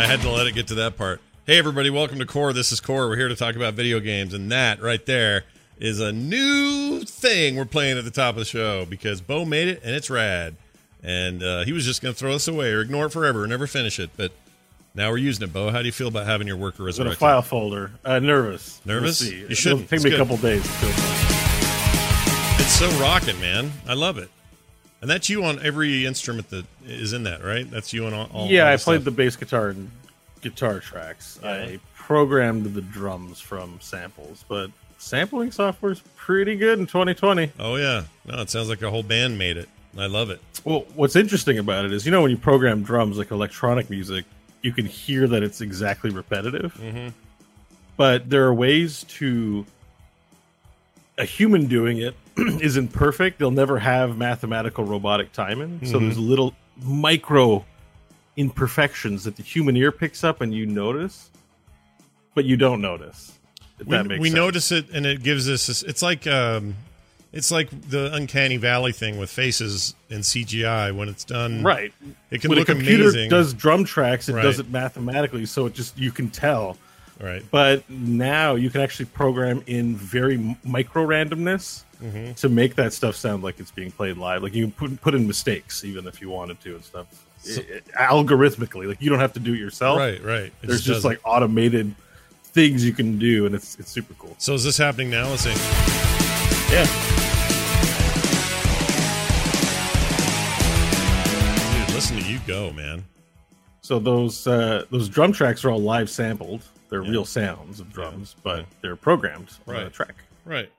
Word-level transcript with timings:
I 0.00 0.06
had 0.06 0.22
to 0.22 0.30
let 0.30 0.46
it 0.46 0.54
get 0.54 0.66
to 0.68 0.74
that 0.76 0.96
part. 0.96 1.20
Hey, 1.44 1.58
everybody, 1.58 1.90
welcome 1.90 2.18
to 2.20 2.24
Core. 2.24 2.54
This 2.54 2.72
is 2.72 2.80
Core. 2.80 3.06
We're 3.06 3.16
here 3.16 3.28
to 3.28 3.36
talk 3.36 3.54
about 3.54 3.74
video 3.74 4.00
games, 4.00 4.32
and 4.32 4.50
that 4.50 4.80
right 4.80 5.04
there 5.04 5.44
is 5.78 6.00
a 6.00 6.10
new 6.10 7.02
thing 7.04 7.56
we're 7.56 7.66
playing 7.66 7.98
at 7.98 8.04
the 8.04 8.10
top 8.10 8.30
of 8.34 8.38
the 8.38 8.46
show 8.46 8.86
because 8.86 9.20
Beau 9.20 9.44
made 9.44 9.68
it 9.68 9.82
and 9.84 9.94
it's 9.94 10.08
rad. 10.08 10.56
And 11.02 11.42
uh, 11.42 11.64
he 11.64 11.74
was 11.74 11.84
just 11.84 12.00
going 12.00 12.14
to 12.14 12.18
throw 12.18 12.32
this 12.32 12.48
away 12.48 12.72
or 12.72 12.80
ignore 12.80 13.06
it 13.06 13.10
forever 13.10 13.42
and 13.42 13.50
never 13.50 13.66
finish 13.66 14.00
it, 14.00 14.08
but 14.16 14.32
now 14.94 15.10
we're 15.10 15.18
using 15.18 15.44
it. 15.46 15.52
Beau, 15.52 15.68
how 15.68 15.80
do 15.80 15.84
you 15.86 15.92
feel 15.92 16.08
about 16.08 16.24
having 16.24 16.46
your 16.46 16.56
worker 16.56 16.88
in 16.88 17.06
a 17.06 17.14
file 17.14 17.42
folder. 17.42 17.90
Uh, 18.02 18.20
nervous. 18.20 18.80
Nervous? 18.86 19.20
We'll. 19.20 19.32
You 19.34 19.44
It'll 19.44 19.54
shouldn't. 19.54 19.90
Take 19.90 19.98
It's 19.98 20.04
me 20.06 20.14
a 20.14 20.16
couple 20.16 20.38
days. 20.38 20.62
It's 22.58 22.72
so 22.72 22.88
rocking, 22.98 23.38
man. 23.38 23.70
I 23.86 23.92
love 23.92 24.16
it. 24.16 24.30
And 25.00 25.08
that's 25.08 25.30
you 25.30 25.44
on 25.44 25.64
every 25.64 26.04
instrument 26.04 26.50
that 26.50 26.66
is 26.84 27.12
in 27.12 27.22
that, 27.22 27.42
right? 27.42 27.70
That's 27.70 27.92
you 27.92 28.04
on 28.06 28.12
all. 28.12 28.28
all 28.32 28.48
yeah, 28.48 28.66
all 28.66 28.74
I 28.74 28.76
played 28.76 28.96
stuff. 28.96 29.04
the 29.04 29.10
bass 29.10 29.36
guitar 29.36 29.68
and 29.68 29.90
guitar 30.42 30.80
tracks. 30.80 31.38
Yeah. 31.42 31.50
I 31.50 31.80
programmed 31.94 32.74
the 32.74 32.82
drums 32.82 33.40
from 33.40 33.78
samples, 33.80 34.44
but 34.48 34.70
sampling 34.98 35.52
software 35.52 35.92
is 35.92 36.02
pretty 36.16 36.56
good 36.56 36.78
in 36.78 36.86
2020. 36.86 37.52
Oh 37.58 37.76
yeah, 37.76 38.04
no, 38.26 38.40
it 38.40 38.50
sounds 38.50 38.68
like 38.68 38.82
a 38.82 38.90
whole 38.90 39.02
band 39.02 39.38
made 39.38 39.56
it. 39.56 39.68
I 39.96 40.06
love 40.06 40.30
it. 40.30 40.40
Well, 40.64 40.84
what's 40.94 41.16
interesting 41.16 41.58
about 41.58 41.84
it 41.84 41.92
is, 41.92 42.04
you 42.04 42.12
know, 42.12 42.22
when 42.22 42.30
you 42.30 42.36
program 42.36 42.82
drums 42.82 43.16
like 43.16 43.30
electronic 43.30 43.88
music, 43.90 44.24
you 44.62 44.72
can 44.72 44.84
hear 44.84 45.26
that 45.26 45.42
it's 45.42 45.60
exactly 45.60 46.10
repetitive. 46.10 46.74
Mm-hmm. 46.74 47.08
But 47.96 48.28
there 48.28 48.44
are 48.44 48.54
ways 48.54 49.04
to. 49.04 49.64
A 51.18 51.24
human 51.24 51.66
doing 51.66 51.98
it 51.98 52.14
isn't 52.60 52.88
perfect. 52.92 53.38
They'll 53.38 53.50
never 53.50 53.78
have 53.78 54.16
mathematical 54.16 54.84
robotic 54.84 55.32
timing. 55.32 55.80
So 55.84 55.98
Mhm. 55.98 56.00
there's 56.00 56.18
little 56.18 56.54
micro 56.82 57.64
imperfections 58.36 59.24
that 59.24 59.36
the 59.36 59.42
human 59.42 59.76
ear 59.76 59.92
picks 59.92 60.24
up 60.24 60.40
and 60.40 60.54
you 60.54 60.66
notice, 60.66 61.30
but 62.34 62.44
you 62.44 62.56
don't 62.56 62.80
notice. 62.80 63.32
We, 63.78 63.84
that 63.96 64.06
makes 64.06 64.20
we 64.20 64.30
notice 64.30 64.72
it 64.72 64.90
and 64.92 65.06
it 65.06 65.22
gives 65.22 65.48
us 65.48 65.66
this, 65.66 65.82
it's 65.82 66.02
like 66.02 66.26
um 66.26 66.76
it's 67.32 67.50
like 67.50 67.68
the 67.88 68.12
uncanny 68.14 68.56
valley 68.58 68.92
thing 68.92 69.18
with 69.18 69.30
faces 69.30 69.94
in 70.10 70.18
cgi 70.20 70.94
when 70.94 71.08
it's 71.08 71.24
done 71.24 71.62
right. 71.62 71.92
it 72.30 72.40
can 72.42 72.50
when 72.50 72.58
look 72.58 72.68
a 72.68 72.74
computer 72.74 73.04
amazing 73.04 73.30
does 73.30 73.54
drum 73.54 73.84
tracks, 73.84 74.28
it 74.28 74.34
Right. 74.34 74.42
does 74.42 74.58
it 74.58 74.68
mathematically, 74.68 75.46
so 75.46 75.64
it 75.66 75.74
just 75.74 75.98
you 75.98 76.12
can 76.12 76.28
tell. 76.28 76.76
right 77.20 77.42
But 77.50 77.88
now 77.88 78.54
you 78.54 78.68
can 78.68 78.80
actually 78.82 79.06
program 79.06 79.62
in 79.66 79.96
very 79.96 80.56
micro 80.62 81.06
randomness 81.06 81.84
Mm-hmm. 82.00 82.32
to 82.34 82.48
make 82.48 82.74
that 82.76 82.92
stuff 82.92 83.14
sound 83.16 83.42
like 83.42 83.60
it's 83.60 83.70
being 83.70 83.90
played 83.90 84.16
live. 84.16 84.42
Like 84.42 84.54
you 84.54 84.64
can 84.64 84.72
put, 84.72 85.00
put 85.00 85.14
in 85.14 85.26
mistakes 85.26 85.84
even 85.84 86.06
if 86.06 86.20
you 86.20 86.30
wanted 86.30 86.60
to 86.62 86.74
and 86.76 86.84
stuff. 86.84 87.06
So- 87.42 87.60
I- 87.96 88.04
I- 88.04 88.12
algorithmically, 88.12 88.86
like 88.88 89.00
you 89.02 89.10
don't 89.10 89.20
have 89.20 89.32
to 89.34 89.40
do 89.40 89.54
it 89.54 89.58
yourself. 89.58 89.98
right 89.98 90.22
right 90.22 90.44
It 90.44 90.52
There's 90.62 90.80
just 90.82 90.86
just 91.02 91.04
like 91.04 91.20
automated 91.24 91.94
things 92.52 92.84
you 92.84 92.92
can 92.92 93.18
do, 93.18 93.46
and 93.46 93.54
it's 93.54 93.78
it's 93.78 93.90
super 93.90 94.14
cool. 94.18 94.34
so 94.38 94.54
is 94.54 94.64
this 94.64 94.76
happening 94.76 95.08
now 95.10 95.28
let's 95.28 95.42
see 95.42 95.50
Yeah. 96.72 96.86
dude 101.86 101.94
listen 101.94 102.16
to 102.18 102.24
you 102.24 102.38
go 102.46 102.72
man 102.72 103.04
So 103.82 103.98
those 103.98 104.46
uh, 104.46 104.84
those 104.90 105.08
drum 105.08 105.32
tracks 105.32 105.64
are 105.64 105.70
all 105.70 105.80
live 105.80 106.08
sampled. 106.10 106.62
They're 106.88 107.02
Yeah. 107.04 107.10
real 107.10 107.24
sounds 107.24 107.80
of 107.80 107.92
drums, 107.92 108.34
but 108.42 108.66
they're 108.82 108.96
programmed 108.96 109.50
on 109.66 109.76
a 109.76 109.90
track. 109.90 110.14
right 110.44 110.70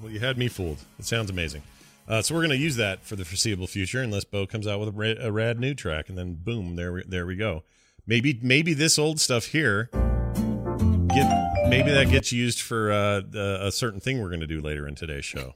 well 0.00 0.10
you 0.10 0.20
had 0.20 0.36
me 0.38 0.48
fooled 0.48 0.78
it 0.98 1.04
sounds 1.04 1.30
amazing 1.30 1.62
uh, 2.06 2.20
so 2.20 2.34
we're 2.34 2.40
going 2.42 2.50
to 2.50 2.56
use 2.56 2.76
that 2.76 3.02
for 3.04 3.16
the 3.16 3.24
foreseeable 3.24 3.66
future 3.66 4.02
unless 4.02 4.24
beau 4.24 4.46
comes 4.46 4.66
out 4.66 4.78
with 4.80 4.88
a, 4.88 4.92
ra- 4.92 5.26
a 5.26 5.32
rad 5.32 5.58
new 5.58 5.74
track 5.74 6.08
and 6.08 6.18
then 6.18 6.34
boom 6.34 6.76
there 6.76 6.92
we, 6.92 7.02
there 7.06 7.26
we 7.26 7.36
go 7.36 7.62
maybe 8.06 8.38
maybe 8.42 8.74
this 8.74 8.98
old 8.98 9.18
stuff 9.20 9.46
here 9.46 9.88
get 11.14 11.54
maybe 11.68 11.90
that 11.90 12.08
gets 12.10 12.32
used 12.32 12.60
for 12.60 12.92
uh, 12.92 13.22
a, 13.34 13.70
certain 13.72 14.00
thing 14.00 14.20
we're 14.20 14.28
going 14.28 14.40
to 14.40 14.46
do 14.46 14.60
later 14.60 14.86
in 14.86 14.94
today's 14.94 15.24
show. 15.24 15.54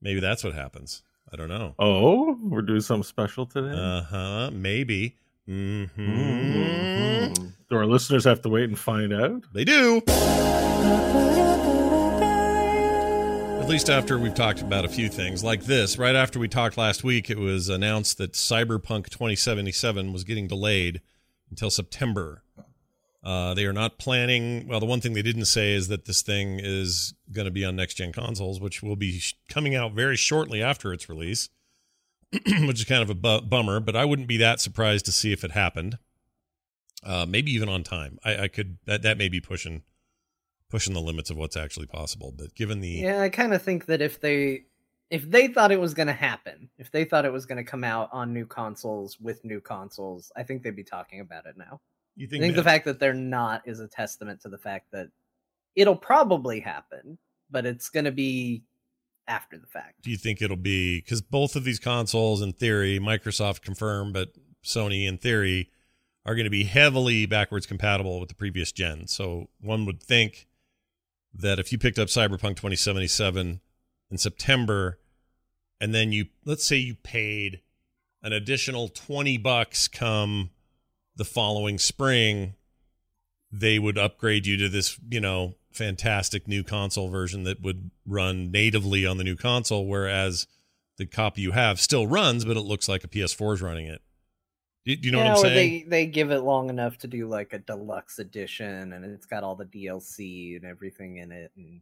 Maybe 0.00 0.20
that's 0.20 0.44
what 0.44 0.54
happens. 0.54 1.02
I 1.32 1.36
don't 1.36 1.48
know. 1.48 1.74
Oh, 1.78 2.38
we're 2.42 2.62
doing 2.62 2.80
something 2.80 3.02
special 3.04 3.46
today. 3.46 3.76
Uh 3.76 4.02
huh. 4.02 4.50
Maybe. 4.52 5.16
hmm 5.46 5.84
Mhm. 5.96 7.52
Do 7.68 7.76
our 7.76 7.86
listeners 7.86 8.24
have 8.24 8.40
to 8.42 8.48
wait 8.48 8.64
and 8.64 8.78
find 8.78 9.12
out? 9.12 9.42
They 9.52 9.64
do. 9.64 10.02
At 13.66 13.70
least 13.70 13.90
after 13.90 14.16
we've 14.16 14.32
talked 14.32 14.62
about 14.62 14.84
a 14.84 14.88
few 14.88 15.08
things 15.08 15.42
like 15.42 15.64
this. 15.64 15.98
Right 15.98 16.14
after 16.14 16.38
we 16.38 16.46
talked 16.46 16.78
last 16.78 17.02
week, 17.02 17.28
it 17.28 17.36
was 17.36 17.68
announced 17.68 18.16
that 18.18 18.34
Cyberpunk 18.34 19.08
2077 19.08 20.12
was 20.12 20.22
getting 20.22 20.46
delayed 20.46 21.00
until 21.50 21.68
September. 21.68 22.44
Uh, 23.24 23.54
they 23.54 23.64
are 23.64 23.72
not 23.72 23.98
planning. 23.98 24.68
Well, 24.68 24.78
the 24.78 24.86
one 24.86 25.00
thing 25.00 25.14
they 25.14 25.20
didn't 25.20 25.46
say 25.46 25.72
is 25.72 25.88
that 25.88 26.04
this 26.04 26.22
thing 26.22 26.60
is 26.62 27.14
going 27.32 27.46
to 27.46 27.50
be 27.50 27.64
on 27.64 27.74
next 27.74 27.94
gen 27.94 28.12
consoles, 28.12 28.60
which 28.60 28.84
will 28.84 28.94
be 28.94 29.18
sh- 29.18 29.34
coming 29.48 29.74
out 29.74 29.94
very 29.94 30.16
shortly 30.16 30.62
after 30.62 30.92
its 30.92 31.08
release, 31.08 31.48
which 32.32 32.78
is 32.78 32.84
kind 32.84 33.02
of 33.02 33.10
a 33.10 33.16
bu- 33.16 33.48
bummer. 33.48 33.80
But 33.80 33.96
I 33.96 34.04
wouldn't 34.04 34.28
be 34.28 34.36
that 34.36 34.60
surprised 34.60 35.06
to 35.06 35.12
see 35.12 35.32
if 35.32 35.42
it 35.42 35.50
happened. 35.50 35.98
Uh, 37.02 37.26
maybe 37.28 37.50
even 37.50 37.68
on 37.68 37.82
time. 37.82 38.20
I, 38.24 38.44
I 38.44 38.48
could 38.48 38.78
that 38.84 39.02
that 39.02 39.18
may 39.18 39.28
be 39.28 39.40
pushing 39.40 39.82
pushing 40.68 40.94
the 40.94 41.00
limits 41.00 41.30
of 41.30 41.36
what's 41.36 41.56
actually 41.56 41.86
possible. 41.86 42.32
But 42.36 42.54
given 42.54 42.80
the 42.80 42.88
Yeah, 42.88 43.20
I 43.22 43.28
kind 43.28 43.54
of 43.54 43.62
think 43.62 43.86
that 43.86 44.00
if 44.00 44.20
they 44.20 44.64
if 45.10 45.30
they 45.30 45.48
thought 45.48 45.70
it 45.70 45.80
was 45.80 45.94
going 45.94 46.08
to 46.08 46.12
happen, 46.12 46.68
if 46.78 46.90
they 46.90 47.04
thought 47.04 47.24
it 47.24 47.32
was 47.32 47.46
going 47.46 47.64
to 47.64 47.70
come 47.70 47.84
out 47.84 48.08
on 48.12 48.32
new 48.32 48.46
consoles 48.46 49.20
with 49.20 49.44
new 49.44 49.60
consoles, 49.60 50.32
I 50.36 50.42
think 50.42 50.62
they'd 50.62 50.74
be 50.74 50.84
talking 50.84 51.20
about 51.20 51.46
it 51.46 51.56
now. 51.56 51.80
you 52.16 52.26
I 52.26 52.30
think, 52.30 52.42
think 52.42 52.56
the 52.56 52.64
fact 52.64 52.86
that 52.86 52.98
they're 52.98 53.14
not 53.14 53.62
is 53.66 53.78
a 53.80 53.86
testament 53.86 54.40
to 54.40 54.48
the 54.48 54.58
fact 54.58 54.90
that 54.92 55.08
it'll 55.76 55.96
probably 55.96 56.60
happen, 56.60 57.18
but 57.50 57.66
it's 57.66 57.88
going 57.88 58.06
to 58.06 58.12
be 58.12 58.64
after 59.28 59.58
the 59.58 59.66
fact. 59.66 60.02
do 60.02 60.10
you 60.10 60.16
think 60.16 60.40
it'll 60.40 60.56
be 60.56 61.00
because 61.00 61.20
both 61.20 61.56
of 61.56 61.64
these 61.64 61.80
consoles 61.80 62.40
in 62.40 62.52
theory 62.52 63.00
microsoft 63.00 63.60
confirmed 63.60 64.12
but 64.12 64.28
sony 64.64 65.08
in 65.08 65.18
theory 65.18 65.68
are 66.24 66.36
going 66.36 66.44
to 66.44 66.50
be 66.50 66.62
heavily 66.62 67.26
backwards 67.26 67.66
compatible 67.66 68.20
with 68.20 68.28
the 68.28 68.36
previous 68.36 68.70
gen 68.70 69.04
so 69.08 69.48
one 69.60 69.84
would 69.84 70.00
think 70.00 70.46
that 71.38 71.58
if 71.58 71.72
you 71.72 71.78
picked 71.78 71.98
up 71.98 72.08
cyberpunk 72.08 72.56
2077 72.56 73.60
in 74.10 74.18
september 74.18 74.98
and 75.80 75.94
then 75.94 76.12
you 76.12 76.26
let's 76.44 76.64
say 76.64 76.76
you 76.76 76.94
paid 76.94 77.60
an 78.22 78.32
additional 78.32 78.88
20 78.88 79.38
bucks 79.38 79.88
come 79.88 80.50
the 81.16 81.24
following 81.24 81.78
spring 81.78 82.54
they 83.52 83.78
would 83.78 83.98
upgrade 83.98 84.46
you 84.46 84.56
to 84.56 84.68
this 84.68 84.98
you 85.10 85.20
know 85.20 85.54
fantastic 85.72 86.48
new 86.48 86.64
console 86.64 87.08
version 87.08 87.44
that 87.44 87.60
would 87.60 87.90
run 88.06 88.50
natively 88.50 89.06
on 89.06 89.18
the 89.18 89.24
new 89.24 89.36
console 89.36 89.86
whereas 89.86 90.46
the 90.96 91.06
copy 91.06 91.42
you 91.42 91.52
have 91.52 91.78
still 91.78 92.06
runs 92.06 92.44
but 92.44 92.56
it 92.56 92.62
looks 92.62 92.88
like 92.88 93.04
a 93.04 93.08
ps4 93.08 93.54
is 93.54 93.62
running 93.62 93.86
it 93.86 94.00
do, 94.86 94.96
do 94.96 95.06
you 95.08 95.12
know 95.12 95.18
yeah, 95.18 95.28
what 95.34 95.36
i'm 95.38 95.42
saying 95.52 95.88
they 95.88 96.04
they 96.04 96.06
give 96.06 96.30
it 96.30 96.40
long 96.40 96.70
enough 96.70 96.96
to 96.98 97.06
do 97.08 97.28
like 97.28 97.52
a 97.52 97.58
deluxe 97.58 98.18
edition, 98.18 98.92
and 98.94 99.04
it's 99.04 99.26
got 99.26 99.42
all 99.44 99.56
the 99.56 99.66
DLC 99.66 100.56
and 100.56 100.64
everything 100.64 101.18
in 101.18 101.30
it, 101.32 101.52
and 101.56 101.80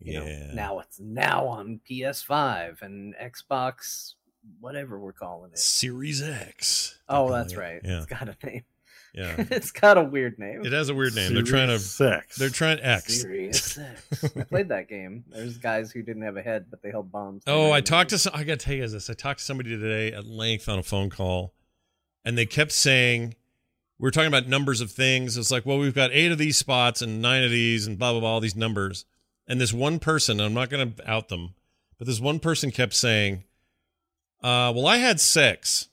you 0.00 0.20
yeah 0.20 0.48
know 0.48 0.54
now 0.54 0.78
it's 0.80 0.98
now 1.00 1.46
on 1.46 1.80
PS5 1.88 2.82
and 2.82 3.14
Xbox, 3.16 4.14
whatever 4.60 4.98
we're 4.98 5.12
calling 5.12 5.52
it. 5.52 5.58
series 5.58 6.20
x 6.22 6.98
Oh, 7.08 7.30
that's 7.30 7.54
calling 7.54 7.68
right. 7.68 7.76
it. 7.76 7.88
yeah 7.88 7.96
It's 7.98 8.06
got 8.06 8.28
a 8.28 8.36
name. 8.46 8.64
yeah 9.14 9.34
it's 9.50 9.70
got 9.70 9.96
a 9.98 10.02
weird 10.02 10.38
name. 10.38 10.64
it 10.64 10.72
has 10.72 10.88
a 10.88 10.94
weird 10.94 11.14
name 11.14 11.34
they're 11.34 11.42
trying 11.44 11.68
to 11.68 11.78
sex. 11.78 12.36
they're 12.36 12.48
trying 12.48 12.80
x 12.80 13.20
Serious 13.20 13.62
Six. 13.62 14.24
I 14.36 14.42
played 14.44 14.68
that 14.70 14.88
game. 14.88 15.24
There's 15.28 15.58
guys 15.58 15.92
who 15.92 16.02
didn't 16.02 16.22
have 16.22 16.36
a 16.36 16.42
head, 16.42 16.66
but 16.70 16.82
they 16.82 16.90
held 16.90 17.12
bombs. 17.12 17.44
Oh, 17.46 17.70
I 17.70 17.80
talked 17.80 18.10
to 18.10 18.18
some, 18.18 18.32
I 18.34 18.42
got 18.44 18.58
to 18.58 18.64
tell 18.66 18.74
you 18.74 18.88
this. 18.88 19.08
I 19.10 19.14
talked 19.14 19.38
to 19.40 19.44
somebody 19.44 19.70
today 19.70 20.12
at 20.16 20.26
length 20.26 20.68
on 20.68 20.78
a 20.78 20.82
phone 20.82 21.10
call, 21.10 21.52
and 22.24 22.36
they 22.38 22.46
kept 22.46 22.72
saying 22.72 23.34
we 23.98 24.06
were 24.06 24.10
talking 24.10 24.28
about 24.28 24.48
numbers 24.48 24.80
of 24.80 24.90
things. 24.90 25.36
It's 25.36 25.50
like, 25.50 25.64
well, 25.64 25.78
we've 25.78 25.94
got 25.94 26.10
eight 26.12 26.32
of 26.32 26.38
these 26.38 26.56
spots 26.56 27.02
and 27.02 27.22
nine 27.22 27.44
of 27.44 27.50
these 27.50 27.86
and 27.86 27.98
blah 27.98 28.12
blah 28.12 28.20
blah, 28.20 28.30
all 28.30 28.40
these 28.40 28.56
numbers. 28.56 29.04
And 29.46 29.60
this 29.60 29.72
one 29.72 29.98
person, 29.98 30.40
I'm 30.40 30.54
not 30.54 30.70
going 30.70 30.94
to 30.94 31.10
out 31.10 31.28
them, 31.28 31.54
but 31.98 32.06
this 32.06 32.20
one 32.20 32.38
person 32.40 32.70
kept 32.70 32.94
saying, 32.94 33.44
uh, 34.42 34.72
"Well, 34.74 34.86
I 34.86 34.96
had 34.96 35.20
sex," 35.20 35.88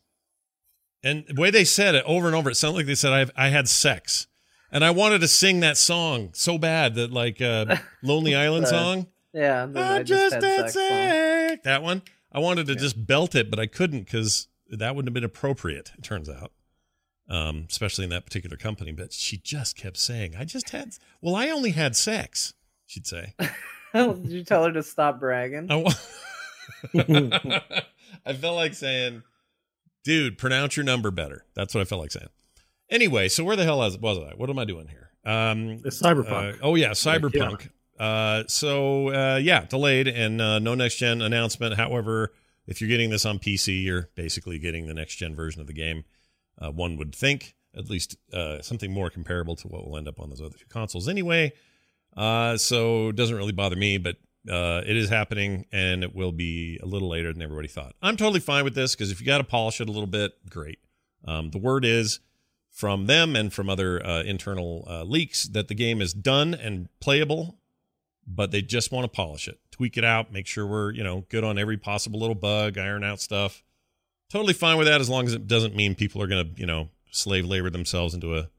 and 1.04 1.24
the 1.28 1.40
way 1.40 1.52
they 1.52 1.64
said 1.66 1.96
it 1.96 2.04
over 2.06 2.28
and 2.28 2.36
over, 2.36 2.50
it 2.50 2.56
sounded 2.56 2.78
like 2.78 2.86
they 2.86 2.96
said, 2.96 3.32
"I 3.38 3.46
I 3.46 3.50
had 3.50 3.68
sex," 3.68 4.28
and 4.72 4.84
I 4.84 4.92
wanted 4.92 5.22
to 5.22 5.28
sing 5.28 5.60
that 5.62 5.78
song 5.78 6.30
so 6.34 6.58
bad 6.58 6.96
that 6.96 7.12
like 7.12 7.42
uh, 7.42 7.78
Lonely 8.04 8.36
Island 8.36 8.66
Uh, 8.66 8.70
song. 8.70 9.08
Yeah, 9.34 9.68
I, 9.76 9.98
I 9.98 10.04
just 10.04 10.34
had 10.36 10.44
had 10.44 10.72
sex 10.72 10.74
sex. 10.74 11.62
That 11.64 11.84
one. 11.84 12.02
I 12.32 12.40
wanted 12.40 12.68
to 12.68 12.76
just 12.76 13.08
belt 13.08 13.34
it, 13.36 13.50
but 13.50 13.60
I 13.60 13.66
couldn't 13.66 14.02
because 14.06 14.48
that 14.72 14.96
wouldn't 14.96 15.10
have 15.10 15.14
been 15.14 15.24
appropriate. 15.24 15.92
It 15.98 16.04
turns 16.04 16.30
out, 16.30 16.52
um, 17.30 17.66
especially 17.70 18.04
in 18.06 18.10
that 18.12 18.26
particular 18.26 18.58
company. 18.58 18.92
But 18.92 19.14
she 19.14 19.38
just 19.38 19.76
kept 19.78 19.98
saying, 19.98 20.36
"I 20.38 20.46
just 20.46 20.70
had." 20.72 20.92
Well, 21.22 21.36
I 21.36 21.50
only 21.50 21.72
had 21.72 21.96
sex. 21.96 22.54
She'd 22.86 23.08
say. 23.08 23.34
Did 23.94 24.28
you 24.30 24.44
tell 24.44 24.64
her 24.66 24.72
to 24.72 24.84
stop 24.84 25.20
bragging? 25.20 25.68
I, 25.72 25.84
I 28.26 28.34
felt 28.34 28.56
like 28.56 28.74
saying, 28.74 29.24
"Dude, 30.04 30.38
pronounce 30.38 30.78
your 30.78 30.84
number 30.84 31.12
better." 31.12 31.46
That's 31.56 31.74
what 31.74 31.82
I 31.82 31.86
felt 31.86 32.02
like 32.02 32.12
saying. 32.12 32.30
Anyway, 32.90 33.30
so 33.30 33.44
where 33.44 33.56
the 33.56 33.64
hell 33.64 33.78
was 33.80 33.98
was 33.98 34.18
I? 34.18 34.34
What 34.36 34.50
am 34.50 34.60
I 34.60 34.66
doing 34.66 34.88
here? 34.88 35.10
Um, 35.26 35.82
It's 35.86 36.02
Cyberpunk. 36.02 36.56
uh, 36.56 36.58
oh 36.62 36.76
yeah, 36.76 36.92
Cyberpunk. 36.92 37.70
Uh, 38.00 38.44
so 38.48 39.10
uh, 39.10 39.38
yeah, 39.38 39.66
delayed 39.66 40.08
and 40.08 40.42
uh, 40.42 40.60
no 40.60 40.74
next 40.76 40.96
gen 40.98 41.22
announcement. 41.22 41.76
However, 41.76 42.32
if 42.70 42.80
you're 42.80 42.88
getting 42.88 43.10
this 43.10 43.26
on 43.26 43.40
PC, 43.40 43.84
you're 43.84 44.10
basically 44.16 44.60
getting 44.60 44.88
the 44.88 44.94
next 44.94 45.16
gen 45.16 45.36
version 45.36 45.60
of 45.60 45.68
the 45.68 45.74
game. 45.74 46.04
Uh, 46.62 46.72
one 46.72 46.98
would 46.98 47.16
think 47.16 47.56
at 47.76 47.90
least 47.90 48.16
uh, 48.32 48.62
something 48.62 48.94
more 48.94 49.10
comparable 49.10 49.56
to 49.56 49.68
what 49.68 49.88
will 49.88 49.98
end 49.98 50.08
up 50.08 50.20
on 50.20 50.30
those 50.30 50.40
other 50.40 50.58
two 50.58 50.66
consoles 50.70 51.10
anyway. 51.10 51.52
Uh, 52.16 52.58
so 52.58 53.10
it 53.10 53.16
doesn't 53.16 53.36
really 53.36 53.52
bother 53.52 53.76
me, 53.76 53.98
but 53.98 54.18
uh, 54.50 54.82
it 54.86 54.96
is 54.96 55.10
happening 55.10 55.66
and 55.72 56.04
it 56.04 56.16
will 56.16 56.32
be 56.32 56.80
a 56.82 56.86
little 56.86 57.10
later 57.10 57.34
than 57.34 57.42
everybody 57.42 57.68
thought. 57.68 57.96
I'm 58.02 58.18
totally 58.18 58.40
fine 58.40 58.64
with 58.64 58.76
this 58.76 58.96
because 58.96 59.12
if 59.12 59.20
you 59.20 59.26
got 59.26 59.40
to 59.40 59.44
polish 59.44 59.82
it 59.82 59.90
a 59.90 59.92
little 59.92 60.08
bit, 60.08 60.34
great. 60.50 60.80
Um, 61.26 61.50
the 61.50 61.58
word 61.58 61.86
is 61.86 62.20
from 62.70 63.08
them 63.08 63.36
and 63.36 63.52
from 63.52 63.70
other 63.70 64.06
uh, 64.06 64.22
internal 64.24 64.86
uh, 64.88 65.04
leaks 65.04 65.46
that 65.46 65.70
the 65.70 65.76
game 65.76 66.02
is 66.02 66.14
done 66.14 66.54
and 66.54 66.88
playable, 67.00 67.58
but 68.28 68.52
they 68.52 68.62
just 68.62 68.92
want 68.92 69.06
to 69.06 69.16
polish 69.16 69.48
it, 69.48 69.60
tweak 69.80 69.96
it 69.96 70.04
out, 70.04 70.34
make 70.34 70.46
sure 70.46 70.68
we're 70.68 70.92
you 70.92 71.04
know 71.06 71.26
good 71.30 71.46
on 71.46 71.58
every 71.58 71.78
possible 71.78 72.20
little 72.20 72.36
bug, 72.36 72.78
iron 72.78 73.02
out 73.02 73.22
stuff. 73.22 73.64
Totally 74.30 74.54
fine 74.54 74.78
with 74.78 74.88
that 74.88 75.00
as 75.00 75.10
long 75.10 75.26
as 75.26 75.34
it 75.34 75.48
doesn't 75.48 75.74
mean 75.74 75.96
people 75.96 76.22
are 76.22 76.28
going 76.28 76.54
to 76.54 76.60
you 76.60 76.68
know 76.68 76.90
slave 77.12 77.46
labor 77.46 77.70
themselves 77.70 78.14
into 78.14 78.38
a 78.38 78.50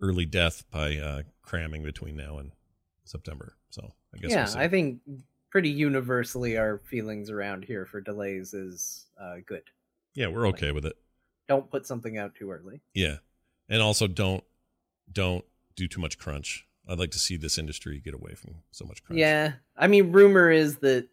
early 0.00 0.24
death 0.24 0.62
by 0.70 0.96
uh, 0.96 1.22
cramming 1.42 1.82
between 1.82 2.16
now 2.16 2.38
and 2.38 2.52
September. 3.04 3.56
So 3.70 3.92
I 4.14 4.18
guess 4.18 4.30
yeah, 4.30 4.46
we'll. 4.46 4.58
I 4.58 4.68
think 4.68 5.00
pretty 5.50 5.70
universally 5.70 6.56
our 6.56 6.78
feelings 6.84 7.30
around 7.30 7.64
here 7.64 7.84
for 7.84 8.00
delays 8.00 8.54
is 8.54 9.06
uh, 9.20 9.38
good. 9.44 9.64
yeah, 10.14 10.28
we're 10.28 10.46
okay 10.48 10.70
with 10.70 10.86
it. 10.86 10.96
Don't 11.48 11.68
put 11.68 11.84
something 11.84 12.16
out 12.16 12.36
too 12.36 12.52
early. 12.52 12.80
Yeah, 12.94 13.16
and 13.68 13.82
also 13.82 14.06
don't 14.06 14.44
don't 15.12 15.44
do 15.74 15.88
too 15.88 16.00
much 16.00 16.16
crunch. 16.16 16.64
I'd 16.90 16.98
like 16.98 17.12
to 17.12 17.18
see 17.18 17.36
this 17.36 17.56
industry 17.56 18.00
get 18.04 18.14
away 18.14 18.34
from 18.34 18.56
so 18.72 18.84
much 18.84 19.04
crunch. 19.04 19.20
Yeah, 19.20 19.52
I 19.76 19.86
mean, 19.86 20.10
rumor 20.10 20.50
is 20.50 20.78
that 20.78 21.06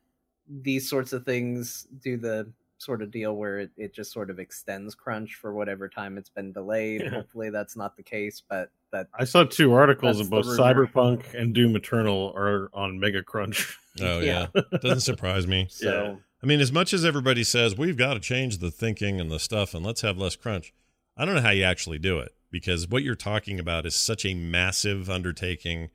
these 0.50 0.90
sorts 0.90 1.14
of 1.14 1.24
things 1.24 1.88
do 2.02 2.18
the 2.18 2.52
sort 2.80 3.02
of 3.02 3.12
deal 3.12 3.36
where 3.36 3.60
it, 3.60 3.72
it 3.78 3.94
just 3.94 4.12
sort 4.12 4.30
of 4.30 4.40
extends 4.40 4.96
crunch 4.96 5.36
for 5.36 5.54
whatever 5.54 5.88
time 5.88 6.18
it's 6.18 6.30
been 6.30 6.52
delayed. 6.52 7.02
Yeah. 7.02 7.10
Hopefully, 7.10 7.52
that's 7.52 7.76
not 7.76 7.96
the 7.96 8.02
case, 8.02 8.42
but 8.50 8.72
that 8.92 9.08
I 9.14 9.26
saw 9.26 9.44
two 9.44 9.74
articles 9.74 10.18
That's 10.18 10.28
of 10.28 10.32
both. 10.32 10.46
Cyberpunk 10.46 11.36
and 11.36 11.54
Doom 11.54 11.76
Eternal 11.76 12.34
are 12.36 12.70
on 12.74 13.00
Mega 13.00 13.22
Crunch. 13.22 13.78
Oh 14.00 14.20
yeah, 14.20 14.48
doesn't 14.82 15.02
surprise 15.02 15.46
me. 15.46 15.68
so 15.72 16.20
I 16.42 16.46
mean, 16.46 16.60
as 16.60 16.72
much 16.72 16.94
as 16.94 17.06
everybody 17.06 17.44
says 17.44 17.78
we've 17.78 17.98
got 17.98 18.16
to 18.16 18.20
change 18.20 18.58
the 18.58 18.72
thinking 18.72 19.20
and 19.20 19.30
the 19.32 19.40
stuff 19.40 19.74
and 19.76 19.86
let's 19.86 20.02
have 20.02 20.18
less 20.18 20.36
crunch, 20.36 20.74
I 21.16 21.26
don't 21.26 21.36
know 21.36 21.42
how 21.42 21.52
you 21.52 21.64
actually 21.64 22.00
do 22.00 22.20
it 22.20 22.34
because 22.58 22.88
what 22.88 23.04
you're 23.04 23.14
talking 23.14 23.60
about 23.60 23.86
is 23.86 23.94
such 23.94 24.26
a 24.26 24.34
massive 24.34 25.12
undertaking 25.12 25.90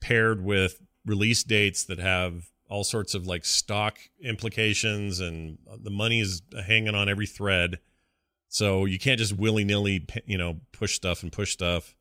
paired 0.00 0.44
with 0.44 0.80
release 1.04 1.42
dates 1.42 1.82
that 1.84 1.98
have 1.98 2.50
all 2.68 2.84
sorts 2.84 3.14
of 3.14 3.26
like 3.26 3.44
stock 3.44 3.98
implications 4.22 5.18
and 5.18 5.58
uh, 5.68 5.76
the 5.82 5.90
money 5.90 6.20
is 6.20 6.40
hanging 6.66 6.94
on 6.94 7.08
every 7.08 7.26
thread. 7.26 7.80
So 8.48 8.84
you 8.84 8.98
can't 8.98 9.18
just 9.18 9.36
willy 9.36 9.64
nilly, 9.64 10.06
you 10.24 10.38
know, 10.38 10.60
push 10.70 10.94
stuff 10.94 11.24
and 11.24 11.32
push 11.32 11.52
stuff. 11.52 11.96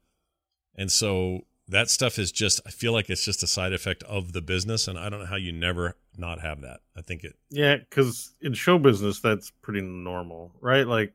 And 0.76 0.92
so 0.92 1.42
that 1.68 1.90
stuff 1.90 2.20
is 2.20 2.32
just, 2.32 2.62
I 2.68 2.70
feel 2.70 2.94
like 2.94 3.10
it's 3.10 3.26
just 3.26 3.42
a 3.42 3.48
side 3.48 3.74
effect 3.74 4.04
of 4.04 4.34
the 4.34 4.42
business. 4.42 4.88
And 4.88 5.00
I 5.00 5.10
don't 5.10 5.22
know 5.22 5.26
how 5.26 5.38
you 5.38 5.52
never 5.52 5.96
not 6.18 6.40
have 6.42 6.62
that. 6.62 6.82
I 6.96 7.02
think 7.02 7.24
it, 7.24 7.34
Yeah, 7.50 7.78
because 7.78 8.36
in 8.42 8.54
show 8.54 8.78
business, 8.78 9.20
that's 9.20 9.52
pretty 9.64 9.82
normal, 9.82 10.52
right? 10.62 10.86
Like, 10.86 11.14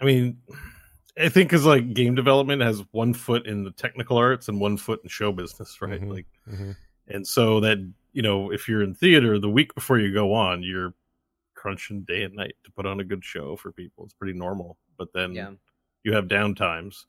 I 0.00 0.04
mean, 0.04 0.38
I 1.20 1.28
think 1.28 1.48
because 1.50 1.64
like 1.64 1.94
game 1.94 2.14
development 2.14 2.62
has 2.62 2.82
one 2.92 3.14
foot 3.14 3.46
in 3.46 3.64
the 3.64 3.70
technical 3.72 4.16
arts 4.16 4.48
and 4.48 4.60
one 4.60 4.76
foot 4.76 5.00
in 5.02 5.08
show 5.08 5.32
business, 5.32 5.80
right? 5.82 6.00
Mhm. 6.00 6.08
Like, 6.10 6.26
and 7.08 7.26
so 7.26 7.60
that 7.60 7.78
you 8.12 8.22
know, 8.22 8.50
if 8.52 8.68
you're 8.68 8.82
in 8.82 8.94
theater, 8.94 9.38
the 9.38 9.48
week 9.50 9.74
before 9.74 9.98
you 9.98 10.12
go 10.12 10.32
on, 10.32 10.62
you're 10.62 10.94
crunching 11.54 12.02
day 12.02 12.22
and 12.22 12.34
night 12.34 12.54
to 12.64 12.70
put 12.70 12.86
on 12.86 13.00
a 13.00 13.04
good 13.04 13.24
show 13.24 13.56
for 13.56 13.72
people. 13.72 14.04
It's 14.04 14.14
pretty 14.14 14.38
normal. 14.38 14.76
But 14.96 15.12
then 15.12 15.32
yeah, 15.34 15.50
you 16.04 16.12
have 16.14 16.26
downtimes. 16.26 17.04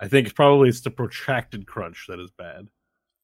I 0.00 0.08
think 0.08 0.34
probably 0.34 0.68
it's 0.68 0.80
the 0.80 0.90
protracted 0.90 1.66
crunch 1.66 2.06
that 2.08 2.18
is 2.20 2.30
bad. 2.30 2.68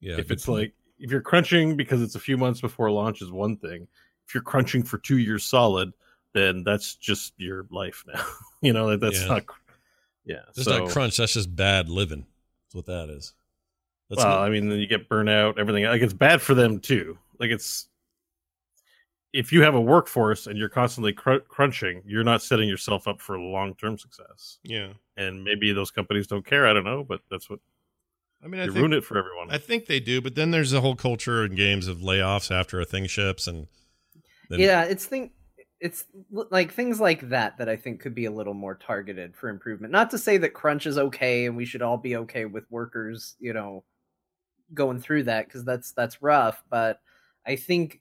yeah. 0.00 0.18
if 0.18 0.30
it's 0.30 0.46
point. 0.46 0.58
like 0.60 0.74
if 0.98 1.10
you're 1.10 1.20
crunching 1.20 1.76
because 1.76 2.00
it's 2.02 2.14
a 2.14 2.20
few 2.20 2.36
months 2.36 2.60
before 2.60 2.90
launch 2.90 3.20
is 3.22 3.30
one 3.30 3.56
thing. 3.56 3.86
If 4.26 4.34
you're 4.34 4.42
crunching 4.42 4.82
for 4.84 4.98
two 4.98 5.18
years 5.18 5.44
solid, 5.44 5.92
then 6.34 6.62
that's 6.62 6.94
just 6.94 7.32
your 7.38 7.66
life 7.70 8.04
now. 8.06 8.24
you 8.62 8.72
know 8.72 8.90
that 8.90 9.00
that's 9.00 9.22
Yeah. 9.22 9.28
not. 9.28 9.44
Yeah, 10.24 10.40
That's 10.54 10.64
so, 10.64 10.78
not 10.78 10.90
crunch. 10.90 11.16
That's 11.16 11.32
just 11.32 11.54
bad 11.54 11.88
living. 11.88 12.26
That's 12.66 12.74
what 12.74 12.86
that 12.86 13.08
is. 13.10 13.34
That's 14.08 14.22
well, 14.22 14.38
not- 14.38 14.46
I 14.46 14.50
mean, 14.50 14.68
then 14.68 14.78
you 14.78 14.86
get 14.86 15.08
burnout. 15.08 15.58
Everything 15.58 15.84
like 15.84 16.02
it's 16.02 16.12
bad 16.12 16.42
for 16.42 16.54
them 16.54 16.78
too. 16.80 17.18
Like 17.38 17.50
it's 17.50 17.88
if 19.32 19.52
you 19.52 19.62
have 19.62 19.74
a 19.74 19.80
workforce 19.80 20.46
and 20.46 20.58
you're 20.58 20.68
constantly 20.68 21.12
cr- 21.12 21.38
crunching, 21.48 22.02
you're 22.04 22.24
not 22.24 22.42
setting 22.42 22.68
yourself 22.68 23.06
up 23.06 23.20
for 23.20 23.38
long 23.38 23.74
term 23.74 23.96
success. 23.96 24.58
yeah. 24.64 24.92
And 25.16 25.44
maybe 25.44 25.72
those 25.72 25.90
companies 25.90 26.26
don't 26.26 26.44
care. 26.44 26.66
I 26.66 26.72
don't 26.72 26.84
know, 26.84 27.04
but 27.04 27.20
that's 27.30 27.48
what 27.50 27.60
I 28.42 28.48
mean, 28.48 28.60
I 28.60 28.64
you 28.64 28.72
think, 28.72 28.80
ruin 28.80 28.92
it 28.94 29.04
for 29.04 29.18
everyone. 29.18 29.50
I 29.50 29.58
think 29.58 29.86
they 29.86 30.00
do, 30.00 30.20
but 30.20 30.34
then 30.34 30.50
there's 30.50 30.72
a 30.72 30.80
whole 30.80 30.96
culture 30.96 31.44
in 31.44 31.54
games 31.54 31.86
of 31.86 31.98
layoffs 31.98 32.50
after 32.50 32.80
a 32.80 32.84
thing 32.86 33.06
ships, 33.06 33.46
and 33.46 33.66
then, 34.48 34.60
yeah. 34.60 34.84
It's 34.84 35.04
thing. 35.04 35.30
It's 35.80 36.04
like 36.30 36.72
things 36.72 37.00
like 37.00 37.28
that 37.30 37.56
that 37.56 37.68
I 37.68 37.76
think 37.76 38.00
could 38.00 38.14
be 38.14 38.26
a 38.26 38.30
little 38.30 38.52
more 38.52 38.74
targeted 38.74 39.34
for 39.34 39.48
improvement. 39.48 39.92
Not 39.92 40.10
to 40.10 40.18
say 40.18 40.36
that 40.36 40.52
crunch 40.52 40.86
is 40.86 40.98
okay 40.98 41.46
and 41.46 41.56
we 41.56 41.64
should 41.64 41.80
all 41.80 41.96
be 41.96 42.16
okay 42.16 42.44
with 42.44 42.70
workers, 42.70 43.36
you 43.40 43.54
know, 43.54 43.84
going 44.74 45.00
through 45.00 45.24
that 45.24 45.46
because 45.46 45.64
that's 45.64 45.92
that's 45.92 46.22
rough. 46.22 46.64
But 46.70 47.00
I 47.46 47.56
think 47.56 48.00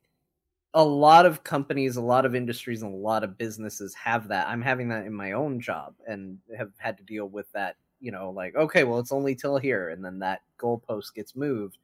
a 0.73 0.83
lot 0.85 1.25
of 1.25 1.43
companies, 1.43 1.97
a 1.97 2.01
lot 2.01 2.25
of 2.25 2.35
industries, 2.35 2.83
and 2.83 2.93
a 2.93 2.97
lot 2.97 3.23
of 3.23 3.37
businesses 3.37 3.95
have 3.95 4.27
that. 4.29 4.47
I'm 4.47 4.61
having 4.61 4.89
that 4.89 5.05
in 5.05 5.13
my 5.13 5.33
own 5.33 5.61
job 5.61 5.95
and 6.07 6.39
have 6.57 6.71
had 6.77 6.97
to 6.99 7.03
deal 7.03 7.27
with 7.27 7.51
that. 7.53 7.77
You 8.01 8.11
know, 8.11 8.31
like 8.31 8.55
okay, 8.55 8.83
well, 8.85 8.99
it's 8.99 9.11
only 9.13 9.35
till 9.35 9.57
here, 9.57 9.89
and 9.89 10.03
then 10.05 10.19
that 10.19 10.41
goalpost 10.59 11.13
gets 11.15 11.35
moved. 11.35 11.77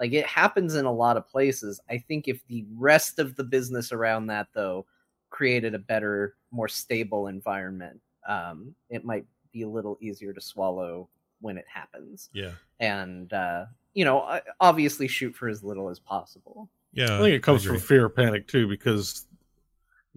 Like 0.00 0.12
it 0.12 0.26
happens 0.26 0.74
in 0.76 0.84
a 0.86 0.92
lot 0.92 1.16
of 1.16 1.28
places. 1.28 1.80
I 1.90 1.98
think 1.98 2.28
if 2.28 2.46
the 2.48 2.66
rest 2.74 3.18
of 3.18 3.36
the 3.36 3.44
business 3.44 3.92
around 3.92 4.26
that 4.28 4.48
though 4.54 4.86
created 5.32 5.74
a 5.74 5.78
better, 5.78 6.36
more 6.52 6.68
stable 6.68 7.26
environment, 7.26 8.00
um, 8.28 8.74
it 8.90 9.04
might 9.04 9.24
be 9.52 9.62
a 9.62 9.68
little 9.68 9.98
easier 10.00 10.32
to 10.32 10.40
swallow 10.40 11.08
when 11.40 11.58
it 11.58 11.64
happens. 11.66 12.30
yeah, 12.32 12.52
And 12.78 13.32
uh, 13.32 13.64
you 13.94 14.04
know, 14.04 14.40
obviously 14.60 15.08
shoot 15.08 15.34
for 15.34 15.48
as 15.48 15.64
little 15.64 15.88
as 15.88 15.98
possible. 15.98 16.68
yeah. 16.92 17.16
I 17.16 17.18
think 17.18 17.34
it 17.34 17.42
comes 17.42 17.64
from 17.64 17.78
fear 17.80 18.06
of 18.06 18.14
panic 18.14 18.46
too, 18.46 18.68
because 18.68 19.26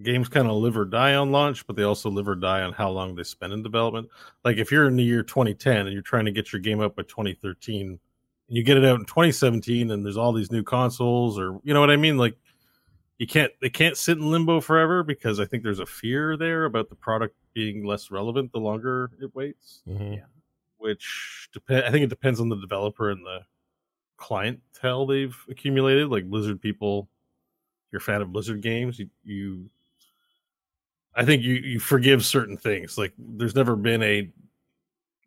games 0.02 0.28
kind 0.28 0.46
of 0.46 0.56
live 0.56 0.76
or 0.76 0.84
die 0.84 1.14
on 1.14 1.32
launch, 1.32 1.66
but 1.66 1.74
they 1.74 1.82
also 1.82 2.10
live 2.10 2.28
or 2.28 2.34
die 2.34 2.62
on 2.62 2.72
how 2.72 2.90
long 2.90 3.14
they 3.16 3.24
spend 3.24 3.52
in 3.52 3.62
development. 3.62 4.08
Like 4.44 4.58
if 4.58 4.70
you're 4.70 4.86
in 4.86 4.96
the 4.96 5.02
year 5.02 5.22
2010 5.22 5.86
and 5.86 5.92
you're 5.92 6.02
trying 6.02 6.26
to 6.26 6.32
get 6.32 6.52
your 6.52 6.60
game 6.60 6.80
up 6.80 6.94
by 6.94 7.02
2013, 7.02 7.98
and 8.48 8.56
you 8.56 8.62
get 8.62 8.76
it 8.76 8.84
out 8.84 9.00
in 9.00 9.06
2017, 9.06 9.90
and 9.90 10.04
there's 10.04 10.16
all 10.16 10.32
these 10.32 10.52
new 10.52 10.62
consoles, 10.62 11.38
or 11.38 11.58
you 11.64 11.74
know 11.74 11.80
what 11.80 11.90
I 11.90 11.96
mean, 11.96 12.16
like 12.16 12.36
you 13.18 13.26
can't 13.26 13.52
they 13.60 13.70
can't 13.70 13.96
sit 13.96 14.18
in 14.18 14.30
limbo 14.30 14.60
forever 14.60 15.02
because 15.02 15.40
I 15.40 15.46
think 15.46 15.62
there's 15.62 15.80
a 15.80 15.86
fear 15.86 16.36
there 16.36 16.64
about 16.64 16.88
the 16.88 16.94
product 16.96 17.34
being 17.54 17.84
less 17.84 18.10
relevant 18.10 18.52
the 18.52 18.58
longer 18.60 19.10
it 19.20 19.34
waits. 19.34 19.82
Mhm. 19.88 20.22
Which 20.78 21.48
depend 21.52 21.84
I 21.84 21.90
think 21.90 22.04
it 22.04 22.10
depends 22.10 22.40
on 22.40 22.48
the 22.48 22.56
developer 22.60 23.10
and 23.10 23.24
the 23.24 23.40
clientele 24.18 25.06
they've 25.06 25.36
accumulated. 25.48 26.08
Like 26.08 26.28
Blizzard 26.28 26.60
people, 26.60 27.08
you're 27.90 27.98
a 27.98 28.02
fan 28.02 28.22
of 28.22 28.32
Blizzard 28.32 28.60
games, 28.62 28.98
you, 28.98 29.08
you 29.24 29.70
I 31.14 31.24
think 31.24 31.42
you 31.42 31.54
you 31.54 31.80
forgive 31.80 32.24
certain 32.24 32.58
things. 32.58 32.98
Like 32.98 33.14
there's 33.18 33.54
never 33.54 33.74
been 33.76 34.02
a 34.02 34.30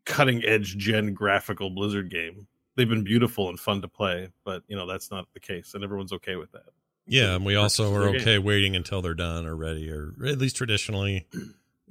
cutting 0.05 0.43
edge 0.45 0.77
gen 0.77 1.13
graphical 1.13 1.71
Blizzard 1.71 2.11
game. 2.11 2.47
They've 2.75 2.87
been 2.87 3.03
beautiful 3.03 3.49
and 3.49 3.59
fun 3.59 3.81
to 3.81 3.87
play, 3.87 4.29
but 4.45 4.63
you 4.67 4.75
know 4.75 4.85
that's 4.85 5.09
not 5.09 5.27
the 5.33 5.39
case, 5.39 5.73
and 5.73 5.83
everyone's 5.83 6.13
okay 6.13 6.35
with 6.35 6.51
that. 6.51 6.69
Yeah, 7.09 7.35
and 7.35 7.45
we 7.45 7.55
also 7.55 7.93
are 7.95 8.09
okay 8.09 8.35
game. 8.37 8.43
waiting 8.43 8.75
until 8.75 9.01
they're 9.01 9.13
done 9.13 9.45
or 9.45 9.55
ready, 9.55 9.89
or 9.91 10.13
at 10.25 10.37
least 10.37 10.55
traditionally. 10.55 11.25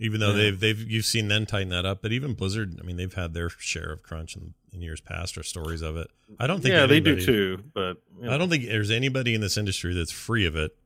Even 0.00 0.20
though 0.20 0.30
Yeah. 0.30 0.36
they've 0.36 0.60
they've 0.60 0.90
you've 0.90 1.04
seen 1.06 1.26
them 1.28 1.44
tighten 1.44 1.70
that 1.70 1.84
up, 1.84 2.02
but 2.02 2.12
even 2.12 2.34
Blizzard, 2.34 2.78
I 2.80 2.84
mean, 2.84 2.96
they've 2.96 3.12
had 3.12 3.34
their 3.34 3.48
share 3.50 3.90
of 3.90 4.02
crunch 4.04 4.36
in, 4.36 4.54
in 4.72 4.80
years 4.80 5.00
past 5.00 5.36
or 5.36 5.42
stories 5.42 5.82
of 5.82 5.96
it. 5.96 6.08
I 6.38 6.46
don't 6.46 6.62
think 6.62 6.72
yeah, 6.74 6.86
they 6.86 7.00
do 7.00 7.20
too, 7.20 7.64
but 7.74 7.96
you 8.22 8.30
I 8.30 8.38
don't 8.38 8.48
think 8.48 8.66
there's 8.66 8.92
anybody 8.92 9.34
in 9.34 9.40
this 9.40 9.56
industry 9.56 9.94
that's 9.94 10.12
free 10.12 10.46
of 10.46 10.54
it, 10.54 10.76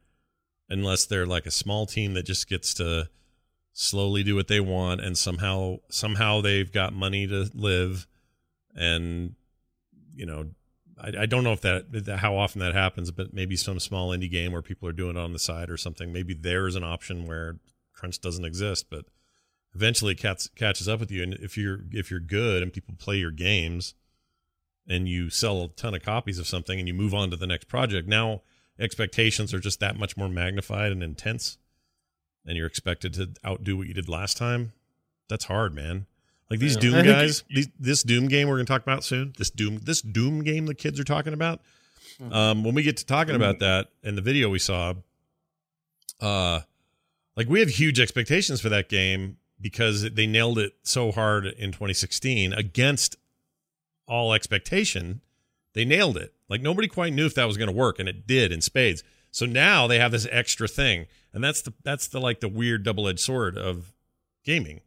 unless 0.71 1.05
they're 1.05 1.27
like 1.27 1.45
a 1.45 1.51
small 1.51 1.85
team 1.85 2.15
that 2.15 2.25
just 2.25 2.49
gets 2.49 2.73
to 2.75 3.11
slowly 3.75 4.23
do 4.23 4.35
what 4.35 4.49
they 4.49 4.61
want, 4.61 5.03
and 5.03 5.19
somehow 5.19 5.77
somehow 5.91 6.41
they've 6.41 6.73
got 6.73 6.95
money 6.95 7.27
to 7.27 7.51
live, 7.53 8.07
and 8.75 9.35
you 10.15 10.25
know, 10.25 10.47
I, 11.01 11.23
I 11.23 11.27
don't 11.27 11.45
know 11.45 11.53
if 11.53 11.61
that 11.63 12.19
how 12.19 12.37
often 12.37 12.61
that 12.61 12.75
happens, 12.75 13.11
but 13.11 13.33
maybe 13.33 13.57
some 13.57 13.81
small 13.81 14.11
indie 14.11 14.31
game 14.31 14.53
where 14.53 14.63
people 14.63 14.89
are 14.89 14.93
doing 14.93 15.17
it 15.17 15.21
on 15.21 15.33
the 15.33 15.39
side 15.39 15.71
or 15.71 15.77
something. 15.77 16.13
Maybe 16.13 16.35
there's 16.35 16.77
an 16.77 16.85
option 16.85 17.27
where 17.27 17.59
crunch 17.93 18.21
doesn't 18.21 18.45
exist, 18.45 18.87
but 18.91 19.07
eventually 19.75 20.13
it 20.13 20.19
cats, 20.19 20.49
catches 20.55 20.89
up 20.89 21.01
with 21.01 21.11
you, 21.11 21.23
and 21.23 21.35
if 21.35 21.57
you're 21.57 21.81
if 21.91 22.11
you're 22.11 22.21
good 22.21 22.63
and 22.63 22.73
people 22.73 22.95
play 22.99 23.17
your 23.17 23.31
games 23.31 23.95
and 24.89 25.09
you 25.09 25.31
sell 25.31 25.63
a 25.63 25.69
ton 25.69 25.95
of 25.95 26.03
copies 26.03 26.39
of 26.39 26.47
something 26.47 26.79
and 26.79 26.89
you 26.89 26.95
move 26.95 27.15
on 27.15 27.31
to 27.31 27.37
the 27.37 27.47
next 27.47 27.69
project 27.69 28.09
now 28.09 28.43
expectations 28.79 29.53
are 29.53 29.61
just 29.61 29.81
that 29.81 29.99
much 29.99 30.17
more 30.17 30.29
magnified 30.29 30.93
and 30.93 31.03
intense 31.03 31.59
and 32.45 32.57
you're 32.57 32.67
expected 32.67 33.15
to 33.15 33.31
outdo 33.47 33.77
what 33.77 33.87
you 33.87 33.95
did 33.95 34.09
last 34.09 34.37
time 34.37 34.73
that's 35.29 35.45
hard 35.45 35.75
man 35.75 36.07
like 36.51 36.59
these 36.61 36.75
Yeah. 36.75 36.81
doom 36.81 36.95
I 36.97 37.03
guys 37.03 37.45
these, 37.51 37.69
this 37.79 38.03
doom 38.03 38.29
game 38.29 38.49
we're 38.49 38.57
going 38.57 38.67
to 38.67 38.73
talk 38.73 38.83
about 38.83 39.05
soon 39.05 39.33
this 39.39 39.51
doom 39.51 39.79
this 39.83 40.01
doom 40.03 40.43
game 40.43 40.67
the 40.67 40.75
kids 40.75 40.99
are 41.01 41.05
talking 41.05 41.33
about 41.33 41.61
um 42.31 42.63
when 42.65 42.75
we 42.75 42.83
get 42.83 42.97
to 42.99 43.07
talking 43.07 43.35
about 43.35 43.59
that 43.61 43.89
and 44.05 44.17
the 44.17 44.23
video 44.23 44.49
we 44.49 44.59
saw 44.59 44.95
uh 46.21 46.61
like 47.37 47.49
we 47.49 47.61
have 47.61 47.69
huge 47.71 47.99
expectations 47.99 48.61
for 48.61 48.69
that 48.69 48.89
game 48.89 49.39
because 49.61 50.03
they 50.11 50.27
nailed 50.27 50.59
it 50.59 50.75
so 50.83 51.13
hard 51.13 51.47
in 51.47 51.71
2016 51.73 52.53
against 52.53 53.17
all 54.09 54.33
expectation. 54.35 55.21
They 55.73 55.85
nailed 55.85 56.17
it. 56.17 56.35
Like 56.49 56.61
nobody 56.61 56.89
quite 56.89 57.13
knew 57.13 57.25
if 57.27 57.35
that 57.37 57.45
was 57.47 57.57
going 57.57 57.71
to 57.71 57.75
work 57.75 57.99
and 57.99 58.09
it 58.09 58.27
did 58.27 58.53
in 58.53 58.61
spades. 58.61 59.03
So 59.31 59.47
now 59.47 59.87
they 59.87 59.99
have 59.99 60.13
this 60.13 60.27
extra 60.31 60.69
thing 60.69 61.07
and 61.33 61.43
that's 61.43 61.63
the 61.63 61.73
that's 61.85 62.07
the 62.09 62.21
like 62.21 62.41
the 62.41 62.49
weird 62.49 62.83
double-edged 62.85 63.21
sword 63.21 63.57
of 63.57 63.93
gaming 64.45 64.81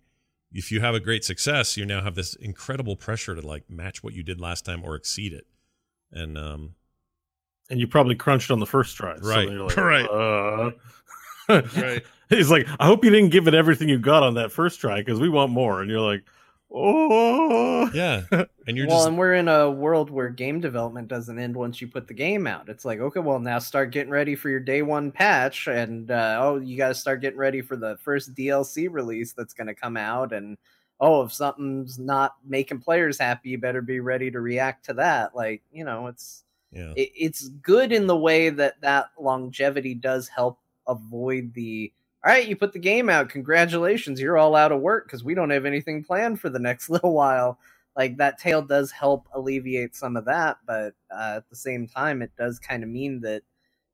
if 0.52 0.72
you 0.72 0.80
have 0.80 0.96
a 0.96 1.00
great 1.00 1.24
success 1.24 1.78
you 1.78 1.86
now 1.86 2.02
have 2.02 2.16
this 2.16 2.34
incredible 2.36 2.96
pressure 2.96 3.36
to 3.36 3.42
like 3.46 3.70
match 3.70 4.04
what 4.04 4.14
you 4.14 4.24
did 4.24 4.40
last 4.40 4.66
time 4.66 4.84
or 4.84 4.96
exceed 4.96 5.34
it 5.34 5.46
and 6.12 6.38
um 6.38 6.76
and 7.70 7.80
you 7.80 7.88
probably 7.88 8.16
crunched 8.16 8.52
on 8.52 8.60
the 8.60 8.66
first 8.66 8.96
try, 8.96 9.16
Right, 9.16 9.50
you're 9.50 9.68
like, 9.68 9.78
right. 9.78 10.06
Uh... 10.06 10.72
Right. 11.48 12.04
He's 12.30 12.50
like, 12.50 12.68
I 12.80 12.88
hope 12.88 13.06
you 13.06 13.12
didn't 13.12 13.30
give 13.30 13.48
it 13.48 13.54
everything 13.54 13.88
you 13.88 14.00
got 14.00 14.24
on 14.24 14.34
that 14.34 14.52
first 14.52 14.82
try 14.82 15.00
because 15.00 15.20
we 15.20 15.30
want 15.30 15.52
more. 15.52 15.80
And 15.80 15.92
you're 15.92 16.00
like, 16.00 16.24
oh, 16.72 17.90
yeah 17.94 18.22
and 18.68 18.78
you're 18.78 18.88
well, 18.88 18.98
just 18.98 19.08
and 19.08 19.18
we're 19.18 19.36
in 19.36 19.48
a 19.48 19.70
world 19.70 20.10
where 20.10 20.30
game 20.30 20.60
development 20.60 21.08
doesn't 21.08 21.40
end 21.40 21.56
once 21.56 21.82
you 21.82 21.88
put 21.88 22.08
the 22.08 22.14
game 22.14 22.48
out. 22.48 22.70
It's 22.70 22.86
like, 22.86 23.00
okay, 23.00 23.20
well, 23.20 23.40
now 23.40 23.60
start 23.60 23.92
getting 23.92 24.12
ready 24.12 24.36
for 24.36 24.50
your 24.50 24.60
day 24.60 24.82
one 24.82 25.12
patch, 25.12 25.68
and 25.68 26.12
uh, 26.12 26.38
oh, 26.42 26.58
you 26.58 26.78
got 26.78 26.90
to 26.90 26.96
start 26.96 27.22
getting 27.22 27.40
ready 27.40 27.62
for 27.62 27.76
the 27.76 27.98
first 27.98 28.34
DLC 28.36 28.88
release 28.92 29.34
that's 29.34 29.54
going 29.54 29.68
to 29.68 29.76
come 29.76 29.98
out, 29.98 30.34
and 30.34 30.58
oh, 31.00 31.24
if 31.24 31.34
something's 31.34 32.00
not 32.00 32.36
making 32.46 32.80
players 32.80 33.20
happy, 33.20 33.50
you 33.50 33.58
better 33.58 33.82
be 33.82 34.00
ready 34.00 34.32
to 34.32 34.40
react 34.40 34.86
to 34.86 34.94
that. 34.94 35.36
Like, 35.36 35.62
you 35.72 35.86
know, 35.86 36.08
it's 36.08 36.44
yeah 36.72 36.94
it, 36.96 37.12
it's 37.16 37.50
good 37.62 37.92
in 37.92 38.08
the 38.08 38.18
way 38.18 38.50
that 38.50 38.82
that 38.82 39.12
longevity 39.20 39.94
does 39.94 40.28
help 40.28 40.60
avoid 40.88 41.54
the 41.54 41.92
all 42.26 42.32
right 42.32 42.48
you 42.48 42.56
put 42.56 42.74
the 42.74 42.80
game 42.80 43.10
out. 43.10 43.30
Congratulations 43.30 44.20
you're 44.20 44.38
all 44.38 44.56
out 44.56 44.72
of 44.72 44.82
work 44.82 45.06
because 45.06 45.24
we 45.24 45.36
don't 45.36 45.52
have 45.52 45.66
anything 45.66 46.04
planned 46.04 46.40
for 46.40 46.50
the 46.50 46.60
next 46.60 46.90
little 46.90 47.14
while. 47.14 47.60
Like 47.96 48.18
that 48.18 48.40
tail 48.40 48.62
does 48.62 48.92
help 48.92 49.28
alleviate 49.34 49.96
some 49.96 50.18
of 50.18 50.26
that 50.26 50.58
but 50.66 50.94
uh, 51.12 51.36
at 51.38 51.50
the 51.50 51.56
same 51.56 51.88
time 51.88 52.22
it 52.22 52.32
does 52.38 52.60
kind 52.60 52.84
of 52.84 52.90
mean 52.90 53.22
that 53.22 53.44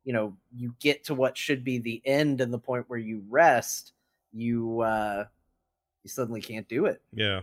you 0.03 0.13
know 0.13 0.35
you 0.55 0.73
get 0.79 1.03
to 1.05 1.13
what 1.13 1.38
should 1.38 1.63
be 1.63 1.77
the 1.77 2.01
end 2.05 2.41
and 2.41 2.51
the 2.51 2.57
point 2.57 2.85
where 2.88 3.00
you 3.00 3.23
rest 3.29 3.93
you 4.33 4.81
uh 4.81 5.25
you 6.03 6.09
suddenly 6.09 6.41
can't 6.41 6.67
do 6.67 6.85
it. 6.85 7.01
Yeah, 7.13 7.41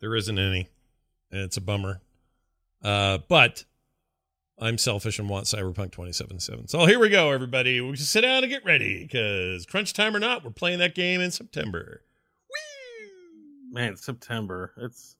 there 0.00 0.14
isn't 0.14 0.38
any, 0.38 0.68
and 1.30 1.42
it's 1.42 1.56
a 1.56 1.60
bummer. 1.60 2.00
Uh, 2.82 3.18
but 3.28 3.64
I'm 4.60 4.78
selfish 4.78 5.18
and 5.18 5.28
want 5.28 5.46
Cyberpunk 5.46 5.92
2077. 5.92 6.68
So 6.68 6.84
here 6.86 6.98
we 6.98 7.08
go, 7.08 7.30
everybody. 7.30 7.80
We 7.80 7.92
just 7.92 8.10
sit 8.10 8.22
down 8.22 8.42
and 8.42 8.50
get 8.50 8.64
ready 8.64 9.04
because 9.04 9.66
crunch 9.66 9.92
time 9.92 10.16
or 10.16 10.18
not, 10.18 10.44
we're 10.44 10.50
playing 10.50 10.80
that 10.80 10.94
game 10.94 11.20
in 11.20 11.30
September. 11.30 12.02
man, 13.70 13.96
September. 13.96 14.72
It's 14.78 15.16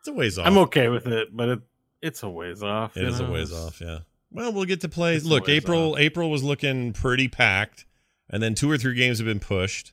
It's 0.00 0.08
a 0.08 0.12
ways 0.12 0.38
off. 0.38 0.46
I'm 0.46 0.58
okay 0.58 0.88
with 0.88 1.06
it, 1.06 1.34
but 1.34 1.48
it 1.48 1.60
it's 2.02 2.22
a 2.22 2.28
ways 2.28 2.62
off. 2.62 2.96
It 2.96 3.04
is 3.04 3.14
is 3.14 3.20
a 3.20 3.30
ways 3.30 3.52
off. 3.52 3.80
Yeah. 3.80 4.00
Well, 4.30 4.52
we'll 4.52 4.64
get 4.64 4.80
to 4.82 4.88
play. 4.88 5.14
It's 5.16 5.24
Look, 5.24 5.48
April. 5.48 5.92
off. 5.92 5.98
April 5.98 6.30
was 6.30 6.42
looking 6.42 6.92
pretty 6.92 7.28
packed, 7.28 7.86
and 8.28 8.42
then 8.42 8.54
two 8.54 8.70
or 8.70 8.76
three 8.76 8.94
games 8.94 9.18
have 9.18 9.26
been 9.26 9.40
pushed, 9.40 9.92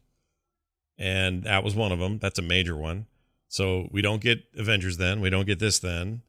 and 0.98 1.44
that 1.44 1.64
was 1.64 1.76
one 1.76 1.92
of 1.92 2.00
them. 2.00 2.20
That's 2.20 2.40
a 2.40 2.44
major 2.44 2.76
one. 2.76 3.06
So 3.48 3.88
we 3.92 4.02
don't 4.02 4.22
get 4.22 4.44
Avengers 4.56 4.98
then. 4.98 5.22
We 5.22 5.30
don't 5.30 5.46
get 5.46 5.60
this 5.60 5.80
then. 5.80 6.22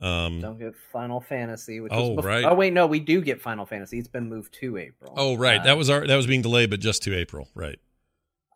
Um, 0.00 0.40
don't 0.40 0.58
get 0.58 0.74
final 0.92 1.20
fantasy 1.20 1.80
which 1.80 1.92
Oh, 1.94 2.16
right. 2.16 2.44
oh 2.44 2.54
wait 2.54 2.72
no 2.72 2.86
we 2.86 3.00
do 3.00 3.20
get 3.20 3.40
final 3.40 3.66
fantasy 3.66 3.98
it's 3.98 4.08
been 4.08 4.28
moved 4.30 4.54
to 4.60 4.78
april 4.78 5.12
Oh 5.16 5.36
right, 5.36 5.60
Uh, 5.60 5.64
that 5.64 5.76
was 5.76 5.90
our 5.90 6.06
that 6.06 6.16
was 6.16 6.26
being 6.26 6.40
delayed, 6.42 6.70
but 6.70 6.80
just 6.80 7.02
to 7.02 7.14
April, 7.14 7.48
right? 7.54 7.78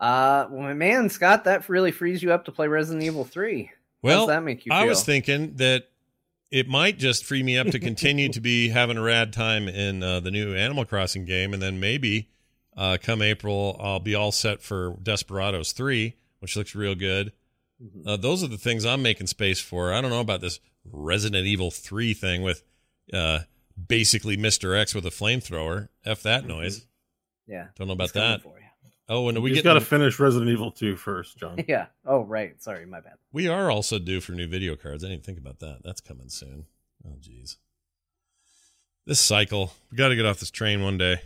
Uh, 0.00 0.46
well, 0.50 0.74
man, 0.74 1.08
Scott, 1.08 1.44
that 1.44 1.68
really 1.68 1.92
frees 1.92 2.22
you 2.22 2.32
up 2.32 2.44
to 2.46 2.52
play 2.52 2.66
Resident 2.66 3.04
Evil 3.04 3.24
Three. 3.24 3.64
How 3.64 3.72
Well, 4.02 4.26
does 4.26 4.34
that 4.34 4.42
make 4.42 4.66
you? 4.66 4.72
I 4.72 4.84
was 4.84 5.04
thinking 5.04 5.54
that 5.56 5.84
it 6.50 6.68
might 6.68 6.98
just 6.98 7.24
free 7.24 7.42
me 7.42 7.56
up 7.58 7.68
to 7.68 7.78
continue 7.78 8.28
to 8.30 8.40
be 8.40 8.68
having 8.70 8.96
a 8.96 9.02
rad 9.02 9.32
time 9.32 9.68
in 9.68 10.02
uh, 10.02 10.20
the 10.20 10.30
new 10.30 10.54
Animal 10.54 10.84
Crossing 10.84 11.24
game, 11.24 11.52
and 11.54 11.62
then 11.62 11.78
maybe 11.80 12.28
uh, 12.76 12.98
come 13.00 13.22
April 13.22 13.76
I'll 13.80 14.00
be 14.00 14.14
all 14.14 14.32
set 14.32 14.62
for 14.62 14.96
Desperados 15.02 15.72
Three, 15.72 16.14
which 16.40 16.56
looks 16.56 16.74
real 16.74 16.94
good. 16.94 17.32
Mhm. 17.82 18.06
Uh, 18.06 18.16
those 18.16 18.42
are 18.42 18.48
the 18.48 18.58
things 18.58 18.84
I'm 18.84 19.02
making 19.02 19.26
space 19.28 19.60
for. 19.60 19.92
I 19.92 20.00
don't 20.00 20.10
know 20.10 20.20
about 20.20 20.40
this 20.40 20.58
Resident 20.90 21.46
Evil 21.46 21.70
3 21.70 22.14
thing 22.14 22.42
with 22.42 22.62
uh, 23.12 23.40
basically 23.88 24.36
Mr. 24.36 24.78
X 24.78 24.94
with 24.94 25.06
a 25.06 25.10
flamethrower. 25.10 25.88
F 26.04 26.22
that 26.22 26.46
noise. 26.46 26.86
yeah, 27.46 27.68
Don't 27.76 27.86
know 27.88 27.94
about 27.94 28.04
it's 28.04 28.12
that. 28.14 28.42
For 28.42 28.58
you. 28.58 28.64
Oh, 29.06 29.28
and 29.28 29.36
we 29.42 29.50
We 29.50 29.54
get 29.54 29.64
got 29.64 29.74
to 29.74 29.80
finish 29.82 30.18
Resident 30.18 30.50
Evil 30.50 30.70
2 30.70 30.96
first, 30.96 31.36
Jon. 31.36 31.62
Yeah. 31.68 31.86
Oh, 32.06 32.24
right. 32.24 32.60
Sorry, 32.62 32.86
my 32.86 33.00
bad. 33.00 33.14
We 33.32 33.48
are 33.48 33.70
also 33.70 33.98
due 33.98 34.20
for 34.20 34.32
new 34.32 34.46
video 34.46 34.76
cards. 34.76 35.04
I 35.04 35.08
didn't 35.08 35.24
think 35.24 35.38
about 35.38 35.58
that. 35.60 35.80
That's 35.84 36.00
coming 36.00 36.30
soon. 36.30 36.64
Oh, 37.06 37.16
jeez. 37.20 37.56
This 39.06 39.20
cycle. 39.20 39.74
We 39.90 39.98
got 39.98 40.08
to 40.08 40.16
get 40.16 40.24
off 40.24 40.40
this 40.40 40.50
train 40.50 40.82
one 40.82 40.96
day. 40.96 41.20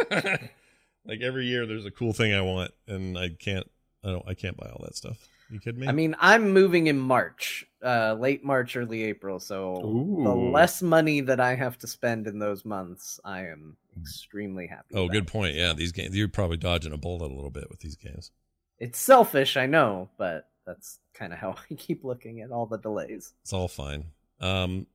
like 0.10 1.20
every 1.20 1.46
year, 1.46 1.66
there's 1.66 1.86
a 1.86 1.90
cool 1.92 2.12
thing 2.12 2.34
I 2.34 2.40
want, 2.40 2.72
and 2.88 3.16
I 3.16 3.28
can't. 3.30 3.70
I 4.04 4.08
don't. 4.08 4.24
I 4.28 4.34
can't 4.34 4.56
buy 4.56 4.66
all 4.68 4.84
that 4.84 4.96
stuff. 4.96 5.28
You 5.50 5.60
kidding 5.60 5.80
me? 5.80 5.86
I 5.88 5.92
mean, 5.92 6.16
I'm 6.18 6.50
moving 6.52 6.88
in 6.88 6.98
March, 6.98 7.64
uh, 7.84 8.16
late 8.18 8.44
March, 8.44 8.76
early 8.76 9.04
April. 9.04 9.38
So 9.38 9.80
the 10.24 10.34
less 10.34 10.82
money 10.82 11.20
that 11.22 11.40
I 11.40 11.54
have 11.54 11.78
to 11.78 11.86
spend 11.86 12.26
in 12.26 12.38
those 12.38 12.64
months, 12.64 13.20
I 13.24 13.46
am 13.46 13.76
extremely 14.00 14.66
happy. 14.66 14.94
oh, 14.94 15.04
about. 15.04 15.12
good 15.12 15.26
point. 15.26 15.54
Yeah, 15.54 15.72
these 15.72 15.92
games. 15.92 16.16
You're 16.16 16.28
probably 16.28 16.56
dodging 16.56 16.92
a 16.92 16.96
bullet 16.96 17.30
a 17.30 17.34
little 17.34 17.50
bit 17.50 17.68
with 17.70 17.80
these 17.80 17.96
games. 17.96 18.30
It's 18.78 18.98
selfish, 18.98 19.56
I 19.56 19.66
know, 19.66 20.08
but 20.18 20.48
that's 20.66 21.00
kind 21.14 21.32
of 21.32 21.38
how 21.38 21.56
I 21.70 21.74
keep 21.74 22.04
looking 22.04 22.40
at 22.40 22.50
all 22.50 22.66
the 22.66 22.78
delays. 22.78 23.34
It's 23.42 23.52
all 23.52 23.68
fine. 23.68 24.06
Um, 24.40 24.86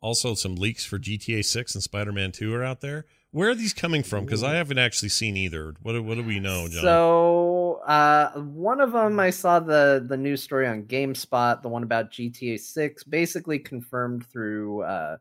also, 0.00 0.34
some 0.34 0.56
leaks 0.56 0.84
for 0.84 0.98
GTA 0.98 1.44
6 1.44 1.74
and 1.74 1.82
Spider 1.82 2.12
Man 2.12 2.32
2 2.32 2.52
are 2.54 2.64
out 2.64 2.80
there. 2.80 3.06
Where 3.32 3.50
are 3.50 3.54
these 3.54 3.74
coming 3.74 4.02
from? 4.02 4.24
Because 4.24 4.42
I 4.42 4.54
haven't 4.54 4.78
actually 4.78 5.10
seen 5.10 5.36
either. 5.36 5.74
What 5.82 5.92
do, 5.92 6.02
what 6.02 6.16
do 6.16 6.24
we 6.24 6.40
know, 6.40 6.66
Jon? 6.68 6.82
So 6.82 7.39
uh, 7.86 8.32
one 8.32 8.80
of 8.80 8.92
them, 8.92 9.18
I 9.20 9.30
saw 9.30 9.60
the 9.60 10.04
the 10.06 10.16
news 10.16 10.42
story 10.42 10.66
on 10.66 10.84
GameSpot, 10.84 11.62
the 11.62 11.68
one 11.68 11.82
about 11.82 12.10
GTA 12.10 12.58
Six, 12.58 13.04
basically 13.04 13.58
confirmed 13.58 14.26
through, 14.26 14.82
uh, 14.82 15.16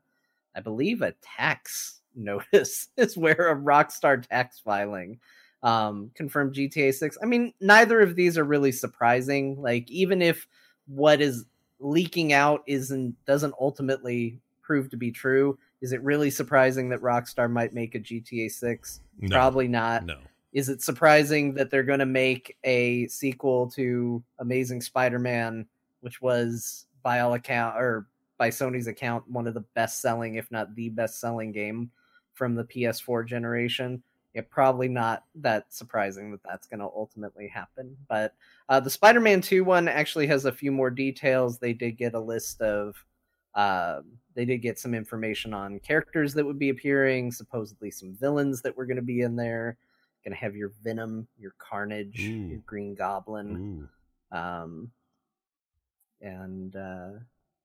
I 0.55 0.59
believe, 0.59 1.01
a 1.01 1.13
tax 1.21 2.01
notice 2.15 2.89
is 2.97 3.17
where 3.17 3.51
a 3.51 3.55
Rockstar 3.55 4.27
tax 4.27 4.59
filing 4.59 5.19
um, 5.63 6.11
confirmed 6.15 6.55
GTA 6.55 6.93
Six. 6.93 7.17
I 7.21 7.25
mean, 7.25 7.53
neither 7.61 8.01
of 8.01 8.15
these 8.15 8.37
are 8.37 8.43
really 8.43 8.71
surprising. 8.71 9.61
Like, 9.61 9.89
even 9.89 10.21
if 10.21 10.47
what 10.87 11.21
is 11.21 11.45
leaking 11.79 12.33
out 12.33 12.63
isn't 12.67 13.15
doesn't 13.25 13.53
ultimately 13.59 14.39
prove 14.61 14.89
to 14.89 14.97
be 14.97 15.11
true, 15.11 15.57
is 15.81 15.93
it 15.93 16.03
really 16.03 16.29
surprising 16.29 16.89
that 16.89 17.01
Rockstar 17.01 17.49
might 17.49 17.73
make 17.73 17.95
a 17.95 17.99
GTA 17.99 18.51
Six? 18.51 19.01
No. 19.19 19.35
Probably 19.35 19.67
not. 19.67 20.05
No. 20.05 20.17
Is 20.51 20.69
it 20.69 20.81
surprising 20.81 21.53
that 21.55 21.69
they're 21.69 21.83
going 21.83 21.99
to 21.99 22.05
make 22.05 22.57
a 22.63 23.07
sequel 23.07 23.69
to 23.71 24.23
Amazing 24.39 24.81
Spider-Man 24.81 25.67
which 26.01 26.21
was 26.21 26.85
by 27.03 27.19
all 27.19 27.33
account 27.33 27.77
or 27.77 28.07
by 28.37 28.49
Sony's 28.49 28.87
account 28.87 29.29
one 29.29 29.47
of 29.47 29.53
the 29.53 29.65
best 29.75 30.01
selling, 30.01 30.35
if 30.35 30.49
not 30.51 30.73
the 30.75 30.89
best 30.89 31.19
selling 31.19 31.51
game 31.51 31.91
from 32.33 32.55
the 32.55 32.63
PS4 32.63 33.25
generation. 33.27 34.01
Yeah, 34.33 34.43
probably 34.49 34.87
not 34.87 35.23
that 35.35 35.73
surprising 35.73 36.31
that 36.31 36.43
that's 36.43 36.67
going 36.67 36.79
to 36.79 36.85
ultimately 36.85 37.47
happen. 37.47 37.97
But 38.07 38.35
uh, 38.69 38.79
the 38.79 38.89
Spider-Man 38.89 39.41
2 39.41 39.63
one 39.63 39.87
actually 39.87 40.27
has 40.27 40.45
a 40.45 40.51
few 40.51 40.71
more 40.71 40.91
details. 40.91 41.57
They 41.57 41.73
did 41.73 41.97
get 41.97 42.13
a 42.13 42.19
list 42.19 42.61
of, 42.61 42.95
uh, 43.55 44.01
they 44.35 44.45
did 44.45 44.59
get 44.59 44.79
some 44.79 44.93
information 44.93 45.53
on 45.53 45.79
characters 45.79 46.33
that 46.35 46.45
would 46.45 46.59
be 46.59 46.69
appearing, 46.69 47.31
supposedly 47.31 47.91
some 47.91 48.13
villains 48.13 48.61
that 48.61 48.77
were 48.77 48.85
going 48.85 48.97
to 48.97 49.01
be 49.01 49.21
in 49.21 49.35
there. 49.35 49.77
Going 50.25 50.33
to 50.35 50.39
have 50.41 50.55
your 50.55 50.71
Venom, 50.83 51.27
your 51.37 51.53
Carnage, 51.57 52.19
Ooh. 52.19 52.47
your 52.49 52.59
Green 52.65 52.93
Goblin, 52.95 53.89
Ooh. 54.33 54.37
um, 54.37 54.91
and 56.21 56.75
uh, 56.75 57.09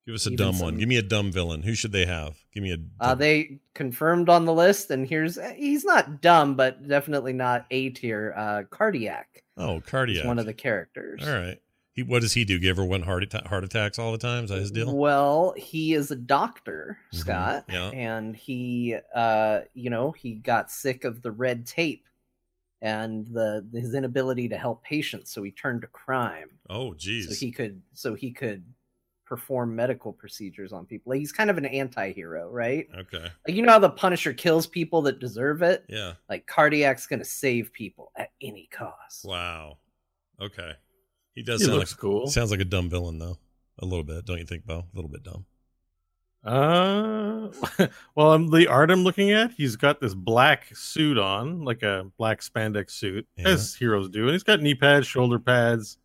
Give 0.07 0.15
us 0.15 0.27
a 0.27 0.31
dumb 0.37 0.59
one. 0.59 0.77
Give 0.77 0.89
me 0.89 0.99
a 0.99 1.03
dumb 1.03 1.33
villain. 1.33 1.63
Who 1.63 1.75
should 1.75 1.93
they 1.93 2.05
have? 2.05 2.37
Give 2.53 2.63
me 2.63 2.73
a. 2.73 2.77
Uh, 3.01 3.15
they 3.15 3.59
confirmed 3.73 4.29
on 4.29 4.45
the 4.45 4.53
list, 4.53 4.91
and 4.91 5.09
here's 5.09 5.39
he's 5.57 5.85
not 5.85 6.21
dumb, 6.21 6.57
but 6.57 6.87
definitely 6.87 7.33
not 7.33 7.65
A 7.71 7.89
tier. 7.91 8.35
Uh, 8.37 8.63
Cardiac 8.71 9.43
oh, 9.57 9.81
cardiac. 9.81 10.27
one 10.27 10.39
of 10.39 10.45
the 10.47 10.53
characters. 10.53 11.27
All 11.27 11.33
right. 11.35 11.59
He. 11.93 12.03
What 12.03 12.21
does 12.21 12.35
he 12.35 12.45
do? 12.45 12.59
Give 12.59 12.71
everyone 12.79 13.01
heart 13.03 13.23
atta- 13.23 13.49
heart 13.49 13.65
attacks 13.65 13.99
all 13.99 14.13
the 14.13 14.19
time? 14.19 14.45
Is 14.45 14.51
that 14.51 14.59
his 14.59 14.71
deal? 14.71 14.95
Well, 14.95 15.55
he 15.57 15.95
is 15.95 16.11
a 16.11 16.17
doctor, 16.17 16.99
Mhm, 17.15 17.19
Scott, 17.19 17.65
yeah. 17.71 17.89
and 17.89 18.37
he, 18.37 18.97
uh, 19.15 19.61
you 19.73 19.89
know, 19.89 20.13
he 20.13 20.35
got 20.35 20.71
sick 20.71 21.05
of 21.05 21.23
the 21.23 21.31
red 21.33 21.67
tape 21.67 22.05
and 22.83 23.27
the 23.29 23.67
his 23.73 23.95
inability 23.95 24.49
to 24.49 24.57
help 24.57 24.83
patients, 24.85 25.33
so 25.33 25.43
he 25.43 25.51
turned 25.51 25.81
to 25.83 25.87
crime. 25.89 26.51
Oh, 26.71 26.95
geez. 26.95 27.29
So 27.29 27.35
he 27.35 27.51
could, 27.51 27.81
so 27.93 28.15
he 28.15 28.31
could 28.31 28.65
perform 29.27 29.75
medical 29.75 30.13
procedures 30.13 30.73
on 30.73 30.85
people. 30.85 31.11
Like, 31.11 31.19
he's 31.21 31.33
kind 31.33 31.49
of 31.49 31.57
an 31.57 31.65
anti-hero, 31.65 32.51
right? 32.51 32.87
okay. 32.99 33.27
Like 33.49 33.57
you 33.57 33.63
know 33.63 33.73
how 33.73 33.79
the 33.79 33.89
Punisher 33.91 34.35
kills 34.35 34.67
people 34.67 35.01
that 35.03 35.19
deserve 35.19 35.63
it. 35.63 35.85
Yeah. 35.89 36.13
Like 36.29 36.47
Cardiac's 36.47 37.07
gonna 37.07 37.25
save 37.25 37.73
people 37.73 38.13
at 38.17 38.31
any 38.43 38.69
cost. 38.71 39.25
Wow. 39.25 39.79
Okay. 40.41 40.73
He 41.35 41.43
does 41.43 41.61
He 41.61 41.67
sound 41.67 41.79
looks 41.79 41.93
like 41.93 42.01
cool. 42.01 42.27
sounds 42.27 42.51
like 42.51 42.61
a 42.61 42.65
dumb 42.65 42.91
villain 42.91 43.19
though. 43.19 43.39
A 43.81 43.87
little 43.87 44.05
bit, 44.05 44.25
don't 44.25 44.39
you 44.39 44.45
think, 44.47 44.67
Beau? 44.67 44.81
A 44.93 44.95
little 44.95 45.11
bit 45.11 45.25
dumb. 45.25 45.47
Uh, 46.45 47.49
well, 48.15 48.33
um, 48.33 48.49
the 48.49 48.67
art 48.69 48.91
I'm 48.91 49.03
looking 49.05 49.31
at, 49.33 49.53
he's 49.53 49.77
got 49.77 50.01
this 50.01 50.15
black 50.15 50.75
suit 50.77 51.19
on, 51.19 51.65
like 51.65 51.83
a 51.83 52.07
black 52.19 52.41
spandex 52.41 52.91
suit, 52.91 53.27
Yeah. 53.37 53.49
as 53.49 53.75
heroes 53.75 54.09
do, 54.11 54.23
and 54.25 54.33
he's 54.33 54.43
got 54.43 54.61
knee 54.61 54.75
pads, 54.75 55.07
shoulder 55.07 55.39
pads, 55.39 55.97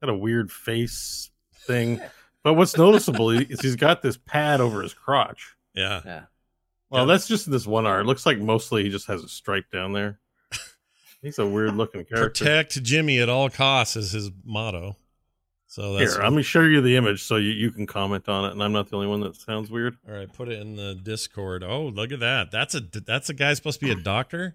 got 0.00 0.10
a 0.10 0.16
weird 0.16 0.50
face 0.52 1.30
thing. 1.66 2.00
But 2.42 2.54
what's 2.54 2.76
noticeable 2.76 3.30
is 3.30 3.58
he's 3.62 3.74
got 3.74 4.02
this 4.02 4.18
pad 4.18 4.60
over 4.60 4.82
his 4.82 4.92
crotch. 4.92 5.56
Yeah. 5.72 6.02
Yeah. 6.04 6.22
Well, 6.90 7.06
Yeah. 7.06 7.14
that's 7.14 7.26
just 7.26 7.50
this 7.50 7.66
one 7.66 7.86
art. 7.86 8.02
It 8.02 8.06
looks 8.06 8.26
like 8.26 8.38
mostly 8.38 8.82
he 8.84 8.90
just 8.90 9.06
has 9.06 9.24
a 9.24 9.28
stripe 9.28 9.70
down 9.72 9.94
there. 9.94 10.20
He's 11.22 11.38
a 11.38 11.46
weird 11.46 11.74
looking 11.74 12.04
character. 12.04 12.44
Protect 12.44 12.82
Jimmy 12.82 13.18
at 13.18 13.30
all 13.30 13.48
costs 13.48 13.96
is 13.96 14.12
his 14.12 14.30
motto. 14.44 14.96
So 15.74 15.94
that's 15.94 16.14
Here, 16.14 16.22
let 16.22 16.32
me 16.32 16.42
show 16.44 16.60
you 16.62 16.80
the 16.80 16.94
image 16.96 17.24
so 17.24 17.34
you, 17.34 17.50
you 17.50 17.72
can 17.72 17.84
comment 17.84 18.28
on 18.28 18.44
it, 18.44 18.52
and 18.52 18.62
I'm 18.62 18.70
not 18.70 18.88
the 18.90 18.94
only 18.96 19.08
one 19.08 19.20
that 19.22 19.34
sounds 19.34 19.72
weird. 19.72 19.96
all 20.08 20.14
right. 20.14 20.32
Put 20.32 20.48
it 20.48 20.60
in 20.60 20.76
the 20.76 20.94
Discord. 20.94 21.64
Oh, 21.64 21.86
look 21.86 22.12
at 22.12 22.20
that. 22.20 22.52
That's 22.52 22.76
a 22.76 22.80
that's 22.80 23.28
a 23.28 23.34
guy 23.34 23.52
supposed 23.54 23.80
to 23.80 23.86
be 23.86 23.90
a 23.90 23.96
doctor. 24.02 24.54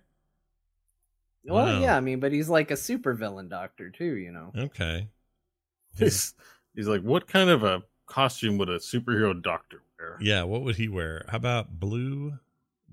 Well, 1.43 1.65
Wow. 1.65 1.79
yeah, 1.81 1.97
I 1.97 1.99
mean, 1.99 2.21
but 2.21 2.31
he's 2.31 2.47
like 2.47 2.71
a 2.71 2.75
supervillain 2.75 3.49
doctor 3.49 3.89
too, 3.89 4.15
you 4.15 4.31
know. 4.31 4.53
Okay. 4.57 5.07
He's, 5.97 6.33
he's 6.73 6.87
like, 6.87 7.01
what 7.01 7.27
kind 7.27 7.49
of 7.49 7.63
a 7.63 7.83
costume 8.05 8.57
would 8.59 8.69
a 8.69 8.77
superhero 8.79 9.41
doctor 9.41 9.81
wear? 9.99 10.17
Yeah. 10.21 10.43
What 10.43 10.61
would 10.63 10.75
he 10.77 10.87
wear? 10.87 11.25
How 11.27 11.35
about 11.37 11.79
blue, 11.81 12.33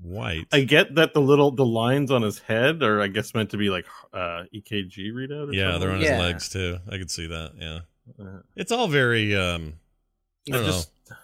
white? 0.02 0.46
I 0.52 0.62
get 0.62 0.96
that 0.96 1.14
the 1.14 1.20
little 1.20 1.52
the 1.52 1.64
lines 1.66 2.10
on 2.10 2.22
his 2.22 2.40
head 2.40 2.82
are, 2.82 3.00
I 3.00 3.06
guess, 3.06 3.34
meant 3.34 3.50
to 3.50 3.56
be 3.56 3.70
like 3.70 3.86
uh, 4.12 4.44
EKG 4.52 5.12
readout. 5.12 5.50
Or 5.50 5.52
yeah, 5.52 5.72
something. 5.72 5.80
they're 5.80 5.90
on 5.96 6.00
Yeah. 6.00 6.14
his 6.16 6.20
legs 6.20 6.48
too. 6.48 6.78
I 6.90 6.98
could 6.98 7.10
see 7.10 7.28
that. 7.28 7.52
Yeah. 7.58 7.80
Uh, 8.20 8.38
It's 8.54 8.72
all 8.72 8.88
very. 8.88 9.34
um 9.36 9.74
I 10.48 10.52
don't 10.52 10.64
just- 10.66 10.90
know. 11.10 11.16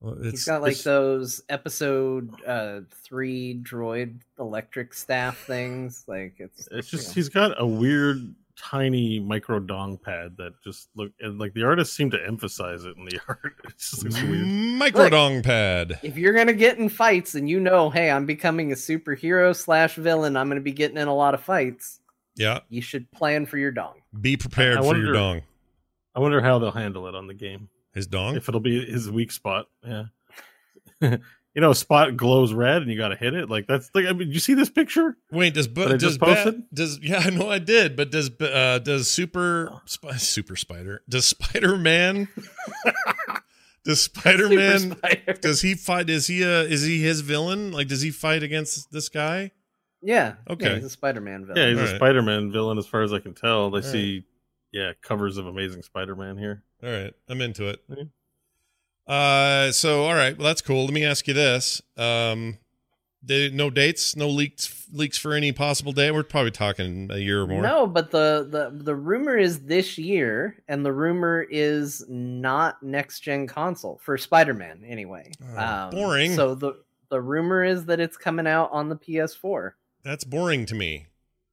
Well, 0.00 0.16
He's 0.22 0.32
It's 0.34 0.44
got 0.46 0.62
like 0.62 0.72
it's- 0.72 0.84
those 0.84 1.42
episode 1.48 2.34
uh 2.44 2.80
three 3.04 3.60
droid 3.62 4.20
electric 4.38 4.94
staff 4.94 5.38
things. 5.38 6.04
Like 6.08 6.34
it's 6.38 6.68
It's 6.72 6.90
just 6.90 7.08
know. 7.08 7.14
he's 7.14 7.28
got 7.28 7.60
a 7.60 7.66
weird 7.66 8.34
tiny 8.54 9.18
micro 9.18 9.58
dong 9.58 9.96
pad 9.98 10.36
that 10.36 10.52
just 10.62 10.88
look 10.94 11.10
and 11.20 11.38
like 11.38 11.54
the 11.54 11.62
artists 11.64 11.96
seem 11.96 12.10
to 12.10 12.18
emphasize 12.26 12.84
it 12.84 12.96
in 12.96 13.04
the 13.04 13.18
art. 13.28 13.54
It 13.64 13.78
just 13.78 14.02
looks 14.04 14.20
weird. 14.22 14.44
microdong 14.44 15.42
pad. 15.44 15.98
if 16.02 16.16
you're 16.18 16.34
gonna 16.34 16.52
get 16.52 16.78
in 16.78 16.88
fights 16.88 17.34
and 17.34 17.48
you 17.48 17.60
know, 17.60 17.88
hey, 17.90 18.10
I'm 18.10 18.26
becoming 18.26 18.72
a 18.72 18.74
superhero 18.76 19.54
slash 19.56 19.94
villain, 19.94 20.36
I'm 20.36 20.48
gonna 20.48 20.60
be 20.60 20.72
getting 20.72 20.96
in 20.98 21.08
a 21.08 21.14
lot 21.14 21.34
of 21.34 21.42
fights. 21.42 22.00
Yeah. 22.34 22.60
You 22.68 22.80
should 22.82 23.10
plan 23.12 23.46
for 23.46 23.56
your 23.58 23.70
dong. 23.70 23.94
Be 24.20 24.36
prepared 24.36 24.78
I 24.78 24.82
for 24.82 24.96
your 24.96 25.12
dong. 25.12 25.42
I 26.14 26.20
wonder 26.20 26.40
how 26.40 26.58
they'll 26.58 26.70
handle 26.70 27.08
it 27.08 27.14
on 27.14 27.26
the 27.26 27.34
game. 27.34 27.68
His 27.94 28.06
dong. 28.06 28.36
If 28.36 28.48
it'll 28.48 28.60
be 28.60 28.84
his 28.84 29.10
weak 29.10 29.32
spot. 29.32 29.66
Yeah. 29.86 30.04
you 31.54 31.60
know, 31.60 31.70
a 31.70 31.74
spot 31.74 32.16
glows 32.16 32.52
red 32.52 32.82
and 32.82 32.90
you 32.90 32.96
got 32.96 33.08
to 33.08 33.16
hit 33.16 33.34
it. 33.34 33.50
Like 33.50 33.66
that's 33.66 33.90
like. 33.94 34.06
I 34.06 34.12
mean, 34.12 34.28
did 34.28 34.34
you 34.34 34.40
see 34.40 34.54
this 34.54 34.70
picture? 34.70 35.16
Wait, 35.30 35.54
does 35.54 35.68
but 35.68 35.88
does 35.98 36.02
just 36.02 36.20
Bat- 36.20 36.72
does 36.72 36.98
yeah, 37.02 37.18
I 37.18 37.30
know 37.30 37.50
I 37.50 37.58
did, 37.58 37.96
but 37.96 38.10
does 38.10 38.30
uh 38.40 38.78
does 38.78 39.10
super 39.10 39.80
Sp- 39.84 40.16
super 40.16 40.56
spider 40.56 41.02
does 41.08 41.26
Spider 41.32 41.76
Man 41.76 42.28
does 43.84 44.00
Spider 44.00 44.48
Man 44.48 44.96
does 45.40 45.60
he 45.60 45.74
fight? 45.74 46.08
Is 46.08 46.26
he 46.26 46.44
uh 46.44 46.62
is 46.62 46.82
he 46.82 47.02
his 47.02 47.20
villain? 47.20 47.72
Like, 47.72 47.88
does 47.88 48.00
he 48.00 48.10
fight 48.10 48.42
against 48.42 48.90
this 48.90 49.08
guy? 49.08 49.50
Yeah. 50.02 50.34
Okay. 50.50 50.66
Yeah, 50.66 50.74
he's 50.76 50.84
a 50.84 50.90
Spider-Man 50.90 51.46
villain. 51.46 51.62
Yeah, 51.62 51.68
he's 51.68 51.78
a 51.78 51.82
Alright. 51.82 51.96
Spider-Man 51.96 52.50
villain 52.50 52.76
as 52.76 52.86
far 52.86 53.02
as 53.02 53.12
I 53.12 53.20
can 53.20 53.34
tell. 53.34 53.70
They 53.70 53.76
Alright. 53.78 53.92
see, 53.92 54.24
yeah, 54.72 54.92
covers 55.02 55.36
of 55.36 55.46
Amazing 55.46 55.82
Spider-Man 55.82 56.38
here. 56.38 56.62
All 56.82 56.90
right, 56.90 57.14
I'm 57.28 57.40
into 57.40 57.68
it. 57.68 57.82
Yeah. 57.88 58.04
Uh, 59.06 59.72
so 59.72 60.04
all 60.04 60.14
right, 60.14 60.36
well 60.36 60.46
that's 60.46 60.62
cool. 60.62 60.84
Let 60.84 60.94
me 60.94 61.04
ask 61.04 61.26
you 61.26 61.34
this: 61.34 61.82
um, 61.96 62.58
they, 63.22 63.50
no 63.50 63.70
dates, 63.70 64.16
no 64.16 64.28
leaks, 64.28 64.86
leaks 64.92 65.16
for 65.16 65.34
any 65.34 65.52
possible 65.52 65.92
day. 65.92 66.10
We're 66.10 66.24
probably 66.24 66.50
talking 66.50 67.08
a 67.10 67.18
year 67.18 67.42
or 67.42 67.46
more. 67.46 67.62
No, 67.62 67.86
but 67.86 68.10
the, 68.10 68.48
the 68.50 68.82
the 68.82 68.94
rumor 68.94 69.36
is 69.36 69.60
this 69.60 69.96
year, 69.98 70.62
and 70.68 70.84
the 70.84 70.92
rumor 70.92 71.42
is 71.42 72.04
not 72.08 72.82
next 72.82 73.20
gen 73.20 73.46
console 73.46 74.00
for 74.02 74.18
Spider 74.18 74.54
Man 74.54 74.82
anyway. 74.86 75.30
Oh, 75.56 75.90
boring. 75.90 76.34
So 76.34 76.54
the 76.54 76.82
the 77.10 77.20
rumor 77.20 77.62
is 77.62 77.84
that 77.86 78.00
it's 78.00 78.16
coming 78.16 78.46
out 78.46 78.70
on 78.72 78.88
the 78.88 78.96
PS4. 78.96 79.72
That's 80.02 80.24
boring 80.24 80.66
to 80.66 80.74
me. 80.74 81.06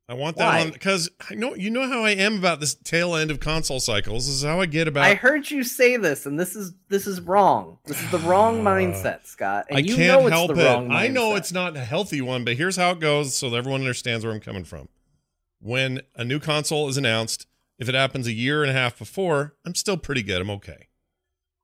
I 0.09 0.15
want 0.15 0.37
that 0.37 0.47
Why? 0.47 0.61
on 0.61 0.71
because 0.71 1.07
I 1.29 1.35
know 1.35 1.53
you 1.53 1.69
know 1.69 1.87
how 1.87 2.03
I 2.03 2.09
am 2.11 2.39
about 2.39 2.59
this 2.59 2.73
tail 2.73 3.15
end 3.15 3.29
of 3.29 3.39
console 3.39 3.79
cycles. 3.79 4.25
This 4.25 4.37
is 4.37 4.43
how 4.43 4.59
I 4.59 4.65
get 4.65 4.87
about. 4.87 5.03
I 5.05 5.13
heard 5.13 5.51
you 5.51 5.63
say 5.63 5.97
this, 5.97 6.25
and 6.25 6.39
this 6.39 6.55
is 6.55 6.73
this 6.87 7.05
is 7.05 7.21
wrong. 7.21 7.77
This 7.85 8.01
is 8.01 8.09
the 8.09 8.17
wrong 8.17 8.61
mindset, 8.63 9.27
Scott. 9.27 9.67
And 9.69 9.77
I 9.77 9.81
you 9.81 9.95
can't 9.95 10.19
know 10.19 10.27
it's 10.27 10.35
help 10.35 10.55
the 10.55 10.61
it. 10.61 10.65
wrong 10.65 10.91
I 10.91 11.09
know 11.09 11.33
mindset. 11.33 11.37
it's 11.37 11.51
not 11.51 11.77
a 11.77 11.85
healthy 11.85 12.21
one, 12.21 12.43
but 12.43 12.57
here's 12.57 12.75
how 12.75 12.89
it 12.89 12.99
goes 12.99 13.37
so 13.37 13.51
that 13.51 13.57
everyone 13.57 13.81
understands 13.81 14.25
where 14.25 14.33
I'm 14.33 14.39
coming 14.39 14.63
from. 14.63 14.89
When 15.61 16.01
a 16.15 16.25
new 16.25 16.39
console 16.39 16.89
is 16.89 16.97
announced, 16.97 17.45
if 17.77 17.87
it 17.87 17.93
happens 17.93 18.25
a 18.25 18.33
year 18.33 18.63
and 18.63 18.71
a 18.71 18.73
half 18.73 18.97
before, 18.97 19.53
I'm 19.63 19.75
still 19.75 19.97
pretty 19.97 20.23
good. 20.23 20.41
I'm 20.41 20.49
okay. 20.49 20.87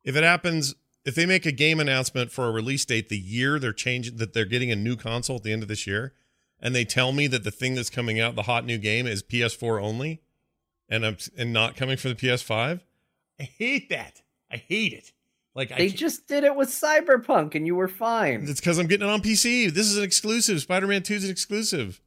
If 0.03 0.15
it 0.15 0.23
happens, 0.23 0.75
if 1.03 1.15
they 1.15 1.25
make 1.25 1.47
a 1.47 1.51
game 1.51 1.79
announcement 1.79 2.31
for 2.31 2.45
a 2.45 2.51
release 2.51 2.85
date 2.85 3.09
the 3.09 3.17
year 3.17 3.57
they're 3.57 3.73
changing 3.73 4.17
that 4.17 4.33
they're 4.33 4.45
getting 4.45 4.69
a 4.69 4.75
new 4.75 4.95
console 4.95 5.37
at 5.37 5.43
the 5.43 5.51
end 5.51 5.63
of 5.63 5.67
this 5.67 5.87
year, 5.87 6.13
and 6.61 6.75
they 6.75 6.85
tell 6.85 7.11
me 7.11 7.27
that 7.27 7.43
the 7.43 7.51
thing 7.51 7.75
that's 7.75 7.89
coming 7.89 8.19
out, 8.19 8.35
the 8.35 8.43
hot 8.43 8.65
new 8.65 8.77
game, 8.77 9.07
is 9.07 9.23
PS4 9.23 9.81
only, 9.81 10.21
and 10.89 11.05
I'm 11.05 11.17
and 11.37 11.53
not 11.53 11.75
coming 11.75 11.97
for 11.97 12.09
the 12.09 12.15
PS5, 12.15 12.81
I 13.39 13.43
hate 13.43 13.89
that. 13.89 14.21
I 14.51 14.57
hate 14.57 14.93
it. 14.93 15.11
Like 15.53 15.75
They 15.75 15.89
just 15.89 16.27
did 16.27 16.43
it 16.43 16.55
with 16.55 16.69
Cyberpunk, 16.69 17.55
and 17.55 17.65
you 17.65 17.75
were 17.75 17.87
fine. 17.87 18.45
it's 18.47 18.59
because 18.59 18.77
I'm 18.77 18.87
getting 18.87 19.07
it 19.07 19.11
on 19.11 19.21
PC. 19.21 19.73
This 19.73 19.87
is 19.87 19.97
an 19.97 20.03
exclusive. 20.03 20.61
Spider-Man 20.61 21.03
2 21.03 21.13
is 21.13 21.23
an 21.23 21.31
exclusive. 21.31 22.01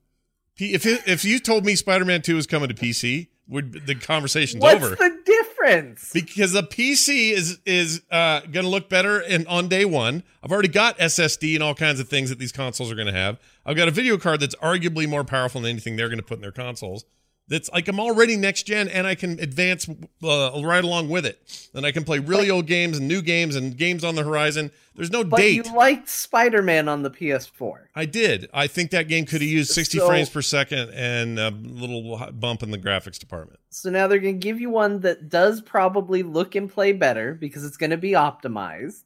If 0.59 0.85
it, 0.87 1.03
if 1.07 1.25
you 1.25 1.39
told 1.39 1.65
me 1.65 1.75
Spider-Man 1.75 2.23
2 2.23 2.37
is 2.37 2.47
coming 2.47 2.69
to 2.69 2.75
PC, 2.75 3.29
would 3.49 3.87
the 3.87 3.95
conversation's 3.95 4.63
over. 4.63 4.73
What's 4.75 4.85
over? 4.85 4.97
the 4.97 5.19
difference? 5.25 6.13
because 6.13 6.53
the 6.53 6.63
PC 6.63 7.33
is 7.33 7.59
is 7.65 8.03
uh, 8.11 8.41
going 8.41 8.65
to 8.65 8.69
look 8.69 8.89
better 8.89 9.21
and 9.21 9.47
on 9.49 9.69
day 9.69 9.85
one. 9.85 10.23
I've 10.43 10.53
already 10.53 10.69
got 10.69 10.99
SSD 10.99 11.55
and 11.55 11.63
all 11.63 11.75
kinds 11.75 12.01
of 12.01 12.09
things 12.09 12.29
that 12.31 12.39
these 12.39 12.53
consoles 12.53 12.93
are 12.93 12.95
going 12.95 13.07
to 13.07 13.13
have. 13.13 13.39
I've 13.69 13.77
got 13.77 13.87
a 13.87 13.91
video 13.91 14.17
card 14.17 14.41
that's 14.41 14.55
arguably 14.57 15.07
more 15.07 15.25
powerful 15.25 15.61
than 15.61 15.69
anything 15.71 15.97
they're 15.97 16.09
going 16.09 16.19
to 16.19 16.25
put 16.25 16.37
in 16.39 16.41
their 16.41 16.51
consoles. 16.53 17.05
That's 17.49 17.71
like 17.71 17.87
I'm 17.87 18.01
already 18.01 18.37
next 18.37 18.63
gen 18.65 18.89
and 18.89 19.07
I 19.07 19.15
can 19.15 19.39
advance 19.41 19.87
uh, 19.89 20.61
right 20.65 20.83
along 20.83 21.11
with 21.11 21.27
it. 21.27 21.69
And 21.75 21.85
I 21.85 21.93
can 21.93 22.05
play 22.05 22.19
really 22.19 22.49
old 22.51 22.67
games 22.67 22.97
and 22.97 23.07
new 23.07 23.21
games 23.21 23.57
and 23.57 23.77
games 23.77 24.05
on 24.05 24.15
the 24.15 24.23
horizon. 24.25 24.71
There's 24.95 25.11
no 25.11 25.23
But 25.23 25.39
date. 25.39 25.55
you 25.67 25.75
liked 25.75 26.09
Spider 26.09 26.63
Man 26.63 26.89
on 26.89 27.03
the 27.03 27.11
PS4. 27.11 27.89
I 27.95 28.07
did. 28.07 28.49
I 28.55 28.69
think 28.69 28.91
that 28.91 29.07
game 29.07 29.27
could 29.27 29.43
have 29.43 29.51
used 29.51 29.71
60 29.73 29.99
So- 29.99 30.07
frames 30.07 30.31
per 30.31 30.41
second 30.43 30.91
and 30.95 31.39
a 31.39 31.51
little 31.51 32.19
bump 32.33 32.63
in 32.63 32.71
the 32.71 32.79
graphics 32.79 33.19
department. 33.19 33.61
So 33.69 33.91
now 33.91 34.07
they're 34.09 34.19
going 34.19 34.41
to 34.41 34.47
give 34.47 34.61
you 34.61 34.71
one 34.71 35.01
that 35.01 35.29
does 35.29 35.61
probably 35.61 36.23
look 36.23 36.55
and 36.55 36.71
play 36.71 36.93
better 36.93 37.35
because 37.35 37.65
it's 37.65 37.77
going 37.77 37.91
to 37.91 37.99
be 37.99 38.13
optimized. 38.13 39.05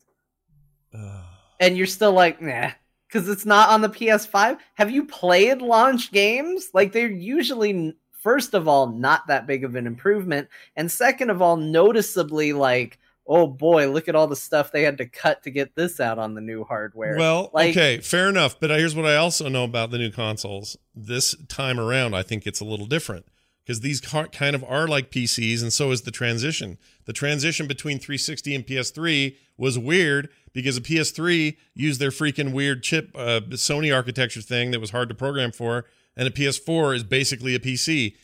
and 1.61 1.77
you're 1.77 1.87
still 1.87 2.13
like, 2.13 2.41
nah, 2.41 2.71
because 3.13 3.29
it's 3.29 3.45
not 3.45 3.69
on 3.69 3.83
the 3.83 3.89
PS5. 3.89 4.59
Have 4.75 4.91
you 4.91 5.05
played 5.05 5.61
launch 5.61 6.13
games? 6.13 6.71
Like, 6.73 6.93
they're 6.93 7.11
usually, 7.11 7.95
first 8.21 8.55
of 8.55 8.67
all, 8.67 8.87
not 8.87 9.27
that 9.27 9.47
big 9.47 9.65
of 9.65 9.75
an 9.75 9.87
improvement. 9.87 10.49
And 10.77 10.91
second 10.91 11.29
of 11.31 11.43
all, 11.43 11.57
noticeably 11.57 12.55
like, 12.55 12.99
oh 13.27 13.47
boy, 13.47 13.91
look 13.91 14.09
at 14.09 14.15
all 14.15 14.27
the 14.27 14.37
stuff 14.37 14.73
they 14.73 14.83
had 14.83 14.99
to 14.99 15.07
cut 15.07 15.43
to 15.43 15.51
get 15.51 15.75
this 15.75 16.01
out 16.01 16.19
on 16.19 16.35
the 16.35 16.41
new 16.41 16.65
hardware. 16.65 17.17
Well, 17.17 17.51
like, 17.53 17.71
okay, 17.71 17.99
fair 17.99 18.29
enough. 18.29 18.59
But 18.59 18.71
uh, 18.71 18.77
here's 18.77 18.97
what 18.97 19.07
I 19.07 19.17
also 19.17 19.49
know 19.49 19.65
about 19.65 19.91
the 19.91 19.99
new 19.99 20.11
consoles. 20.11 20.77
This 20.95 21.37
time 21.49 21.79
around, 21.79 22.15
I 22.15 22.23
think 22.23 22.47
it's 22.47 22.61
a 22.61 22.65
little 22.65 22.87
different 22.87 23.27
because 23.65 23.81
these 23.81 24.01
kind 24.01 24.57
of 24.57 24.65
are 24.65 24.89
like 24.89 25.11
PCs, 25.11 25.63
and 25.63 25.73
so 25.73 25.91
is 25.91 26.03
the 26.03 26.11
transition. 26.11 26.79
The 27.05 27.13
transition 27.13 27.67
between 27.67 27.99
360 27.99 28.55
and 28.55 28.67
PS3 28.67 29.37
was 29.57 29.79
weird 29.79 30.29
because 30.53 30.77
a 30.77 30.81
PS3 30.81 31.57
used 31.75 32.01
their 32.01 32.11
freaking 32.11 32.53
weird 32.53 32.83
chip, 32.83 33.11
uh, 33.15 33.41
Sony 33.51 33.95
architecture 33.95 34.41
thing 34.41 34.71
that 34.71 34.81
was 34.81 34.91
hard 34.91 35.09
to 35.09 35.15
program 35.15 35.53
for, 35.53 35.87
and 36.17 36.29
a 36.29 36.31
PS4 36.31 36.97
is 36.97 37.05
basically 37.05 37.55
a 37.55 37.59
PC. 37.59 38.17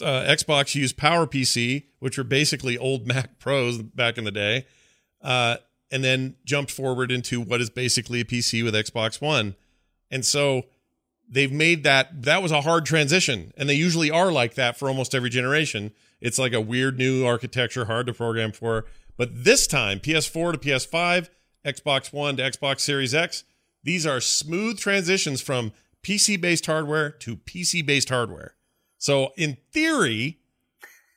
Uh, 0.00 0.24
Xbox 0.24 0.74
used 0.74 0.96
PowerPC, 0.96 1.84
which 2.00 2.18
were 2.18 2.24
basically 2.24 2.76
old 2.76 3.06
Mac 3.06 3.38
Pros 3.38 3.80
back 3.82 4.18
in 4.18 4.24
the 4.24 4.32
day, 4.32 4.66
uh, 5.22 5.56
and 5.90 6.02
then 6.02 6.36
jumped 6.44 6.70
forward 6.70 7.10
into 7.10 7.40
what 7.40 7.60
is 7.60 7.70
basically 7.70 8.20
a 8.20 8.24
PC 8.24 8.64
with 8.64 8.74
Xbox 8.74 9.20
One. 9.20 9.54
And 10.10 10.24
so 10.24 10.62
they've 11.28 11.52
made 11.52 11.84
that 11.84 12.22
that 12.22 12.42
was 12.42 12.52
a 12.52 12.62
hard 12.62 12.86
transition, 12.86 13.52
and 13.56 13.68
they 13.68 13.74
usually 13.74 14.10
are 14.10 14.32
like 14.32 14.54
that 14.54 14.76
for 14.76 14.88
almost 14.88 15.14
every 15.14 15.30
generation. 15.30 15.92
It's 16.20 16.38
like 16.38 16.52
a 16.52 16.60
weird 16.60 16.98
new 16.98 17.24
architecture, 17.24 17.84
hard 17.84 18.06
to 18.06 18.14
program 18.14 18.52
for. 18.52 18.86
But 19.16 19.44
this 19.44 19.66
time, 19.66 20.00
PS4 20.00 20.52
to 20.52 20.58
PS5, 20.58 21.28
Xbox 21.64 22.12
One 22.12 22.36
to 22.36 22.42
Xbox 22.42 22.80
Series 22.80 23.14
X, 23.14 23.44
these 23.82 24.06
are 24.06 24.20
smooth 24.20 24.78
transitions 24.78 25.40
from 25.40 25.72
PC 26.02 26.40
based 26.40 26.66
hardware 26.66 27.10
to 27.10 27.36
PC 27.36 27.84
based 27.84 28.08
hardware. 28.08 28.54
So, 28.96 29.32
in 29.36 29.56
theory, 29.72 30.38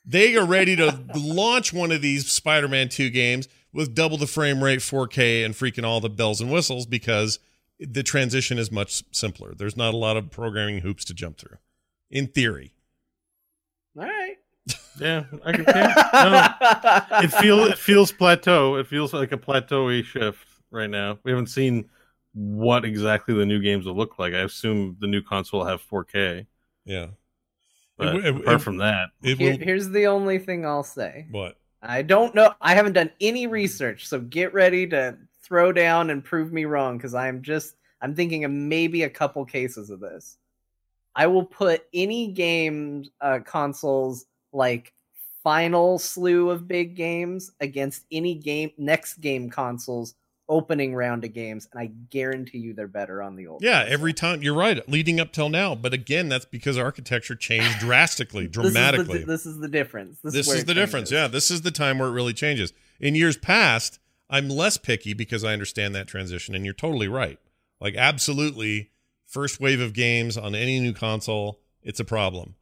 they 0.06 0.36
are 0.36 0.46
ready 0.46 0.76
to 0.76 1.00
launch 1.16 1.74
one 1.74 1.92
of 1.92 2.02
these 2.02 2.30
Spider 2.30 2.68
Man 2.68 2.90
2 2.90 3.10
games 3.10 3.48
with 3.74 3.96
double 3.96 4.18
the 4.18 4.28
frame 4.28 4.64
rate, 4.64 4.80
4K, 4.80 5.46
and 5.46 5.54
freaking 5.54 5.86
all 5.86 6.02
the 6.02 6.10
bells 6.10 6.42
and 6.42 6.52
whistles 6.52 6.86
because 6.86 7.40
the 7.82 8.04
transition 8.04 8.58
is 8.58 8.72
much 8.72 9.04
simpler. 9.12 9.54
There's 9.56 9.76
not 9.76 9.94
a 9.94 9.98
lot 9.98 10.16
of 10.18 10.30
programming 10.32 10.80
hoops 10.80 11.04
to 11.06 11.14
jump 11.14 11.38
through, 11.38 11.58
in 12.10 12.28
theory. 12.28 12.74
all 13.98 14.06
right. 14.06 14.36
Yeah, 15.00 15.24
I 15.46 15.52
can. 15.54 15.64
Yeah, 15.68 16.54
no, 17.12 17.20
it 17.20 17.32
feels 17.32 17.70
it 17.70 17.78
feels 17.80 18.12
plateau. 18.12 18.76
It 18.76 18.86
feels 18.88 19.14
like 19.14 19.32
a 19.32 19.38
plateauy 19.38 20.04
shift 20.04 20.46
right 20.70 20.90
now. 20.90 21.18
We 21.24 21.32
haven't 21.32 21.48
seen 21.48 21.90
what 22.34 22.84
exactly 22.86 23.34
the 23.34 23.46
new 23.46 23.62
games 23.62 23.86
will 23.86 23.96
look 23.96 24.20
like. 24.20 24.34
I 24.34 24.40
assume 24.40 24.98
the 25.00 25.08
new 25.08 25.22
console 25.24 25.62
will 25.62 25.68
have 25.68 25.82
4K. 25.82 26.46
Yeah. 26.86 27.08
But 27.98 28.18
It- 28.18 28.26
it- 28.26 28.36
apart 28.36 28.56
it- 28.62 28.64
from 28.64 28.78
that, 28.78 29.10
It 29.24 29.38
Here- 29.40 29.52
will. 29.52 29.58
here's 29.60 29.90
the 29.90 30.08
only 30.08 30.38
thing 30.40 30.66
I'll 30.66 30.84
say. 30.84 31.26
What? 31.32 31.58
I 31.82 32.02
don't 32.04 32.36
know. 32.36 32.54
I 32.62 32.76
haven't 32.76 32.94
done 32.94 33.12
any 33.22 33.48
research, 33.48 34.08
so 34.08 34.20
get 34.20 34.54
ready 34.54 34.86
to 34.88 35.18
throw 35.52 35.74
down 35.74 36.10
and 36.10 36.24
prove 36.24 36.54
me 36.54 36.64
wrong 36.64 36.96
because 36.98 37.14
I'm 37.14 37.42
just 37.42 37.76
I'm 38.00 38.16
thinking 38.16 38.46
of 38.46 38.52
maybe 38.52 39.04
a 39.04 39.10
couple 39.10 39.44
cases 39.44 39.90
of 39.90 40.00
this. 40.00 40.38
I 41.14 41.28
will 41.28 41.44
put 41.44 41.84
any 41.94 42.28
game 42.28 43.04
uh, 43.20 43.40
consoles 43.44 44.26
like 44.54 44.94
final 45.44 46.00
slew 46.00 46.50
of 46.52 46.70
big 46.70 46.96
games 46.96 47.52
against 47.60 48.06
any 48.14 48.34
game 48.34 48.72
next 48.78 49.16
game 49.16 49.50
consoles 49.50 50.16
opening 50.48 50.96
round 50.96 51.26
of 51.26 51.34
games, 51.34 51.68
and 51.74 51.82
I 51.82 51.88
guarantee 52.10 52.60
you 52.60 52.74
they're 52.74 52.88
better 52.88 53.22
on 53.22 53.36
the 53.36 53.48
old. 53.48 53.62
Yeah, 53.62 53.80
console. 53.80 53.94
every 53.94 54.14
time. 54.14 54.42
You're 54.42 54.54
right. 54.54 54.88
Leading 54.88 55.20
up 55.20 55.34
till 55.34 55.50
now. 55.50 55.76
But 55.76 55.94
again, 55.94 56.30
that's 56.30 56.46
because 56.46 56.78
architecture 56.78 57.36
changed 57.36 57.80
drastically, 57.80 58.48
This 58.48 58.56
is 58.58 58.64
the- 58.64 58.72
dramatically. 58.72 59.24
This 59.26 59.46
is 59.46 59.60
the, 59.60 59.68
difference. 59.68 60.18
This, 60.24 60.34
this 60.34 60.48
is 60.48 60.64
it 60.64 60.68
the 60.68 60.74
difference. 60.74 61.12
Yeah, 61.12 61.28
this 61.28 61.52
is 61.52 61.62
the 61.62 61.72
time 61.72 62.00
where 62.00 62.08
it 62.08 62.14
really 62.14 62.34
changes. 62.34 62.72
In 63.02 63.16
years 63.16 63.36
past, 63.36 64.00
I'm 64.32 64.50
less 64.50 64.78
picky 64.78 65.14
because 65.14 65.44
I 65.44 65.54
understand 65.54 65.94
that 65.94 66.08
transition, 66.08 66.56
and 66.56 66.66
you're 66.66 66.74
totally 66.74 67.08
right. 67.08 67.38
Like, 67.80 67.96
absolutely, 67.96 68.92
first 69.28 69.60
wave 69.60 69.82
of 69.82 69.94
games 69.94 70.38
on 70.38 70.56
any 70.56 70.80
new 70.80 70.94
console, 70.94 71.60
it's 71.84 72.00
a 72.00 72.06
problem. 72.06 72.56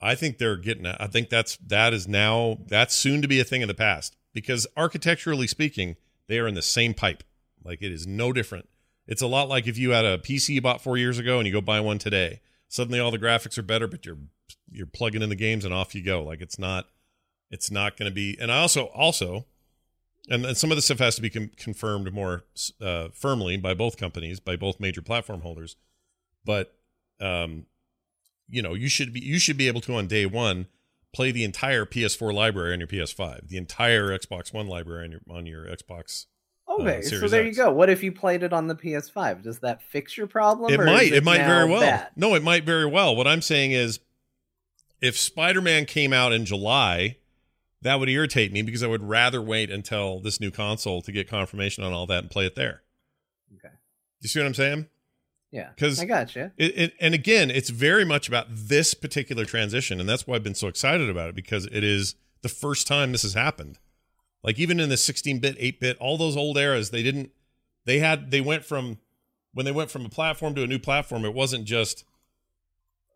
I 0.00 0.14
think 0.14 0.38
they're 0.38 0.56
getting. 0.56 0.86
I 0.86 1.06
think 1.06 1.28
that's 1.28 1.56
that 1.58 1.92
is 1.92 2.08
now 2.08 2.58
that's 2.66 2.94
soon 2.94 3.22
to 3.22 3.28
be 3.28 3.38
a 3.38 3.44
thing 3.44 3.62
of 3.62 3.68
the 3.68 3.74
past 3.74 4.16
because 4.32 4.66
architecturally 4.76 5.46
speaking, 5.46 5.96
they 6.26 6.38
are 6.38 6.48
in 6.48 6.54
the 6.54 6.62
same 6.62 6.94
pipe. 6.94 7.22
Like 7.62 7.82
it 7.82 7.92
is 7.92 8.06
no 8.06 8.32
different. 8.32 8.68
It's 9.06 9.22
a 9.22 9.26
lot 9.26 9.48
like 9.48 9.66
if 9.66 9.76
you 9.76 9.90
had 9.90 10.04
a 10.04 10.18
PC 10.18 10.50
you 10.54 10.62
bought 10.62 10.80
four 10.80 10.96
years 10.96 11.18
ago 11.18 11.38
and 11.38 11.46
you 11.46 11.52
go 11.52 11.60
buy 11.60 11.80
one 11.80 11.98
today. 11.98 12.40
Suddenly 12.68 13.00
all 13.00 13.10
the 13.10 13.18
graphics 13.18 13.58
are 13.58 13.62
better, 13.62 13.86
but 13.86 14.06
you're 14.06 14.18
you're 14.70 14.86
plugging 14.86 15.22
in 15.22 15.28
the 15.28 15.36
games 15.36 15.64
and 15.64 15.74
off 15.74 15.94
you 15.94 16.02
go. 16.02 16.22
Like 16.22 16.40
it's 16.40 16.58
not 16.58 16.86
it's 17.50 17.70
not 17.70 17.98
going 17.98 18.10
to 18.10 18.14
be. 18.14 18.38
And 18.40 18.50
I 18.50 18.58
also 18.58 18.84
also, 18.86 19.44
and, 20.28 20.44
and 20.44 20.56
some 20.56 20.70
of 20.70 20.76
the 20.76 20.82
stuff 20.82 20.98
has 20.98 21.16
to 21.16 21.22
be 21.22 21.30
con- 21.30 21.50
confirmed 21.56 22.12
more 22.12 22.44
uh, 22.80 23.08
firmly 23.12 23.56
by 23.56 23.74
both 23.74 23.96
companies, 23.96 24.40
by 24.40 24.56
both 24.56 24.80
major 24.80 25.02
platform 25.02 25.40
holders. 25.40 25.76
But 26.44 26.74
um, 27.20 27.66
you 28.48 28.62
know, 28.62 28.74
you 28.74 28.88
should 28.88 29.12
be 29.12 29.20
you 29.20 29.38
should 29.38 29.56
be 29.56 29.68
able 29.68 29.80
to 29.82 29.94
on 29.94 30.06
day 30.06 30.26
one 30.26 30.66
play 31.12 31.32
the 31.32 31.44
entire 31.44 31.84
PS4 31.84 32.32
library 32.32 32.72
on 32.72 32.80
your 32.80 32.88
PS5, 32.88 33.48
the 33.48 33.56
entire 33.56 34.16
Xbox 34.16 34.52
One 34.52 34.66
library 34.66 35.04
on 35.04 35.10
your 35.12 35.20
on 35.30 35.46
your 35.46 35.64
Xbox. 35.64 36.26
Okay, 36.68 37.02
so 37.02 37.16
Series 37.16 37.30
there 37.32 37.44
you 37.44 37.54
go. 37.54 37.72
What 37.72 37.90
if 37.90 38.02
you 38.02 38.12
played 38.12 38.44
it 38.44 38.52
on 38.52 38.68
the 38.68 38.76
PS5? 38.76 39.42
Does 39.42 39.58
that 39.58 39.82
fix 39.82 40.16
your 40.16 40.28
problem? 40.28 40.72
It 40.72 40.78
might. 40.78 41.08
is 41.08 41.12
It, 41.12 41.24
might 41.24 41.38
very 41.38 41.68
well. 41.68 41.80
bad? 41.80 42.10
No, 42.14 42.34
it 42.34 42.44
might 42.44 42.64
very 42.64 42.86
well. 42.86 43.16
What 43.16 43.26
I'm 43.26 43.42
saying 43.42 43.72
is, 43.72 43.98
if 45.00 45.18
Spider-Man 45.18 45.86
came 45.86 46.12
out 46.12 46.32
in 46.32 46.44
July, 46.44 47.16
that 47.82 47.98
would 47.98 48.08
irritate 48.08 48.52
me 48.52 48.62
because 48.62 48.82
I 48.82 48.86
would 48.86 49.02
rather 49.02 49.40
wait 49.40 49.70
until 49.70 50.20
this 50.20 50.40
new 50.40 50.50
console 50.50 51.00
to 51.02 51.12
get 51.12 51.28
confirmation 51.28 51.82
on 51.82 51.92
all 51.92 52.06
that 52.06 52.22
and 52.22 52.30
play 52.30 52.46
it 52.46 52.54
there. 52.54 52.82
Okay. 53.56 53.74
You 54.20 54.28
see 54.28 54.38
what 54.38 54.46
I'm 54.46 54.54
saying? 54.54 54.86
Yeah. 55.50 55.70
Because 55.74 55.98
I 55.98 56.04
got 56.04 56.36
you. 56.36 56.50
It, 56.56 56.78
it, 56.78 56.94
and 57.00 57.14
again, 57.14 57.50
it's 57.50 57.70
very 57.70 58.04
much 58.04 58.28
about 58.28 58.46
this 58.50 58.94
particular 58.94 59.44
transition, 59.44 59.98
and 59.98 60.08
that's 60.08 60.26
why 60.26 60.36
I've 60.36 60.44
been 60.44 60.54
so 60.54 60.68
excited 60.68 61.08
about 61.08 61.30
it 61.30 61.34
because 61.34 61.66
it 61.66 61.82
is 61.82 62.14
the 62.42 62.48
first 62.48 62.86
time 62.86 63.12
this 63.12 63.22
has 63.22 63.34
happened. 63.34 63.78
Like 64.42 64.58
even 64.58 64.80
in 64.80 64.88
the 64.88 64.94
16-bit, 64.94 65.58
8-bit, 65.58 65.98
all 65.98 66.16
those 66.16 66.36
old 66.36 66.56
eras, 66.56 66.90
they 66.90 67.02
didn't. 67.02 67.30
They 67.86 67.98
had 67.98 68.30
they 68.30 68.40
went 68.40 68.64
from 68.64 68.98
when 69.54 69.64
they 69.64 69.72
went 69.72 69.90
from 69.90 70.04
a 70.04 70.10
platform 70.10 70.54
to 70.54 70.62
a 70.62 70.66
new 70.66 70.78
platform. 70.78 71.24
It 71.24 71.34
wasn't 71.34 71.64
just 71.64 72.04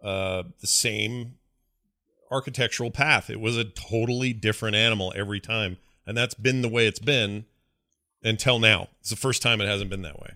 uh, 0.03 0.45
the 0.61 0.67
same 0.67 1.35
architectural 2.31 2.91
path. 2.91 3.31
It 3.31 3.41
was 3.41 3.57
a 3.57 3.65
totally 3.65 4.33
different 4.33 4.77
animal 4.77 5.13
every 5.17 5.41
time, 5.41 5.79
and 6.07 6.17
that's 6.17 6.35
been 6.35 6.63
the 6.63 6.69
way 6.69 6.87
it's 6.87 6.99
been 6.99 7.45
until 8.23 8.59
now. 8.59 8.89
It's 9.01 9.11
the 9.11 9.17
first 9.17 9.43
time 9.43 9.61
it 9.61 9.67
hasn't 9.67 9.91
been 9.91 10.03
that 10.03 10.21
way. 10.21 10.31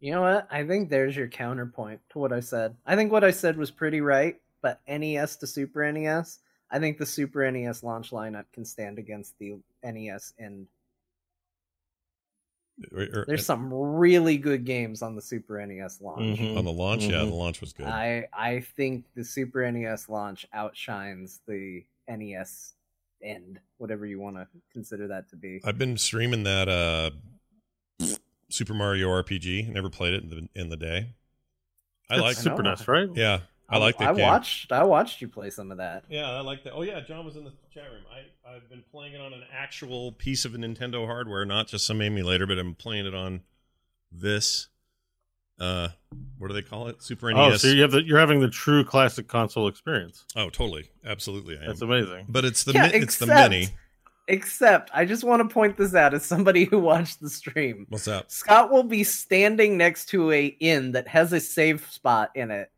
You 0.00 0.12
know 0.12 0.22
what? 0.22 0.48
I 0.50 0.64
think 0.66 0.88
there's 0.88 1.16
your 1.16 1.28
counterpoint 1.28 2.00
to 2.10 2.18
what 2.18 2.32
I 2.32 2.40
said. 2.40 2.76
I 2.86 2.96
think 2.96 3.12
what 3.12 3.24
I 3.24 3.30
said 3.30 3.56
was 3.56 3.70
pretty 3.70 4.00
right, 4.00 4.40
but 4.62 4.80
NES 4.88 5.36
to 5.36 5.46
Super 5.46 5.90
NES, 5.90 6.38
I 6.70 6.78
think 6.78 6.98
the 6.98 7.06
Super 7.06 7.50
NES 7.50 7.82
launch 7.82 8.10
lineup 8.10 8.46
can 8.52 8.64
stand 8.64 8.98
against 8.98 9.38
the 9.38 9.58
NES 9.82 10.32
and 10.38 10.66
Or- 12.92 13.02
or- 13.20 13.24
there's 13.26 13.44
some 13.44 13.72
really 13.72 14.38
good 14.38 14.64
games 14.64 15.02
on 15.02 15.14
the 15.14 15.22
Super 15.22 15.64
NES 15.64 16.00
launch. 16.00 16.38
Mhm. 16.38 16.56
on 16.56 16.64
the 16.64 16.72
launch, 16.72 17.04
yeah, 17.04 17.18
Mhm. 17.18 17.28
the 17.28 17.34
launch 17.34 17.60
was 17.60 17.72
good. 17.72 17.86
I 17.86 18.28
I 18.32 18.60
think 18.60 19.04
the 19.14 19.24
Super 19.24 19.62
NES 19.70 20.08
launch 20.08 20.46
outshines 20.52 21.40
the 21.46 21.84
NES 22.08 22.74
end, 23.22 23.60
whatever 23.78 24.06
you 24.06 24.18
want 24.18 24.36
to 24.36 24.48
consider 24.72 25.06
that 25.08 25.28
to 25.28 25.36
be. 25.36 25.60
I've 25.62 25.76
been 25.78 25.98
streaming 25.98 26.44
that 26.44 26.68
uh 26.68 27.10
Super 28.48 28.74
Mario 28.74 29.08
RPG. 29.10 29.68
Never 29.68 29.90
played 29.90 30.14
it 30.14 30.22
in 30.24 30.30
the 30.30 30.48
in 30.60 30.68
the 30.70 30.76
day. 30.76 31.14
I 32.08 32.16
like 32.16 32.36
Super 32.36 32.62
know. 32.62 32.70
NES, 32.70 32.88
right? 32.88 33.08
yeah, 33.14 33.40
I 33.70 33.78
like 33.78 33.98
that 33.98 34.08
I 34.10 34.14
game. 34.14 34.26
watched 34.26 34.72
I 34.72 34.82
watched 34.84 35.20
you 35.20 35.28
play 35.28 35.50
some 35.50 35.70
of 35.70 35.78
that. 35.78 36.04
Yeah, 36.08 36.28
I 36.30 36.40
like 36.40 36.64
that. 36.64 36.72
Oh 36.72 36.82
yeah, 36.82 37.00
Jon 37.00 37.24
was 37.24 37.36
in 37.36 37.44
the 37.44 37.52
chat 37.72 37.84
room. 37.90 38.02
I 38.12 38.50
I've 38.56 38.68
been 38.68 38.82
playing 38.90 39.14
it 39.14 39.20
on 39.20 39.32
an 39.32 39.44
actual 39.52 40.12
piece 40.12 40.44
of 40.44 40.52
Nintendo 40.52 41.06
hardware, 41.06 41.44
not 41.44 41.68
just 41.68 41.86
some 41.86 42.00
emulator, 42.00 42.46
but 42.46 42.58
I'm 42.58 42.74
playing 42.74 43.06
it 43.06 43.14
on 43.14 43.42
this. 44.10 44.68
uh, 45.60 45.88
what 46.38 46.48
do 46.48 46.54
they 46.54 46.62
call 46.62 46.88
it? 46.88 47.02
Super 47.02 47.32
NES. 47.32 47.38
Oh, 47.38 47.56
so 47.56 47.68
you 47.68 47.82
have 47.82 47.92
the, 47.92 48.02
you're 48.02 48.18
having 48.18 48.40
the 48.40 48.48
true 48.48 48.82
classic 48.82 49.28
console 49.28 49.68
experience. 49.68 50.24
oh, 50.34 50.48
totally, 50.50 50.90
absolutely. 51.04 51.56
I 51.58 51.60
am. 51.62 51.66
That's 51.68 51.82
amazing. 51.82 52.26
But 52.28 52.44
it's 52.46 52.64
the 52.64 52.72
Yeah, 52.72 52.88
mi- 52.88 52.94
it's 52.94 53.18
the 53.18 53.26
except- 53.26 53.50
mini. 53.50 53.68
Except, 54.28 54.90
I 54.94 55.06
just 55.06 55.24
want 55.24 55.42
to 55.48 55.52
point 55.52 55.76
this 55.76 55.92
out 55.94 56.14
as 56.14 56.24
somebody 56.24 56.64
who 56.64 56.78
watched 56.78 57.20
the 57.20 57.28
stream. 57.28 57.86
What's 57.88 58.06
up? 58.06 58.30
Scott 58.30 58.70
will 58.70 58.84
be 58.84 59.02
standing 59.02 59.76
next 59.76 60.06
to 60.10 60.30
a 60.30 60.46
inn 60.46 60.92
that 60.92 61.08
has 61.08 61.32
a 61.32 61.40
save 61.40 61.84
spot 61.90 62.30
in 62.36 62.50
it, 62.52 62.70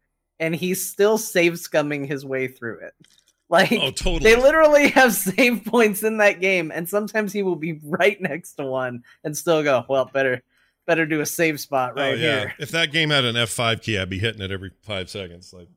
and 0.42 0.56
he's 0.56 0.90
still 0.90 1.16
save 1.18 1.52
scumming 1.54 2.04
his 2.06 2.26
way 2.26 2.48
through 2.48 2.80
it. 2.80 2.94
Like 3.48 3.72
Oh, 3.72 3.90
totally. 3.90 4.20
they 4.20 4.34
literally 4.34 4.88
have 4.88 5.12
save 5.30 5.66
points 5.66 6.02
in 6.02 6.16
that 6.18 6.40
game, 6.40 6.72
and 6.74 6.88
sometimes 6.88 7.34
he 7.34 7.42
will 7.42 7.56
be 7.56 7.80
right 7.84 8.18
next 8.18 8.54
to 8.54 8.64
one 8.64 9.02
and 9.24 9.36
still 9.36 9.62
go, 9.62 9.84
"Well, 9.90 10.06
better, 10.06 10.40
better 10.86 11.04
do 11.04 11.20
a 11.20 11.26
save 11.26 11.60
spot 11.60 11.94
right 11.94 12.12
oh 12.12 12.14
yeah. 12.14 12.38
here." 12.38 12.54
If 12.58 12.70
that 12.70 12.92
game 12.92 13.10
had 13.10 13.26
an 13.26 13.34
F5 13.34 13.82
key, 13.82 13.98
I'd 13.98 14.08
be 14.08 14.18
hitting 14.18 14.40
it 14.40 14.50
every 14.50 14.70
five 14.80 15.10
seconds. 15.10 15.52
Like, 15.52 15.68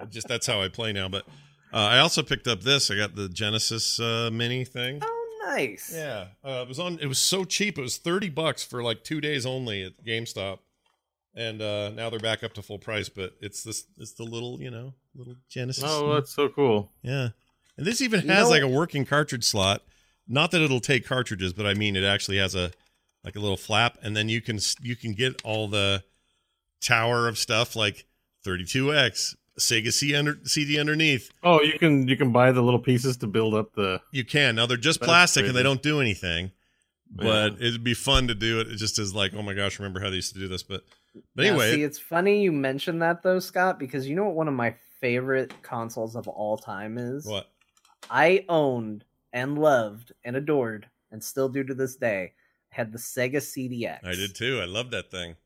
I 0.00 0.04
just 0.04 0.28
that's 0.28 0.46
how 0.46 0.62
I 0.62 0.68
play 0.68 0.92
now. 0.92 1.08
But 1.08 1.24
uh, 1.72 1.78
I 1.78 1.98
also 1.98 2.22
picked 2.22 2.46
up 2.46 2.60
this. 2.62 2.92
I 2.92 2.96
got 2.96 3.16
the 3.16 3.28
Genesis 3.28 3.98
uh, 3.98 4.30
mini 4.32 4.64
thing. 4.64 5.00
Oh, 5.02 5.42
nice. 5.48 5.92
Yeah, 5.92 6.26
uh, 6.44 6.62
it 6.62 6.68
was 6.68 6.78
on. 6.78 7.00
It 7.00 7.06
was 7.06 7.18
so 7.18 7.44
cheap. 7.44 7.76
It 7.76 7.82
was 7.82 7.96
thirty 7.96 8.28
bucks 8.28 8.62
for 8.62 8.84
like 8.84 9.02
two 9.02 9.20
days 9.20 9.44
only 9.44 9.82
at 9.82 10.04
GameStop, 10.04 10.58
and 11.36 11.60
uh, 11.62 11.90
now 11.90 12.10
they're 12.10 12.18
back 12.18 12.42
up 12.42 12.54
to 12.54 12.62
full 12.62 12.78
price. 12.78 13.08
But 13.08 13.34
it's 13.40 13.62
this. 13.62 13.84
It's 13.98 14.12
the 14.12 14.24
little, 14.24 14.60
you 14.60 14.70
know, 14.70 14.94
little 15.14 15.36
Genesis. 15.48 15.84
Oh, 15.86 16.14
that's 16.14 16.34
so 16.34 16.48
cool. 16.48 16.90
yeah, 17.02 17.28
and 17.76 17.86
this 17.86 18.00
even 18.00 18.22
You 18.22 18.28
has 18.30 18.44
know- 18.44 18.50
like 18.50 18.62
a 18.62 18.68
working 18.68 19.04
cartridge 19.04 19.44
slot. 19.44 19.82
Not 20.28 20.50
that 20.50 20.60
it'll 20.60 20.80
take 20.80 21.06
cartridges, 21.06 21.52
but 21.52 21.66
I 21.66 21.74
mean 21.74 21.94
it 21.94 22.02
actually 22.04 22.38
has 22.38 22.54
a 22.56 22.72
like 23.22 23.36
a 23.36 23.40
little 23.40 23.56
flap, 23.56 23.98
and 24.02 24.16
then 24.16 24.28
you 24.28 24.40
can 24.40 24.58
you 24.82 24.96
can 24.96 25.12
get 25.12 25.40
all 25.44 25.68
the 25.68 26.02
tower 26.80 27.28
of 27.28 27.38
stuff 27.38 27.76
like 27.76 28.06
32x 28.44 29.34
Sega 29.58 29.92
C 29.92 30.14
under, 30.14 30.38
CD 30.44 30.78
underneath. 30.78 31.30
Oh, 31.42 31.62
you 31.62 31.78
can 31.78 32.06
you 32.08 32.16
can 32.16 32.30
buy 32.32 32.52
the 32.52 32.60
little 32.62 32.80
pieces 32.80 33.16
to 33.18 33.26
build 33.26 33.54
up 33.54 33.74
the. 33.74 34.00
You 34.12 34.24
can 34.24 34.56
now. 34.56 34.66
They're 34.66 34.76
just 34.76 35.00
That's 35.00 35.08
plastic 35.08 35.46
and 35.46 35.54
they 35.56 35.62
don't 35.62 35.82
do 35.82 36.00
anything. 36.00 36.50
But 37.10 37.52
Yeah. 37.60 37.68
it'd 37.68 37.84
be 37.84 37.94
fun 37.94 38.26
to 38.28 38.34
do 38.34 38.60
it. 38.60 38.66
It 38.68 38.76
just 38.76 38.98
is 38.98 39.14
like, 39.14 39.32
oh 39.34 39.42
my 39.42 39.54
gosh, 39.54 39.78
remember 39.78 40.00
how 40.00 40.10
they 40.10 40.16
used 40.16 40.34
to 40.34 40.40
do 40.40 40.48
this? 40.48 40.62
But 40.64 40.82
but 41.34 41.46
anyway, 41.46 41.72
see, 41.72 41.82
it's 41.82 41.98
funny 41.98 42.42
you 42.42 42.52
mentioned 42.52 43.02
that 43.02 43.22
though, 43.22 43.38
Scott, 43.38 43.78
because 43.78 44.08
you 44.08 44.14
know 44.14 44.24
what 44.24 44.34
one 44.34 44.48
of 44.48 44.54
my 44.54 44.74
favorite 45.00 45.54
consoles 45.62 46.16
of 46.16 46.28
all 46.28 46.56
time 46.56 46.98
is? 46.98 47.24
what? 47.26 47.48
I 48.10 48.44
owned 48.48 49.04
and 49.32 49.58
loved 49.58 50.12
and 50.24 50.36
adored, 50.36 50.88
and 51.10 51.22
still 51.22 51.48
do 51.48 51.64
to 51.64 51.74
this 51.74 51.96
day, 51.96 52.32
had 52.68 52.92
the 52.92 52.98
Sega 52.98 53.36
CDX. 53.36 54.04
I 54.04 54.14
did 54.14 54.34
too. 54.34 54.60
I 54.60 54.66
loved 54.66 54.92
that 54.92 55.10
thing. 55.10 55.36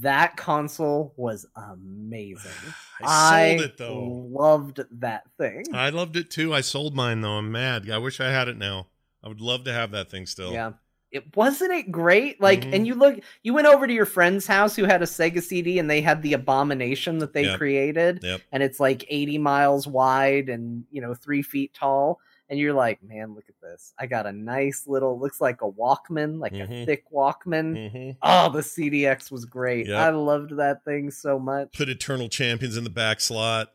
That 0.00 0.36
console 0.36 1.12
was 1.16 1.46
amazing. 1.56 2.52
I 3.02 3.56
sold 3.56 3.60
it 3.62 3.76
though. 3.76 4.28
Loved 4.30 4.80
that 5.00 5.24
thing. 5.36 5.64
I 5.74 5.90
loved 5.90 6.16
it 6.16 6.30
too. 6.30 6.54
I 6.54 6.60
sold 6.60 6.94
mine 6.94 7.20
though. 7.20 7.32
I'm 7.32 7.50
mad. 7.50 7.90
I 7.90 7.98
wish 7.98 8.20
I 8.20 8.30
had 8.30 8.48
it 8.48 8.56
now. 8.56 8.86
I 9.22 9.28
would 9.28 9.40
love 9.40 9.64
to 9.64 9.72
have 9.72 9.90
that 9.92 10.10
thing 10.10 10.26
still. 10.26 10.52
Yeah. 10.52 10.72
It 11.14 11.36
wasn't 11.36 11.72
it 11.72 11.92
great? 11.92 12.40
Like, 12.40 12.62
Mhm. 12.62 12.74
and 12.74 12.86
you 12.88 12.94
look, 12.96 13.20
you 13.44 13.54
went 13.54 13.68
over 13.68 13.86
to 13.86 13.92
your 13.92 14.04
friend's 14.04 14.46
house 14.48 14.74
who 14.74 14.82
had 14.84 15.00
a 15.00 15.06
Sega 15.06 15.40
CD, 15.40 15.78
and 15.78 15.88
they 15.88 16.00
had 16.00 16.22
the 16.22 16.32
abomination 16.32 17.18
that 17.18 17.32
they 17.32 17.44
Yep. 17.44 17.56
created, 17.58 18.20
Yep. 18.24 18.40
and 18.50 18.62
it's 18.64 18.80
like 18.80 19.04
80 19.08 19.38
miles 19.38 19.86
wide 19.86 20.48
and 20.48 20.84
you 20.90 21.00
know 21.00 21.14
three 21.14 21.42
feet 21.42 21.72
tall. 21.72 22.18
And 22.50 22.58
you're 22.58 22.74
like, 22.74 23.02
man, 23.02 23.34
look 23.34 23.44
at 23.48 23.54
this! 23.62 23.94
I 23.98 24.06
got 24.06 24.26
a 24.26 24.32
nice 24.32 24.86
little, 24.86 25.18
looks 25.18 25.40
like 25.40 25.62
a 25.62 25.70
Walkman, 25.70 26.40
like 26.40 26.52
a 26.52 26.66
Mhm. 26.66 26.84
thick 26.84 27.04
Walkman. 27.10 27.90
hmm 27.90 28.10
Oh, 28.20 28.50
the 28.52 28.62
CDX 28.62 29.30
was 29.30 29.44
great. 29.46 29.86
Yep. 29.86 29.96
I 29.98 30.10
loved 30.10 30.56
that 30.58 30.84
thing 30.84 31.10
so 31.10 31.38
much. 31.38 31.72
Put 31.72 31.88
Eternal 31.88 32.28
Champions 32.28 32.76
in 32.76 32.84
the 32.84 32.90
back 32.90 33.20
slot. 33.20 33.72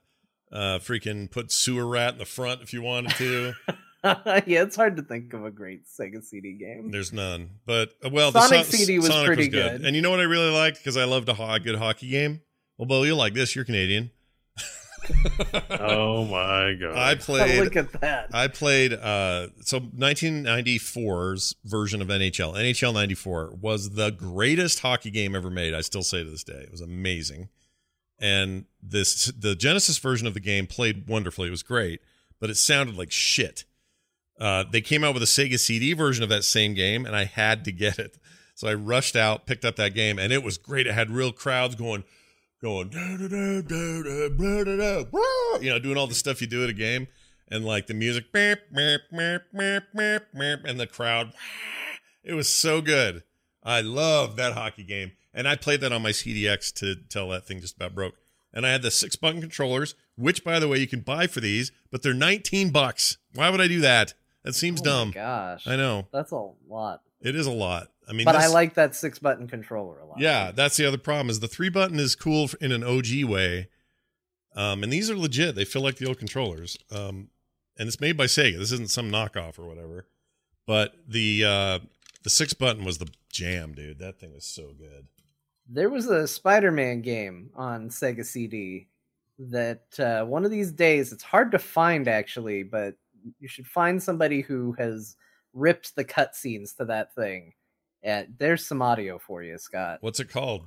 Uh, 0.51 0.77
freaking 0.79 1.31
put 1.31 1.51
Sewer 1.51 1.87
Rat 1.87 2.13
in 2.13 2.19
the 2.19 2.25
front 2.25 2.61
if 2.61 2.73
you 2.73 2.81
wanted 2.81 3.11
to. 3.17 3.53
yeah, 4.03 4.63
it's 4.63 4.75
hard 4.75 4.95
to 4.97 5.01
think 5.03 5.33
of 5.33 5.43
a 5.45 5.51
great 5.51 5.83
Sega 5.85 6.23
CD 6.23 6.53
game. 6.53 6.89
There's 6.91 7.11
none. 7.13 7.49
But 7.65 7.91
uh, 8.03 8.09
well, 8.11 8.31
Sonic 8.31 8.49
the 8.49 8.63
Son- 8.63 8.79
CD 8.79 8.97
was 8.99 9.07
Sonic 9.07 9.25
pretty 9.25 9.41
was 9.43 9.49
good. 9.49 9.71
good. 9.79 9.85
And 9.85 9.95
you 9.95 10.01
know 10.01 10.09
what 10.11 10.19
I 10.19 10.23
really 10.23 10.51
liked 10.51 10.77
because 10.77 10.95
I 10.97 11.03
loved 11.05 11.27
a, 11.29 11.33
ho- 11.33 11.51
a 11.53 11.59
good 11.59 11.75
hockey 11.75 12.09
game. 12.09 12.41
Well, 12.77 12.85
Beau, 12.85 13.03
you'll 13.03 13.17
like 13.17 13.33
this. 13.33 13.55
You're 13.55 13.65
Canadian. 13.65 14.11
Oh 15.71 16.25
my 16.25 16.73
god! 16.79 16.95
I 16.97 17.13
Oh, 17.13 17.15
played. 17.15 17.63
look 17.63 17.75
at 17.75 17.91
that. 18.01 18.29
I 18.33 18.47
played. 18.47 18.93
Uh, 18.93 19.47
so 19.61 19.79
1994's 19.79 21.55
version 21.65 22.01
of 22.01 22.07
NHL, 22.09 22.53
NHL 22.55 22.93
94, 22.93 23.55
was 23.59 23.91
the 23.91 24.11
greatest 24.11 24.79
hockey 24.79 25.09
game 25.09 25.35
ever 25.35 25.49
made. 25.49 25.73
I 25.73 25.81
still 25.81 26.03
say 26.03 26.23
to 26.23 26.29
this 26.29 26.43
day, 26.43 26.53
it 26.61 26.71
was 26.71 26.81
amazing. 26.81 27.49
And 28.19 28.65
this 28.83 29.25
the 29.37 29.55
Genesis 29.55 29.97
version 29.97 30.27
of 30.27 30.33
the 30.33 30.39
game 30.39 30.67
played 30.67 31.07
wonderfully. 31.07 31.47
It 31.47 31.51
was 31.51 31.63
great, 31.63 32.01
but 32.39 32.49
it 32.49 32.55
sounded 32.57 32.97
like 32.97 33.11
shit. 33.11 33.63
Uh, 34.39 34.63
they 34.69 34.81
came 34.81 35.03
out 35.03 35.13
with 35.13 35.23
a 35.23 35.27
Sega 35.27 35.59
CD 35.59 35.93
version 35.93 36.23
of 36.23 36.29
that 36.29 36.43
same 36.43 36.73
game, 36.73 37.05
and 37.05 37.15
I 37.15 37.25
had 37.25 37.65
to 37.65 37.71
get 37.71 37.99
it. 37.99 38.17
So 38.55 38.67
I 38.67 38.73
rushed 38.73 39.15
out, 39.15 39.45
picked 39.45 39.65
up 39.65 39.75
that 39.75 39.93
game, 39.93 40.17
and 40.17 40.33
it 40.33 40.43
was 40.43 40.57
great. 40.57 40.87
It 40.87 40.93
had 40.93 41.09
real 41.09 41.31
crowds 41.31 41.75
going, 41.75 42.03
going, 42.61 42.89
"Da, 42.89 43.17
da, 43.17 43.27
da, 43.27 43.61
da, 43.61 44.03
da, 44.03 44.29
blah, 44.29 44.63
da, 44.63 44.75
da, 44.75 45.59
you 45.61 45.69
know, 45.69 45.79
doing 45.79 45.97
all 45.97 46.07
the 46.07 46.15
stuff 46.15 46.41
you 46.41 46.47
do 46.47 46.63
at 46.63 46.69
a 46.69 46.73
game, 46.73 47.07
and 47.49 47.65
like 47.65 47.87
the 47.87 47.93
music, 47.93 48.25
and 50.65 50.79
the 50.79 50.87
crowd. 50.87 51.33
It 52.23 52.33
was 52.33 52.53
so 52.53 52.81
good. 52.81 53.23
I 53.63 53.81
love 53.81 54.35
that 54.37 54.53
hockey 54.53 54.83
game, 54.83 55.13
and 55.33 55.47
I 55.47 55.55
played 55.55 55.81
that 55.81 55.91
on 55.91 56.01
my 56.01 56.11
CDX 56.11 56.73
to 56.75 56.95
tell 56.95 57.29
that 57.29 57.45
thing 57.45 57.61
just 57.61 57.75
about 57.75 57.95
broke. 57.95 58.15
And 58.53 58.65
I 58.65 58.71
had 58.71 58.81
the 58.81 58.91
six 58.91 59.15
button 59.15 59.41
controllers, 59.41 59.95
which, 60.17 60.43
by 60.43 60.59
the 60.59 60.67
way, 60.67 60.79
you 60.79 60.87
can 60.87 61.01
buy 61.01 61.27
for 61.27 61.39
these, 61.39 61.71
but 61.91 62.01
they're 62.01 62.13
19 62.13 62.71
bucks. 62.71 63.17
Why 63.35 63.49
would 63.49 63.61
I 63.61 63.67
do 63.67 63.79
that? 63.81 64.13
That 64.43 64.53
seems 64.55 64.81
Oh 64.81 64.85
dumb. 64.85 65.07
my 65.09 65.13
gosh, 65.13 65.67
I 65.67 65.75
know 65.75 66.07
that's 66.11 66.31
a 66.31 66.49
lot. 66.67 67.01
it 67.21 67.35
is 67.35 67.45
a 67.47 67.51
lot. 67.51 67.89
I 68.07 68.13
mean, 68.13 68.25
but 68.25 68.35
I 68.35 68.47
like 68.47 68.73
that 68.75 68.95
six 68.95 69.19
button 69.19 69.47
controller 69.47 69.99
a 69.99 70.05
lot. 70.05 70.19
Yeah, 70.19 70.51
that's 70.51 70.77
the 70.77 70.85
other 70.85 70.97
problem 70.97 71.29
is 71.29 71.39
the 71.41 71.47
three 71.47 71.69
button 71.69 71.99
is 71.99 72.15
cool 72.15 72.49
in 72.61 72.71
an 72.71 72.83
OG 72.83 73.25
way, 73.25 73.67
um, 74.55 74.81
and 74.83 74.91
these 74.91 75.09
are 75.11 75.17
legit. 75.17 75.55
They 75.55 75.65
feel 75.65 75.81
like 75.83 75.97
the 75.97 76.07
old 76.07 76.17
controllers, 76.17 76.77
um, 76.91 77.29
and 77.77 77.87
it's 77.87 77.99
made 78.01 78.17
by 78.17 78.25
Sega. 78.25 78.57
This 78.57 78.71
isn't 78.71 78.89
some 78.89 79.11
knockoff 79.11 79.59
or 79.59 79.67
whatever. 79.67 80.07
But 80.65 80.93
the 81.07 81.43
uh, 81.45 81.79
the 82.23 82.29
six 82.29 82.53
button 82.53 82.83
was 82.85 82.97
the 82.99 83.07
jam, 83.31 83.73
dude. 83.73 83.99
That 83.99 84.19
thing 84.19 84.33
was 84.33 84.45
so 84.45 84.73
good. 84.77 85.07
There 85.67 85.89
was 85.89 86.07
a 86.07 86.27
Spider 86.27 86.71
Man 86.71 87.01
game 87.01 87.51
on 87.55 87.89
Sega 87.89 88.25
CD 88.25 88.87
that 89.37 89.99
uh, 89.99 90.25
one 90.25 90.45
of 90.45 90.51
these 90.51 90.71
days, 90.71 91.11
it's 91.13 91.23
hard 91.23 91.51
to 91.51 91.59
find 91.59 92.07
actually, 92.07 92.63
but 92.63 92.95
you 93.39 93.47
should 93.47 93.67
find 93.67 94.01
somebody 94.01 94.41
who 94.41 94.73
has 94.79 95.15
ripped 95.53 95.95
the 95.95 96.05
cutscenes 96.05 96.75
to 96.77 96.85
that 96.85 97.13
thing. 97.15 97.53
And 98.03 98.35
there's 98.37 98.65
some 98.65 98.81
audio 98.81 99.17
for 99.19 99.43
you, 99.43 99.57
Scott. 99.57 99.97
What's 100.01 100.19
it 100.19 100.29
called? 100.29 100.65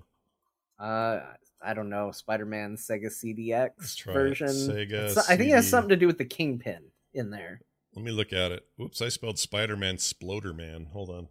Uh, 0.79 1.21
I 1.65 1.75
don't 1.75 1.89
know, 1.89 2.11
Spider 2.11 2.45
Man 2.45 2.77
Sega 2.77 3.07
CDX 3.07 3.71
Let's 3.79 4.01
it. 4.07 4.13
version. 4.13 4.49
Sega 4.49 4.93
It's- 4.93 5.31
I 5.31 5.37
think 5.37 5.51
it 5.51 5.55
has 5.55 5.69
something 5.69 5.91
to 5.91 5.97
do 5.97 6.07
with 6.07 6.19
the 6.19 6.25
Kingpin 6.25 6.91
in 7.15 7.31
there. 7.31 7.61
Let 7.95 8.05
me 8.05 8.11
look 8.11 8.33
at 8.33 8.53
it. 8.53 8.67
Oops, 8.81 9.01
I 9.01 9.09
spelled 9.09 9.39
Spider 9.39 9.77
Man 9.77 9.97
Sploder 9.97 10.55
Man. 10.57 10.87
Hold 10.93 11.11
on. 11.11 11.29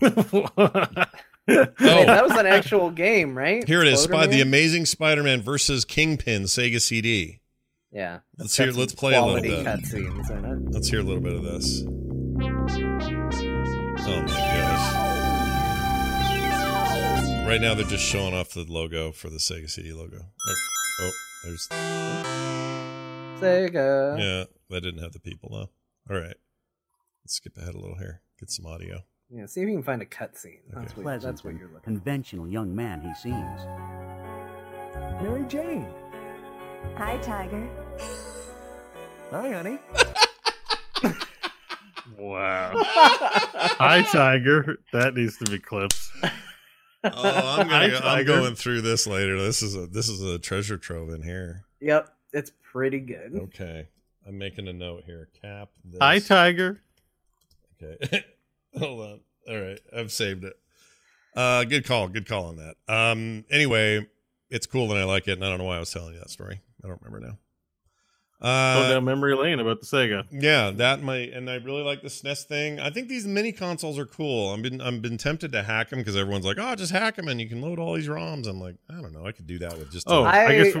Wait, 1.46 1.76
that 1.76 2.22
was 2.24 2.36
an 2.36 2.46
actual 2.46 2.90
game, 3.06 3.36
right? 3.36 3.62
Oh. 3.62 3.66
Here 3.66 3.82
it 3.82 3.88
is. 3.88 4.02
Spy, 4.02 4.26
the 4.26 4.40
Amazing 4.40 4.86
Spider 4.86 5.22
Man 5.22 5.42
versus 5.42 5.84
Kingpin 5.84 6.44
Sega 6.44 6.80
CD. 6.80 7.40
Yeah. 7.92 8.20
Let's 8.38 8.56
hear- 8.56 8.70
let's 8.72 8.94
play 8.94 9.14
a 9.14 9.22
little 9.24 9.42
bit. 9.42 9.66
cutscenes 9.66 10.30
in 10.30 10.44
it. 10.44 10.72
Let's 10.72 10.88
hear 10.88 11.00
a 11.00 11.02
little 11.02 11.22
bit 11.22 11.34
of 11.34 11.42
this. 11.42 11.82
Oh 11.82 11.90
my 14.22 14.26
gosh. 14.26 14.94
Right 17.46 17.60
now 17.60 17.74
they're 17.74 17.84
just 17.86 18.04
showing 18.04 18.32
off 18.34 18.50
the 18.50 18.64
logo 18.64 19.10
for 19.12 19.28
the 19.28 19.38
Sega 19.38 19.68
CD 19.68 19.92
logo. 19.92 20.20
Oh, 20.20 20.54
oh, 21.02 21.10
there's 21.44 21.68
Sega. 23.40 24.18
yeah, 24.18 24.44
that 24.68 24.82
didn't 24.82 25.02
have 25.02 25.12
the 25.12 25.20
people 25.20 25.50
though. 25.52 25.70
All 26.14 26.20
right. 26.20 26.36
Let's 27.24 27.34
skip 27.34 27.56
ahead 27.56 27.74
a 27.74 27.78
little 27.78 27.96
here. 27.98 28.22
Get 28.38 28.50
some 28.50 28.66
audio. 28.66 29.00
Yeah, 29.30 29.46
see 29.46 29.62
if 29.62 29.68
you 29.68 29.74
can 29.74 29.82
find 29.82 30.02
a 30.02 30.06
cutscene. 30.06 30.60
That's, 30.72 30.92
Okay. 30.92 31.02
what, 31.02 31.20
that's 31.20 31.44
what 31.44 31.54
you're 31.58 31.68
looking 31.68 31.82
conventional 31.94 32.48
young 32.48 32.74
man 32.74 33.00
he 33.00 33.14
seems. 33.14 33.60
Mary 35.22 35.44
Jane. 35.48 35.86
Hi, 36.96 37.16
Tiger. 37.18 37.68
Hi, 39.30 39.50
honey. 39.50 39.78
wow. 42.18 42.72
Hi, 42.76 44.02
Tiger. 44.02 44.78
That 44.92 45.14
needs 45.14 45.38
to 45.38 45.50
be 45.50 45.58
clipped. 45.58 45.98
Oh, 47.02 47.10
I'm 47.14 47.68
gonna, 47.68 48.00
I'm 48.04 48.26
going 48.26 48.54
through 48.54 48.82
this 48.82 49.06
later. 49.06 49.40
This 49.40 49.62
is 49.62 49.74
a 49.74 49.86
this 49.86 50.08
is 50.08 50.20
a 50.22 50.38
treasure 50.38 50.76
trove 50.76 51.08
in 51.10 51.22
here. 51.22 51.64
Yep, 51.80 52.10
it's 52.32 52.52
pretty 52.72 53.00
good. 53.00 53.40
Okay. 53.44 53.88
I'm 54.26 54.36
making 54.36 54.68
a 54.68 54.72
note 54.72 55.04
here. 55.06 55.28
Cap 55.40 55.70
this. 55.84 55.98
Hi, 56.00 56.18
Tiger. 56.18 56.82
Okay. 57.82 58.24
Hold 58.78 59.00
on. 59.00 59.20
All 59.48 59.60
right. 59.60 59.80
I've 59.96 60.12
saved 60.12 60.44
it. 60.44 60.54
Uh 61.34 61.64
good 61.64 61.86
call. 61.86 62.08
Good 62.08 62.28
call 62.28 62.46
on 62.46 62.56
that. 62.56 62.74
Um 62.92 63.44
anyway, 63.50 64.06
it's 64.50 64.66
cool 64.66 64.90
and 64.90 65.00
I 65.00 65.04
like 65.04 65.26
it, 65.28 65.32
and 65.32 65.44
I 65.44 65.48
don't 65.48 65.58
know 65.58 65.64
why 65.64 65.76
I 65.76 65.80
was 65.80 65.90
telling 65.90 66.12
you 66.12 66.18
that 66.18 66.30
story. 66.30 66.60
I 66.84 66.88
don't 66.88 67.00
remember 67.02 67.26
now. 67.26 67.38
Going 68.42 68.86
Uh, 68.86 68.88
down 68.88 69.04
memory 69.04 69.34
lane 69.34 69.60
about 69.60 69.80
the 69.80 69.86
Sega. 69.86 70.24
yeah, 70.30 70.70
that 70.70 71.02
might, 71.02 71.32
and 71.34 71.50
I 71.50 71.56
really 71.56 71.82
like 71.82 72.00
the 72.00 72.08
SNES 72.08 72.44
thing. 72.44 72.80
I 72.80 72.88
think 72.88 73.08
these 73.08 73.26
mini 73.26 73.52
consoles 73.52 73.98
are 73.98 74.06
cool. 74.06 74.54
I've 74.54 74.62
been 74.62 74.80
I've 74.80 75.02
been 75.02 75.18
tempted 75.18 75.52
to 75.52 75.62
hack 75.62 75.90
them 75.90 75.98
because 75.98 76.16
everyone's 76.16 76.46
like, 76.46 76.56
oh, 76.58 76.74
just 76.74 76.90
hack 76.90 77.16
them 77.16 77.28
and 77.28 77.38
you 77.38 77.48
can 77.50 77.60
load 77.60 77.78
all 77.78 77.94
these 77.94 78.08
ROMs. 78.08 78.46
I'm 78.46 78.58
like, 78.58 78.76
I 78.88 78.94
don't 78.94 79.12
know, 79.12 79.26
I 79.26 79.32
could 79.32 79.46
do 79.46 79.58
that 79.58 79.76
with 79.76 79.92
just. 79.92 80.06
Oh, 80.08 80.22
I, 80.22 80.46
I 80.46 80.62
guess 80.62 80.76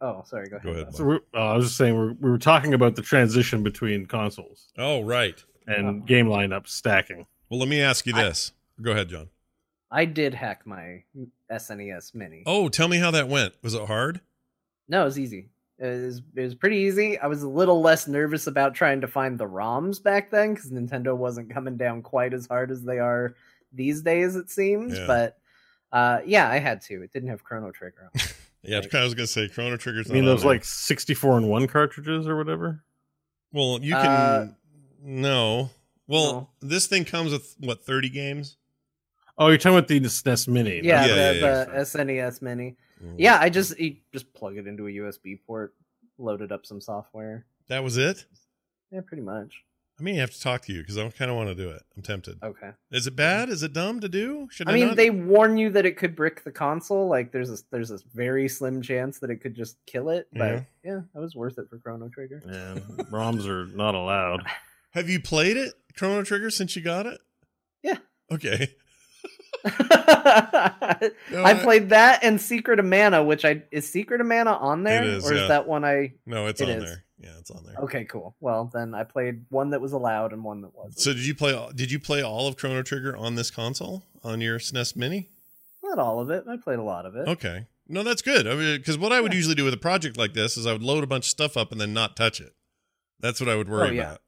oh, 0.00 0.22
sorry. 0.24 0.48
Go 0.48 0.56
ahead. 0.56 0.64
Go 0.64 0.70
ahead, 0.72 0.86
Bob. 0.86 0.94
So 0.94 1.04
we're, 1.04 1.20
uh, 1.34 1.52
I 1.52 1.56
was 1.56 1.66
just 1.66 1.76
saying 1.76 1.94
we're, 1.94 2.12
we 2.12 2.30
were 2.30 2.38
talking 2.38 2.72
about 2.72 2.96
the 2.96 3.02
transition 3.02 3.62
between 3.62 4.06
consoles 4.06 4.68
oh, 4.78 5.02
right. 5.02 5.44
and 5.66 6.06
game 6.06 6.26
lineup 6.26 6.66
stacking. 6.66 7.26
Well, 7.50 7.60
let 7.60 7.68
me 7.68 7.82
ask 7.82 8.06
you 8.06 8.14
this. 8.14 8.52
Go 8.80 8.92
ahead, 8.92 9.10
Jon. 9.10 9.28
I 9.90 10.04
did 10.04 10.34
hack 10.34 10.66
my 10.66 11.04
SNES 11.50 12.14
Mini. 12.14 12.42
Oh, 12.46 12.68
tell 12.68 12.88
me 12.88 12.98
how 12.98 13.10
that 13.10 13.28
went. 13.28 13.54
Was 13.62 13.74
it 13.74 13.86
hard? 13.86 14.20
No, 14.88 15.02
it 15.02 15.06
was 15.06 15.18
easy. 15.18 15.48
It 15.78 15.86
was, 15.86 16.22
it 16.34 16.40
was 16.42 16.54
pretty 16.56 16.78
easy. 16.78 17.18
I 17.18 17.28
was 17.28 17.42
a 17.42 17.48
little 17.48 17.80
less 17.80 18.08
nervous 18.08 18.46
about 18.48 18.74
trying 18.74 19.00
to 19.02 19.06
find 19.06 19.38
the 19.38 19.46
ROMs 19.46 20.02
back 20.02 20.30
then 20.30 20.54
because 20.54 20.70
Nintendo 20.70 21.16
wasn't 21.16 21.50
coming 21.50 21.76
down 21.76 22.02
quite 22.02 22.32
as 22.34 22.46
hard 22.46 22.70
as 22.70 22.82
they 22.82 22.98
are 22.98 23.36
these 23.72 24.02
days, 24.02 24.34
it 24.34 24.50
seems. 24.50 24.98
Yeah. 24.98 25.06
But 25.06 25.38
uh, 25.92 26.20
yeah, 26.26 26.48
I 26.50 26.58
had 26.58 26.80
to. 26.82 27.02
It 27.02 27.12
didn't 27.12 27.28
have 27.28 27.44
Chrono 27.44 27.70
Trigger. 27.70 28.10
On. 28.14 28.20
it. 28.20 28.34
Yeah, 28.64 28.80
I 28.92 29.04
was 29.04 29.14
gonna 29.14 29.28
say 29.28 29.48
Chrono 29.48 29.76
Trigger's. 29.76 30.10
I 30.10 30.14
mean 30.14 30.24
not 30.24 30.32
those 30.32 30.44
like 30.44 30.64
64 30.64 31.38
and 31.38 31.48
1 31.48 31.68
cartridges 31.68 32.26
or 32.26 32.36
whatever. 32.36 32.82
Well, 33.52 33.78
you 33.80 33.94
can 33.94 34.04
Uh, 34.04 34.48
no. 35.00 35.70
Well, 36.08 36.32
no. 36.32 36.68
this 36.68 36.86
thing 36.88 37.04
comes 37.04 37.30
with 37.30 37.54
what 37.60 37.84
thirty 37.84 38.08
games? 38.08 38.56
Oh, 39.38 39.46
you're 39.48 39.58
talking 39.58 39.78
about 39.78 39.86
the 39.86 40.00
SNES 40.00 40.48
Mini. 40.48 40.80
yeah, 40.82 41.06
Yeah, 41.06 41.32
the, 41.32 41.38
yeah, 41.38 41.64
the 41.66 41.70
SNES 41.82 42.42
Mini. 42.42 42.76
Mm. 43.02 43.14
Yeah, 43.18 43.38
I 43.40 43.48
just 43.50 43.78
you 43.78 43.96
just 44.12 44.32
plug 44.34 44.56
it 44.56 44.66
into 44.66 44.86
a 44.86 44.90
USB 44.90 45.38
port, 45.46 45.74
loaded 46.18 46.52
up 46.52 46.66
some 46.66 46.80
software. 46.80 47.46
that 47.68 47.82
was 47.84 47.96
it. 47.96 48.24
Yeah, 48.90 49.00
pretty 49.06 49.22
much. 49.22 49.62
I 50.00 50.04
may 50.04 50.14
have 50.14 50.30
to 50.30 50.40
talk 50.40 50.62
to 50.66 50.72
you 50.72 50.80
because 50.80 50.96
I 50.96 51.08
kind 51.10 51.28
of 51.28 51.36
want 51.36 51.48
to 51.48 51.56
do 51.56 51.70
it. 51.70 51.82
I'm 51.96 52.02
tempted. 52.04 52.38
Okay. 52.40 52.70
Is 52.92 53.08
it 53.08 53.16
bad? 53.16 53.48
Is 53.48 53.64
it 53.64 53.72
dumb 53.72 53.98
to 54.00 54.08
do? 54.08 54.46
Should 54.52 54.68
I, 54.68 54.70
I 54.70 54.74
mean, 54.76 54.86
not? 54.88 54.96
they 54.96 55.10
warn 55.10 55.58
you 55.58 55.70
that 55.70 55.84
it 55.86 55.96
could 55.96 56.14
brick 56.14 56.44
the 56.44 56.52
console. 56.52 57.08
Like, 57.08 57.32
there's 57.32 57.50
a 57.50 57.58
there's 57.72 57.90
a 57.90 57.98
very 58.14 58.48
slim 58.48 58.80
chance 58.80 59.18
that 59.18 59.28
it 59.30 59.40
could 59.40 59.56
just 59.56 59.76
kill 59.86 60.10
it. 60.10 60.28
But 60.32 60.38
Yeah. 60.52 60.60
yeah, 60.84 61.00
that 61.14 61.20
was 61.20 61.34
worth 61.34 61.58
it 61.58 61.68
for 61.68 61.78
Chrono 61.78 62.08
Trigger. 62.08 62.40
Yeah, 62.46 62.74
ROMs 63.10 63.46
are 63.48 63.66
not 63.66 63.94
allowed. 63.96 64.44
Have 64.92 65.10
you 65.10 65.20
played 65.20 65.56
it, 65.56 65.74
Chrono 65.96 66.22
Trigger, 66.22 66.50
since 66.50 66.76
you 66.76 66.82
got 66.82 67.06
it? 67.06 67.20
Yeah. 67.82 67.98
Okay. 68.30 68.74
I 69.64 71.10
I- 71.32 71.54
played 71.54 71.90
that 71.90 72.20
and 72.22 72.40
Secret 72.40 72.78
of 72.78 72.84
Mana, 72.86 73.22
which 73.24 73.44
I 73.44 73.62
is 73.70 73.88
Secret 73.90 74.20
of 74.20 74.26
Mana 74.26 74.52
on 74.52 74.82
there, 74.84 75.02
is, 75.04 75.28
or 75.30 75.34
yeah. 75.34 75.42
is 75.42 75.48
that 75.48 75.66
one 75.66 75.84
I? 75.84 76.12
No, 76.26 76.46
it's 76.46 76.60
It 76.60 76.68
on 76.70 76.76
is. 76.76 76.84
there. 76.84 77.04
Yeah, 77.20 77.30
it's 77.38 77.50
on 77.50 77.64
there. 77.66 77.74
Okay, 77.82 78.04
cool. 78.04 78.36
Well, 78.40 78.70
then 78.72 78.94
I 78.94 79.02
played 79.02 79.44
one 79.48 79.70
that 79.70 79.80
was 79.80 79.92
allowed 79.92 80.32
and 80.32 80.44
one 80.44 80.60
that 80.62 80.74
wasn't. 80.74 81.00
So 81.00 81.12
did 81.12 81.26
you 81.26 81.34
play? 81.34 81.68
Did 81.74 81.90
you 81.90 81.98
play 81.98 82.22
all 82.22 82.46
of 82.46 82.56
Chrono 82.56 82.82
Trigger 82.82 83.16
on 83.16 83.34
this 83.34 83.50
console 83.50 84.04
on 84.22 84.40
your 84.40 84.58
SNES 84.58 84.94
Mini? 84.96 85.28
Not 85.82 85.98
all 85.98 86.20
of 86.20 86.30
it. 86.30 86.44
I 86.48 86.56
played 86.56 86.78
a 86.78 86.82
lot 86.82 87.06
of 87.06 87.16
it. 87.16 87.26
Okay. 87.28 87.66
No, 87.88 88.02
that's 88.02 88.22
good. 88.22 88.46
I 88.46 88.54
mean, 88.54 88.76
because 88.76 88.98
what 88.98 89.12
I 89.12 89.20
would 89.20 89.32
Yeah. 89.32 89.36
usually 89.38 89.54
do 89.54 89.64
with 89.64 89.72
a 89.74 89.78
project 89.78 90.16
like 90.18 90.34
this 90.34 90.56
is 90.56 90.66
I 90.66 90.72
would 90.72 90.82
load 90.82 91.02
a 91.02 91.06
bunch 91.06 91.24
of 91.24 91.30
stuff 91.30 91.56
up 91.56 91.72
and 91.72 91.80
then 91.80 91.92
not 91.94 92.14
touch 92.16 92.40
it. 92.40 92.52
That's 93.18 93.40
what 93.40 93.48
I 93.48 93.56
would 93.56 93.68
worry 93.68 93.88
Oh, 93.88 93.92
yeah. 93.92 94.02
about. 94.02 94.20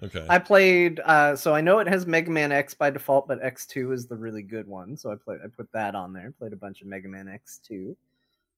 Yeah. 0.00 0.06
Okay. 0.06 0.26
I 0.28 0.38
played. 0.38 1.00
uh 1.04 1.36
So 1.36 1.54
I 1.54 1.60
know 1.60 1.78
it 1.78 1.88
has 1.88 2.06
Mega 2.06 2.30
Man 2.30 2.52
X 2.52 2.74
by 2.74 2.90
default, 2.90 3.26
but 3.28 3.42
X 3.42 3.66
two 3.66 3.92
is 3.92 4.06
the 4.06 4.16
really 4.16 4.42
good 4.42 4.66
one. 4.66 4.96
So 4.96 5.10
I 5.10 5.14
played. 5.16 5.40
I 5.44 5.48
put 5.48 5.70
that 5.72 5.94
on 5.94 6.12
there. 6.12 6.32
Played 6.38 6.52
a 6.52 6.56
bunch 6.56 6.82
of 6.82 6.86
Mega 6.88 7.08
Man 7.08 7.28
X 7.28 7.58
two, 7.66 7.96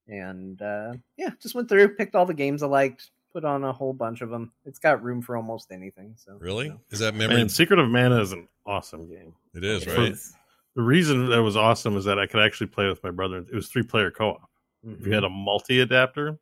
and 0.08 0.60
uh 0.62 0.94
yeah, 1.16 1.30
just 1.40 1.54
went 1.54 1.68
through, 1.68 1.94
picked 1.96 2.14
all 2.14 2.26
the 2.26 2.34
games 2.34 2.62
I 2.62 2.66
liked, 2.66 3.10
put 3.32 3.44
on 3.44 3.64
a 3.64 3.72
whole 3.72 3.92
bunch 3.92 4.20
of 4.20 4.30
them. 4.30 4.52
It's 4.64 4.78
got 4.78 5.02
room 5.02 5.22
for 5.22 5.36
almost 5.36 5.70
anything. 5.70 6.14
So 6.16 6.36
really? 6.38 6.66
you 6.66 6.70
know. 6.72 6.80
Is 6.90 6.98
that 7.00 7.14
memory? 7.14 7.36
Man, 7.36 7.48
Secret 7.48 7.78
of 7.78 7.88
Mana 7.88 8.20
is 8.20 8.32
an 8.32 8.48
awesome 8.66 9.08
game. 9.08 9.34
it 9.54 9.64
is 9.64 9.86
It 9.86 9.96
right. 9.96 10.12
is. 10.12 10.34
The 10.76 10.82
reason 10.82 11.28
that 11.30 11.42
was 11.42 11.56
awesome 11.56 11.96
is 11.96 12.04
that 12.04 12.18
I 12.18 12.26
could 12.26 12.40
actually 12.40 12.68
play 12.68 12.86
with 12.88 13.02
my 13.02 13.10
brother. 13.10 13.38
It 13.38 13.54
was 13.54 13.68
three 13.68 13.82
player 13.82 14.10
co 14.10 14.30
op. 14.30 14.50
Mhm. 14.86 15.04
We 15.06 15.12
had 15.12 15.24
a 15.24 15.28
multi 15.28 15.80
adapter, 15.80 16.38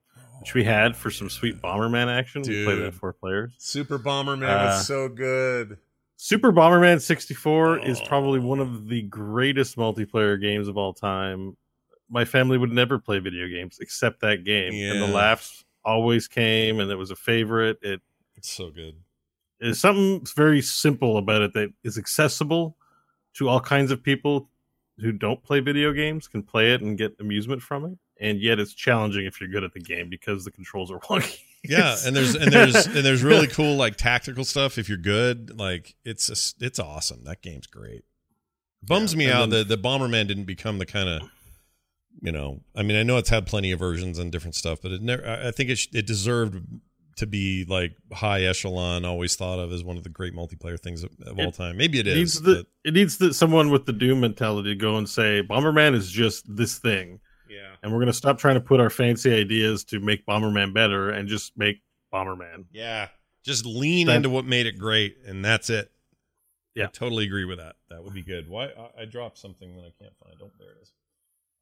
which 0.47 0.55
we 0.55 0.63
had 0.63 0.95
for 0.97 1.11
some 1.11 1.29
sweet 1.29 1.61
Bomberman 1.61 2.07
action. 2.07 2.43
We 2.43 2.65
played 2.65 2.79
it 2.79 2.83
Dude. 2.83 2.95
four 2.95 3.13
players. 3.13 3.53
Super 3.59 3.99
Bomberman 3.99 4.45
Uh, 4.49 4.67
was 4.77 4.87
so 4.87 5.09
good. 5.09 5.77
Super 6.17 6.53
Bomberman 6.53 7.01
64 7.01 7.81
is 7.81 8.01
Oh. 8.01 8.05
probably 8.07 8.39
one 8.39 8.61
of 8.61 8.87
the 8.87 9.03
greatest 9.03 9.77
multiplayer 9.77 10.41
games 10.41 10.69
of 10.69 10.77
all 10.77 10.93
time. 10.95 11.57
My 12.09 12.25
family 12.25 12.59
would 12.59 12.71
never 12.71 12.97
play 13.01 13.19
video 13.19 13.49
games 13.49 13.79
except 13.81 14.21
that 14.21 14.45
game. 14.45 14.73
And 14.73 15.03
the 15.03 15.09
laughs 15.09 15.65
always 15.85 16.29
came 16.29 16.79
and 16.79 16.93
it 16.93 16.97
was 16.97 17.11
a 17.11 17.17
favorite. 17.17 17.79
It 17.83 18.01
It's 18.37 18.49
so 18.49 18.71
good. 18.71 18.95
is 19.59 19.81
something 19.81 20.25
very 20.37 20.63
simple 20.63 21.17
about 21.19 21.43
it 21.43 21.55
that 21.55 21.73
is 21.83 21.99
accessible 21.99 22.77
to 23.35 23.49
all 23.49 23.59
kinds 23.61 23.91
of 23.91 24.01
people 24.01 24.49
who 25.01 25.11
don't 25.11 25.43
play 25.43 25.59
video 25.59 25.93
games 25.93 26.29
can 26.29 26.45
play 26.45 26.73
it 26.73 26.83
and 26.83 26.97
get 26.97 27.17
amusement 27.19 27.63
from 27.63 27.85
it. 27.85 27.99
And 28.21 28.41
yet 28.41 28.59
it's 28.59 28.73
challenging 28.73 29.27
if 29.27 29.41
you're 29.41 29.51
good 29.51 29.63
at 29.65 29.75
the 29.75 29.81
game 29.81 30.09
because 30.09 30.45
the 30.45 30.51
controls 30.51 30.91
are 30.91 30.99
wonky. 31.01 31.39
Yeah, 31.65 31.97
and 32.07 32.15
there's 32.17 32.35
and 32.35 32.51
there's 32.53 32.87
and 32.87 33.05
there's 33.05 33.23
really 33.23 33.47
cool 33.49 33.77
like 33.77 33.97
tactical 33.97 34.45
stuff 34.45 34.79
if 34.79 34.89
you're 34.89 34.97
good. 34.99 35.59
Like 35.59 35.95
it's 36.05 36.29
a, 36.31 36.65
it's 36.65 36.79
awesome. 36.79 37.25
That 37.25 37.43
game's 37.43 37.67
great. 37.67 38.05
Bums 38.83 39.13
Yeah, 39.15 39.19
me 39.19 39.31
out 39.31 39.51
then- 39.51 39.51
that 39.51 39.69
the 39.69 39.77
Bomberman 39.77 40.27
didn't 40.29 40.45
become 40.45 40.79
the 40.79 40.87
kind 40.87 41.09
of 41.09 41.23
you 42.23 42.33
know. 42.33 42.61
I 42.75 42.83
mean, 42.83 42.97
I 42.97 43.03
know 43.03 43.19
it's 43.19 43.29
had 43.31 43.47
plenty 43.47 43.71
of 43.73 43.79
versions 43.79 44.19
and 44.19 44.33
different 44.33 44.55
stuff, 44.55 44.79
but 44.81 44.93
it 44.93 45.03
never. 45.03 45.27
I 45.29 45.51
think 45.51 45.71
it 45.71 45.77
sh- 45.77 45.89
it 45.93 46.07
deserved 46.07 46.65
to 47.17 47.27
be 47.27 47.65
like 47.69 47.97
high 48.13 48.43
echelon. 48.43 49.05
Always 49.05 49.37
thought 49.37 49.59
of 49.59 49.73
as 49.73 49.83
one 49.85 49.97
of 49.97 50.05
the 50.05 50.09
great 50.11 50.35
multiplayer 50.35 50.79
things 50.81 51.03
of, 51.03 51.11
of 51.27 51.39
all 51.39 51.51
time. 51.53 51.77
Maybe 51.77 51.99
it 51.99 52.07
It 52.07 52.17
is. 52.17 52.17
needs 52.17 52.41
the 52.43 52.67
it 52.85 52.95
needs 52.95 53.19
the 53.19 53.35
someone 53.35 53.71
with 53.71 53.85
the 53.87 53.93
doom 53.93 54.21
mentality 54.21 54.71
to 54.71 54.75
go 54.77 54.97
and 54.97 55.09
say 55.09 55.43
Bomberman 55.43 55.95
is 55.95 56.11
just 56.11 56.45
this 56.57 56.79
thing, 56.79 57.21
yeah. 57.49 57.75
and 57.83 57.93
we're 57.93 57.99
gonna 58.01 58.13
stop 58.13 58.39
trying 58.39 58.55
to 58.55 58.61
put 58.61 58.81
our 58.81 58.91
fancy 58.91 59.33
ideas 59.33 59.85
to 59.85 60.01
make 60.01 60.25
Bomberman 60.27 60.73
better 60.75 61.11
and 61.11 61.29
just 61.29 61.57
make 61.57 61.83
Bomberman. 62.13 62.65
Yeah. 62.73 63.09
Just 63.45 63.65
lean 63.67 64.09
That- 64.09 64.17
into 64.17 64.31
what 64.31 64.45
made 64.45 64.67
it 64.67 64.79
great, 64.79 65.19
and 65.27 65.45
that's 65.45 65.71
it. 65.71 65.91
I 66.77 66.81
Yeah. 66.81 66.87
totally 66.89 67.25
agree 67.27 67.45
with 67.45 67.59
that. 67.59 67.77
That 67.91 68.03
would 68.05 68.13
be 68.15 68.23
good. 68.23 68.49
Why 68.49 68.67
I, 68.67 69.03
I 69.03 69.05
dropped 69.05 69.39
something 69.39 69.77
that 69.77 69.83
I 69.83 69.93
can't 70.03 70.15
find. 70.23 70.35
Oh, 70.43 70.51
there 70.59 70.71
it 70.73 70.79
is. 70.83 70.93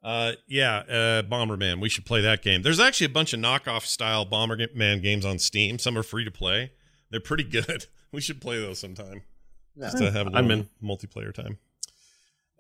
Uh, 0.03 0.33
yeah, 0.47 0.77
uh, 0.81 1.23
Bomberman. 1.23 1.81
We 1.81 1.89
should 1.89 2.05
play 2.05 2.21
that 2.21 2.43
game. 2.43 2.61
There's 2.63 2.79
actually 2.81 3.07
a 3.07 3.11
bunch 3.11 3.33
of 3.33 3.41
knockoff 3.41 3.87
style 3.87 4.27
Bomberman 4.27 5.01
games 5.03 5.25
on 5.25 5.39
Steam. 5.39 5.79
Some 5.79 5.97
are 5.97 6.03
free 6.03 6.25
to 6.25 6.31
play. 6.31 6.73
They're 7.11 7.21
pretty 7.21 7.45
good. 7.45 7.87
We 8.13 8.21
should 8.21 8.41
play 8.41 8.61
those 8.61 8.79
sometime. 8.79 9.23
Yeah. 9.75 9.87
Just 9.87 9.99
to 9.99 10.09
have 10.13 10.29
a 10.29 10.31
I'm 10.37 10.47
little 10.47 10.67
multiplayer 10.81 11.35
time. 11.35 11.59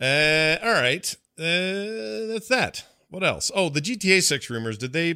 Uh, 0.00 0.56
all 0.66 0.72
right. 0.72 1.14
Uh, 1.38 2.26
that's 2.32 2.48
that. 2.48 2.84
What 3.14 3.24
else? 3.24 3.50
Oh, 3.55 3.68
the 3.68 3.81
GTA 3.81 4.22
Six 4.22 4.50
rumors. 4.50 4.77
Did 4.77 4.92
they? 4.92 5.12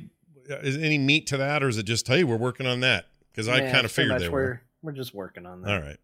Uh, 0.50 0.56
is 0.60 0.76
any 0.76 0.98
meat 0.98 1.26
to 1.28 1.36
that, 1.36 1.62
or 1.62 1.68
is 1.68 1.76
it 1.78 1.82
just 1.82 2.06
hey, 2.08 2.24
we're 2.24 2.36
working 2.36 2.66
on 2.66 2.80
that? 2.80 3.06
Because 3.30 3.48
I 3.48 3.58
Yeah, 3.60 3.72
kind 3.72 3.84
of 3.84 3.92
pretty 3.92 4.08
figured 4.08 4.10
much 4.12 4.20
they 4.22 4.28
we're, 4.28 4.40
were. 4.40 4.62
We're 4.82 4.92
just 4.92 5.12
working 5.14 5.44
on 5.46 5.62
that. 5.62 5.70
All 5.70 5.80
right. 5.80 5.98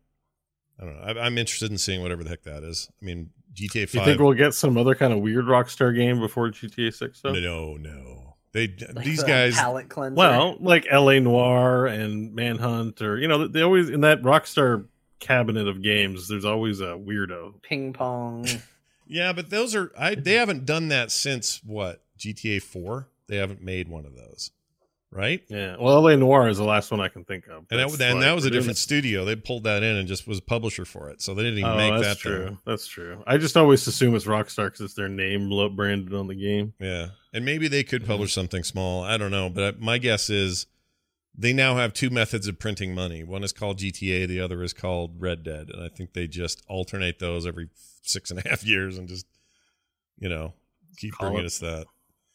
I 0.81 0.85
don't 0.85 0.97
know. 0.97 1.21
I, 1.21 1.27
I'm 1.27 1.39
interested 1.39 1.71
in 1.71 1.79
seeing 1.79 2.03
whatever 2.03 2.25
the 2.25 2.31
heck 2.31 2.43
that 2.43 2.65
is. 2.65 2.89
I 3.01 3.05
mean, 3.05 3.31
GTA 3.55 3.91
Do 3.91 3.99
you 3.99 4.05
think 4.05 4.21
we'll 4.21 4.33
get 4.33 4.55
some 4.55 4.77
other 4.77 4.97
kind 4.97 5.13
of 5.13 5.21
weird 5.21 5.45
Rockstar 5.45 5.95
game 5.95 6.19
before 6.19 6.51
GTA 6.51 6.93
Six? 6.93 7.21
Though? 7.21 7.33
no, 7.33 7.75
no. 7.77 8.37
They 8.53 8.69
Like 8.93 9.05
these 9.05 9.21
the 9.21 9.27
guys. 9.27 9.57
palette 9.57 9.89
cleanser. 9.89 10.15
Well, 10.15 10.57
like 10.61 10.87
L.A. 10.89 11.19
Noire 11.21 11.87
and 11.87 12.33
Manhunt, 12.35 13.03
or 13.03 13.19
you 13.19 13.27
know, 13.27 13.49
they 13.49 13.63
always 13.63 13.91
in 13.91 14.03
that 14.03 14.23
Rockstar 14.23 14.87
cabinet 15.19 15.67
of 15.67 15.83
games. 15.83 16.29
There's 16.29 16.45
always 16.45 16.81
a 16.81 16.95
weirdo. 16.95 17.63
ping 17.63 17.93
pong. 17.93 18.47
Yeah, 19.07 19.33
but 19.33 19.51
those 19.51 19.75
are. 19.75 19.93
I. 19.99 20.15
They 20.15 20.35
haven't 20.35 20.67
done 20.67 20.89
that 20.89 21.11
since 21.11 21.61
what 21.65 22.03
GTA 22.19 22.63
Four. 22.63 23.09
They 23.27 23.37
haven't 23.37 23.63
made 23.63 23.89
one 23.89 24.05
of 24.05 24.15
those, 24.15 24.51
right? 25.11 25.43
Yeah. 25.49 25.77
Well, 25.79 25.95
L.A. 25.97 26.17
Noire 26.17 26.49
is 26.49 26.59
the 26.59 26.65
last 26.65 26.91
one 26.91 27.01
I 27.01 27.09
can 27.09 27.25
think 27.25 27.47
of. 27.47 27.65
And 27.71 27.81
that, 27.81 28.01
and 28.01 28.23
that 28.23 28.35
was 28.35 28.45
a 28.45 28.51
different 28.51 28.77
studio. 28.77 29.25
They 29.25 29.37
pulled 29.37 29.65
that 29.65 29.83
in 29.83 29.97
and 29.97 30.07
just 30.07 30.27
was 30.27 30.41
publisher 30.41 30.85
for 30.85 31.09
it, 31.11 31.23
so 31.23 31.35
they 31.35 31.43
didn't 31.43 31.61
even 31.61 31.71
Oh, 31.71 31.77
make 31.77 32.03
that's 32.03 32.09
that 32.09 32.19
true. 32.19 32.59
That's 32.67 32.87
true. 32.87 33.23
I 33.27 33.39
just 33.39 33.57
always 33.57 33.87
assume 33.87 34.15
it's 34.15 34.27
Rockstar 34.27 34.67
because 34.67 34.83
it's 34.83 34.95
their 34.95 35.09
name 35.09 35.51
branded 35.75 36.15
on 36.15 36.27
the 36.27 36.35
game. 36.35 36.75
Yeah, 36.79 37.09
and 37.33 37.45
maybe 37.45 37.69
they 37.69 37.83
could 37.83 38.07
publish 38.07 38.31
mm-hmm. 38.31 38.41
something 38.41 38.65
small. 38.65 39.03
I 39.03 39.17
don't 39.17 39.31
know, 39.31 39.49
but 39.49 39.81
my 39.81 39.99
guess 39.99 40.29
is 40.29 40.67
they 41.37 41.53
now 41.53 41.77
have 41.77 41.93
two 41.93 42.11
methods 42.11 42.47
of 42.47 42.59
printing 42.59 42.95
money. 42.95 43.25
One 43.25 43.43
is 43.43 43.53
called 43.53 43.79
GTA, 43.79 44.29
the 44.29 44.41
other 44.41 44.63
is 44.63 44.73
called 44.73 45.21
Red 45.21 45.43
Dead, 45.43 45.69
and 45.73 45.83
I 45.83 45.89
think 45.89 46.13
they 46.13 46.27
just 46.27 46.63
alternate 46.69 47.19
those 47.19 47.47
every 47.47 47.69
six 48.05 48.31
and 48.31 48.45
a 48.45 48.49
half 48.49 48.65
years 48.65 48.99
and 48.99 49.09
just 49.09 49.27
you 50.19 50.29
know 50.29 50.53
keep 50.97 51.15
Call 51.15 51.29
bringing 51.29 51.45
it- 51.45 51.47
us 51.47 51.59
that. 51.59 51.87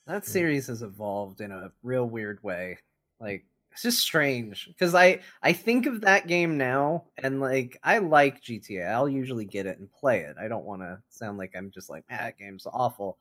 That 0.08 0.26
series 0.26 0.66
has 0.68 0.82
evolved 0.82 1.40
in 1.40 1.52
a 1.52 1.72
real 1.84 2.04
weird 2.06 2.42
way. 2.42 2.80
Like 3.20 3.46
it's 3.72 3.84
just 3.84 4.00
strange 4.00 4.66
because 4.68 4.96
I 4.96 5.20
I 5.44 5.54
think 5.54 5.86
of 5.86 6.02
that 6.02 6.26
game 6.26 6.58
now 6.58 7.04
and 7.22 7.40
like 7.40 7.80
I 7.84 8.00
like 8.00 8.42
GTA. 8.42 8.88
I'll 8.92 9.08
usually 9.08 9.46
get 9.46 9.68
it 9.68 9.78
and 9.78 9.92
play 9.92 10.22
it. 10.22 10.36
I 10.42 10.48
don't 10.48 10.66
want 10.66 10.82
to 10.82 11.00
sound 11.10 11.38
like 11.38 11.52
I'm 11.56 11.70
just 11.70 11.92
like 11.92 12.06
ah, 12.10 12.18
that 12.18 12.40
game's 12.40 12.66
awful, 12.66 13.20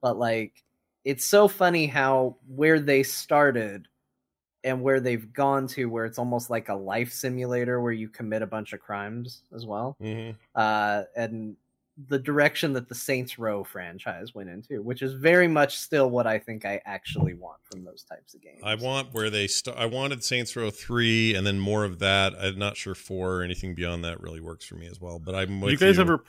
but 0.00 0.16
like 0.18 0.64
it's 1.04 1.26
so 1.26 1.46
funny 1.46 1.86
how 1.86 2.36
where 2.48 2.80
they 2.80 3.02
started 3.02 3.86
and 4.64 4.82
where 4.82 5.00
they've 5.00 5.32
gone 5.34 5.66
to 5.66 5.86
where 5.90 6.06
it's 6.06 6.18
almost 6.18 6.48
like 6.48 6.70
a 6.70 6.74
life 6.74 7.12
simulator 7.12 7.82
where 7.82 7.92
you 7.92 8.08
commit 8.08 8.40
a 8.40 8.46
bunch 8.46 8.72
of 8.72 8.80
crimes 8.80 9.42
as 9.54 9.66
well 9.66 9.96
Mm-hmm. 10.02 10.36
uh 10.54 11.02
and 11.16 11.56
the 12.08 12.18
direction 12.18 12.72
that 12.72 12.88
the 12.88 12.94
saints 12.94 13.38
row 13.38 13.62
franchise 13.64 14.34
went 14.34 14.48
into 14.48 14.82
which 14.82 15.02
is 15.02 15.12
very 15.14 15.48
much 15.48 15.76
still 15.76 16.08
what 16.10 16.26
i 16.26 16.38
think 16.38 16.64
i 16.64 16.80
actually 16.86 17.34
want 17.34 17.58
from 17.70 17.84
those 17.84 18.02
types 18.04 18.34
of 18.34 18.40
games 18.40 18.60
I 18.64 18.74
want 18.74 19.12
where 19.12 19.30
they 19.30 19.46
st- 19.46 19.76
I 19.76 19.86
wanted 19.86 20.24
Saints 20.24 20.54
Row 20.56 20.70
three, 20.70 21.34
and 21.34 21.46
then 21.46 21.58
more 21.60 21.84
of 21.84 21.98
that. 22.00 22.34
I'm 22.40 22.58
not 22.58 22.76
sure 22.76 22.94
four 22.94 23.36
or 23.36 23.42
anything 23.42 23.74
beyond 23.74 24.04
that 24.04 24.20
really 24.20 24.40
works 24.40 24.64
for 24.64 24.74
me 24.74 24.86
as 24.86 25.00
well. 25.00 25.18
But 25.18 25.34
I'm 25.34 25.60
with 25.60 25.70
you 25.72 25.76
guys 25.78 25.98
ever? 25.98 26.24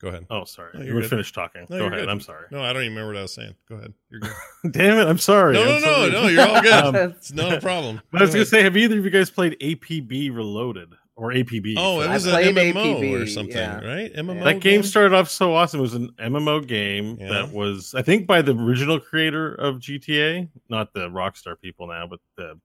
go 0.00 0.08
ahead. 0.08 0.26
Oh, 0.28 0.44
sorry. 0.44 0.70
No, 0.74 0.84
you 0.84 0.94
were 0.94 1.02
finished 1.02 1.34
talking. 1.34 1.66
No, 1.70 1.78
Go 1.78 1.86
ahead. 1.86 2.00
good. 2.00 2.08
I'm 2.08 2.20
sorry. 2.20 2.46
No, 2.50 2.62
I 2.62 2.72
don't 2.72 2.82
even 2.82 2.94
remember 2.94 3.12
what 3.14 3.18
I 3.18 3.22
was 3.22 3.34
saying. 3.34 3.54
Go 3.68 3.76
ahead. 3.76 3.94
You're 4.10 4.20
good. 4.20 4.32
Damn 4.72 4.98
it! 4.98 5.06
I'm 5.08 5.18
sorry. 5.18 5.54
no, 5.54 5.62
I'm 5.62 5.68
no, 5.68 5.74
no, 5.78 5.80
sorry. 5.80 6.10
no. 6.10 6.26
You're 6.28 6.48
all 6.48 6.62
good. 6.62 6.72
Um, 6.84 6.94
it's 6.96 7.32
not 7.32 7.52
a 7.54 7.60
problem. 7.60 8.00
But 8.10 8.22
I 8.22 8.24
was 8.24 8.34
gonna 8.34 8.44
say, 8.44 8.62
have 8.62 8.76
either 8.76 8.98
of 8.98 9.04
you 9.04 9.10
guys 9.10 9.30
played 9.30 9.56
APB 9.60 10.34
Reloaded 10.34 10.94
or 11.16 11.30
APB? 11.32 11.74
Oh, 11.76 12.00
it 12.00 12.08
I 12.08 12.14
was 12.14 12.26
an 12.26 12.32
played 12.32 12.74
MMO 12.74 13.22
or 13.22 13.26
something, 13.26 13.54
yeah. 13.56 13.80
right? 13.84 14.12
MMO. 14.14 14.42
that 14.44 14.60
game 14.60 14.82
started 14.82 15.14
off 15.14 15.28
so 15.28 15.54
awesome. 15.54 15.80
It 15.80 15.82
was 15.82 15.94
an 15.94 16.10
MMO 16.18 16.66
game 16.66 17.16
Yeah. 17.20 17.28
that 17.30 17.52
was, 17.52 17.94
I 17.94 18.02
think, 18.02 18.26
by 18.26 18.42
the 18.42 18.54
original 18.54 18.98
creator 18.98 19.54
of 19.54 19.76
GTA, 19.76 20.48
not 20.68 20.92
the 20.94 21.08
Rockstar 21.08 21.60
people 21.60 21.86
now, 21.88 22.06
but 22.06 22.20
the 22.36 22.58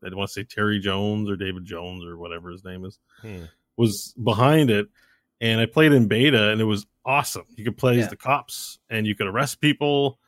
I 0.00 0.06
didn't 0.06 0.18
want 0.18 0.28
to 0.28 0.32
say 0.34 0.44
Terry 0.44 0.78
Jones 0.78 1.28
or 1.28 1.34
David 1.34 1.64
Jones 1.64 2.04
or 2.04 2.16
whatever 2.16 2.50
his 2.50 2.64
name 2.64 2.84
is, 2.84 2.98
Hmm. 3.20 3.44
was 3.76 4.14
behind 4.22 4.70
it. 4.70 4.86
And 5.40 5.60
I 5.60 5.66
played 5.66 5.92
in 5.92 6.06
beta, 6.06 6.50
and 6.50 6.60
it 6.60 6.64
was 6.64 6.86
awesome. 7.04 7.44
You 7.56 7.64
could 7.64 7.76
play 7.76 7.96
Yeah. 7.96 8.04
as 8.04 8.08
the 8.10 8.16
cops, 8.16 8.78
and 8.88 9.06
you 9.08 9.14
could 9.16 9.26
arrest 9.26 9.60
people. 9.60 10.20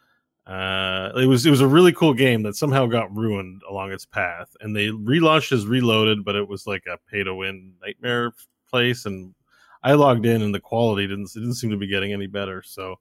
Uh, 0.51 1.13
it 1.15 1.27
was 1.27 1.47
it 1.47 1.51
was 1.51 1.61
a 1.61 1.67
really 1.67 1.93
cool 1.93 2.13
game 2.13 2.43
that 2.43 2.57
somehow 2.57 2.85
got 2.85 3.15
ruined 3.15 3.63
along 3.71 3.93
its 3.93 4.05
path, 4.05 4.57
and 4.61 4.75
they 4.75 4.89
relaunched 4.89 5.53
as 5.53 5.65
Reloaded, 5.65 6.25
but 6.25 6.35
it 6.35 6.49
was 6.49 6.67
like 6.67 6.83
a 6.87 6.99
pay 7.09 7.23
to 7.23 7.33
win 7.33 7.73
nightmare 7.81 8.33
place. 8.69 9.07
And 9.07 9.33
I 9.85 9.93
logged 9.93 10.27
in, 10.27 10.43
and 10.43 10.53
the 10.53 10.59
quality 10.59 11.07
didn't 11.07 11.33
didn't 11.33 11.55
seem 11.55 11.71
to 11.71 11.77
be 11.77 11.87
getting 11.87 12.13
any 12.13 12.27
better. 12.27 12.65
So, 12.65 12.97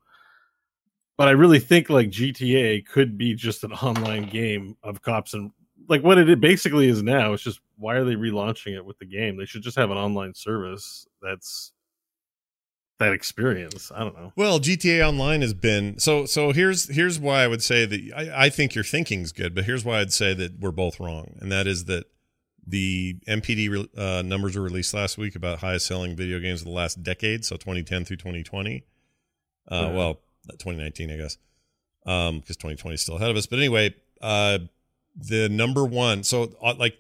but 1.17 1.27
I 1.27 1.31
really 1.31 1.59
think 1.59 1.89
like 1.89 2.11
GTA 2.11 2.85
could 2.85 3.17
be 3.17 3.33
just 3.33 3.63
an 3.63 3.73
online 3.83 4.29
game 4.29 4.77
of 4.83 5.01
cops 5.01 5.33
and 5.33 5.51
like 5.87 6.03
what 6.03 6.19
it 6.19 6.39
basically 6.39 6.87
is 6.87 7.01
now. 7.01 7.33
It's 7.33 7.41
just 7.41 7.61
why 7.77 7.95
are 7.95 8.05
they 8.05 8.13
relaunching 8.13 8.75
it 8.75 8.85
with 8.85 8.99
the 8.99 9.07
game? 9.07 9.37
They 9.37 9.45
should 9.45 9.63
just 9.63 9.77
have 9.77 9.89
an 9.89 9.97
online 9.97 10.35
service 10.35 11.07
that's 11.19 11.71
that 12.99 13.13
experience. 13.13 13.91
I 13.93 13.99
don't 13.99 14.15
know. 14.15 14.33
Well, 14.35 14.59
GTA 14.59 15.07
Online 15.07 15.41
has 15.41 15.53
been 15.53 15.97
so. 15.99 16.25
So 16.25 16.51
here's 16.51 16.93
here's 16.93 17.19
why 17.19 17.43
I 17.43 17.47
would 17.47 17.63
say 17.63 17.85
that 17.85 18.11
I, 18.15 18.45
I 18.45 18.49
think 18.49 18.75
your 18.75 18.83
thinking's 18.83 19.31
good, 19.31 19.55
but 19.55 19.63
here's 19.65 19.83
why 19.83 19.99
I'd 19.99 20.13
say 20.13 20.33
that 20.33 20.59
we're 20.59 20.71
both 20.71 20.99
wrong, 20.99 21.37
and 21.39 21.51
that 21.51 21.65
is 21.65 21.85
that 21.85 22.05
the 22.67 23.15
NPD 23.27 23.87
uh, 23.97 24.21
numbers 24.21 24.55
were 24.55 24.61
released 24.61 24.93
last 24.93 25.17
week 25.17 25.35
about 25.35 25.59
highest 25.59 25.87
selling 25.87 26.15
video 26.15 26.39
games 26.39 26.61
of 26.61 26.65
the 26.65 26.73
last 26.73 27.01
decade, 27.01 27.43
so 27.43 27.55
2010 27.55 28.05
through 28.05 28.17
2020. 28.17 28.83
Uh, 29.71 29.75
Yeah. 29.75 29.91
Well, 29.95 30.13
2019, 30.49 31.09
I 31.09 31.17
guess, 31.17 31.37
um, 32.05 32.39
because 32.39 32.57
2020 32.57 32.95
is 32.95 33.01
still 33.01 33.15
ahead 33.15 33.31
of 33.31 33.37
us. 33.37 33.47
But 33.47 33.59
anyway, 33.59 33.95
uh, 34.21 34.59
the 35.15 35.49
number 35.49 35.83
one, 35.85 36.23
so 36.23 36.53
uh, 36.61 36.75
like 36.77 36.97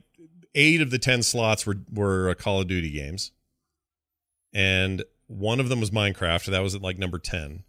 eight 0.55 0.81
of 0.81 0.89
the 0.91 0.97
ten 0.99 1.23
slots 1.23 1.65
were 1.67 1.77
were 1.91 2.29
uh, 2.29 2.33
Call 2.35 2.61
of 2.61 2.67
Duty 2.67 2.91
games, 2.91 3.31
and 4.53 5.03
one 5.29 5.59
of 5.59 5.69
them 5.69 5.79
was 5.79 5.91
Minecraft. 5.91 6.45
That 6.45 6.63
was 6.63 6.73
at 6.73 6.81
like 6.81 6.97
number 6.97 7.19
10. 7.19 7.63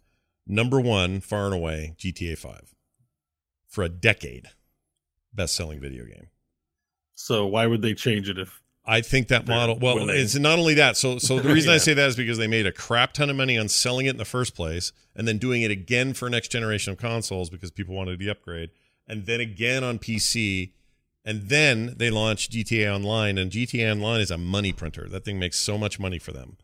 Number 0.47 0.81
one, 0.81 1.21
far 1.21 1.45
and 1.45 1.53
away, 1.53 1.95
GTA 1.97 2.37
5 2.37 2.73
for 3.67 3.83
a 3.83 3.89
decade. 3.89 4.49
Best 5.31 5.55
selling 5.55 5.79
video 5.79 6.05
game. 6.05 6.27
So 7.13 7.45
why 7.45 7.67
would 7.67 7.83
they 7.83 7.93
change 7.93 8.27
it 8.29 8.39
if 8.39 8.61
I 8.83 9.01
think 9.01 9.27
that 9.27 9.47
model. 9.47 9.77
Well, 9.79 10.09
it's 10.09 10.35
not 10.35 10.57
only 10.57 10.73
that. 10.73 10.97
So, 10.97 11.19
so 11.19 11.39
the 11.39 11.53
reason 11.53 11.71
I 11.71 11.77
say 11.77 11.93
that 11.93 12.07
is 12.07 12.15
because 12.15 12.39
they 12.39 12.47
made 12.47 12.65
a 12.65 12.71
crap 12.71 13.13
ton 13.13 13.29
of 13.29 13.35
money 13.35 13.55
on 13.57 13.69
selling 13.69 14.07
it 14.07 14.11
in 14.11 14.17
the 14.17 14.25
first 14.25 14.55
place, 14.55 14.91
and 15.15 15.27
then 15.27 15.37
doing 15.37 15.61
it 15.61 15.69
again 15.69 16.13
for 16.13 16.29
next 16.29 16.51
generation 16.51 16.91
of 16.91 16.97
consoles 16.97 17.51
because 17.51 17.69
people 17.69 17.93
wanted 17.93 18.17
the 18.17 18.29
upgrade, 18.29 18.71
and 19.07 19.27
then 19.27 19.39
again 19.39 19.83
on 19.83 19.99
PC, 19.99 20.71
and 21.23 21.43
then 21.43 21.93
they 21.97 22.09
launched 22.09 22.51
GTA 22.53 22.91
Online, 22.91 23.37
and 23.37 23.51
GTA 23.51 23.91
Online 23.91 24.19
is 24.19 24.31
a 24.31 24.37
money 24.37 24.73
printer. 24.73 25.07
That 25.07 25.25
thing 25.25 25.37
makes 25.37 25.59
so 25.59 25.77
much 25.77 25.99
money 25.99 26.17
for 26.17 26.31
them, 26.31 26.57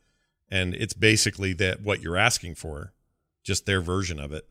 and 0.49 0.73
it's 0.75 0.93
basically 0.93 1.53
that 1.53 1.81
what 1.81 2.01
you're 2.01 2.17
asking 2.17 2.55
for, 2.55 2.93
just 3.43 3.65
their 3.65 3.81
version 3.81 4.19
of 4.19 4.31
it, 4.31 4.47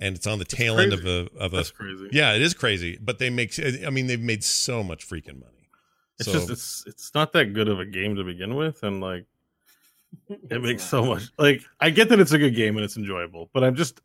and 0.00 0.16
it's 0.16 0.26
on 0.26 0.38
the 0.38 0.44
tail 0.44 0.78
end 0.78 0.92
of 0.92 1.04
a 1.06 1.28
of 1.38 1.52
a. 1.52 1.56
that's 1.56 1.70
crazy? 1.70 2.08
Yeah, 2.12 2.32
it 2.34 2.42
is 2.42 2.54
crazy, 2.54 2.98
but 3.00 3.18
they 3.18 3.30
make. 3.30 3.52
I 3.84 3.90
mean, 3.90 4.06
they've 4.06 4.20
made 4.20 4.44
so 4.44 4.82
much 4.82 5.08
freaking 5.08 5.40
money. 5.40 5.68
It's 6.18 6.26
So- 6.26 6.32
just 6.34 6.50
it's 6.50 6.84
it's 6.86 7.14
not 7.14 7.32
that 7.32 7.52
good 7.54 7.68
of 7.68 7.80
a 7.80 7.86
game 7.86 8.16
to 8.16 8.24
begin 8.24 8.54
with, 8.54 8.82
and 8.82 9.00
like 9.00 9.26
it 10.50 10.60
makes 10.62 10.82
so 10.84 11.04
much. 11.04 11.24
Like 11.38 11.62
I 11.80 11.90
get 11.90 12.08
that 12.10 12.20
it's 12.20 12.32
a 12.32 12.38
good 12.38 12.54
game 12.54 12.76
and 12.76 12.84
it's 12.84 12.96
enjoyable, 12.96 13.50
but 13.52 13.64
I'm 13.64 13.74
just 13.74 14.00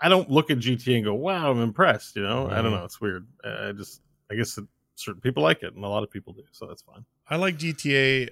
I 0.00 0.08
don't 0.08 0.30
look 0.30 0.50
at 0.50 0.58
GTA 0.58 0.96
and 0.96 1.04
go, 1.04 1.14
"Wow, 1.14 1.50
I'm 1.50 1.60
impressed." 1.60 2.14
You 2.16 2.22
know, 2.22 2.48
I 2.48 2.62
don't 2.62 2.72
Mhm. 2.72 2.76
know. 2.78 2.84
It's 2.84 3.00
weird. 3.00 3.26
I 3.44 3.72
just 3.72 4.00
I 4.30 4.36
guess 4.36 4.58
certain 4.94 5.20
people 5.20 5.42
like 5.42 5.62
it, 5.62 5.74
and 5.74 5.84
a 5.84 5.88
lot 5.88 6.02
of 6.04 6.10
people 6.10 6.32
do, 6.32 6.44
so 6.52 6.66
that's 6.66 6.82
fine. 6.82 7.04
I 7.28 7.36
like 7.36 7.56
GTA. 7.58 8.30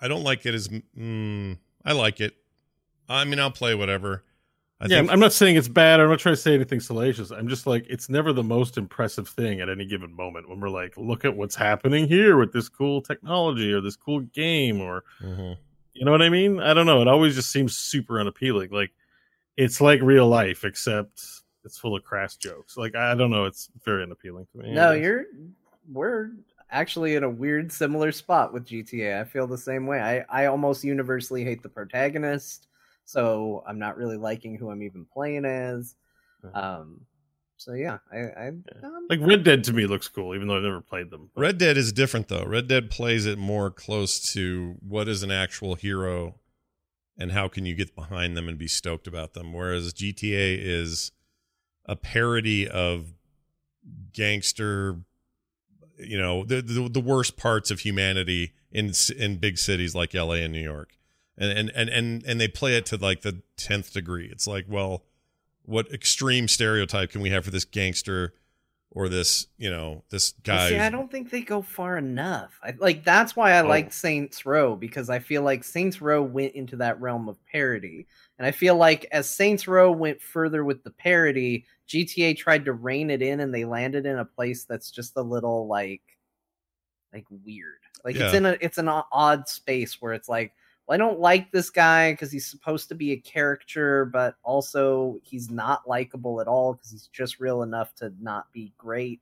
I 0.00 0.08
don't 0.08 0.24
like 0.24 0.44
it 0.46 0.54
as. 0.54 0.68
Mm, 0.68 1.58
I 1.84 1.92
like 1.92 2.20
it. 2.20 2.34
I 3.08 3.24
mean, 3.24 3.38
I'll 3.40 3.50
play 3.50 3.74
whatever. 3.74 4.22
I 4.82 4.86
yeah, 4.86 4.98
think, 5.00 5.10
I'm 5.12 5.20
not 5.20 5.32
saying 5.34 5.56
it's 5.56 5.68
bad. 5.68 6.00
I'm 6.00 6.08
not 6.08 6.20
trying 6.20 6.36
to 6.36 6.40
say 6.40 6.54
anything 6.54 6.80
salacious. 6.80 7.30
I'm 7.30 7.48
just 7.48 7.66
like 7.66 7.84
it's 7.88 8.08
never 8.08 8.32
the 8.32 8.42
most 8.42 8.78
impressive 8.78 9.28
thing 9.28 9.60
at 9.60 9.68
any 9.68 9.84
given 9.84 10.14
moment 10.14 10.48
when 10.48 10.58
we're 10.60 10.70
like, 10.70 10.96
look 10.96 11.24
at 11.26 11.36
what's 11.36 11.54
happening 11.54 12.08
here 12.08 12.38
with 12.38 12.52
this 12.52 12.68
cool 12.70 13.02
technology 13.02 13.72
or 13.72 13.80
this 13.82 13.96
cool 13.96 14.20
game 14.20 14.80
or 14.80 15.04
Mhm. 15.22 15.58
you 15.92 16.04
know 16.06 16.12
what 16.12 16.22
I 16.22 16.30
mean? 16.30 16.60
I 16.60 16.72
don't 16.72 16.86
know. 16.86 17.02
It 17.02 17.08
always 17.08 17.34
just 17.34 17.50
seems 17.50 17.76
super 17.76 18.18
unappealing. 18.20 18.70
Like 18.70 18.92
it's 19.56 19.82
like 19.82 20.00
real 20.00 20.26
life, 20.28 20.64
except 20.64 21.22
it's 21.62 21.76
full 21.78 21.94
of 21.94 22.02
crass 22.02 22.36
jokes. 22.36 22.78
Like 22.78 22.94
I 22.94 23.14
don't 23.14 23.30
know. 23.30 23.44
It's 23.44 23.68
very 23.84 24.02
unappealing 24.02 24.46
to 24.52 24.58
me. 24.62 24.72
No, 24.72 24.92
you're 24.92 25.24
we're 25.92 26.30
actually 26.70 27.14
in 27.14 27.24
a 27.24 27.30
weird 27.30 27.72
similar 27.72 28.12
spot 28.12 28.52
with 28.52 28.66
GTA. 28.66 29.20
I 29.20 29.24
feel 29.24 29.46
the 29.46 29.58
same 29.58 29.86
way. 29.86 30.00
I 30.00 30.42
I 30.42 30.46
almost 30.46 30.84
universally 30.84 31.44
hate 31.44 31.62
the 31.62 31.68
protagonist, 31.68 32.68
so 33.04 33.62
I'm 33.66 33.78
not 33.78 33.96
really 33.96 34.16
liking 34.16 34.56
who 34.56 34.70
I'm 34.70 34.82
even 34.82 35.06
playing 35.12 35.44
as. 35.44 35.94
Um 36.54 37.00
so 37.60 37.74
yeah, 37.74 37.98
I 38.10 38.18
I 38.18 38.48
um, 38.48 39.06
like 39.10 39.20
Red 39.20 39.44
Dead 39.44 39.64
to 39.64 39.74
me 39.74 39.86
looks 39.86 40.08
cool, 40.08 40.34
even 40.34 40.48
though 40.48 40.56
I've 40.56 40.62
never 40.62 40.80
played 40.80 41.10
them. 41.10 41.28
But 41.34 41.42
Red 41.42 41.58
Dead 41.58 41.76
is 41.76 41.92
different 41.92 42.28
though. 42.28 42.44
Red 42.44 42.68
Dead 42.68 42.90
plays 42.90 43.26
it 43.26 43.38
more 43.38 43.70
close 43.70 44.32
to 44.32 44.76
what 44.80 45.08
is 45.08 45.22
an 45.22 45.30
actual 45.30 45.74
hero, 45.74 46.36
and 47.18 47.32
how 47.32 47.48
can 47.48 47.66
you 47.66 47.74
get 47.74 47.94
behind 47.94 48.34
them 48.34 48.48
and 48.48 48.56
be 48.56 48.66
stoked 48.66 49.06
about 49.06 49.34
them. 49.34 49.52
Whereas 49.52 49.92
GTA 49.92 50.56
is 50.58 51.12
a 51.84 51.96
parody 51.96 52.66
of 52.66 53.12
gangster, 54.14 55.00
you 56.02 56.18
know, 56.18 56.44
the 56.44 56.62
the, 56.62 56.88
the 56.88 57.00
worst 57.00 57.36
parts 57.36 57.70
of 57.70 57.80
humanity 57.80 58.52
in 58.70 58.92
in 59.16 59.36
big 59.36 59.58
cities 59.58 59.94
like 59.94 60.14
L.A. 60.14 60.42
and 60.42 60.52
New 60.52 60.62
York, 60.62 60.96
and 61.36 61.70
and 61.70 61.88
and 61.88 62.24
and 62.24 62.40
they 62.40 62.48
play 62.48 62.76
it 62.76 62.86
to 62.86 62.96
like 62.96 63.22
the 63.22 63.42
tenth 63.56 63.92
degree. 63.92 64.28
It's 64.30 64.46
like, 64.46 64.66
well, 64.68 65.04
what 65.64 65.92
extreme 65.92 66.48
stereotype 66.48 67.10
can 67.10 67.20
we 67.20 67.30
have 67.30 67.44
for 67.44 67.50
this 67.50 67.64
gangster? 67.64 68.34
Or 68.92 69.08
this, 69.08 69.46
you 69.56 69.70
know, 69.70 70.02
this 70.10 70.34
guy. 70.42 70.70
See, 70.70 70.78
I 70.78 70.90
don't 70.90 71.08
think 71.10 71.30
they 71.30 71.42
go 71.42 71.62
far 71.62 71.96
enough. 71.96 72.58
I, 72.60 72.74
like 72.76 73.04
that's 73.04 73.36
why 73.36 73.52
I 73.52 73.62
Oh. 73.62 73.68
liked 73.68 73.92
Saints 73.92 74.44
Row 74.44 74.74
because 74.74 75.08
I 75.08 75.20
feel 75.20 75.42
like 75.42 75.62
Saints 75.62 76.00
Row 76.00 76.22
went 76.22 76.54
into 76.54 76.76
that 76.78 77.00
realm 77.00 77.28
of 77.28 77.38
parody, 77.46 78.06
and 78.38 78.46
I 78.46 78.50
feel 78.50 78.74
like 78.74 79.06
as 79.12 79.30
Saints 79.30 79.68
Row 79.68 79.92
went 79.92 80.20
further 80.20 80.64
with 80.64 80.82
the 80.82 80.90
parody, 80.90 81.66
GTA 81.86 82.34
tried 82.36 82.64
to 82.64 82.72
rein 82.72 83.10
it 83.10 83.22
in, 83.22 83.38
and 83.38 83.54
they 83.54 83.64
landed 83.64 84.06
in 84.06 84.18
a 84.18 84.24
place 84.24 84.64
that's 84.64 84.90
just 84.90 85.12
a 85.16 85.22
little 85.22 85.68
like, 85.68 86.02
like 87.12 87.26
weird. 87.30 87.78
Like 88.04 88.16
it's 88.16 88.34
in 88.34 88.46
a 88.46 88.56
it's 88.60 88.78
an 88.78 88.88
odd 88.88 89.48
space 89.48 90.00
where 90.00 90.14
it's 90.14 90.28
like, 90.28 90.52
well, 90.90 90.94
I 90.94 90.98
don't 90.98 91.20
like 91.20 91.52
this 91.52 91.70
guy 91.70 92.12
because 92.12 92.32
he's 92.32 92.46
supposed 92.46 92.88
to 92.88 92.96
be 92.96 93.12
a 93.12 93.16
caricature, 93.16 94.06
but 94.06 94.34
also 94.42 95.20
he's 95.22 95.48
not 95.48 95.88
likable 95.88 96.40
at 96.40 96.48
all 96.48 96.74
because 96.74 96.90
he's 96.90 97.06
just 97.06 97.38
real 97.38 97.62
enough 97.62 97.94
to 97.96 98.12
not 98.20 98.52
be 98.52 98.72
great. 98.76 99.20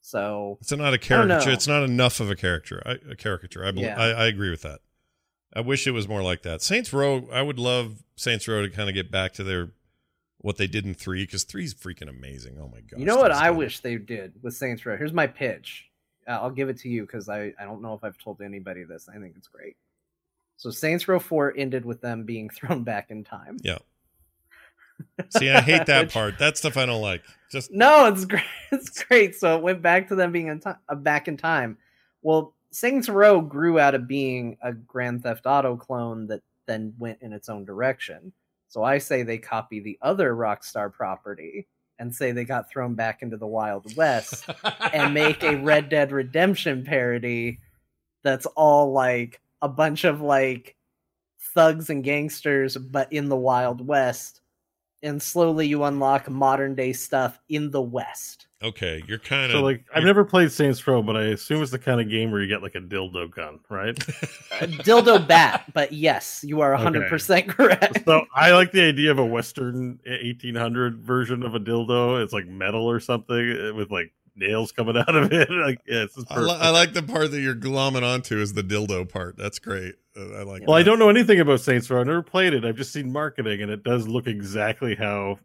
So 0.00 0.56
It's 0.62 0.72
not 0.72 0.94
a 0.94 0.98
caricature. 0.98 1.50
It's 1.50 1.68
not 1.68 1.82
enough 1.82 2.18
of 2.18 2.30
a 2.30 2.34
character. 2.34 2.82
I, 2.86 2.92
a 3.10 3.14
caricature. 3.14 3.62
I, 3.64 3.70
Yeah. 3.74 4.00
I 4.00 4.08
I 4.08 4.26
agree 4.26 4.50
with 4.50 4.62
that. 4.62 4.80
I 5.54 5.60
wish 5.60 5.86
it 5.86 5.90
was 5.90 6.08
more 6.08 6.22
like 6.22 6.42
that. 6.42 6.62
Saints 6.62 6.94
Row. 6.94 7.28
I 7.30 7.42
would 7.42 7.58
love 7.58 8.02
Saints 8.16 8.48
Row 8.48 8.62
to 8.62 8.70
kind 8.70 8.88
of 8.88 8.94
get 8.94 9.10
back 9.10 9.34
to 9.34 9.44
their 9.44 9.72
what 10.38 10.56
they 10.56 10.66
did 10.66 10.86
in 10.86 10.94
three 10.94 11.24
because 11.24 11.44
three's 11.44 11.74
freaking 11.74 12.08
amazing. 12.08 12.56
Oh 12.58 12.68
my 12.68 12.80
god! 12.80 12.98
You 12.98 13.04
know 13.04 13.18
what 13.18 13.32
I 13.32 13.50
wish 13.50 13.80
they 13.80 13.96
did 13.96 14.32
with 14.42 14.54
Saints 14.54 14.86
Row? 14.86 14.96
Here's 14.96 15.12
my 15.12 15.26
pitch. 15.26 15.90
Uh, 16.26 16.32
I'll 16.32 16.50
give 16.50 16.70
it 16.70 16.78
to 16.78 16.88
you 16.88 17.02
because 17.02 17.28
I, 17.28 17.52
I 17.60 17.64
don't 17.64 17.82
know 17.82 17.92
if 17.94 18.02
I've 18.02 18.16
told 18.16 18.40
anybody 18.40 18.84
this. 18.84 19.08
I 19.08 19.18
think 19.18 19.34
it's 19.36 19.48
great. 19.48 19.76
So 20.56 20.70
Saints 20.70 21.08
Row 21.08 21.18
4 21.18 21.54
ended 21.56 21.84
with 21.84 22.00
them 22.00 22.24
being 22.24 22.48
thrown 22.54 22.84
back 22.84 23.10
in 23.10 23.24
time. 23.24 23.58
Yeah. 23.62 23.78
See, 25.30 25.50
I 25.50 25.60
hate 25.60 25.86
that 25.86 26.02
Which- 26.06 26.14
part. 26.14 26.38
That 26.38 26.56
stuff 26.56 26.76
I 26.76 26.86
don't 26.86 27.02
like. 27.02 27.22
Just 27.50 27.72
No, 27.72 28.06
it's 28.06 28.24
great. 28.24 28.44
It's 28.72 29.04
great. 29.04 29.34
So 29.34 29.56
it 29.56 29.62
went 29.62 29.82
back 29.82 30.08
to 30.08 30.14
them 30.14 30.32
being 30.32 30.46
in 30.46 30.60
ti- 30.60 30.70
uh, 30.88 30.94
back 30.94 31.28
in 31.28 31.36
time. 31.36 31.76
Well, 32.22 32.54
Saints 32.70 33.08
Row 33.10 33.40
grew 33.42 33.78
out 33.78 33.94
of 33.94 34.08
being 34.08 34.56
a 34.62 34.72
Grand 34.72 35.22
Theft 35.22 35.44
Auto 35.44 35.76
clone 35.76 36.26
that 36.28 36.40
then 36.66 36.94
went 36.98 37.18
in 37.20 37.34
its 37.34 37.50
own 37.50 37.66
direction. 37.66 38.32
So 38.68 38.82
I 38.82 38.96
say 38.96 39.22
they 39.22 39.36
copy 39.36 39.80
the 39.80 39.98
other 40.00 40.34
Rockstar 40.34 40.90
property 40.90 41.66
and 41.98 42.14
say 42.14 42.32
they 42.32 42.44
got 42.46 42.70
thrown 42.70 42.94
back 42.94 43.20
into 43.20 43.36
the 43.36 43.46
Wild 43.46 43.94
West 43.94 44.48
and 44.94 45.12
make 45.12 45.42
a 45.42 45.56
Red 45.56 45.90
Dead 45.90 46.10
Redemption 46.12 46.82
parody 46.84 47.60
that's 48.22 48.46
all 48.46 48.92
like 48.92 49.41
a 49.62 49.68
bunch 49.68 50.04
of 50.04 50.20
like 50.20 50.76
thugs 51.54 51.88
and 51.90 52.04
gangsters 52.04 52.76
but 52.76 53.12
in 53.12 53.28
the 53.28 53.36
Wild 53.36 53.86
West. 53.86 54.40
And 55.04 55.20
slowly 55.20 55.66
you 55.66 55.82
unlock 55.82 56.30
modern 56.30 56.76
day 56.76 56.92
stuff 56.92 57.38
in 57.48 57.72
the 57.72 57.82
West. 57.82 58.46
okay. 58.62 59.02
You're 59.08 59.18
kind 59.18 59.46
of 59.46 59.50
So 59.50 59.60
like 59.60 59.84
I've 59.92 60.04
never 60.04 60.24
played 60.24 60.52
Saints 60.52 60.86
Row, 60.86 61.02
but 61.02 61.16
I 61.16 61.24
assume 61.24 61.60
it's 61.60 61.72
the 61.72 61.78
kind 61.80 62.00
of 62.00 62.08
game 62.08 62.30
where 62.30 62.40
you 62.40 62.46
get 62.46 62.62
like 62.62 62.76
a 62.76 62.80
dildo 62.80 63.28
gun, 63.28 63.58
right? 63.68 63.98
A 64.60 64.68
dildo 64.68 65.26
bat, 65.26 65.64
but 65.74 65.92
yes, 65.92 66.44
you 66.46 66.60
are 66.60 66.76
100% 66.76 67.48
correct. 67.48 68.04
so 68.04 68.24
I 68.32 68.52
like 68.52 68.70
the 68.70 68.82
idea 68.82 69.10
of 69.10 69.18
a 69.18 69.26
Western 69.26 69.98
1800 70.06 70.98
version 71.02 71.42
of 71.42 71.56
a 71.56 71.60
dildo. 71.60 72.22
It's 72.22 72.32
like 72.32 72.46
metal 72.46 72.88
or 72.88 73.00
something 73.00 73.58
uh, 73.70 73.74
with 73.74 73.90
like 73.90 74.12
nails 74.34 74.72
coming 74.72 74.96
out 74.96 75.14
of 75.14 75.32
it. 75.32 75.48
Like 75.62 75.78
yeah, 75.86 76.04
it's 76.04 76.14
just 76.14 76.30
I, 76.30 76.40
li- 76.40 76.56
I 76.58 76.70
like 76.70 76.92
the 76.92 77.02
part 77.02 77.30
that 77.30 77.40
you're 77.40 77.54
glomming 77.54 78.02
onto 78.02 78.38
is 78.38 78.54
the 78.54 78.62
dildo 78.62 79.08
part. 79.08 79.36
That's 79.36 79.58
great. 79.58 79.94
Uh, 80.16 80.32
I 80.38 80.42
like. 80.42 80.66
Well, 80.66 80.76
I 80.76 80.82
don't 80.82 80.98
know 80.98 81.08
anything 81.08 81.40
about 81.40 81.60
Saints 81.60 81.88
Row. 81.90 82.00
I've 82.00 82.06
never 82.06 82.22
played 82.22 82.52
it. 82.54 82.64
I've 82.64 82.76
just 82.76 82.92
seen 82.92 83.12
marketing, 83.12 83.62
and 83.62 83.70
it 83.70 83.82
does 83.84 84.06
look 84.08 84.26
exactly 84.26 84.94
how. 84.94 85.38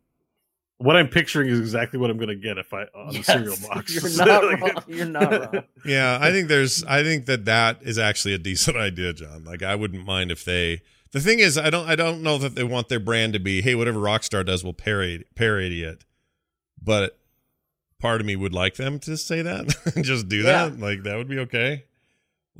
What 0.79 0.95
I'm 0.95 1.07
picturing 1.07 1.49
is 1.49 1.59
exactly 1.59 1.97
what 1.97 2.11
I'm 2.11 2.17
going 2.17 2.29
to 2.29 2.35
get 2.35 2.59
if 2.59 2.71
I 2.71 2.83
on 2.93 3.07
the 3.07 3.13
Yes, 3.15 3.25
cereal 3.25 3.55
box. 3.67 3.95
You're 4.17 4.25
not 4.27 4.43
Like, 4.43 4.61
wrong. 4.61 4.83
You're 4.87 5.05
not 5.07 5.31
wrong. 5.53 5.63
Yeah, 5.83 6.19
I 6.21 6.31
think 6.31 6.49
there's. 6.49 6.83
I 6.83 7.01
think 7.03 7.25
that 7.25 7.45
that 7.45 7.79
is 7.81 7.97
actually 7.97 8.35
a 8.35 8.37
decent 8.37 8.77
idea, 8.77 9.11
John. 9.13 9.43
Like, 9.43 9.63
I 9.63 9.73
wouldn't 9.73 10.05
mind 10.05 10.29
if 10.31 10.45
they. 10.45 10.81
The 11.13 11.19
thing 11.19 11.39
is, 11.39 11.57
I 11.57 11.69
don't. 11.71 11.89
I 11.89 11.95
don't 11.95 12.21
know 12.21 12.37
that 12.37 12.53
they 12.53 12.63
want 12.63 12.89
their 12.89 12.99
brand 12.99 13.33
to 13.33 13.39
be, 13.39 13.61
hey, 13.61 13.73
whatever 13.73 13.99
Rockstar 13.99 14.45
does, 14.45 14.63
we'll 14.63 14.73
parody 14.73 15.23
parody 15.35 15.81
it. 15.83 16.05
But 16.79 17.17
part 17.99 18.21
of 18.21 18.27
me 18.27 18.35
would 18.35 18.53
like 18.53 18.75
them 18.75 18.99
to 18.99 19.17
say 19.17 19.41
that, 19.41 19.75
and 19.95 20.03
just 20.05 20.27
do 20.29 20.37
Yeah. 20.37 20.69
that. 20.69 20.79
Like, 20.79 21.03
that 21.03 21.17
would 21.17 21.27
be 21.29 21.39
okay. 21.39 21.83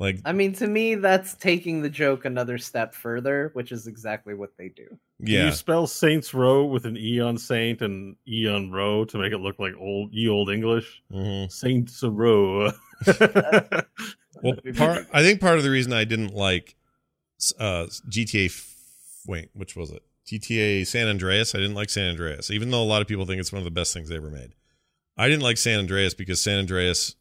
Like, 0.00 0.20
I 0.24 0.32
mean, 0.32 0.52
to 0.54 0.66
me, 0.68 0.94
that's 0.94 1.34
taking 1.34 1.82
the 1.82 1.90
joke 1.90 2.24
another 2.24 2.56
step 2.56 2.94
further, 2.94 3.50
which 3.54 3.72
is 3.72 3.88
exactly 3.88 4.32
what 4.32 4.56
they 4.56 4.68
do. 4.68 4.86
Can 4.88 5.26
yeah, 5.26 5.46
you 5.46 5.50
spell 5.52 5.88
Saints 5.88 6.32
Row 6.32 6.64
with 6.66 6.86
an 6.86 6.96
E 6.96 7.18
on 7.20 7.36
Saint 7.36 7.82
and 7.82 8.14
E 8.28 8.46
on 8.46 8.70
Row 8.70 9.04
to 9.06 9.18
make 9.18 9.32
it 9.32 9.38
look 9.38 9.58
like 9.58 9.72
old 9.76 10.12
ye 10.12 10.28
old 10.28 10.50
English? 10.50 11.02
Mhm. 11.12 11.50
Saints 11.50 12.00
Row. 12.04 12.70
Well, 14.40 14.54
part, 14.76 15.06
I 15.12 15.22
think 15.22 15.40
part 15.40 15.58
of 15.58 15.64
the 15.64 15.70
reason 15.70 15.92
I 15.92 16.04
didn't 16.04 16.32
like 16.32 16.76
uh, 17.58 17.86
GTA. 18.08 18.46
f- 18.46 18.74
Wait, 19.26 19.50
which 19.52 19.74
was 19.74 19.90
it? 19.90 20.02
GTA 20.26 20.86
San 20.86 21.08
Andreas. 21.08 21.54
I 21.54 21.58
didn't 21.58 21.74
like 21.74 21.90
San 21.90 22.08
Andreas, 22.10 22.50
even 22.50 22.70
though 22.70 22.82
a 22.82 22.84
lot 22.84 23.02
of 23.02 23.08
people 23.08 23.26
think 23.26 23.40
it's 23.40 23.50
one 23.52 23.58
of 23.58 23.64
the 23.64 23.70
best 23.72 23.92
things 23.92 24.08
they 24.08 24.16
ever 24.16 24.30
made. 24.30 24.52
I 25.18 25.28
didn't 25.28 25.42
like 25.42 25.56
San 25.58 25.78
Andreas 25.80 26.14
because 26.14 26.40
San 26.40 26.58
Andreas 26.58 27.16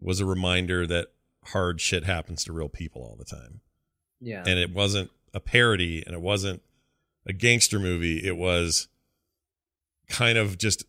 was 0.00 0.18
a 0.20 0.26
reminder 0.26 0.86
that 0.86 1.08
hard 1.46 1.80
shit 1.80 2.04
happens 2.04 2.44
to 2.44 2.52
real 2.52 2.68
people 2.68 3.02
all 3.02 3.16
the 3.16 3.24
time, 3.24 3.60
Yeah. 4.20 4.42
and 4.46 4.58
it 4.58 4.72
wasn't 4.72 5.10
a 5.34 5.40
parody, 5.40 6.02
and 6.04 6.14
it 6.14 6.20
wasn't 6.20 6.62
a 7.26 7.32
gangster 7.32 7.78
movie. 7.78 8.24
It 8.26 8.36
was 8.36 8.88
kind 10.08 10.38
of 10.38 10.56
just 10.58 10.84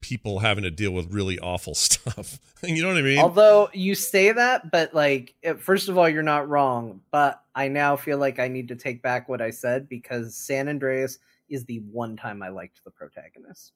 people 0.00 0.40
having 0.40 0.64
to 0.64 0.70
deal 0.70 0.90
with 0.92 1.12
really 1.12 1.38
awful 1.38 1.74
stuff. 1.76 2.38
you 2.62 2.82
know 2.82 2.88
what 2.88 2.96
I 2.96 3.02
mean? 3.02 3.18
Although 3.18 3.68
you 3.72 3.94
say 3.94 4.32
that, 4.32 4.70
but 4.70 4.94
like, 4.94 5.34
eh, 5.42 5.54
first 5.54 5.88
of 5.88 5.98
all, 5.98 6.08
you're 6.08 6.22
not 6.22 6.48
wrong. 6.48 7.00
But 7.10 7.40
I 7.54 7.68
now 7.68 7.96
feel 7.96 8.18
like 8.18 8.38
I 8.38 8.48
need 8.48 8.68
to 8.68 8.76
take 8.76 9.02
back 9.02 9.28
what 9.28 9.40
I 9.40 9.50
said 9.50 9.88
because 9.88 10.34
San 10.36 10.68
Andreas 10.68 11.18
is 11.48 11.64
the 11.66 11.78
one 11.90 12.16
time 12.16 12.42
I 12.42 12.48
liked 12.48 12.80
the 12.84 12.90
protagonist. 12.90 13.72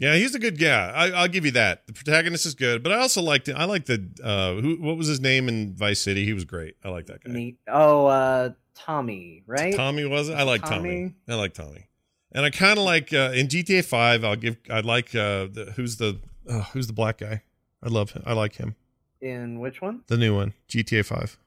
Yeah, 0.00 0.14
he's 0.14 0.34
a 0.34 0.38
good 0.38 0.58
guy. 0.58 0.90
I, 0.90 1.10
I'll 1.10 1.28
give 1.28 1.44
you 1.44 1.50
that. 1.50 1.86
The 1.86 1.92
protagonist 1.92 2.46
is 2.46 2.54
good, 2.54 2.82
but 2.82 2.90
I 2.90 2.96
also 2.96 3.20
liked. 3.20 3.50
I 3.50 3.66
like 3.66 3.84
the 3.84 4.02
uh, 4.24 4.54
who? 4.54 4.76
What 4.76 4.96
was 4.96 5.06
his 5.06 5.20
name 5.20 5.46
in 5.46 5.74
Vice 5.74 6.00
City? 6.00 6.24
He 6.24 6.32
was 6.32 6.46
great. 6.46 6.76
I 6.82 6.88
like 6.88 7.04
that 7.06 7.22
guy. 7.22 7.30
Neat. 7.30 7.58
Oh, 7.68 8.06
uh, 8.06 8.50
Tommy, 8.74 9.42
right? 9.46 9.74
Tommy 9.74 10.06
was 10.06 10.30
it? 10.30 10.34
I 10.34 10.44
like 10.44 10.62
Tommy. 10.62 10.76
Tommy? 10.76 11.14
I 11.28 11.34
like 11.34 11.52
Tommy, 11.52 11.86
and 12.32 12.46
I 12.46 12.50
kind 12.50 12.78
of 12.78 12.84
like 12.84 13.12
uh, 13.12 13.32
in 13.34 13.48
GTA 13.48 13.84
Five. 13.84 14.24
I'll 14.24 14.36
give. 14.36 14.56
I 14.70 14.80
like 14.80 15.14
uh, 15.14 15.48
the, 15.52 15.74
who's 15.76 15.98
the 15.98 16.18
uh, 16.48 16.62
who's 16.72 16.86
the 16.86 16.94
black 16.94 17.18
guy. 17.18 17.42
I 17.82 17.88
love 17.90 18.12
him. 18.12 18.22
I 18.24 18.32
like 18.32 18.56
him. 18.56 18.76
In 19.20 19.60
which 19.60 19.82
one? 19.82 20.00
The 20.06 20.16
new 20.16 20.34
one, 20.34 20.54
GTA 20.70 21.04
Five. 21.04 21.38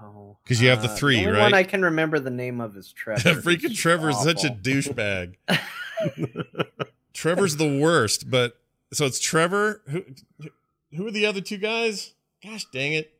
Oh, 0.00 0.38
because 0.42 0.62
you 0.62 0.70
have 0.70 0.80
the 0.80 0.88
uh, 0.88 0.96
three, 0.96 1.18
only 1.18 1.32
right? 1.32 1.42
One 1.42 1.52
I 1.52 1.62
can 1.62 1.82
remember 1.82 2.18
the 2.18 2.30
name 2.30 2.62
of 2.62 2.74
is 2.74 2.90
Trevor. 2.96 3.42
Freaking 3.42 3.72
is 4.08 4.22
such 4.22 4.44
a 4.44 4.48
douchebag. 4.48 5.34
Trevor's 7.14 7.56
the 7.56 7.78
worst, 7.80 8.30
but 8.30 8.58
so 8.92 9.06
it's 9.06 9.18
Trevor. 9.20 9.80
Who 9.88 10.04
who 10.94 11.06
are 11.06 11.10
the 11.10 11.26
other 11.26 11.40
two 11.40 11.56
guys? 11.58 12.14
Gosh 12.44 12.66
dang 12.72 12.92
it. 12.92 13.10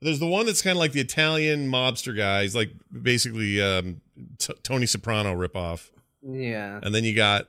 There's 0.00 0.18
the 0.18 0.26
one 0.26 0.46
that's 0.46 0.62
kind 0.62 0.76
of 0.76 0.78
like 0.80 0.92
the 0.92 1.00
Italian 1.00 1.70
mobster 1.70 2.16
guy. 2.16 2.42
He's 2.42 2.54
like 2.54 2.70
basically 2.90 3.60
um, 3.60 4.00
T- 4.38 4.54
Tony 4.62 4.86
Soprano 4.86 5.34
ripoff. 5.36 5.90
Yeah. 6.22 6.80
And 6.82 6.94
then 6.94 7.04
you 7.04 7.14
got 7.14 7.48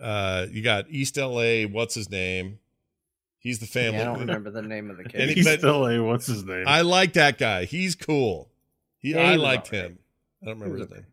uh 0.00 0.46
you 0.50 0.62
got 0.62 0.86
East 0.88 1.16
LA, 1.16 1.62
what's 1.64 1.94
his 1.94 2.08
name? 2.10 2.58
He's 3.38 3.58
the 3.58 3.66
family. 3.66 3.98
Yeah, 3.98 4.02
I 4.02 4.04
don't 4.06 4.20
remember 4.26 4.50
the 4.50 4.62
name 4.62 4.90
of 4.90 4.96
the 4.96 5.04
kid. 5.04 5.28
he- 5.30 5.34
He's 5.36 5.44
but- 5.46 5.58
still 5.58 5.86
a 5.86 5.98
what's 6.02 6.26
his 6.26 6.44
name? 6.44 6.64
I 6.66 6.82
like 6.82 7.14
that 7.14 7.36
guy. 7.38 7.64
He's 7.64 7.94
cool. 7.94 8.48
He, 8.98 9.10
Yeah, 9.12 9.26
he 9.26 9.32
I 9.32 9.36
liked 9.36 9.72
alright. 9.72 9.90
him. 9.90 9.98
I 10.42 10.46
don't 10.46 10.54
remember 10.60 10.78
his 10.78 10.88
was 10.88 10.96
name. 10.96 11.06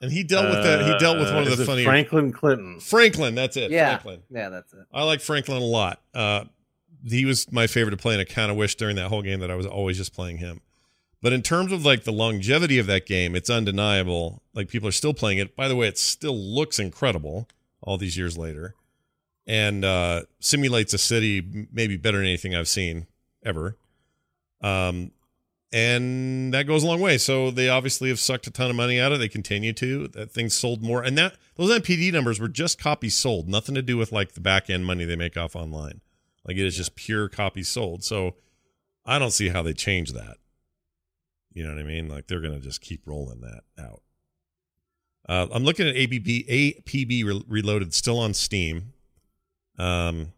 And 0.00 0.10
he 0.10 0.22
dealt 0.24 0.46
with 0.46 0.62
that. 0.64 0.86
He 0.86 0.98
dealt 0.98 1.18
with 1.18 1.28
Uh, 1.28 1.34
one 1.34 1.46
of 1.46 1.56
the 1.56 1.62
it 1.62 1.66
funny 1.66 1.84
Franklin 1.84 2.32
Clinton. 2.32 2.80
Franklin. 2.80 3.34
That's 3.34 3.56
it. 3.56 3.70
yeah, 3.70 3.98
Franklin. 3.98 4.22
yeah, 4.30 4.48
that's 4.48 4.72
it. 4.72 4.86
I 4.92 5.02
like 5.04 5.20
Franklin 5.20 5.58
a 5.60 5.64
lot. 5.64 6.00
Uh, 6.14 6.44
he 7.06 7.24
was 7.26 7.50
my 7.52 7.66
favorite 7.66 7.90
to 7.92 7.96
play, 7.96 8.14
and 8.14 8.20
I 8.20 8.24
kind 8.24 8.50
of 8.50 8.56
wish 8.56 8.74
during 8.76 8.96
that 8.96 9.08
whole 9.08 9.22
game 9.22 9.40
that 9.40 9.50
I 9.50 9.54
was 9.56 9.66
always 9.66 9.96
just 9.98 10.14
playing 10.14 10.38
him. 10.38 10.60
But 11.22 11.34
in 11.34 11.42
terms 11.42 11.70
of 11.70 11.84
like 11.84 12.04
the 12.04 12.12
longevity 12.12 12.78
of 12.78 12.86
that 12.86 13.04
game, 13.04 13.34
it's 13.36 13.50
undeniable. 13.50 14.42
Like 14.54 14.68
people 14.68 14.88
are 14.88 14.92
still 14.92 15.12
playing 15.12 15.36
it. 15.38 15.54
By 15.54 15.68
the 15.68 15.76
way, 15.76 15.86
it 15.86 15.98
still 15.98 16.36
looks 16.38 16.78
incredible 16.78 17.46
all 17.82 17.98
these 17.98 18.16
years 18.16 18.38
later, 18.38 18.74
and 19.46 19.84
uh, 19.84 20.22
simulates 20.38 20.94
a 20.94 20.98
city 20.98 21.66
maybe 21.72 21.98
better 21.98 22.16
than 22.18 22.26
anything 22.26 22.54
I've 22.54 22.68
seen 22.68 23.06
ever. 23.44 23.76
Um, 24.62 25.10
and 25.72 26.52
that 26.52 26.64
goes 26.66 26.82
a 26.82 26.86
long 26.86 27.00
way. 27.00 27.16
So 27.18 27.50
they 27.50 27.68
obviously 27.68 28.08
have 28.08 28.18
sucked 28.18 28.46
a 28.46 28.50
ton 28.50 28.70
of 28.70 28.76
money 28.76 28.98
out 29.00 29.12
of 29.12 29.16
it. 29.16 29.18
They 29.20 29.28
continue 29.28 29.72
to. 29.74 30.08
That 30.08 30.30
thing 30.32 30.48
sold 30.50 30.82
more, 30.82 31.02
and 31.02 31.16
that 31.18 31.36
those 31.56 31.70
NPD 31.70 32.12
numbers 32.12 32.40
were 32.40 32.48
just 32.48 32.78
copies 32.80 33.14
sold, 33.16 33.48
nothing 33.48 33.74
to 33.74 33.82
do 33.82 33.96
with 33.96 34.12
like 34.12 34.32
the 34.32 34.40
back 34.40 34.68
end 34.70 34.84
money 34.86 35.04
they 35.04 35.16
make 35.16 35.36
off 35.36 35.54
online. 35.54 36.00
Like 36.44 36.56
it 36.56 36.66
is 36.66 36.76
just 36.76 36.94
pure 36.96 37.28
copies 37.28 37.68
sold. 37.68 38.02
So 38.02 38.34
I 39.06 39.18
don't 39.18 39.30
see 39.32 39.48
how 39.50 39.62
they 39.62 39.72
change 39.74 40.12
that. 40.12 40.38
You 41.52 41.64
know 41.64 41.70
what 41.74 41.80
I 41.80 41.84
mean? 41.84 42.08
Like 42.08 42.26
they're 42.26 42.40
gonna 42.40 42.60
just 42.60 42.80
keep 42.80 43.02
rolling 43.06 43.40
that 43.40 43.62
out. 43.78 44.02
Uh, 45.28 45.46
I'm 45.52 45.62
looking 45.64 45.86
at 45.86 45.94
ABB 45.96 46.24
APB 46.48 47.24
Re- 47.24 47.44
Reloaded 47.46 47.94
still 47.94 48.18
on 48.18 48.34
Steam. 48.34 48.92
Um. 49.78 50.32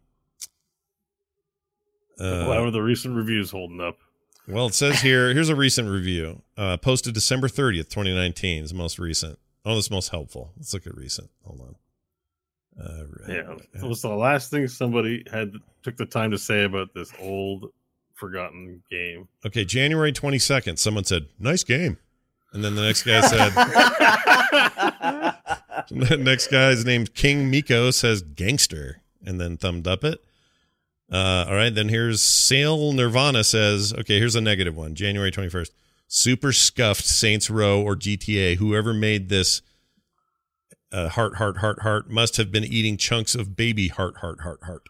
uh, 2.19 2.45
How 2.45 2.63
are 2.65 2.71
the 2.71 2.81
recent 2.81 3.15
reviews 3.15 3.49
holding 3.51 3.81
up? 3.81 3.97
Well, 4.47 4.67
it 4.67 4.73
says 4.73 5.01
here, 5.01 5.33
here's 5.33 5.49
a 5.49 5.55
recent 5.55 5.89
review. 5.89 6.41
Uh, 6.57 6.77
posted 6.77 7.13
December 7.13 7.47
30th, 7.47 7.89
2019 7.89 8.63
is 8.63 8.71
the 8.71 8.75
most 8.77 8.99
recent. 8.99 9.39
Oh, 9.65 9.75
that's 9.75 9.89
most 9.89 10.09
helpful. 10.09 10.51
Let's 10.57 10.73
look 10.73 10.85
at 10.87 10.95
recent. 10.95 11.29
Hold 11.45 11.61
on. 11.61 11.75
Uh, 12.85 13.03
Yeah, 13.27 13.55
it 13.73 13.83
was 13.83 14.01
the 14.01 14.09
last 14.09 14.49
thing 14.51 14.67
somebody 14.67 15.23
had 15.31 15.53
took 15.83 15.95
the 15.95 16.05
time 16.05 16.31
to 16.31 16.37
say 16.37 16.63
about 16.63 16.93
this 16.93 17.13
old, 17.19 17.71
forgotten 18.13 18.83
game. 18.89 19.27
Okay, 19.45 19.63
January 19.63 20.11
22nd, 20.11 20.77
someone 20.79 21.03
said, 21.03 21.27
nice 21.39 21.63
game. 21.63 21.97
And 22.51 22.63
then 22.63 22.75
the 22.75 22.83
next 22.83 23.03
guy 23.03 23.21
said, 23.21 23.49
the 25.89 26.17
next 26.17 26.47
guy's 26.47 26.85
named 26.85 27.13
King 27.13 27.49
Miko 27.49 27.91
says 27.91 28.21
gangster 28.21 29.01
and 29.25 29.39
then 29.39 29.57
thumbed 29.57 29.87
up 29.87 30.03
it. 30.03 30.23
Uh, 31.11 31.45
all 31.47 31.55
right, 31.55 31.73
then 31.73 31.89
here's 31.89 32.21
Sale 32.21 32.93
Nirvana 32.93 33.43
says, 33.43 33.93
okay, 33.93 34.19
here's 34.19 34.35
a 34.35 34.41
negative 34.41 34.75
one. 34.75 34.95
January 34.95 35.31
21st. 35.31 35.69
Super 36.07 36.51
scuffed 36.51 37.05
Saints 37.05 37.49
Row 37.49 37.81
or 37.81 37.95
GTA. 37.95 38.57
Whoever 38.57 38.93
made 38.93 39.29
this 39.29 39.61
uh, 40.91 41.09
heart, 41.09 41.35
heart, 41.37 41.57
heart, 41.57 41.81
heart 41.81 42.09
must 42.09 42.37
have 42.37 42.51
been 42.51 42.63
eating 42.63 42.97
chunks 42.97 43.35
of 43.35 43.55
baby 43.55 43.87
heart, 43.87 44.17
heart, 44.17 44.41
heart, 44.41 44.61
heart. 44.63 44.83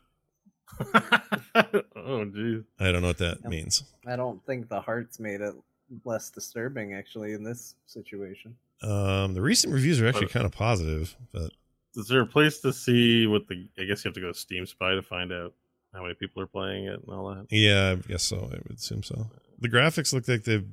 oh, 1.95 2.25
geez. 2.25 2.63
I 2.79 2.91
don't 2.91 3.01
know 3.01 3.07
what 3.07 3.19
that 3.19 3.43
means. 3.45 3.83
I 4.05 4.15
don't 4.15 4.43
think 4.45 4.69
the 4.69 4.81
hearts 4.81 5.19
made 5.19 5.41
it 5.41 5.53
less 6.03 6.29
disturbing 6.29 6.93
actually 6.93 7.33
in 7.33 7.43
this 7.43 7.75
situation. 7.85 8.55
Um, 8.81 9.33
the 9.33 9.41
recent 9.41 9.73
reviews 9.73 10.01
are 10.01 10.07
actually 10.07 10.27
kind 10.27 10.45
of 10.45 10.51
positive, 10.51 11.15
but 11.31 11.51
Is 11.95 12.07
there 12.07 12.21
a 12.21 12.25
place 12.25 12.59
to 12.61 12.73
see 12.73 13.27
what 13.27 13.47
the? 13.47 13.67
I 13.79 13.85
guess 13.85 14.03
you 14.03 14.09
have 14.09 14.15
to 14.15 14.21
go 14.21 14.31
to 14.31 14.37
Steam 14.37 14.65
Spy 14.65 14.95
to 14.95 15.01
find 15.01 15.31
out 15.31 15.53
how 15.93 16.01
many 16.01 16.15
people 16.15 16.41
are 16.41 16.47
playing 16.47 16.85
it 16.85 16.99
and 17.05 17.09
all 17.09 17.29
that. 17.33 17.47
yeah, 17.51 17.91
I 17.91 18.07
guess 18.07 18.23
so. 18.23 18.37
I 18.37 18.57
would 18.67 18.77
assume 18.77 19.03
so. 19.03 19.27
The 19.59 19.69
graphics 19.69 20.13
look 20.13 20.27
like 20.27 20.43
they've 20.43 20.67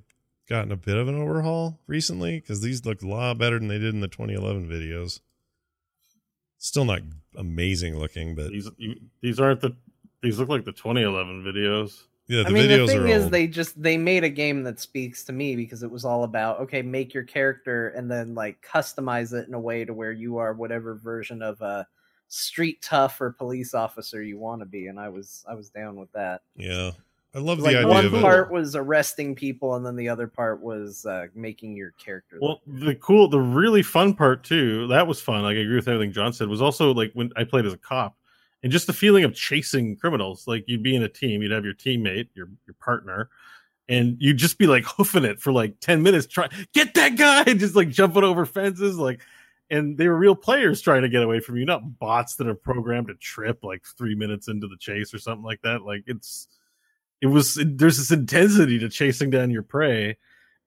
gotten 0.49 0.73
a 0.73 0.77
bit 0.77 0.97
of 0.97 1.07
an 1.09 1.15
overhaul 1.21 1.79
recently 1.87 2.41
because 2.41 2.61
these 2.61 2.85
look 2.85 3.03
a 3.03 3.07
lot 3.07 3.39
better 3.39 3.59
than 3.59 3.69
they 3.69 3.79
did 3.79 3.95
in 3.95 4.01
the 4.01 4.09
2011 4.09 4.69
videos. 4.69 5.21
Still 6.59 6.85
not 6.85 7.01
amazing 7.37 7.99
looking, 7.99 8.35
but 8.35 8.51
These 8.51 8.69
you, 8.77 8.97
these 9.23 9.41
aren't 9.41 9.61
the. 9.61 9.75
These 10.23 10.39
look 10.39 10.51
like 10.51 10.67
the 10.67 10.73
2011 10.73 11.43
videos. 11.43 12.03
yeah, 12.27 12.43
the 12.43 12.49
I 12.49 12.53
mean, 12.53 12.65
videos 12.69 12.89
the 12.89 12.93
thing 12.93 13.01
are 13.01 13.07
is, 13.07 13.23
old. 13.25 13.33
they 13.33 13.47
just 13.47 13.81
they 13.83 13.97
made 13.97 14.25
a 14.25 14.29
game 14.29 14.63
that 14.65 14.79
speaks 14.79 15.25
to 15.25 15.33
me 15.33 15.57
because 15.57 15.83
it 15.83 15.91
was 15.91 16.05
all 16.05 16.25
about 16.25 16.61
okay, 16.61 16.83
make 16.83 17.15
your 17.15 17.23
character 17.23 17.89
and 17.91 18.11
then 18.11 18.35
like 18.35 18.61
customize 18.61 19.33
it 19.33 19.49
in 19.49 19.55
a 19.55 19.61
way 19.61 19.87
to 19.87 19.95
where 19.95 20.13
you 20.13 20.37
are 20.37 20.53
whatever 20.53 20.95
version 20.97 21.41
of 21.41 21.59
a 21.63 21.87
street 22.31 22.81
tough 22.81 23.21
or 23.21 23.33
police 23.33 23.75
officer 23.75 24.23
you 24.23 24.39
want 24.39 24.63
to 24.63 24.67
be, 24.67 24.87
and 24.87 24.99
I 24.99 25.11
was 25.11 25.45
I 25.47 25.55
was 25.55 25.69
down 25.69 25.97
with 25.97 26.11
that. 26.13 26.43
yeah, 26.57 26.93
I 27.35 27.39
love 27.39 27.59
like 27.59 27.73
the 27.73 27.79
idea 27.81 27.89
one 27.89 28.07
of 28.07 28.15
it. 28.15 28.23
part 28.23 28.51
was 28.51 28.75
arresting 28.75 29.35
people, 29.35 29.75
and 29.75 29.85
then 29.85 29.97
the 29.97 30.09
other 30.09 30.27
part 30.27 30.63
was 30.63 31.05
uh, 31.05 31.27
making 31.35 31.77
your 31.77 31.91
character. 31.93 32.39
Well, 32.41 32.61
the 32.67 32.95
cool, 32.95 33.29
the 33.29 33.41
really 33.41 33.83
fun 33.83 34.15
part 34.15 34.45
too. 34.45 34.87
That 34.87 35.07
was 35.07 35.21
fun. 35.21 35.43
Like 35.43 35.57
I 35.57 35.61
agree 35.61 35.75
with 35.75 35.89
everything 35.89 36.13
John 36.13 36.33
said. 36.33 36.49
Was 36.49 36.63
also 36.63 36.95
like 36.95 37.11
when 37.15 37.31
I 37.37 37.45
played 37.45 37.67
as 37.67 37.73
a 37.73 37.79
cop, 37.79 38.17
and 38.63 38.71
just 38.71 38.87
the 38.87 38.93
feeling 38.93 39.25
of 39.25 39.35
chasing 39.35 39.97
criminals. 39.97 40.47
Like 40.47 40.65
you'd 40.69 40.83
be 40.83 40.95
in 40.95 41.03
a 41.03 41.09
team, 41.09 41.43
you'd 41.43 41.53
have 41.53 41.65
your 41.65 41.75
teammate, 41.75 42.29
your 42.35 42.49
your 42.67 42.75
partner, 42.81 43.29
and 43.89 44.17
you'd 44.21 44.39
just 44.39 44.57
be 44.57 44.69
like 44.69 44.85
hoofing 44.85 45.25
it 45.25 45.41
for 45.41 45.53
like 45.53 45.81
ten 45.81 46.03
minutes. 46.03 46.29
Try 46.29 46.49
get 46.73 46.95
that 46.95 47.17
guy, 47.17 47.43
and 47.47 47.59
just 47.61 47.75
like 47.75 47.89
jumping 47.89 48.25
over 48.25 48.47
fences, 48.47 48.97
like. 48.97 49.21
And 49.71 49.97
they 49.97 50.09
were 50.09 50.17
real 50.17 50.35
players 50.35 50.81
trying 50.81 51.03
to 51.03 51.09
get 51.09 51.23
away 51.23 51.41
from 51.41 51.57
you, 51.57 51.65
not 51.65 51.99
bots 51.99 52.37
that 52.37 52.49
are 52.49 52.55
programmed 52.55 53.09
to 53.09 53.15
trip 53.15 53.63
like 53.63 53.85
three 53.97 54.15
minutes 54.15 54.49
into 54.49 54.67
the 54.67 54.77
chase 54.79 55.15
or 55.15 55.19
something 55.19 55.45
like 55.45 55.63
that. 55.63 55.83
Like 55.83 56.03
it's, 56.07 56.49
it 57.21 57.27
was 57.27 57.59
there's 57.65 57.99
this 57.99 58.11
intensity 58.11 58.79
to 58.81 58.89
chasing 58.89 59.31
down 59.31 59.51
your 59.51 59.63
prey 59.63 60.17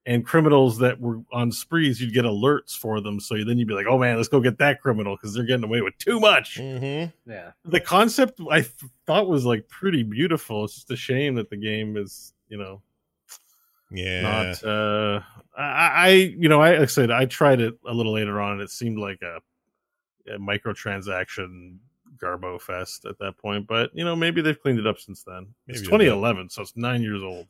and 0.06 0.26
criminals 0.26 0.80
that 0.80 1.00
were 1.00 1.22
on 1.32 1.52
sprees, 1.52 2.02
you'd 2.02 2.14
get 2.14 2.26
alerts 2.26 2.78
for 2.78 3.00
them. 3.00 3.20
So 3.20 3.36
then 3.36 3.58
you'd 3.58 3.68
be 3.68 3.74
like, 3.74 3.86
oh 3.88 3.98
man, 3.98 4.18
let's 4.18 4.28
go 4.28 4.42
get 4.42 4.58
that 4.58 4.82
criminal 4.82 5.16
because 5.16 5.34
they're 5.34 5.46
getting 5.46 5.64
away 5.64 5.82
with 5.82 5.98
too 5.98 6.20
much. 6.20 6.58
Mm-hmm. 6.58 7.32
yeah, 7.32 7.52
The 7.64 7.80
concept 7.80 8.40
I 8.52 8.62
th- 8.62 8.74
thought 9.06 9.30
was 9.30 9.46
like 9.46 9.68
pretty 9.70 10.04
beautiful. 10.04 10.66
It's 10.66 10.76
just 10.76 10.92
a 10.92 10.98
shame 10.98 11.36
that 11.36 11.50
the 11.50 11.58
game 11.58 11.96
is, 11.96 12.34
you 12.50 12.58
know, 12.58 12.82
Yeah, 13.94 14.22
not. 14.22 14.64
Uh, 14.64 15.22
I, 15.56 15.92
I, 15.96 16.10
you 16.10 16.50
know, 16.50 16.62
I, 16.62 16.72
like 16.72 16.82
I 16.82 16.86
said 16.86 17.12
I 17.12 17.26
tried 17.26 17.62
it 17.62 17.78
a 17.88 17.94
little 17.94 18.14
later 18.14 18.42
on, 18.42 18.54
and 18.54 18.62
it 18.62 18.70
seemed 18.72 18.98
like 18.98 19.22
a, 19.22 19.40
a 20.34 20.38
microtransaction 20.40 21.78
garbo 22.18 22.60
fest 22.60 23.06
at 23.06 23.20
that 23.20 23.38
point. 23.38 23.68
But 23.68 23.92
you 23.94 24.04
know, 24.04 24.16
maybe 24.16 24.42
they've 24.42 24.60
cleaned 24.60 24.80
it 24.80 24.88
up 24.88 25.00
since 25.00 25.24
then. 25.24 25.54
It's 25.68 25.82
Maybe 25.82 26.00
bit. 26.06 26.08
2011, 26.08 26.50
so 26.50 26.64
it's 26.64 26.76
nine 26.76 27.02
years 27.02 27.22
old. 27.22 27.48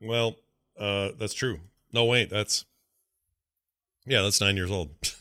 Well, 0.00 0.36
uh, 0.78 1.10
that's 1.18 1.34
true. 1.34 1.60
No, 1.92 2.04
wait, 2.04 2.30
that's 2.30 2.64
yeah, 4.06 4.22
that's 4.22 4.40
nine 4.40 4.56
years 4.56 4.70
old. 4.70 4.90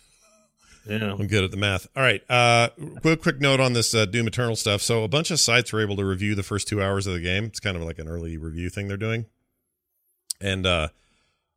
Yeah. 0.87 1.13
I'm 1.13 1.25
good 1.25 1.43
at 1.43 1.51
the 1.51 1.57
math. 1.57 1.87
All 1.95 2.03
right. 2.03 2.21
Uh, 2.29 2.69
quick, 3.01 3.21
quick 3.21 3.41
note 3.41 3.59
on 3.59 3.73
this 3.73 3.95
uh, 3.95 4.05
Doom 4.05 4.27
Eternal 4.27 4.55
stuff. 4.55 4.81
So 4.81 5.03
a 5.03 5.07
bunch 5.07 5.31
of 5.31 5.39
sites 5.39 5.73
were 5.73 5.81
able 5.81 5.95
to 5.95 6.05
review 6.05 6.35
the 6.35 6.43
first 6.43 6.67
two 6.67 6.79
hours 6.79 7.07
of 7.07 7.15
the 7.15 7.21
game. 7.21 7.45
It's 7.45 7.59
kind 7.59 7.75
of 7.75 7.81
like 7.81 7.97
an 7.97 8.07
early 8.07 8.37
review 8.37 8.69
thing 8.69 8.87
they're 8.87 8.95
doing, 8.95 9.25
and 10.41 10.65
uh, 10.65 10.89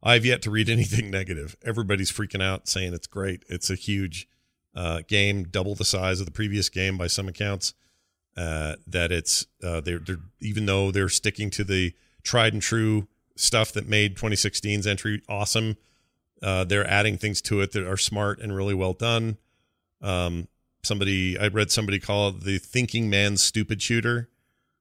I've 0.03 0.24
yet 0.24 0.43
to 0.43 0.51
read 0.51 0.68
anything 0.70 1.11
negative. 1.11 1.57
Everybody's 1.64 2.12
freaking 2.12 2.43
out, 2.43 2.68
saying 2.68 2.95
it's 2.95 3.07
great. 3.07 3.45
It's 3.49 3.70
a 3.70 3.74
huge 3.74 4.29
uh, 4.74 5.03
game, 5.09 5.45
double 5.45 5.74
the 5.74 5.85
size 5.85 6.20
of 6.20 6.26
the 6.26 6.33
previous 6.33 6.68
game 6.68 6.97
by 6.97 7.07
some 7.07 7.29
accounts. 7.29 7.74
Uh, 8.37 8.76
that 8.87 9.11
it's 9.11 9.47
uh, 9.64 9.81
they're, 9.81 9.99
they're 9.99 10.20
even 10.41 10.66
though 10.66 10.93
they're 10.93 11.09
sticking 11.09 11.51
to 11.51 11.64
the 11.64 11.93
tried 12.22 12.53
and 12.53 12.62
true 12.62 13.09
stuff 13.35 13.72
that 13.72 13.89
made 13.89 14.16
2016's 14.16 14.87
entry 14.87 15.22
awesome. 15.29 15.76
Uh, 16.41 16.62
they're 16.62 16.89
adding 16.89 17.18
things 17.18 17.43
to 17.43 17.61
it 17.61 17.72
that 17.72 17.85
are 17.85 17.97
smart 17.97 18.39
and 18.39 18.55
really 18.55 18.74
well 18.74 18.93
done. 18.93 19.39
Um, 20.01 20.47
somebody 20.85 21.37
I 21.37 21.49
read 21.49 21.72
somebody 21.72 21.99
call 21.99 22.29
it 22.29 22.45
the 22.45 22.59
thinking 22.59 23.11
man's 23.11 23.43
stupid 23.43 23.83
shooter, 23.83 24.29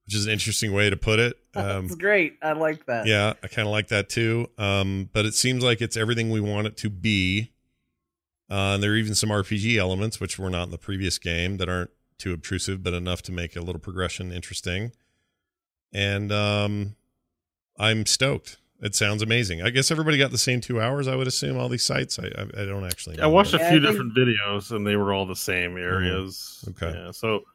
which 0.07 0.15
is 0.15 0.25
an 0.25 0.31
interesting 0.31 0.71
way 0.73 0.89
to 0.89 0.97
put 0.97 1.19
it. 1.19 1.37
Um, 1.57 1.87
that's 1.87 1.95
great. 1.95 2.37
I 2.43 2.51
like 2.51 2.85
that. 2.85 3.07
yeah, 3.07 3.33
I 3.41 3.47
kind 3.47 3.67
of 3.67 3.71
like 3.71 3.87
that 3.87 4.09
too. 4.09 4.47
Um, 4.59 5.09
but 5.11 5.25
it 5.25 5.33
seems 5.33 5.63
like 5.63 5.81
it's 5.81 5.97
everything 5.97 6.29
we 6.29 6.39
want 6.39 6.67
it 6.67 6.77
to 6.77 6.89
be. 6.91 7.51
Uh, 8.47 8.75
and 8.75 8.83
there 8.83 8.91
are 8.91 8.95
even 8.95 9.15
some 9.15 9.29
RPG 9.31 9.75
elements, 9.77 10.19
which 10.19 10.37
were 10.37 10.51
not 10.51 10.65
in 10.65 10.69
the 10.69 10.77
previous 10.77 11.17
game, 11.17 11.57
that 11.57 11.67
aren't 11.67 11.89
too 12.19 12.31
obtrusive, 12.31 12.83
but 12.83 12.93
enough 12.93 13.23
to 13.23 13.31
make 13.31 13.55
a 13.55 13.61
little 13.61 13.79
progression 13.81 14.31
interesting. 14.31 14.91
And 15.91 16.31
um, 16.31 16.95
I'm 17.79 18.05
stoked. 18.05 18.57
It 18.79 18.93
sounds 18.93 19.23
amazing. 19.23 19.63
I 19.63 19.71
guess 19.71 19.89
everybody 19.89 20.19
got 20.19 20.29
the 20.29 20.37
same 20.37 20.61
two 20.61 20.79
hours. 20.79 21.07
I 21.07 21.15
would 21.15 21.25
assume 21.25 21.57
all 21.57 21.69
these 21.69 21.83
sites. 21.83 22.19
I 22.19 22.25
I, 22.27 22.61
I 22.61 22.65
don't 22.65 22.85
actually. 22.85 23.15
Know, 23.17 23.23
I 23.23 23.27
watched 23.27 23.55
a 23.55 23.57
but- 23.57 23.63
Yeah, 23.63 23.69
few 23.71 23.79
think- 23.81 23.91
different 23.91 24.15
videos 24.15 24.69
and 24.71 24.85
they 24.85 24.95
were 24.95 25.11
all 25.11 25.25
the 25.25 25.35
same 25.35 25.75
areas. 25.75 26.63
Okay. 26.69 26.93
Yeah, 26.95 27.09
so 27.09 27.45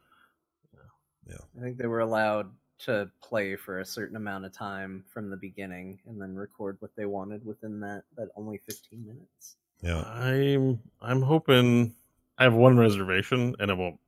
I 1.57 1.61
think 1.61 1.77
they 1.77 1.87
were 1.87 2.01
allowed 2.01 2.49
to 2.79 3.09
play 3.21 3.55
for 3.55 3.79
a 3.79 3.85
certain 3.85 4.15
amount 4.17 4.45
of 4.45 4.51
time 4.51 5.03
from 5.13 5.29
the 5.29 5.37
beginning 5.37 5.99
and 6.07 6.21
then 6.21 6.35
record 6.35 6.77
what 6.79 6.91
they 6.95 7.05
wanted 7.05 7.45
within 7.45 7.79
that 7.81 8.03
that 8.17 8.29
only 8.35 8.57
15 8.57 9.05
minutes. 9.05 9.55
Yeah. 9.81 10.01
I'm 10.01 10.79
I'm 11.01 11.21
hoping 11.21 11.93
I 12.37 12.43
have 12.43 12.53
one 12.53 12.77
reservation 12.77 13.55
and 13.59 13.71
it 13.71 13.77
won't 13.77 13.99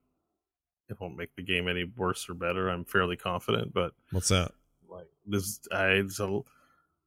it 0.90 1.00
won't 1.00 1.18
make 1.18 1.36
the 1.36 1.42
game 1.44 1.68
any 1.68 1.86
worse 1.96 2.28
or 2.30 2.34
better. 2.34 2.70
I'm 2.70 2.86
fairly 2.86 3.16
confident, 3.16 3.74
but 3.74 3.94
What's 4.12 4.30
that? 4.30 4.52
like 4.90 5.08
this 5.26 5.60
I 5.72 5.88
it's 5.88 6.20
a, 6.20 6.42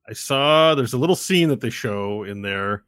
I 0.09 0.13
saw 0.15 0.75
there's 0.75 0.95
a 0.95 0.99
little 0.99 1.17
scene 1.17 1.49
that 1.49 1.61
they 1.61 1.71
show 1.71 2.23
in 2.23 2.43
there 2.43 2.85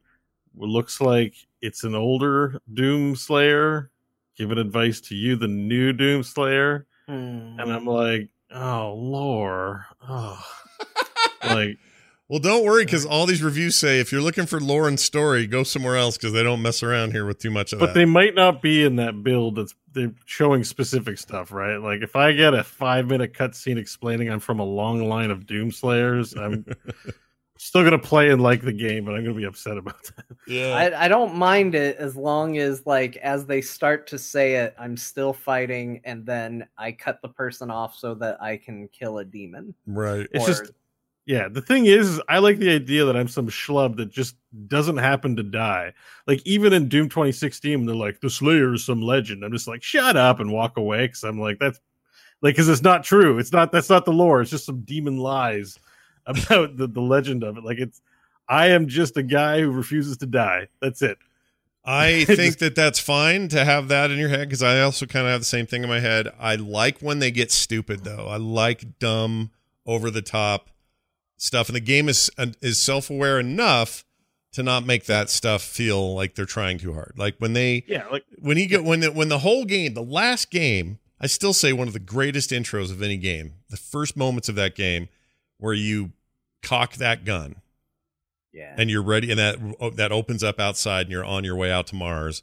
it 0.56 0.66
looks 0.66 1.00
like 1.00 1.34
it's 1.60 1.84
an 1.84 1.94
older 1.94 2.60
Doom 2.72 3.14
Slayer 3.14 3.90
giving 4.36 4.58
advice 4.58 5.00
to 5.02 5.14
you, 5.14 5.36
the 5.36 5.46
new 5.48 5.92
Doom 5.92 6.22
Slayer. 6.22 6.86
Mm. 7.10 7.60
And 7.60 7.72
I'm 7.72 7.86
like, 7.86 8.28
oh 8.52 8.94
lore. 8.96 9.86
Oh 10.08 10.42
like 11.44 11.78
Well, 12.28 12.38
don't 12.38 12.64
worry 12.64 12.84
because 12.84 13.04
all 13.04 13.26
these 13.26 13.42
reviews 13.42 13.74
say 13.74 13.98
if 13.98 14.12
you're 14.12 14.20
looking 14.20 14.46
for 14.46 14.60
lore 14.60 14.86
and 14.86 14.98
story, 14.98 15.46
go 15.48 15.64
somewhere 15.64 15.96
else 15.96 16.16
because 16.16 16.32
they 16.32 16.44
don't 16.44 16.62
mess 16.62 16.82
around 16.82 17.10
here 17.10 17.26
with 17.26 17.38
too 17.38 17.50
much 17.50 17.72
of 17.72 17.80
but 17.80 17.86
that. 17.86 17.94
they 17.94 18.04
might 18.04 18.36
not 18.36 18.62
be 18.62 18.84
in 18.84 18.96
that 18.96 19.24
build 19.24 19.56
that's 19.56 19.74
they're 19.92 20.12
showing 20.24 20.62
specific 20.62 21.18
stuff, 21.18 21.50
right? 21.50 21.78
Like 21.78 22.02
if 22.02 22.14
I 22.14 22.32
get 22.32 22.54
a 22.54 22.62
five 22.62 23.08
minute 23.08 23.34
cutscene 23.34 23.76
explaining 23.76 24.30
I'm 24.30 24.38
from 24.38 24.60
a 24.60 24.64
long 24.64 25.08
line 25.08 25.32
of 25.32 25.46
Doomslayers, 25.46 26.40
I'm 26.40 26.64
still 27.60 27.84
gonna 27.84 27.98
play 27.98 28.30
and 28.30 28.42
like 28.42 28.62
the 28.62 28.72
game, 28.72 29.04
but 29.04 29.14
I'm 29.14 29.22
gonna 29.22 29.36
be 29.36 29.44
upset 29.44 29.76
about 29.76 30.02
that. 30.16 30.36
yeah. 30.46 30.74
I, 30.74 31.04
I 31.04 31.08
don't 31.08 31.34
mind 31.34 31.74
it 31.74 31.96
as 31.98 32.16
long 32.16 32.56
as 32.56 32.86
like 32.86 33.16
as 33.18 33.44
they 33.44 33.60
start 33.60 34.06
to 34.08 34.18
say 34.18 34.54
it, 34.54 34.74
I'm 34.78 34.96
still 34.96 35.34
fighting 35.34 36.00
and 36.04 36.24
then 36.24 36.66
I 36.78 36.92
cut 36.92 37.20
the 37.20 37.28
person 37.28 37.70
off 37.70 37.96
so 37.96 38.14
that 38.14 38.42
I 38.42 38.56
can 38.56 38.88
kill 38.88 39.18
a 39.18 39.24
demon. 39.24 39.74
right. 39.86 40.26
It's 40.32 40.46
just 40.46 40.72
yeah, 41.26 41.48
the 41.48 41.60
thing 41.60 41.84
is, 41.84 42.08
is 42.08 42.20
I 42.28 42.38
like 42.38 42.58
the 42.58 42.70
idea 42.70 43.04
that 43.04 43.16
I'm 43.16 43.28
some 43.28 43.48
schlub 43.48 43.96
that 43.98 44.10
just 44.10 44.36
doesn't 44.66 44.96
happen 44.96 45.36
to 45.36 45.42
die. 45.42 45.92
Like 46.26 46.40
even 46.46 46.72
in 46.72 46.88
Doom 46.88 47.10
2016, 47.10 47.78
when 47.78 47.86
they're 47.86 47.94
like, 47.94 48.20
the 48.20 48.30
Slayer 48.30 48.72
is 48.72 48.86
some 48.86 49.02
legend. 49.02 49.44
I'm 49.44 49.52
just 49.52 49.68
like, 49.68 49.82
shut 49.82 50.16
up 50.16 50.40
and 50.40 50.50
walk 50.50 50.78
away 50.78 51.06
because 51.06 51.22
I'm 51.24 51.38
like, 51.38 51.58
that's 51.58 51.78
like 52.40 52.54
because 52.54 52.70
it's 52.70 52.82
not 52.82 53.04
true. 53.04 53.38
It's 53.38 53.52
not 53.52 53.70
that's 53.70 53.90
not 53.90 54.06
the 54.06 54.12
lore. 54.12 54.40
It's 54.40 54.50
just 54.50 54.64
some 54.64 54.80
demon 54.80 55.18
lies 55.18 55.78
about 56.26 56.76
the, 56.76 56.86
the 56.86 57.00
legend 57.00 57.42
of 57.42 57.56
it. 57.56 57.64
Like 57.64 57.78
it's 57.78 58.00
I 58.48 58.68
am 58.68 58.88
just 58.88 59.16
a 59.16 59.22
guy 59.22 59.60
who 59.60 59.70
refuses 59.70 60.16
to 60.18 60.26
die. 60.26 60.68
That's 60.80 61.02
it. 61.02 61.18
I 61.84 62.24
think 62.26 62.58
that 62.58 62.74
that's 62.74 62.98
fine 62.98 63.48
to 63.48 63.64
have 63.64 63.88
that 63.88 64.10
in 64.10 64.18
your 64.18 64.28
head 64.28 64.48
because 64.48 64.62
I 64.62 64.80
also 64.80 65.06
kind 65.06 65.26
of 65.26 65.32
have 65.32 65.40
the 65.40 65.46
same 65.46 65.66
thing 65.66 65.82
in 65.82 65.88
my 65.88 66.00
head. 66.00 66.28
I 66.38 66.56
like 66.56 67.00
when 67.00 67.20
they 67.20 67.30
get 67.30 67.50
stupid 67.50 68.04
though. 68.04 68.26
I 68.26 68.36
like 68.36 68.98
dumb, 68.98 69.50
over 69.86 70.10
the 70.10 70.22
top 70.22 70.70
stuff, 71.36 71.68
and 71.68 71.76
the 71.76 71.80
game 71.80 72.08
is 72.08 72.30
is 72.62 72.82
self 72.82 73.10
aware 73.10 73.40
enough 73.40 74.04
to 74.52 74.62
not 74.62 74.84
make 74.84 75.06
that 75.06 75.30
stuff 75.30 75.62
feel 75.62 76.14
like 76.14 76.34
they're 76.34 76.44
trying 76.44 76.78
too 76.78 76.92
hard. 76.94 77.14
Like 77.16 77.36
when 77.38 77.52
they 77.52 77.84
Yeah, 77.86 78.06
like 78.10 78.24
when 78.38 78.56
he 78.56 78.66
get 78.66 78.84
when 78.84 79.00
the, 79.00 79.12
when 79.12 79.28
the 79.28 79.40
whole 79.40 79.64
game, 79.64 79.94
the 79.94 80.02
last 80.02 80.50
game, 80.50 80.98
I 81.20 81.26
still 81.26 81.52
say 81.52 81.72
one 81.72 81.88
of 81.88 81.92
the 81.92 82.00
greatest 82.00 82.50
intros 82.50 82.90
of 82.90 83.02
any 83.02 83.16
game. 83.16 83.54
The 83.68 83.76
first 83.76 84.16
moments 84.16 84.48
of 84.48 84.54
that 84.56 84.74
game 84.74 85.08
where 85.60 85.74
you 85.74 86.10
cock 86.62 86.94
that 86.94 87.24
gun 87.24 87.56
Yeah. 88.52 88.74
and 88.76 88.90
you're 88.90 89.02
ready 89.02 89.30
and 89.30 89.38
that 89.38 89.56
oh, 89.80 89.90
that 89.90 90.12
opens 90.12 90.42
up 90.42 90.58
outside 90.60 91.02
and 91.02 91.10
you're 91.10 91.24
on 91.24 91.44
your 91.44 91.56
way 91.56 91.70
out 91.70 91.86
to 91.88 91.94
Mars. 91.94 92.42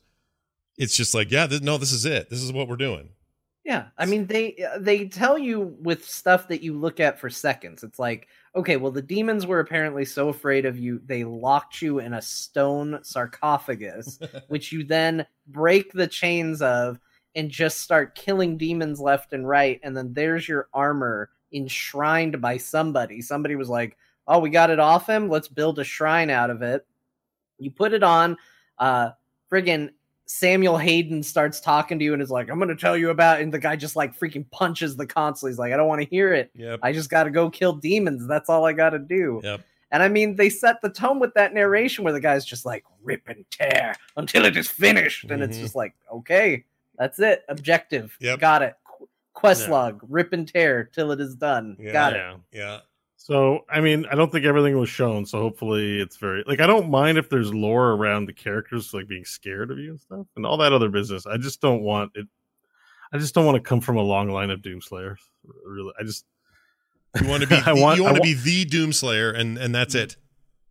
It's 0.78 0.96
just 0.96 1.14
like, 1.14 1.32
yeah, 1.32 1.48
th- 1.48 1.62
no, 1.62 1.78
this 1.78 1.92
is 1.92 2.06
it. 2.06 2.30
This 2.30 2.42
is 2.42 2.52
what 2.54 2.68
we're 2.68 2.76
doing. 2.78 3.10
Yeah, 3.66 3.88
I 3.98 4.06
mean 4.06 4.28
they 4.28 4.66
they 4.80 5.08
tell 5.10 5.38
you 5.38 5.76
with 5.82 6.08
stuff 6.08 6.48
that 6.48 6.64
you 6.64 6.74
look 6.80 7.00
at 7.02 7.20
for 7.20 7.30
seconds. 7.30 7.84
It's 7.84 8.00
like, 8.00 8.28
okay, 8.56 8.78
well 8.78 8.94
the 8.94 9.02
demons 9.02 9.46
were 9.46 9.60
apparently 9.60 10.06
so 10.06 10.30
afraid 10.30 10.66
of 10.66 10.80
you, 10.80 11.02
they 11.06 11.26
locked 11.26 11.82
you 11.82 12.00
in 12.00 12.14
a 12.14 12.22
stone 12.22 13.00
sarcophagus, 13.04 14.20
which 14.48 14.72
you 14.72 14.84
then 14.86 15.26
break 15.48 15.92
the 15.92 16.08
chains 16.08 16.62
of 16.62 16.98
and 17.36 17.52
just 17.52 17.82
start 17.82 18.16
killing 18.16 18.58
demons 18.58 19.00
left 19.02 19.34
and 19.34 19.48
right 19.48 19.80
and 19.84 19.96
then 19.98 20.14
there's 20.14 20.48
your 20.48 20.70
armor 20.74 21.30
enshrined 21.54 22.42
by 22.42 22.58
somebody. 22.58 23.22
Somebody 23.22 23.56
was 23.56 23.70
like, 23.70 23.98
"Oh, 24.28 24.40
we 24.40 24.50
got 24.50 24.70
it 24.70 24.80
off 24.80 25.08
him. 25.08 25.30
Let's 25.30 25.48
build 25.48 25.80
a 25.80 25.84
shrine 25.84 26.30
out 26.30 26.50
of 26.50 26.62
it." 26.62 26.86
You 27.60 27.72
put 27.72 27.94
it 27.94 28.04
on 28.04 28.38
uh 28.78 29.12
friggin' 29.52 29.92
Samuel 30.26 30.78
Hayden 30.78 31.24
starts 31.24 31.62
talking 31.62 31.98
to 32.00 32.04
you 32.04 32.12
and 32.12 32.22
is 32.22 32.30
like, 32.30 32.50
I'm 32.50 32.58
going 32.58 32.68
to 32.68 32.76
tell 32.76 32.98
you 32.98 33.12
about, 33.12 33.40
and 33.40 33.54
the 33.54 33.60
guy 33.60 33.78
just 33.78 33.96
like 33.96 34.14
freaking 34.20 34.44
punches 34.52 34.98
the 34.98 35.08
console. 35.08 35.48
He's 35.48 35.58
like, 35.58 35.72
I 35.72 35.78
don't 35.78 35.88
want 35.88 36.02
to 36.02 36.08
hear 36.10 36.34
it. 36.34 36.52
Yep. 36.54 36.82
I 36.84 36.92
just 36.92 37.10
got 37.10 37.24
to 37.24 37.32
go 37.32 37.50
kill 37.50 37.72
demons. 37.72 38.28
That's 38.28 38.50
all 38.50 38.66
I 38.66 38.74
got 38.74 38.90
to 38.90 39.00
do. 39.00 39.40
Yep. 39.42 39.62
And 39.92 40.04
I 40.04 40.10
mean, 40.10 40.36
they 40.36 40.50
set 40.50 40.82
the 40.82 40.90
tone 40.90 41.20
with 41.22 41.34
that 41.36 41.54
narration 41.54 42.04
where 42.04 42.12
the 42.12 42.20
guy's 42.20 42.44
just 42.44 42.66
like, 42.66 42.84
rip 43.02 43.22
and 43.30 43.46
tear 43.50 43.96
until 44.18 44.44
it 44.44 44.58
is 44.58 44.70
finished. 44.70 45.32
And 45.32 45.42
it's 45.42 45.58
Mhm. 45.58 45.62
just 45.62 45.76
like, 45.76 45.96
okay, 46.12 46.66
that's 46.98 47.20
it. 47.20 47.46
Objective. 47.48 48.18
Yep. 48.20 48.40
Got 48.42 48.64
it. 48.64 48.76
Qu- 49.38 49.42
Quest 49.42 49.66
Yeah. 49.66 49.72
log, 49.72 50.02
rip 50.10 50.34
and 50.34 50.48
tear 50.48 50.86
till 50.86 51.12
it 51.12 51.22
is 51.22 51.36
done. 51.36 51.78
Yeah. 51.80 51.92
Got 51.92 52.14
it. 52.14 52.18
Yeah. 52.18 52.36
Yeah. 52.52 52.80
So, 53.18 53.66
I 53.70 53.82
mean, 53.82 54.06
I 54.10 54.16
don't 54.16 54.32
think 54.32 54.46
everything 54.46 54.78
was 54.80 54.90
shown, 54.90 55.26
so 55.26 55.40
hopefully 55.40 56.00
it's 56.00 56.18
very 56.18 56.44
like 56.48 56.62
I 56.62 56.68
don't 56.68 56.90
mind 56.90 57.18
if 57.18 57.30
there's 57.30 57.54
lore 57.54 57.92
around 57.92 58.26
the 58.26 58.34
characters 58.34 58.94
like 58.94 59.08
being 59.08 59.26
scared 59.26 59.70
of 59.70 59.80
you 59.80 59.90
and 59.92 60.00
stuff 60.00 60.28
and 60.36 60.46
all 60.46 60.58
that 60.58 60.72
other 60.74 60.90
business. 60.90 61.26
I 61.26 61.38
just 61.38 61.60
don't 61.62 61.82
want 61.82 62.12
it 62.16 62.28
I 63.12 63.18
just 63.18 63.34
don't 63.34 63.46
want 63.46 63.56
to 63.56 63.62
come 63.62 63.82
from 63.82 63.98
a 63.98 64.02
long 64.02 64.30
line 64.30 64.50
of 64.50 64.62
Doomslayers. 64.62 65.18
Really. 65.66 65.94
I 66.00 66.04
just 66.04 66.26
You 67.22 67.28
want 67.28 67.44
to 67.44 67.50
be 67.50 67.56
I 67.66 67.74
the, 67.74 67.82
want- 67.82 67.98
you 67.98 68.06
I 68.06 68.12
want 68.12 68.18
to 68.18 68.24
be 68.24 68.34
the 68.34 68.66
Doomslayer 68.66 69.38
and 69.38 69.58
and 69.58 69.74
that's 69.74 69.96
mm. 69.96 70.02
it. 70.02 70.18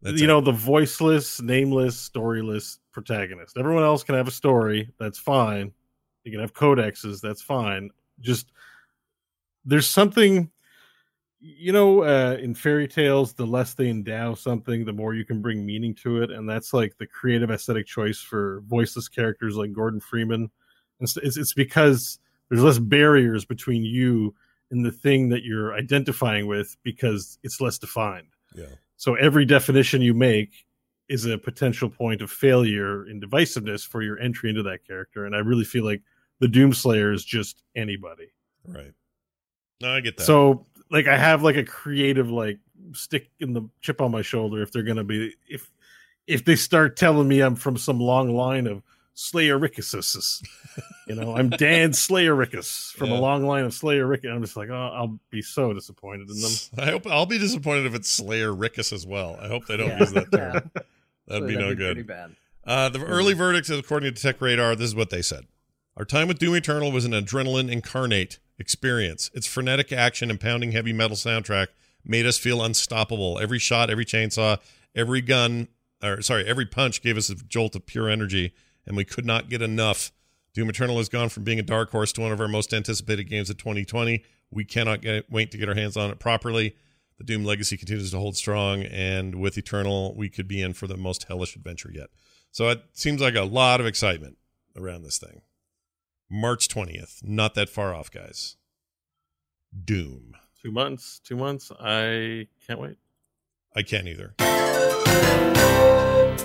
That's 0.02 0.18
you 0.18 0.24
it. 0.24 0.28
know, 0.28 0.40
the 0.40 0.52
voiceless, 0.52 1.40
nameless, 1.40 2.08
storyless 2.08 2.78
protagonist. 2.92 3.56
Everyone 3.58 3.82
else 3.82 4.02
can 4.04 4.14
have 4.14 4.28
a 4.28 4.32
story, 4.32 4.90
that's 4.98 5.18
fine. 5.18 5.72
You 6.24 6.32
can 6.32 6.40
have 6.40 6.52
codexes, 6.52 7.20
that's 7.20 7.42
fine. 7.42 7.90
Just 8.20 8.52
there's 9.66 9.88
something 9.88 10.50
you 11.40 11.72
know 11.72 12.02
uh, 12.02 12.36
in 12.40 12.54
fairy 12.54 12.88
tales 12.88 13.34
the 13.34 13.46
less 13.46 13.74
they 13.74 13.88
endow 13.90 14.34
something 14.34 14.84
the 14.84 14.92
more 14.92 15.12
you 15.14 15.24
can 15.24 15.42
bring 15.42 15.66
meaning 15.66 15.94
to 15.94 16.22
it 16.22 16.30
and 16.30 16.48
that's 16.48 16.72
like 16.72 16.96
the 16.98 17.06
creative 17.06 17.50
aesthetic 17.50 17.86
choice 17.86 18.18
for 18.18 18.62
voiceless 18.66 19.08
characters 19.08 19.56
like 19.56 19.72
gordon 19.72 20.00
freeman 20.00 20.50
it's, 21.00 21.16
it's, 21.18 21.36
it's 21.36 21.52
because 21.52 22.18
there's 22.48 22.62
less 22.62 22.78
barriers 22.78 23.44
between 23.44 23.84
you 23.84 24.34
and 24.70 24.84
the 24.84 24.90
thing 24.90 25.28
that 25.28 25.44
you're 25.44 25.74
identifying 25.74 26.46
with 26.46 26.76
because 26.82 27.38
it's 27.42 27.60
less 27.60 27.78
defined 27.78 28.28
Yeah. 28.54 28.64
so 28.96 29.14
every 29.16 29.44
definition 29.44 30.00
you 30.00 30.14
make 30.14 30.64
is 31.08 31.26
a 31.26 31.36
potential 31.38 31.90
point 31.90 32.22
of 32.22 32.30
failure 32.30 33.06
in 33.06 33.20
divisiveness 33.20 33.86
for 33.86 34.00
your 34.02 34.18
entry 34.18 34.48
into 34.48 34.62
that 34.62 34.86
character 34.86 35.26
and 35.26 35.36
i 35.36 35.38
really 35.40 35.64
feel 35.64 35.84
like 35.84 36.02
the 36.40 36.46
doomslayer 36.48 37.12
is 37.14 37.24
just 37.24 37.62
anybody 37.76 38.28
Right. 38.66 38.92
No, 39.81 39.91
I 39.91 40.01
get 40.01 40.16
that. 40.16 40.24
so 40.24 40.66
like 40.91 41.07
I 41.07 41.16
have 41.16 41.43
like 41.43 41.57
a 41.57 41.64
creative 41.64 42.31
like 42.31 42.59
stick 42.93 43.31
in 43.41 43.53
the 43.53 43.68
chip 43.81 44.01
on 44.01 44.11
my 44.11 44.22
shoulder 44.22 44.62
if 44.62 44.72
they're 44.72 44.83
gonna 44.83 45.05
be 45.05 45.35
if 45.49 45.70
if 46.27 46.45
they 46.45 46.57
start 46.57 46.97
telling 46.97 47.29
me 47.29 47.41
I'm 47.41 47.55
from 47.57 47.77
some 47.77 48.01
long 48.01 48.35
line 48.35 48.66
of 48.66 48.83
Slayer 49.14 49.59
Rickuses. 49.59 50.43
You 51.09 51.14
know, 51.14 51.35
I'm 51.37 51.49
Dan 51.51 51.93
Slayer 51.95 52.35
Rickus 52.35 52.93
from 52.93 53.11
Yeah. 53.11 53.18
a 53.18 53.20
long 53.20 53.47
line 53.47 53.64
of 53.64 53.72
Slayer 53.72 54.07
Rickus. 54.07 54.31
I'm 54.31 54.43
just 54.43 54.57
like, 54.59 54.68
oh, 54.68 54.91
I'll 54.95 55.18
be 55.31 55.41
so 55.41 55.72
disappointed 55.72 56.29
in 56.29 56.39
them. 56.41 56.51
I 56.79 56.87
hope 56.91 57.07
I'll 57.07 57.24
be 57.27 57.39
disappointed 57.39 57.87
if 57.87 57.95
it's 57.95 58.11
Slayer 58.12 58.53
Rickus 58.53 58.93
as 58.93 59.07
well. 59.07 59.39
I 59.41 59.49
hope 59.49 59.66
they 59.66 59.77
don't 59.79 59.89
Yeah. 59.89 60.01
use 60.01 60.12
that 60.12 60.31
term. 60.33 60.55
Yeah. 60.77 60.83
That'd 61.29 61.43
So 61.45 61.47
be 61.49 61.57
no 61.57 61.74
pretty 61.74 61.95
good. 62.03 62.07
bad. 62.07 62.37
Uh, 62.64 62.89
the 62.91 63.03
early 63.05 63.33
verdicts, 63.33 63.70
according 63.70 64.12
to 64.12 64.20
Tech 64.20 64.41
Radar, 64.41 64.74
this 64.77 64.89
is 64.89 64.95
what 64.95 65.09
they 65.11 65.22
said. 65.22 65.47
Our 65.97 66.05
time 66.05 66.28
with 66.28 66.38
Doom 66.38 66.55
Eternal 66.55 66.92
was 66.92 67.07
an 67.07 67.12
adrenaline 67.12 67.70
incarnate 67.70 68.38
experience. 68.59 69.30
Its 69.32 69.47
frenetic 69.47 69.92
action 69.92 70.30
and 70.30 70.38
pounding 70.38 70.72
heavy 70.72 70.92
metal 70.92 71.16
soundtrack 71.16 71.68
made 72.05 72.26
us 72.26 72.36
feel 72.36 72.62
unstoppable. 72.62 73.38
Every 73.38 73.59
shot, 73.59 73.88
every 73.88 74.05
chainsaw, 74.05 74.59
every 74.94 75.22
gun, 75.22 75.68
or 76.03 76.20
sorry, 76.20 76.47
every 76.47 76.66
punch 76.66 77.01
gave 77.01 77.16
us 77.16 77.30
a 77.30 77.34
jolt 77.34 77.74
of 77.74 77.86
pure 77.86 78.11
energy, 78.11 78.53
and 78.86 78.94
we 78.94 79.07
could 79.07 79.24
not 79.24 79.49
get 79.49 79.62
enough. 79.62 80.12
Doom 80.53 80.68
Eternal 80.68 80.99
has 80.99 81.09
gone 81.09 81.30
from 81.30 81.44
being 81.44 81.59
a 81.59 81.62
dark 81.62 81.90
horse 81.92 82.12
to 82.12 82.20
one 82.20 82.32
of 82.32 82.42
our 82.42 82.49
most 82.49 82.74
anticipated 82.74 83.24
games 83.24 83.49
of 83.49 83.57
2020. 83.57 84.22
We 84.51 84.66
cannot 84.66 85.01
get, 85.01 85.30
wait 85.30 85.51
to 85.53 85.59
get 85.59 85.68
our 85.68 85.74
hands 85.74 85.97
on 85.97 86.11
it 86.11 86.18
properly. 86.18 86.76
The 87.16 87.24
Doom 87.24 87.42
legacy 87.42 87.78
continues 87.78 88.11
to 88.11 88.18
hold 88.18 88.36
strong, 88.36 88.82
and 88.82 89.36
with 89.36 89.57
Eternal, 89.57 90.14
we 90.14 90.28
could 90.28 90.47
be 90.47 90.61
in 90.61 90.74
for 90.74 90.86
the 90.86 90.99
most 90.99 91.24
hellish 91.24 91.57
adventure 91.57 91.90
yet. 91.90 92.11
So 92.53 92.68
it 92.68 92.82
seems 92.92 93.22
like 93.22 93.34
a 93.34 93.44
lot 93.44 93.80
of 93.80 93.86
excitement 93.86 94.36
around 94.76 95.03
this 95.03 95.16
thing. 95.16 95.40
March 96.29 96.68
20th, 96.68 97.22
not 97.24 97.55
that 97.55 97.68
far 97.68 97.95
off, 97.95 98.11
guys. 98.11 98.57
Doom. 99.85 100.35
Two 100.62 100.70
months, 100.72 101.20
two 101.22 101.37
months. 101.37 101.70
I 101.79 102.49
can't 102.66 102.81
wait. 102.81 102.97
I 103.74 103.83
can't 103.83 104.09
either. 104.09 104.35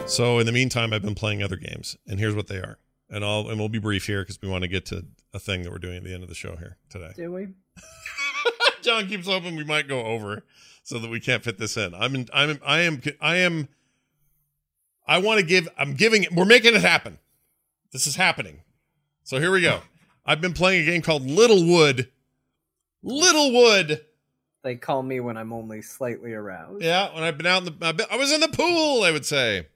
So 0.08 0.40
in 0.40 0.46
the 0.46 0.52
meantime, 0.52 0.94
I've 0.94 1.02
been 1.02 1.16
playing 1.16 1.42
other 1.42 1.56
games, 1.56 1.98
and 2.08 2.20
here's 2.20 2.36
what 2.36 2.48
they 2.48 2.58
are. 2.58 2.78
And 3.10 3.24
I'll 3.26 3.50
and 3.50 3.60
we'll 3.60 3.70
be 3.70 3.80
brief 3.80 4.06
here 4.06 4.22
because 4.22 4.42
we 4.42 4.50
want 4.50 4.64
to 4.64 4.68
get 4.68 4.86
to 4.88 5.06
a 5.34 5.40
thing 5.40 5.64
that 5.64 5.72
we're 5.72 5.80
doing 5.80 5.98
at 5.98 6.04
the 6.04 6.14
end 6.14 6.24
of 6.24 6.30
the 6.30 6.36
show 6.36 6.56
here 6.58 6.78
today. 6.90 7.12
Do 7.16 7.32
we? 7.32 7.48
John 8.82 9.08
keeps 9.08 9.28
hoping 9.28 9.56
we 9.56 9.64
might 9.64 9.88
go 9.88 10.04
over 10.04 10.44
so 10.84 11.00
that 11.00 11.10
we 11.10 11.20
can't 11.20 11.44
fit 11.44 11.58
this 11.58 11.78
in. 11.78 11.94
I'm 11.94 12.16
in, 12.16 12.30
I'm 12.34 12.50
in, 12.52 12.60
I 12.66 12.80
am 12.82 13.02
I 13.20 13.36
am 13.38 13.68
I 15.08 15.18
want 15.18 15.40
to 15.40 15.46
give 15.46 15.68
I'm 15.78 15.94
giving 15.94 16.24
it 16.24 16.34
we're 16.34 16.46
making 16.46 16.76
it 16.76 16.82
happen. 16.82 17.18
This 17.92 18.08
is 18.08 18.16
happening. 18.16 18.62
So 19.24 19.40
here 19.40 19.52
we 19.52 19.62
go. 19.62 19.82
I've 20.26 20.42
been 20.42 20.54
playing 20.54 20.84
a 20.84 20.92
game 20.92 21.02
called 21.02 21.26
Littlewood. 21.26 22.10
Littlewood. 23.04 24.02
They 24.64 24.76
call 24.76 25.02
me 25.02 25.20
when 25.20 25.38
I'm 25.38 25.54
only 25.54 25.82
slightly 25.82 26.34
aroused. 26.34 26.84
Yeah, 26.84 27.14
when 27.16 27.24
I've 27.24 27.38
been 27.38 27.48
out 27.48 27.66
in 27.66 27.78
the 27.78 27.86
I've 27.86 27.98
been- 27.98 28.08
I 28.12 28.18
was 28.18 28.32
in 28.32 28.42
the 28.42 28.48
pool, 28.50 29.04
I 29.04 29.12
would 29.12 29.26
say. 29.26 29.68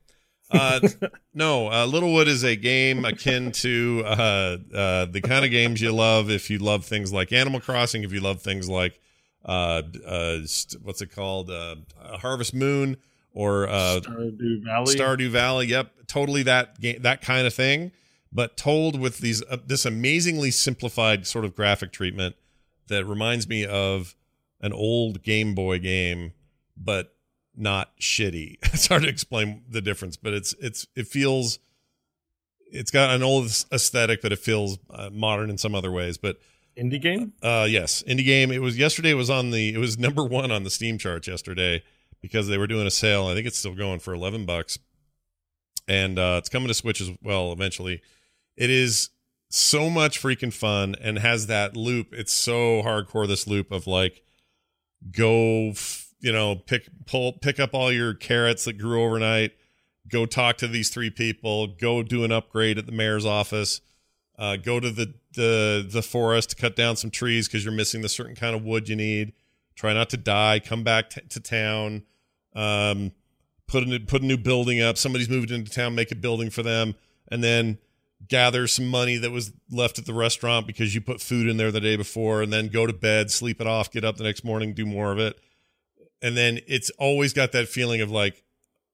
Uh, 0.52 0.80
no, 1.34 1.72
uh, 1.72 1.86
Littlewood 1.88 2.28
is 2.28 2.44
a 2.44 2.56
game 2.56 3.04
akin 3.04 3.52
to 3.52 4.04
uh, 4.06 4.58
uh, 4.74 5.06
the 5.06 5.22
kind 5.24 5.44
of 5.44 5.50
games 5.50 5.82
you 5.82 5.92
love 5.92 6.30
if 6.30 6.52
you 6.52 6.60
love 6.60 6.86
things 6.86 7.12
like 7.12 7.34
Animal 7.34 7.60
Crossing, 7.60 8.04
if 8.04 8.14
you 8.14 8.20
love 8.20 8.42
things 8.44 8.70
like 8.70 9.00
uh, 9.44 9.82
uh, 10.06 10.38
st- 10.46 10.84
what's 10.84 11.02
it 11.02 11.12
called, 11.16 11.50
uh, 11.50 11.76
uh, 12.00 12.18
Harvest 12.20 12.54
Moon 12.54 12.98
or 13.34 13.68
uh, 13.68 14.02
Stardew 14.02 14.64
Valley. 14.64 14.96
Stardew 14.96 15.30
Valley. 15.30 15.66
Yep, 15.68 15.92
totally 16.08 16.44
that 16.44 16.80
game, 16.80 17.02
that 17.02 17.22
kind 17.22 17.48
of 17.48 17.54
thing, 17.56 17.92
but 18.36 18.58
told 18.58 19.00
with 19.00 19.20
these 19.20 19.42
uh, 19.50 19.58
this 19.66 19.86
amazingly 19.86 20.52
simplified 20.52 21.26
sort 21.26 21.46
of 21.46 21.56
graphic 21.56 21.94
treatment 21.94 22.36
that 22.88 23.06
reminds 23.06 23.48
me 23.48 23.66
of 23.66 24.14
an 24.60 24.74
old 24.74 25.24
Game 25.24 25.56
Boy 25.56 25.80
game, 25.80 26.34
but 26.76 27.16
not 27.56 27.98
shitty. 27.98 28.58
It's 28.74 28.88
hard 28.88 29.04
to 29.04 29.10
explain 29.10 29.64
the 29.70 29.82
difference, 29.82 30.18
but 30.18 30.34
it's 30.34 30.54
it's 30.60 30.86
it 30.96 31.08
feels 31.08 31.60
it's 32.72 32.92
got 32.92 33.12
an 33.12 33.24
old 33.24 33.46
aesthetic, 33.72 34.22
but 34.22 34.34
it 34.34 34.40
feels 34.40 34.80
uh, 34.90 35.10
modern 35.14 35.50
in 35.50 35.58
some 35.58 35.74
other 35.74 35.92
ways. 35.92 36.18
But 36.18 36.38
Indie 36.78 37.02
game? 37.02 37.32
uh, 37.42 37.66
yes, 37.70 38.04
indie 38.04 38.26
game. 38.26 38.52
It 38.52 38.62
was 38.62 38.78
yesterday. 38.78 39.12
It 39.12 39.16
was 39.16 39.30
on 39.30 39.52
the. 39.52 39.74
It 39.74 39.78
was 39.78 39.98
number 39.98 40.26
one 40.26 40.52
on 40.52 40.64
the 40.64 40.70
Steam 40.70 40.98
charts 40.98 41.26
yesterday 41.26 41.84
because 42.22 42.50
they 42.50 42.58
were 42.58 42.68
doing 42.68 42.86
a 42.86 42.92
sale. 42.92 43.28
I 43.28 43.34
think 43.34 43.48
it's 43.48 43.58
still 43.58 43.76
going 43.76 44.00
for 44.00 44.14
eleven 44.14 44.46
bucks, 44.46 44.78
and 45.88 46.20
uh, 46.20 46.36
it's 46.38 46.50
coming 46.50 46.68
to 46.68 46.74
Switch 46.74 47.00
as 47.00 47.12
well 47.24 47.54
eventually. 47.54 48.02
It 48.58 48.70
is 48.70 49.10
so 49.50 49.90
much 49.90 50.22
freaking 50.22 50.54
fun 50.54 50.96
and 51.02 51.20
has 51.20 51.48
that 51.48 51.76
loop. 51.76 52.14
It's 52.14 52.34
so 52.34 52.82
hardcore. 52.82 53.28
This 53.28 53.48
loop 53.48 53.72
of 53.72 53.88
like, 53.88 54.24
go, 55.12 55.70
f- 55.70 56.14
you 56.20 56.32
know, 56.32 56.56
pick 56.56 56.90
pull 57.06 57.34
pick 57.34 57.60
up 57.60 57.74
all 57.74 57.92
your 57.92 58.14
carrots 58.14 58.66
that 58.66 58.78
grew 58.78 59.04
overnight. 59.04 59.52
Go 60.08 60.26
talk 60.26 60.58
to 60.58 60.68
these 60.68 60.90
three 60.90 61.10
people. 61.10 61.68
Go 61.68 62.04
do 62.04 62.24
an 62.24 62.32
upgrade 62.32 62.78
at 62.78 62.86
the 62.86 62.92
mayor's 62.92 63.26
office 63.26 63.82
uh, 64.38 64.58
go 64.58 64.80
to 64.80 64.92
the 64.92 65.14
the 65.34 65.88
the 65.90 66.02
forest 66.02 66.52
to 66.52 66.56
cut 66.56 66.76
down 66.76 66.96
some 66.96 67.10
trees 67.10 67.48
because 67.48 67.64
you're 67.64 67.74
missing 67.74 68.02
the 68.02 68.10
certain 68.10 68.36
kind 68.36 68.56
of 68.56 68.64
wood 68.64 68.90
you 68.90 68.96
need. 68.96 69.34
Try 69.76 69.94
not 69.94 70.10
to 70.12 70.18
die. 70.18 70.60
Come 70.60 70.84
back 70.84 71.10
t- 71.10 71.22
to 71.22 71.40
town. 71.40 72.04
Um, 72.54 73.12
put 73.68 73.84
a 73.84 73.86
new, 73.86 74.00
put 74.00 74.22
a 74.22 74.26
new 74.26 74.38
building 74.38 74.82
up. 74.82 74.98
Somebody's 74.98 75.30
moved 75.30 75.52
into 75.52 75.72
town. 75.72 75.96
Make 75.96 76.12
a 76.12 76.16
building 76.16 76.50
for 76.50 76.64
them, 76.64 76.96
and 77.30 77.44
then 77.44 77.78
gather 78.28 78.68
some 78.68 78.88
money 78.88 79.18
that 79.18 79.32
was 79.32 79.52
left 79.70 80.00
at 80.00 80.06
the 80.06 80.14
restaurant 80.14 80.68
because 80.68 80.96
you 80.96 81.02
put 81.02 81.22
food 81.22 81.48
in 81.48 81.58
there 81.58 81.72
the 81.72 81.82
day 81.82 81.96
before, 81.96 82.42
and 82.42 82.52
then 82.52 82.68
go 82.68 82.86
to 82.86 82.94
bed, 82.94 83.32
sleep 83.32 83.62
it 83.62 83.68
off, 83.68 83.92
get 83.92 84.04
up 84.04 84.18
the 84.18 84.24
next 84.24 84.44
morning, 84.44 84.74
do 84.74 84.86
more 84.86 85.12
of 85.12 85.20
it, 85.20 85.40
and 86.22 86.36
then 86.36 86.60
it's 86.68 86.90
always 86.92 87.34
got 87.34 87.52
that 87.52 87.68
feeling 87.68 88.02
of 88.02 88.12
like 88.12 88.44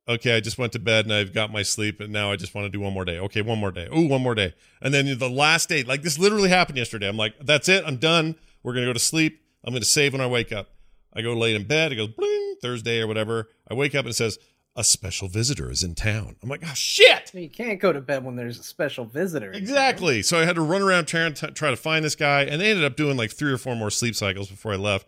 okay, 0.08 0.36
I 0.36 0.40
just 0.40 0.58
went 0.58 0.74
to 0.74 0.80
bed 0.80 1.06
and 1.06 1.14
I've 1.14 1.34
got 1.34 1.52
my 1.52 1.64
sleep 1.64 2.00
and 2.00 2.12
now 2.12 2.32
I 2.32 2.36
just 2.36 2.54
want 2.56 2.66
to 2.66 2.70
do 2.70 2.80
one 2.80 2.94
more 2.94 3.06
day. 3.06 3.20
Okay, 3.20 3.42
one 3.42 3.60
more 3.60 3.72
day. 3.72 3.88
Ooh, 3.96 4.08
one 4.08 4.22
more 4.22 4.36
day. 4.36 4.54
And 4.82 4.94
then 4.94 5.18
the 5.18 5.30
last 5.30 5.70
day, 5.70 5.84
like 5.84 6.02
this 6.02 6.20
literally 6.20 6.50
happened 6.50 6.78
yesterday. 6.78 7.08
I'm 7.08 7.18
like, 7.18 7.36
that's 7.40 7.70
it. 7.70 7.84
I'm 7.86 7.98
done. 7.98 8.36
We're 8.64 8.74
going 8.74 8.86
to 8.86 8.90
go 8.90 8.94
to 8.94 9.00
sleep. 9.00 9.42
I'm 9.64 9.72
going 9.72 9.82
to 9.82 9.88
save 9.88 10.14
when 10.14 10.22
I 10.22 10.28
wake 10.28 10.52
up. 10.52 10.70
I 11.14 11.22
go 11.22 11.34
late 11.34 11.56
in 11.56 11.66
bed. 11.66 11.92
It 11.92 11.96
goes 11.96 12.10
bling, 12.10 12.56
Thursday 12.62 13.00
or 13.00 13.08
whatever. 13.08 13.50
I 13.70 13.74
wake 13.74 13.96
up 13.96 14.06
and 14.06 14.12
it 14.12 14.16
says, 14.16 14.40
a 14.76 14.84
special 14.84 15.28
visitor 15.28 15.70
is 15.70 15.84
in 15.84 15.96
town. 15.96 16.38
I'm 16.42 16.50
like, 16.50 16.64
oh 16.64 16.74
shit. 16.74 17.34
You 17.34 17.50
can't 17.50 17.80
go 17.80 17.92
to 17.92 18.00
bed 18.00 18.24
when 18.24 18.36
there's 18.36 18.58
a 18.60 18.64
special 18.64 19.06
visitor. 19.06 19.52
Exactly. 19.52 20.22
So 20.22 20.40
I 20.40 20.46
had 20.46 20.56
to 20.56 20.62
run 20.62 20.82
around 20.82 21.06
trying 21.06 21.34
to 21.36 21.52
try 21.52 21.70
to 21.70 21.76
find 21.76 22.06
this 22.06 22.16
guy, 22.16 22.44
and 22.44 22.62
they 22.62 22.70
ended 22.70 22.86
up 22.86 22.96
doing 22.96 23.18
like 23.18 23.32
three 23.32 23.52
or 23.52 23.58
four 23.58 23.76
more 23.76 23.90
sleep 23.90 24.16
cycles 24.16 24.50
before 24.50 24.74
I 24.74 24.78
left. 24.78 25.08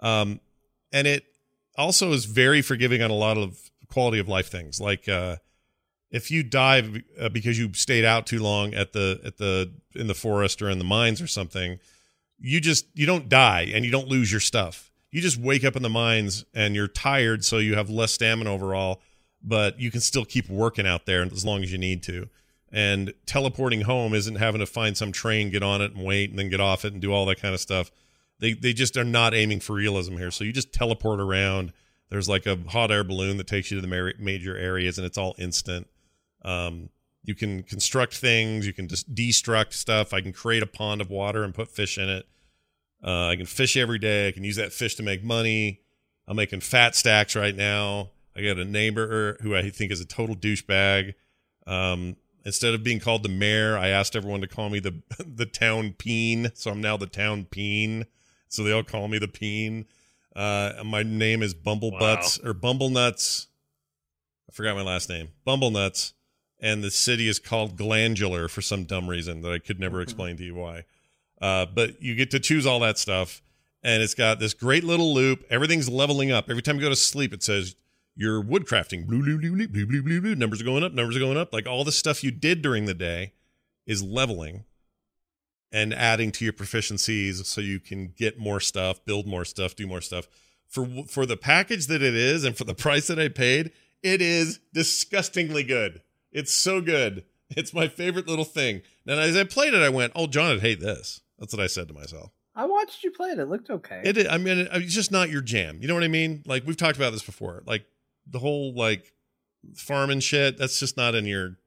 Um, 0.00 0.40
and 0.92 1.06
it 1.06 1.24
also 1.76 2.12
is 2.12 2.24
very 2.24 2.62
forgiving 2.62 3.02
on 3.02 3.10
a 3.10 3.14
lot 3.14 3.36
of 3.36 3.70
quality 3.88 4.18
of 4.18 4.28
life 4.28 4.48
things, 4.48 4.80
like 4.80 5.08
uh, 5.08 5.36
if 6.10 6.30
you 6.30 6.42
die 6.42 6.82
uh, 7.18 7.28
because 7.28 7.58
you 7.58 7.72
stayed 7.74 8.04
out 8.04 8.26
too 8.26 8.40
long 8.40 8.74
at 8.74 8.92
the 8.92 9.20
at 9.24 9.36
the 9.38 9.72
in 9.94 10.06
the 10.06 10.14
forest 10.14 10.62
or 10.62 10.70
in 10.70 10.78
the 10.78 10.84
mines 10.84 11.20
or 11.20 11.26
something, 11.26 11.78
you 12.38 12.60
just 12.60 12.86
you 12.94 13.06
don't 13.06 13.28
die 13.28 13.70
and 13.74 13.84
you 13.84 13.90
don't 13.90 14.08
lose 14.08 14.30
your 14.30 14.40
stuff 14.40 14.83
you 15.14 15.20
just 15.20 15.38
wake 15.38 15.62
up 15.62 15.76
in 15.76 15.82
the 15.82 15.88
mines 15.88 16.44
and 16.54 16.74
you're 16.74 16.88
tired, 16.88 17.44
so 17.44 17.58
you 17.58 17.76
have 17.76 17.88
less 17.88 18.10
stamina 18.10 18.52
overall, 18.52 19.00
but 19.40 19.78
you 19.78 19.88
can 19.92 20.00
still 20.00 20.24
keep 20.24 20.48
working 20.48 20.88
out 20.88 21.06
there 21.06 21.22
as 21.22 21.44
long 21.44 21.62
as 21.62 21.70
you 21.70 21.78
need 21.78 22.02
to. 22.02 22.28
And 22.72 23.14
teleporting 23.24 23.82
home 23.82 24.12
isn't 24.12 24.34
having 24.34 24.58
to 24.58 24.66
find 24.66 24.96
some 24.96 25.12
train, 25.12 25.50
get 25.50 25.62
on 25.62 25.80
it, 25.80 25.92
and 25.94 26.04
wait, 26.04 26.30
and 26.30 26.38
then 26.40 26.48
get 26.48 26.60
off 26.60 26.84
it 26.84 26.92
and 26.92 27.00
do 27.00 27.12
all 27.12 27.26
that 27.26 27.40
kind 27.40 27.54
of 27.54 27.60
stuff. 27.60 27.92
They 28.40 28.54
they 28.54 28.72
just 28.72 28.96
are 28.96 29.04
not 29.04 29.34
aiming 29.34 29.60
for 29.60 29.74
realism 29.74 30.16
here. 30.16 30.32
So 30.32 30.42
you 30.42 30.52
just 30.52 30.72
teleport 30.72 31.20
around. 31.20 31.72
There's 32.10 32.28
like 32.28 32.44
a 32.46 32.58
hot 32.66 32.90
air 32.90 33.04
balloon 33.04 33.36
that 33.36 33.46
takes 33.46 33.70
you 33.70 33.80
to 33.80 33.86
the 33.86 34.14
major 34.18 34.58
areas, 34.58 34.98
and 34.98 35.06
it's 35.06 35.16
all 35.16 35.36
instant. 35.38 35.86
Um, 36.44 36.88
you 37.22 37.36
can 37.36 37.62
construct 37.62 38.16
things. 38.16 38.66
You 38.66 38.72
can 38.72 38.88
just 38.88 39.14
destruct 39.14 39.74
stuff. 39.74 40.12
I 40.12 40.20
can 40.20 40.32
create 40.32 40.64
a 40.64 40.66
pond 40.66 41.00
of 41.00 41.08
water 41.08 41.44
and 41.44 41.54
put 41.54 41.68
fish 41.68 41.98
in 41.98 42.08
it. 42.08 42.26
Uh, 43.04 43.28
I 43.28 43.36
can 43.36 43.46
fish 43.46 43.76
every 43.76 43.98
day. 43.98 44.28
I 44.28 44.32
can 44.32 44.44
use 44.44 44.56
that 44.56 44.72
fish 44.72 44.94
to 44.96 45.02
make 45.02 45.22
money. 45.22 45.80
I'm 46.26 46.36
making 46.36 46.60
fat 46.60 46.94
stacks 46.94 47.36
right 47.36 47.54
now. 47.54 48.10
I 48.36 48.42
got 48.42 48.58
a 48.58 48.64
neighbor 48.64 49.36
who 49.42 49.54
I 49.54 49.68
think 49.70 49.92
is 49.92 50.00
a 50.00 50.06
total 50.06 50.34
douchebag. 50.34 51.14
Um, 51.66 52.16
instead 52.44 52.74
of 52.74 52.82
being 52.82 53.00
called 53.00 53.22
the 53.22 53.28
mayor, 53.28 53.76
I 53.76 53.88
asked 53.88 54.16
everyone 54.16 54.40
to 54.40 54.46
call 54.46 54.70
me 54.70 54.80
the 54.80 55.02
the 55.18 55.46
town 55.46 55.94
peen. 55.96 56.50
So 56.54 56.70
I'm 56.70 56.80
now 56.80 56.96
the 56.96 57.06
town 57.06 57.46
peen. 57.50 58.06
So 58.48 58.62
they 58.62 58.72
all 58.72 58.82
call 58.82 59.08
me 59.08 59.18
the 59.18 59.28
peen. 59.28 59.86
Uh, 60.34 60.72
my 60.84 61.02
name 61.02 61.42
is 61.42 61.54
Bumblebutts 61.54 62.42
wow. 62.42 62.50
or 62.50 62.54
Bumblenuts. 62.54 63.46
I 64.48 64.52
forgot 64.52 64.76
my 64.76 64.82
last 64.82 65.08
name. 65.08 65.28
Bumblenuts. 65.46 66.12
And 66.60 66.82
the 66.82 66.90
city 66.90 67.28
is 67.28 67.38
called 67.38 67.76
Glandular 67.76 68.48
for 68.48 68.62
some 68.62 68.84
dumb 68.84 69.08
reason 69.08 69.42
that 69.42 69.52
I 69.52 69.58
could 69.58 69.78
never 69.78 70.00
explain 70.00 70.36
to 70.38 70.44
you 70.44 70.54
why. 70.54 70.84
Uh, 71.44 71.66
but 71.66 72.00
you 72.00 72.14
get 72.14 72.30
to 72.30 72.40
choose 72.40 72.64
all 72.64 72.80
that 72.80 72.96
stuff, 72.96 73.42
and 73.82 74.02
it's 74.02 74.14
got 74.14 74.38
this 74.38 74.54
great 74.54 74.82
little 74.82 75.12
loop. 75.12 75.44
Everything's 75.50 75.90
leveling 75.90 76.32
up. 76.32 76.48
Every 76.48 76.62
time 76.62 76.76
you 76.76 76.80
go 76.80 76.88
to 76.88 76.96
sleep, 76.96 77.34
it 77.34 77.42
says 77.42 77.76
your 78.16 78.42
woodcrafting. 78.42 79.06
Blue, 79.06 79.22
blue, 79.22 79.36
blue, 79.38 79.68
blue, 79.68 79.86
blue, 79.86 80.02
blue, 80.02 80.20
blue. 80.22 80.34
Numbers 80.34 80.62
are 80.62 80.64
going 80.64 80.82
up. 80.82 80.94
Numbers 80.94 81.16
are 81.16 81.20
going 81.20 81.36
up. 81.36 81.52
Like 81.52 81.66
all 81.66 81.84
the 81.84 81.92
stuff 81.92 82.24
you 82.24 82.30
did 82.30 82.62
during 82.62 82.86
the 82.86 82.94
day 82.94 83.34
is 83.86 84.02
leveling 84.02 84.64
and 85.70 85.92
adding 85.92 86.32
to 86.32 86.44
your 86.46 86.54
proficiencies 86.54 87.44
so 87.44 87.60
you 87.60 87.78
can 87.78 88.14
get 88.16 88.38
more 88.38 88.58
stuff, 88.58 89.04
build 89.04 89.26
more 89.26 89.44
stuff, 89.44 89.76
do 89.76 89.86
more 89.86 90.00
stuff. 90.00 90.26
For 90.66 90.86
for 91.06 91.26
the 91.26 91.36
package 91.36 91.88
that 91.88 92.00
it 92.00 92.14
is 92.14 92.44
and 92.44 92.56
for 92.56 92.64
the 92.64 92.74
price 92.86 93.08
that 93.08 93.18
I 93.18 93.28
paid, 93.28 93.70
it 94.02 94.22
is 94.22 94.60
disgustingly 94.72 95.62
good. 95.62 96.00
It's 96.32 96.54
so 96.54 96.80
good. 96.80 97.26
It's 97.50 97.74
my 97.74 97.86
favorite 97.86 98.26
little 98.26 98.46
thing. 98.46 98.80
And 99.06 99.20
as 99.20 99.36
I 99.36 99.44
played 99.44 99.74
it, 99.74 99.82
I 99.82 99.90
went, 99.90 100.14
"Oh, 100.16 100.26
John 100.26 100.48
would 100.48 100.62
hate 100.62 100.80
this." 100.80 101.20
That's 101.38 101.52
what 101.52 101.62
I 101.62 101.66
said 101.66 101.88
to 101.88 101.94
myself. 101.94 102.30
I 102.56 102.66
watched 102.66 103.02
you 103.02 103.10
play 103.10 103.30
it. 103.30 103.38
It 103.38 103.46
looked 103.46 103.70
okay. 103.70 104.02
It. 104.04 104.28
I 104.28 104.38
mean, 104.38 104.68
it's 104.72 104.94
just 104.94 105.10
not 105.10 105.28
your 105.28 105.42
jam. 105.42 105.78
You 105.80 105.88
know 105.88 105.94
what 105.94 106.04
I 106.04 106.08
mean? 106.08 106.42
Like 106.46 106.66
we've 106.66 106.76
talked 106.76 106.96
about 106.96 107.12
this 107.12 107.24
before. 107.24 107.62
Like 107.66 107.84
the 108.26 108.38
whole 108.38 108.74
like 108.74 109.12
farming 109.74 110.20
shit. 110.20 110.58
That's 110.58 110.78
just 110.78 110.96
not 110.96 111.14
in 111.14 111.26
your. 111.26 111.58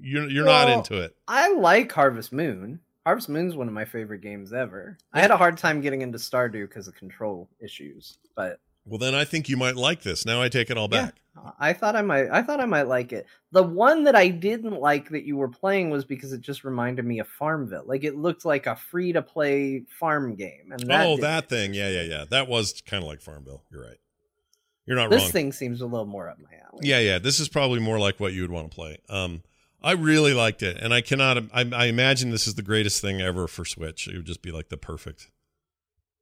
You're 0.00 0.28
you're 0.28 0.44
well, 0.44 0.66
not 0.66 0.76
into 0.76 1.02
it. 1.02 1.16
I 1.28 1.52
like 1.52 1.92
Harvest 1.92 2.32
Moon. 2.32 2.80
Harvest 3.04 3.28
Moon's 3.28 3.54
one 3.54 3.68
of 3.68 3.74
my 3.74 3.84
favorite 3.84 4.20
games 4.20 4.52
ever. 4.52 4.98
I 5.12 5.20
had 5.20 5.30
a 5.30 5.36
hard 5.36 5.58
time 5.58 5.80
getting 5.80 6.02
into 6.02 6.18
Stardew 6.18 6.68
because 6.68 6.88
of 6.88 6.96
control 6.96 7.48
issues, 7.60 8.18
but 8.34 8.58
well, 8.84 8.98
then 8.98 9.14
I 9.14 9.24
think 9.24 9.48
you 9.48 9.56
might 9.56 9.76
like 9.76 10.02
this. 10.02 10.26
Now 10.26 10.42
I 10.42 10.48
take 10.48 10.70
it 10.70 10.78
all 10.78 10.88
back. 10.88 11.14
I 11.58 11.72
thought 11.72 11.96
I 11.96 12.02
might. 12.02 12.28
I 12.30 12.42
thought 12.42 12.60
I 12.60 12.66
might 12.66 12.88
like 12.88 13.12
it. 13.12 13.26
The 13.52 13.62
one 13.62 14.04
that 14.04 14.16
I 14.16 14.28
didn't 14.28 14.80
like 14.80 15.10
that 15.10 15.24
you 15.24 15.36
were 15.36 15.48
playing 15.48 15.90
was 15.90 16.04
because 16.04 16.32
it 16.32 16.40
just 16.40 16.64
reminded 16.64 17.04
me 17.04 17.18
of 17.18 17.28
Farmville. 17.28 17.84
Like 17.86 18.04
it 18.04 18.16
looked 18.16 18.44
like 18.44 18.66
a 18.66 18.76
free 18.76 19.12
to 19.12 19.22
play 19.22 19.84
farm 19.98 20.34
game. 20.34 20.70
And 20.70 20.80
that 20.88 21.06
oh, 21.06 21.16
that 21.18 21.48
thing. 21.48 21.74
Yeah, 21.74 21.88
yeah, 21.88 22.02
yeah. 22.02 22.24
That 22.30 22.48
was 22.48 22.82
kind 22.86 23.02
of 23.02 23.08
like 23.08 23.20
Farmville. 23.20 23.62
You're 23.70 23.82
right. 23.82 23.98
You're 24.86 24.96
not 24.96 25.04
wrong. 25.04 25.10
this 25.10 25.22
wrong. 25.24 25.32
thing 25.32 25.52
seems 25.52 25.80
a 25.80 25.86
little 25.86 26.06
more 26.06 26.28
up 26.28 26.38
my 26.38 26.56
alley. 26.64 26.88
Yeah, 26.88 27.00
yeah. 27.00 27.18
This 27.18 27.40
is 27.40 27.48
probably 27.48 27.80
more 27.80 27.98
like 27.98 28.20
what 28.20 28.32
you 28.32 28.42
would 28.42 28.52
want 28.52 28.70
to 28.70 28.74
play. 28.74 28.98
Um, 29.08 29.42
I 29.82 29.92
really 29.92 30.32
liked 30.32 30.62
it, 30.62 30.78
and 30.78 30.94
I 30.94 31.00
cannot. 31.00 31.38
I, 31.52 31.68
I 31.72 31.86
imagine 31.86 32.30
this 32.30 32.46
is 32.46 32.54
the 32.54 32.62
greatest 32.62 33.00
thing 33.00 33.20
ever 33.20 33.46
for 33.46 33.64
Switch. 33.64 34.08
It 34.08 34.16
would 34.16 34.26
just 34.26 34.42
be 34.42 34.52
like 34.52 34.68
the 34.68 34.76
perfect 34.76 35.30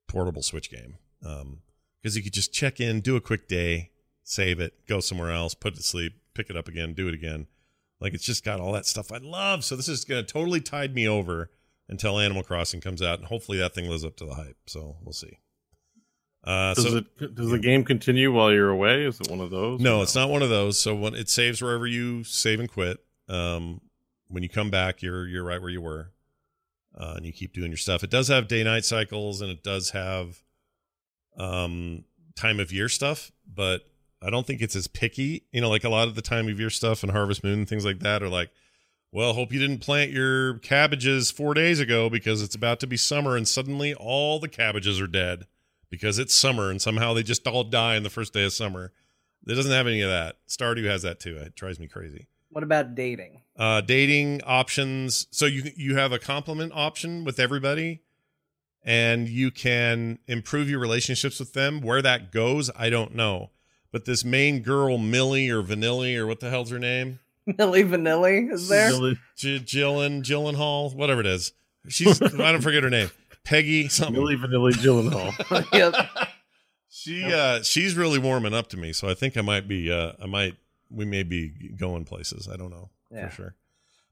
portable 0.08 0.42
Switch 0.42 0.70
game. 0.70 0.96
Um, 1.24 1.60
because 2.02 2.16
you 2.18 2.22
could 2.22 2.34
just 2.34 2.52
check 2.52 2.80
in, 2.80 3.00
do 3.00 3.16
a 3.16 3.20
quick 3.20 3.48
day, 3.48 3.90
save 4.24 4.58
it, 4.58 4.86
go 4.88 4.98
somewhere 4.98 5.30
else, 5.30 5.54
put 5.54 5.74
it 5.74 5.76
to 5.76 5.82
sleep, 5.82 6.14
pick 6.34 6.50
it 6.50 6.56
up 6.56 6.66
again, 6.66 6.94
do 6.94 7.06
it 7.06 7.14
again. 7.14 7.46
Like 8.00 8.14
it's 8.14 8.24
just 8.24 8.44
got 8.44 8.60
all 8.60 8.72
that 8.72 8.86
stuff 8.86 9.12
I 9.12 9.18
love. 9.18 9.64
So 9.64 9.76
this 9.76 9.88
is 9.88 10.04
going 10.04 10.24
to 10.24 10.32
totally 10.32 10.60
tide 10.60 10.94
me 10.94 11.06
over 11.06 11.50
until 11.88 12.18
Animal 12.18 12.42
Crossing 12.42 12.80
comes 12.80 13.00
out, 13.02 13.18
and 13.18 13.28
hopefully 13.28 13.58
that 13.58 13.74
thing 13.74 13.88
lives 13.88 14.04
up 14.04 14.16
to 14.16 14.24
the 14.24 14.34
hype. 14.34 14.56
So 14.66 14.96
we'll 15.02 15.12
see. 15.12 15.38
Uh, 16.42 16.74
does 16.74 16.84
so, 16.84 16.96
it 16.96 17.34
does 17.34 17.50
the 17.50 17.58
game 17.58 17.84
continue 17.84 18.32
while 18.32 18.52
you're 18.52 18.70
away? 18.70 19.04
Is 19.04 19.20
it 19.20 19.30
one 19.30 19.40
of 19.40 19.50
those? 19.50 19.80
No, 19.80 20.02
it's 20.02 20.14
not 20.14 20.28
one 20.28 20.42
of 20.42 20.50
those. 20.50 20.78
So 20.78 20.94
when 20.94 21.14
it 21.14 21.28
saves 21.28 21.62
wherever 21.62 21.86
you 21.86 22.24
save 22.24 22.60
and 22.60 22.68
quit. 22.68 22.98
Um, 23.28 23.80
when 24.28 24.42
you 24.42 24.48
come 24.48 24.70
back, 24.70 25.00
you're 25.00 25.26
you're 25.26 25.44
right 25.44 25.60
where 25.60 25.70
you 25.70 25.80
were, 25.80 26.12
uh, 26.98 27.14
and 27.16 27.24
you 27.24 27.32
keep 27.32 27.54
doing 27.54 27.70
your 27.70 27.78
stuff. 27.78 28.02
It 28.02 28.10
does 28.10 28.28
have 28.28 28.48
day 28.48 28.64
night 28.64 28.84
cycles, 28.84 29.40
and 29.40 29.50
it 29.50 29.62
does 29.62 29.90
have 29.90 30.42
um, 31.38 32.04
time 32.36 32.60
of 32.60 32.72
year 32.72 32.88
stuff, 32.88 33.32
but 33.46 33.82
I 34.24 34.30
don't 34.30 34.46
think 34.46 34.62
it's 34.62 34.76
as 34.76 34.86
picky. 34.86 35.44
You 35.52 35.60
know, 35.60 35.68
like 35.68 35.84
a 35.84 35.88
lot 35.88 36.08
of 36.08 36.14
the 36.14 36.22
time 36.22 36.48
of 36.48 36.58
year 36.58 36.70
stuff 36.70 37.02
and 37.02 37.12
Harvest 37.12 37.44
Moon 37.44 37.60
and 37.60 37.68
things 37.68 37.84
like 37.84 38.00
that 38.00 38.22
are 38.22 38.28
like, 38.28 38.50
well, 39.12 39.34
hope 39.34 39.52
you 39.52 39.60
didn't 39.60 39.78
plant 39.78 40.10
your 40.10 40.58
cabbages 40.58 41.30
four 41.30 41.54
days 41.54 41.78
ago 41.78 42.10
because 42.10 42.42
it's 42.42 42.54
about 42.54 42.80
to 42.80 42.86
be 42.86 42.96
summer 42.96 43.36
and 43.36 43.46
suddenly 43.46 43.94
all 43.94 44.40
the 44.40 44.48
cabbages 44.48 45.00
are 45.00 45.06
dead 45.06 45.46
because 45.88 46.18
it's 46.18 46.34
summer 46.34 46.70
and 46.70 46.82
somehow 46.82 47.14
they 47.14 47.22
just 47.22 47.46
all 47.46 47.62
die 47.62 47.94
in 47.94 48.02
the 48.02 48.10
first 48.10 48.32
day 48.32 48.44
of 48.44 48.52
summer. 48.52 48.92
It 49.46 49.54
doesn't 49.54 49.70
have 49.70 49.86
any 49.86 50.00
of 50.00 50.10
that. 50.10 50.38
Stardew 50.48 50.86
has 50.86 51.02
that 51.02 51.20
too. 51.20 51.36
It 51.36 51.54
drives 51.54 51.78
me 51.78 51.86
crazy. 51.86 52.26
What 52.48 52.64
about 52.64 52.94
dating? 52.94 53.42
Uh, 53.56 53.82
dating 53.82 54.42
options. 54.44 55.26
So 55.30 55.46
you 55.46 55.70
you 55.76 55.96
have 55.96 56.12
a 56.12 56.18
compliment 56.18 56.72
option 56.74 57.24
with 57.24 57.38
everybody 57.38 58.02
and 58.84 59.28
you 59.28 59.50
can 59.50 60.18
improve 60.26 60.68
your 60.68 60.78
relationships 60.78 61.38
with 61.38 61.52
them. 61.52 61.80
Where 61.80 62.02
that 62.02 62.32
goes, 62.32 62.70
I 62.76 62.90
don't 62.90 63.14
know. 63.14 63.50
But 63.94 64.06
this 64.06 64.24
main 64.24 64.62
girl, 64.62 64.98
Millie 64.98 65.48
or 65.50 65.62
Vanilli 65.62 66.16
or 66.16 66.26
what 66.26 66.40
the 66.40 66.50
hell's 66.50 66.68
her 66.70 66.80
name? 66.80 67.20
Millie 67.46 67.84
Vanilli 67.84 68.52
is 68.52 68.68
there? 68.68 68.90
J- 68.90 69.60
Jillian, 69.60 70.24
Gyllenhaal, 70.24 70.92
whatever 70.96 71.20
it 71.20 71.28
is. 71.28 71.52
She's 71.88 72.20
I 72.22 72.50
don't 72.50 72.60
forget 72.60 72.82
her 72.82 72.90
name. 72.90 73.12
Peggy 73.44 73.86
something. 73.86 74.14
Millie 74.14 74.36
Vanilli 74.36 74.72
Gyllenhaal. 74.72 75.72
yep. 75.72 75.94
She 76.88 77.22
uh 77.22 77.62
she's 77.62 77.94
really 77.94 78.18
warming 78.18 78.52
up 78.52 78.66
to 78.70 78.76
me, 78.76 78.92
so 78.92 79.08
I 79.08 79.14
think 79.14 79.36
I 79.36 79.42
might 79.42 79.68
be 79.68 79.92
uh 79.92 80.14
I 80.20 80.26
might 80.26 80.56
we 80.90 81.04
may 81.04 81.22
be 81.22 81.50
going 81.76 82.04
places. 82.04 82.48
I 82.52 82.56
don't 82.56 82.70
know 82.70 82.90
yeah. 83.12 83.28
for 83.28 83.36
sure. 83.36 83.54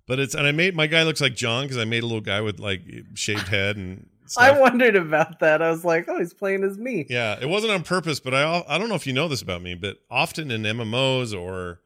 But 0.07 0.21
it's 0.21 0.37
and 0.37 0.47
I 0.47 0.53
made 0.53 0.77
my 0.77 0.87
guy 0.87 1.03
looks 1.03 1.21
like 1.21 1.35
John 1.35 1.65
because 1.65 1.79
I 1.79 1.87
made 1.87 2.05
a 2.05 2.07
little 2.07 2.21
guy 2.21 2.41
with 2.41 2.61
like 2.61 2.83
shaved 3.15 3.49
head 3.49 3.77
and 3.77 4.09
Stuff. 4.33 4.45
I 4.45 4.59
wondered 4.59 4.97
about 4.97 5.41
that. 5.41 5.61
I 5.61 5.69
was 5.69 5.85
like, 5.85 6.09
oh, 6.09 6.19
he's 6.19 6.33
playing 6.33 6.65
as 6.65 6.79
me. 6.79 7.07
Yeah, 7.11 7.39
it 7.39 7.51
wasn't 7.51 7.73
on 7.75 7.83
purpose, 7.83 8.19
but 8.19 8.33
I 8.33 8.65
I 8.67 8.79
don't 8.79 8.89
know 8.89 8.95
if 8.95 9.07
you 9.07 9.13
know 9.13 9.29
this 9.29 9.43
about 9.43 9.61
me, 9.61 9.75
but 9.75 9.99
often 10.11 10.51
in 10.51 10.63
MMOs 10.63 11.39
or 11.39 11.81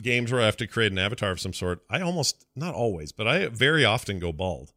games 0.00 0.30
where 0.30 0.40
I 0.40 0.44
have 0.44 0.56
to 0.58 0.68
create 0.68 0.92
an 0.92 0.98
avatar 0.98 1.32
of 1.32 1.40
some 1.40 1.52
sort, 1.52 1.80
I 1.90 2.00
almost 2.00 2.46
not 2.54 2.74
always, 2.74 3.10
but 3.10 3.26
I 3.26 3.48
very 3.48 3.84
often 3.84 4.20
go 4.20 4.32
bald, 4.32 4.72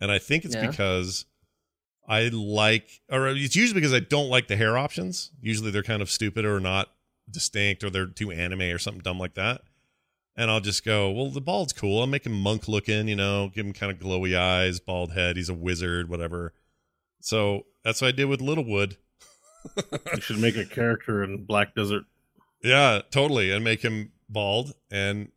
and 0.00 0.10
I 0.10 0.18
think 0.18 0.44
it's 0.44 0.56
yeah. 0.56 0.66
because 0.66 1.26
I 2.08 2.28
like, 2.28 3.02
or 3.08 3.28
it's 3.28 3.54
usually 3.54 3.80
because 3.80 3.94
I 3.94 4.00
don't 4.00 4.28
like 4.28 4.48
the 4.48 4.56
hair 4.56 4.76
options. 4.76 5.30
Usually 5.40 5.70
they're 5.70 5.84
kind 5.84 6.02
of 6.02 6.10
stupid 6.10 6.44
or 6.44 6.58
not 6.58 6.88
distinct, 7.30 7.84
or 7.84 7.90
they're 7.90 8.06
too 8.06 8.32
anime 8.32 8.62
or 8.62 8.78
something 8.78 9.02
dumb 9.02 9.20
like 9.20 9.34
that. 9.34 9.62
And 10.38 10.50
I'll 10.52 10.60
just 10.60 10.84
go, 10.84 11.10
well, 11.10 11.30
the 11.30 11.40
bald's 11.40 11.72
cool. 11.72 12.00
I'll 12.00 12.06
make 12.06 12.24
him 12.24 12.32
monk 12.32 12.68
looking, 12.68 13.08
you 13.08 13.16
know, 13.16 13.50
give 13.52 13.66
him 13.66 13.72
kind 13.72 13.90
of 13.90 13.98
glowy 13.98 14.38
eyes, 14.38 14.78
bald 14.78 15.12
head. 15.12 15.36
He's 15.36 15.48
a 15.48 15.54
wizard, 15.54 16.08
whatever. 16.08 16.54
So 17.20 17.66
that's 17.84 18.00
what 18.00 18.08
I 18.08 18.12
did 18.12 18.26
with 18.26 18.40
Littlewood. 18.40 18.96
you 20.14 20.20
should 20.20 20.38
make 20.38 20.56
a 20.56 20.64
character 20.64 21.24
in 21.24 21.44
Black 21.44 21.74
Desert 21.74 22.04
Yeah, 22.62 23.00
totally, 23.10 23.50
and 23.50 23.64
make 23.64 23.82
him 23.82 24.12
bald, 24.28 24.74
and 24.92 25.32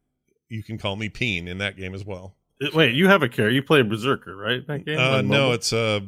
you 0.50 0.62
can 0.62 0.78
call 0.78 0.96
me 0.96 1.10
Peen 1.10 1.48
in 1.48 1.58
that 1.58 1.76
game 1.78 1.96
as 1.96 2.06
well. 2.06 2.36
It- 2.60 2.76
Wait, 2.76 2.94
you 2.94 3.08
have 3.08 3.24
a 3.24 3.28
character. 3.28 3.50
You 3.50 3.64
play 3.64 3.80
a 3.80 3.84
Berserker, 3.84 4.36
right? 4.36 4.66
That 4.68 4.86
game. 4.86 5.00
Uh, 5.00 5.24
no, 5.24 5.52
it's 5.54 5.74
uh, 5.74 6.02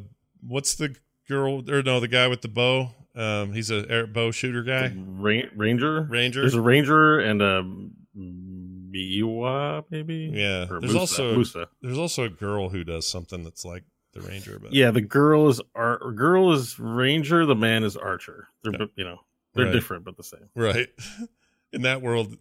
what's 0.48 0.76
the 0.76 0.96
girl 1.28 1.68
or 1.68 1.82
no, 1.82 2.00
the 2.00 2.08
guy 2.08 2.28
with 2.28 2.42
the 2.44 2.48
bow? 2.48 2.92
Um, 3.16 3.54
he's 3.54 3.72
a 3.72 3.90
air, 3.90 4.06
bow 4.06 4.30
shooter 4.30 4.62
guy. 4.62 4.94
Ra- 4.96 5.50
Ranger. 5.56 6.02
Ranger. 6.04 6.42
There's 6.42 6.54
a 6.54 6.62
Ranger 6.62 7.20
and 7.20 7.42
a 7.42 7.64
Maehwa, 8.94 9.86
maybe. 9.90 10.32
Yeah, 10.34 10.64
Or 10.70 10.80
there's 10.80 10.94
Musa, 10.94 11.00
also 11.00 11.36
Musa. 11.36 11.70
there's 11.82 11.98
also 11.98 12.24
a 12.24 12.30
girl 12.30 12.70
who 12.70 12.84
does 12.84 13.08
something 13.08 13.44
that's 13.44 13.66
like 13.66 13.84
the 14.14 14.22
ranger, 14.22 14.60
but 14.60 14.74
Yeah, 14.74 14.92
the 14.92 15.02
girl 15.02 15.50
is 15.50 15.60
ar- 15.76 16.12
girl 16.12 16.54
is 16.54 16.78
Ranger. 16.80 17.46
The 17.46 17.56
man 17.56 17.84
is 17.84 17.98
Archer. 17.98 18.48
They're 18.64 18.74
Yeah. 18.74 18.86
you 18.96 19.04
know 19.06 19.20
they're 19.56 19.66
Right. 19.66 19.72
different 19.74 20.06
but 20.06 20.18
the 20.18 20.24
same. 20.24 20.50
right. 20.56 20.88
In 21.74 21.82
that 21.82 22.04
world, 22.04 22.38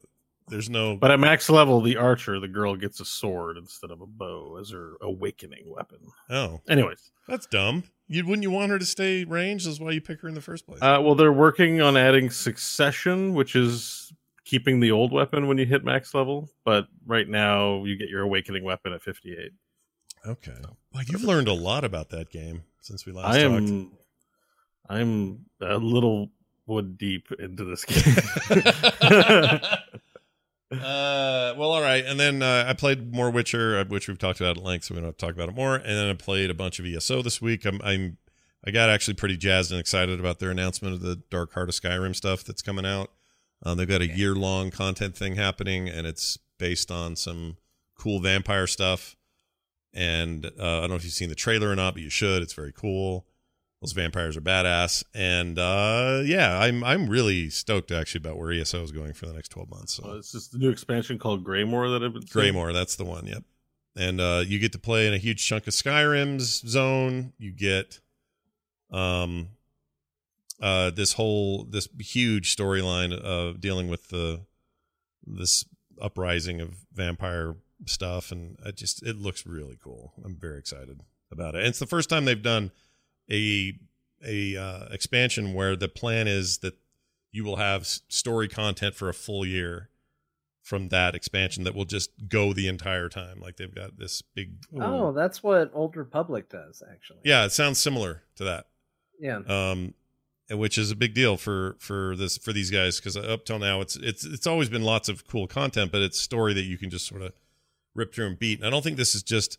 there's 0.49 0.69
no. 0.69 0.97
But 0.99 1.11
at 1.11 1.19
max 1.19 1.49
level, 1.49 1.81
the 1.81 1.97
Archer, 1.97 2.39
the 2.39 2.49
girl 2.49 2.77
gets 2.77 3.01
a 3.01 3.05
sword 3.07 3.57
instead 3.57 3.91
of 3.91 4.03
a 4.03 4.07
bow 4.07 4.59
as 4.61 4.71
her 4.71 4.97
awakening 5.01 5.65
weapon. 5.71 6.01
oh, 6.29 6.61
Anyways, 6.69 7.11
that's 7.27 7.47
dumb. 7.47 7.85
You 8.09 8.27
wouldn't 8.27 8.43
you 8.43 8.51
want 8.51 8.71
her 8.71 8.79
to 8.79 8.85
stay 8.85 9.25
ranged? 9.25 9.67
Is 9.67 9.81
why 9.81 9.93
you 9.93 10.03
pick 10.03 10.21
her 10.21 10.29
in 10.29 10.35
the 10.35 10.43
first 10.43 10.67
place. 10.67 10.83
uh, 10.83 11.01
well, 11.03 11.15
they're 11.15 11.33
working 11.33 11.81
on 11.81 11.97
adding 11.97 12.29
succession, 12.29 13.33
which 13.33 13.57
is 13.57 14.13
keeping 14.53 14.81
the 14.81 14.91
old 14.93 15.13
weapon 15.13 15.47
when 15.47 15.57
you 15.57 15.65
hit 15.65 15.83
max 15.83 16.13
level. 16.13 16.51
But 16.63 16.87
right 17.07 17.27
now, 17.27 17.85
you 17.85 17.97
get 17.97 18.11
your 18.11 18.21
awakening 18.21 18.65
weapon 18.65 18.93
at 18.93 19.03
58. 19.03 19.51
okay. 20.27 20.53
Well, 20.93 21.03
you've 21.09 21.25
learned 21.25 21.49
a 21.49 21.55
lot 21.55 21.85
about 21.85 22.11
that 22.11 22.31
game 22.31 22.65
since 22.83 23.07
we 23.07 23.13
last 23.13 23.35
I 23.35 23.43
talked. 23.45 23.55
am, 23.55 23.93
I'm 24.91 25.47
a 25.63 25.79
little 25.79 26.29
wood 26.67 26.99
deep 26.99 27.33
into 27.39 27.65
this 27.65 27.85
game. 27.87 29.61
Uh, 30.73 31.53
well, 31.59 31.71
all 31.73 31.83
right, 31.83 32.03
and 32.07 32.19
then 32.19 32.41
uh, 32.41 32.65
I 32.67 32.73
played 32.73 33.13
more 33.13 33.31
Witcher, 33.31 33.79
uh, 33.79 33.85
which 33.85 34.09
we've 34.09 34.19
talked 34.19 34.41
about 34.41 34.57
at 34.57 34.63
length, 34.65 34.85
so 34.87 34.95
we 34.95 35.03
don't 35.03 35.09
have 35.09 35.19
to 35.19 35.27
talk 35.27 35.35
about 35.35 35.51
it 35.51 35.55
more. 35.55 35.75
And 35.75 35.85
then 35.85 36.09
I 36.09 36.15
played 36.15 36.49
a 36.49 36.55
bunch 36.55 36.79
of 36.79 36.87
ESO 36.87 37.21
this 37.21 37.43
week. 37.43 37.67
I'm, 37.67 37.79
I'm, 37.85 38.17
I 38.65 38.71
got 38.71 38.89
actually 38.89 39.13
pretty 39.13 39.37
jazzed 39.37 39.71
and 39.71 39.79
excited 39.79 40.19
about 40.19 40.39
their 40.39 40.51
announcement 40.51 40.95
of 40.95 41.03
the 41.03 41.17
Dark 41.29 41.53
Heart 41.53 41.69
of 41.69 41.75
Skyrim 41.75 42.17
stuff 42.17 42.43
that's 42.43 42.63
coming 42.63 42.87
out. 42.87 43.11
Um, 43.63 43.77
they've 43.77 43.89
got 43.89 44.01
a 44.01 44.09
year 44.09 44.35
long 44.35 44.71
content 44.71 45.17
thing 45.17 45.37
happening, 45.37 45.89
and 45.89 46.07
it's 46.07 46.39
based 46.59 46.91
on 46.91 47.17
some 47.17 47.57
cool 47.97 48.21
vampire 48.21 48.67
stuff. 48.67 49.17
And 49.95 50.47
uh, 50.47 50.79
I 50.79 50.81
don't 50.81 50.91
know 50.91 50.97
if 50.97 51.05
you've 51.05 51.13
seen 51.13 51.29
the 51.29 51.35
trailer 51.35 51.71
or 51.71 51.77
not, 51.77 51.95
but 51.95 52.03
you 52.03 52.11
should. 52.11 52.43
It's 52.43 52.55
very 52.55 52.73
cool. 52.73 53.27
Those 53.83 53.93
vampires 53.93 54.37
are 54.37 54.41
badass, 54.41 55.03
and 55.13 55.59
uh, 55.59 56.23
yeah, 56.25 56.57
I'm 56.57 56.85
I'm 56.85 57.09
really 57.09 57.51
stoked 57.51 57.91
actually 57.91 58.21
about 58.21 58.39
where 58.39 58.53
ESO 58.53 58.81
is 58.81 58.93
going 58.93 59.13
for 59.13 59.27
the 59.27 59.33
next 59.33 59.49
12 59.49 59.71
months. 59.71 59.95
So. 59.95 60.05
Uh, 60.09 60.19
it's 60.19 60.31
just 60.31 60.53
the 60.53 60.59
new 60.59 60.71
expansion 60.71 61.19
called 61.19 61.43
Greymoor 61.43 61.91
that 61.91 62.05
I've 62.05 62.13
been 62.13 62.25
seeing. 62.25 62.53
Greymoor, 62.53 62.73
that's 62.73 62.95
the 62.95 63.05
one. 63.05 63.27
Yep. 63.27 63.43
And 63.97 64.21
uh, 64.21 64.45
you 64.47 64.61
get 64.61 64.71
to 64.73 64.79
play 64.79 65.09
in 65.09 65.15
a 65.15 65.19
huge 65.19 65.45
chunk 65.45 65.67
of 65.67 65.75
Skyrim's 65.75 66.61
zone. 66.67 67.33
You 67.39 67.51
get 67.51 67.99
um 68.93 69.49
uh 70.63 70.91
this 70.91 71.15
whole 71.15 71.65
this 71.65 71.89
huge 72.01 72.57
storyline 72.57 73.13
of 73.13 73.61
dealing 73.61 73.89
with 73.89 74.09
the 74.09 74.41
this 75.27 75.67
uprising 76.01 76.61
of 76.61 76.87
vampire 76.93 77.55
stuff 77.87 78.33
and 78.33 78.57
it 78.65 78.77
just 78.77 79.03
it 79.03 79.17
looks 79.17 79.45
really 79.47 79.79
cool. 79.83 80.13
I'm 80.25 80.37
very 80.37 80.59
excited 80.59 81.01
about 81.31 81.55
it. 81.55 81.59
And 81.59 81.69
it's 81.69 81.79
the 81.79 81.87
first 81.87 82.09
time 82.09 82.25
they've 82.25 82.43
done 82.43 82.71
a 83.31 83.75
a 84.25 84.57
uh, 84.57 84.87
expansion 84.91 85.53
where 85.53 85.75
the 85.75 85.89
plan 85.89 86.29
is 86.29 86.59
that 86.59 86.75
you 87.33 87.45
will 87.45 87.57
have 87.57 87.87
story 87.87 88.47
content 88.47 88.95
for 88.95 89.09
a 89.09 89.15
full 89.15 89.45
year 89.45 89.89
from 90.63 90.91
that 90.91 91.15
expansion 91.15 91.65
that 91.65 91.75
will 91.75 91.85
just 91.85 92.11
go 92.29 92.53
the 92.53 92.69
entire 92.69 93.09
time. 93.09 93.41
Like 93.41 93.57
they've 93.57 93.75
got 93.75 93.99
this 93.99 94.23
big. 94.23 94.65
Oh, 94.81 95.13
that's 95.13 95.43
what 95.43 95.71
Old 95.75 95.97
Republic 95.97 96.49
does, 96.49 96.83
actually. 96.89 97.21
Yeah, 97.25 97.45
it 97.45 97.53
sounds 97.53 97.79
similar 97.79 98.23
to 98.37 98.45
that. 98.45 98.67
Yeah. 99.19 99.41
Um, 99.49 99.95
which 100.51 100.77
is 100.77 100.91
a 100.91 100.97
big 100.97 101.15
deal 101.15 101.37
for 101.37 101.77
for 101.79 102.17
this 102.17 102.37
for 102.39 102.53
these 102.53 102.71
guys 102.71 102.97
because 102.99 103.17
up 103.17 103.45
till 103.45 103.59
now 103.59 103.81
it's 103.81 103.97
it's 103.97 104.25
it's 104.25 104.47
always 104.47 104.69
been 104.69 104.83
lots 104.83 105.09
of 105.09 105.27
cool 105.27 105.47
content, 105.47 105.93
but 105.93 106.03
it's 106.03 106.21
story 106.21 106.53
that 106.55 106.63
you 106.63 106.79
can 106.79 106.91
just 106.91 107.07
sort 107.07 107.23
of 107.23 107.33
rip 107.95 108.15
through 108.15 108.27
and 108.27 108.39
beat. 108.39 108.59
And 108.59 108.67
I 108.67 108.71
don't 108.71 108.83
think 108.83 108.97
this 108.97 109.15
is 109.15 109.23
just 109.23 109.59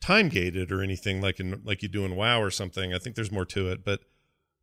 time 0.00 0.28
gated 0.28 0.70
or 0.70 0.82
anything 0.82 1.20
like 1.20 1.40
in 1.40 1.60
like 1.64 1.82
you 1.82 1.88
do 1.88 2.04
in 2.04 2.16
WoW 2.16 2.40
or 2.40 2.50
something. 2.50 2.94
I 2.94 2.98
think 2.98 3.16
there's 3.16 3.32
more 3.32 3.46
to 3.46 3.68
it, 3.70 3.84
but 3.84 4.00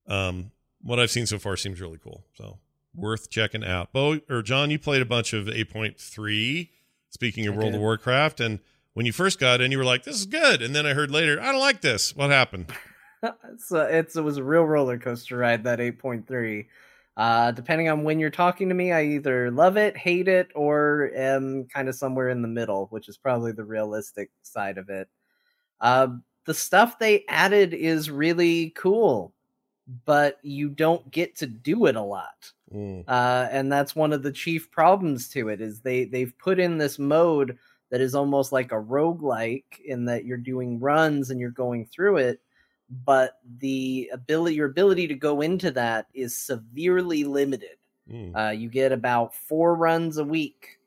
um, 0.07 0.51
what 0.81 0.99
I've 0.99 1.11
seen 1.11 1.25
so 1.25 1.39
far 1.39 1.57
seems 1.57 1.81
really 1.81 1.99
cool. 2.01 2.25
So 2.33 2.59
worth 2.93 3.29
checking 3.29 3.63
out. 3.63 3.91
Beau 3.91 4.19
or 4.29 4.41
Jon, 4.41 4.71
you 4.71 4.79
played 4.79 5.01
a 5.01 5.05
bunch 5.05 5.33
of 5.33 5.45
8.3. 5.47 6.69
Speaking 7.09 7.47
of 7.47 7.53
I 7.53 7.57
World 7.57 7.71
did. 7.71 7.75
of 7.75 7.81
Warcraft, 7.81 8.39
and 8.41 8.59
when 8.93 9.05
you 9.05 9.13
first 9.13 9.39
got 9.39 9.61
in, 9.61 9.71
you 9.71 9.77
were 9.77 9.85
like, 9.85 10.03
"This 10.03 10.17
is 10.17 10.25
good," 10.25 10.61
and 10.61 10.75
then 10.75 10.85
I 10.85 10.93
heard 10.93 11.11
later, 11.11 11.41
"I 11.41 11.51
don't 11.51 11.61
like 11.61 11.79
this." 11.81 12.13
What 12.13 12.29
happened? 12.29 12.73
So 13.57 13.81
it's 13.81 14.15
it 14.15 14.23
was 14.23 14.37
a 14.37 14.43
real 14.43 14.63
roller 14.63 14.97
coaster 14.97 15.37
ride 15.37 15.63
that 15.63 15.79
8.3 15.79 16.65
uh 17.17 17.51
depending 17.51 17.89
on 17.89 18.03
when 18.03 18.19
you're 18.19 18.29
talking 18.29 18.69
to 18.69 18.75
me 18.75 18.91
i 18.91 19.03
either 19.03 19.51
love 19.51 19.77
it 19.77 19.95
hate 19.97 20.27
it 20.27 20.49
or 20.55 21.11
am 21.15 21.65
kind 21.65 21.87
of 21.87 21.95
somewhere 21.95 22.29
in 22.29 22.41
the 22.41 22.47
middle 22.47 22.87
which 22.89 23.07
is 23.07 23.17
probably 23.17 23.51
the 23.51 23.63
realistic 23.63 24.31
side 24.41 24.77
of 24.77 24.89
it. 24.89 25.07
Uh 25.79 26.07
the 26.45 26.53
stuff 26.53 26.99
they 26.99 27.25
added 27.27 27.73
is 27.73 28.11
really 28.11 28.71
cool 28.71 29.33
but 30.05 30.39
you 30.41 30.69
don't 30.69 31.09
get 31.11 31.35
to 31.37 31.45
do 31.45 31.85
it 31.85 31.95
a 31.95 32.01
lot. 32.01 32.51
Mm. 32.73 33.03
uh, 33.07 33.47
and 33.51 33.71
that's 33.71 33.95
one 33.95 34.11
of 34.11 34.23
the 34.23 34.31
chief 34.31 34.71
problems 34.71 35.29
to 35.29 35.49
it 35.49 35.61
is 35.61 35.81
they 35.81 36.05
they've 36.05 36.35
put 36.39 36.59
in 36.59 36.79
this 36.79 36.97
mode 36.97 37.59
that 37.91 38.01
is 38.01 38.15
almost 38.15 38.51
like 38.51 38.71
a 38.71 38.75
roguelike 38.75 39.79
in 39.85 40.05
that 40.05 40.25
you're 40.25 40.37
doing 40.37 40.79
runs 40.79 41.29
and 41.29 41.39
you're 41.39 41.51
going 41.51 41.85
through 41.85 42.17
it 42.17 42.41
but 42.89 43.39
the 43.59 44.09
ability 44.13 44.55
your 44.55 44.67
ability 44.69 45.07
to 45.07 45.15
go 45.15 45.41
into 45.41 45.71
that 45.71 46.07
is 46.13 46.35
severely 46.35 47.23
limited. 47.23 47.77
Mm. 48.11 48.35
uh, 48.35 48.51
you 48.51 48.69
get 48.69 48.91
about 48.91 49.33
four 49.33 49.73
runs 49.73 50.19
a 50.19 50.23
week 50.23 50.77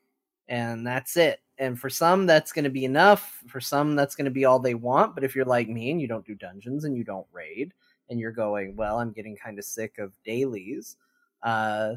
and 0.47 0.87
that's 0.87 1.17
it. 1.17 1.41
And 1.57 1.77
for 1.77 1.89
some 1.89 2.25
that's 2.25 2.53
going 2.53 2.63
to 2.63 2.69
be 2.69 2.85
enough. 2.85 3.43
For 3.45 3.59
some 3.59 3.97
that's 3.97 4.15
going 4.15 4.23
to 4.23 4.31
be 4.31 4.45
all 4.45 4.59
they 4.59 4.73
want. 4.73 5.15
But 5.15 5.25
if 5.25 5.35
you're 5.35 5.43
like 5.43 5.67
me 5.67 5.91
and 5.91 5.99
you 5.99 6.07
don't 6.07 6.25
do 6.25 6.33
dungeons 6.33 6.85
and 6.85 6.95
you 6.95 7.03
don't 7.03 7.27
raid 7.33 7.73
and 8.09 8.19
you're 8.19 8.31
going 8.31 8.75
well 8.75 8.99
i'm 8.99 9.11
getting 9.11 9.35
kind 9.35 9.59
of 9.59 9.65
sick 9.65 9.99
of 9.99 10.11
dailies 10.23 10.97
uh, 11.43 11.93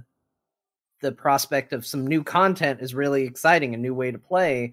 the 1.00 1.12
prospect 1.12 1.72
of 1.72 1.84
some 1.84 2.07
new 2.07 2.22
content 2.22 2.80
is 2.80 2.94
really 2.94 3.24
exciting, 3.24 3.74
a 3.74 3.76
new 3.76 3.94
way 3.94 4.11
to 4.11 4.18
play, 4.18 4.72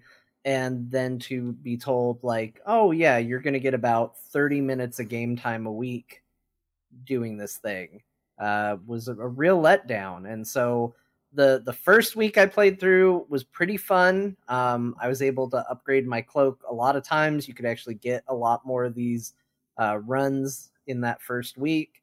and 0.50 0.90
then 0.90 1.20
to 1.20 1.54
be 1.54 1.78
told 1.78 2.24
like, 2.24 2.60
oh 2.66 2.90
yeah, 2.90 3.20
you're 3.20 3.40
going 3.40 3.54
to 3.54 3.60
get 3.60 3.76
about 3.76 4.18
30 4.18 4.62
minutes 4.62 5.00
of 5.00 5.08
game 5.08 5.38
time 5.38 5.68
a 5.68 5.72
week 5.72 6.24
doing 7.06 7.38
this 7.38 7.58
thing 7.58 8.02
uh, 8.40 8.78
was 8.88 9.10
a, 9.10 9.14
real 9.14 9.62
letdown. 9.62 10.28
And 10.28 10.48
so 10.48 10.96
the 11.34 11.62
the 11.64 11.74
first 11.74 12.16
week 12.16 12.40
I 12.40 12.48
played 12.48 12.80
through 12.80 13.28
was 13.30 13.44
pretty 13.44 13.78
fun. 13.78 14.36
Um, 14.48 14.96
I 15.00 15.08
was 15.08 15.22
able 15.22 15.48
to 15.52 15.58
upgrade 15.70 16.08
my 16.08 16.20
cloak 16.20 16.64
a 16.68 16.74
lot 16.74 16.96
of 16.96 17.04
times. 17.04 17.48
You 17.48 17.54
could 17.54 17.68
actually 17.68 17.94
get 17.94 18.24
a 18.28 18.34
lot 18.34 18.66
more 18.66 18.86
of 18.86 18.96
these 18.96 19.36
uh, 19.78 20.00
runs 20.00 20.72
in 20.88 21.00
that 21.02 21.22
first 21.22 21.60
week 21.60 22.02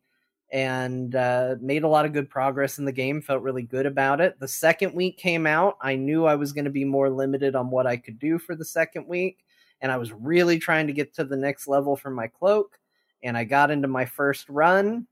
and 0.53 1.17
uh, 1.17 1.57
made 1.61 1.83
a 1.83 1.89
lot 1.89 2.05
of 2.05 2.13
good 2.13 2.31
progress 2.31 2.79
in 2.79 2.85
the 2.85 2.93
game. 2.93 3.21
Felt 3.21 3.43
really 3.43 3.63
good 3.63 3.87
about 3.87 4.21
it. 4.21 4.39
The 4.39 4.49
second 4.49 4.95
week 4.95 5.17
came 5.19 5.47
out. 5.47 5.77
I 5.81 5.97
knew 5.97 6.25
I 6.25 6.37
was 6.37 6.53
going 6.53 6.67
to 6.67 6.71
be 6.71 6.85
more 6.85 7.11
limited 7.11 7.57
on 7.57 7.71
what 7.71 7.87
I 7.87 7.97
could 7.97 8.19
do 8.19 8.39
for 8.39 8.55
the 8.55 8.65
second 8.65 9.07
week, 9.07 9.45
and 9.81 9.91
I 9.91 9.97
was 9.97 10.13
really 10.13 10.59
trying 10.59 10.87
to 10.87 10.93
get 10.93 11.15
to 11.15 11.25
the 11.25 11.37
next 11.37 11.67
level 11.67 11.97
for 11.97 12.11
my 12.11 12.29
cloak. 12.29 12.79
And 13.23 13.37
I 13.37 13.45
got 13.45 13.71
into 13.71 13.89
my 13.89 14.05
first 14.05 14.49
run, 14.49 15.07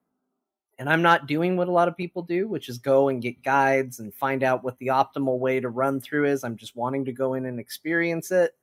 and 0.79 0.89
I'm 0.89 1.03
not 1.03 1.27
doing 1.27 1.57
what 1.57 1.69
a 1.69 1.73
lot 1.73 1.89
of 1.89 1.97
people 1.97 2.23
do, 2.23 2.47
which 2.47 2.69
is 2.69 2.79
go 2.79 3.09
and 3.09 3.23
get 3.23 3.43
guides 3.43 3.99
and 3.99 4.15
find 4.15 4.43
out 4.43 4.63
what 4.63 4.79
the 4.79 4.89
optimal 4.89 5.39
way 5.39 5.59
to 5.59 5.69
run 5.69 6.01
through 6.01 6.27
is. 6.27 6.45
I'm 6.45 6.57
just 6.57 6.77
wanting 6.77 7.05
to 7.07 7.13
go 7.13 7.35
in 7.35 7.47
and 7.47 7.59
experience 7.59 8.31
it. 8.31 8.55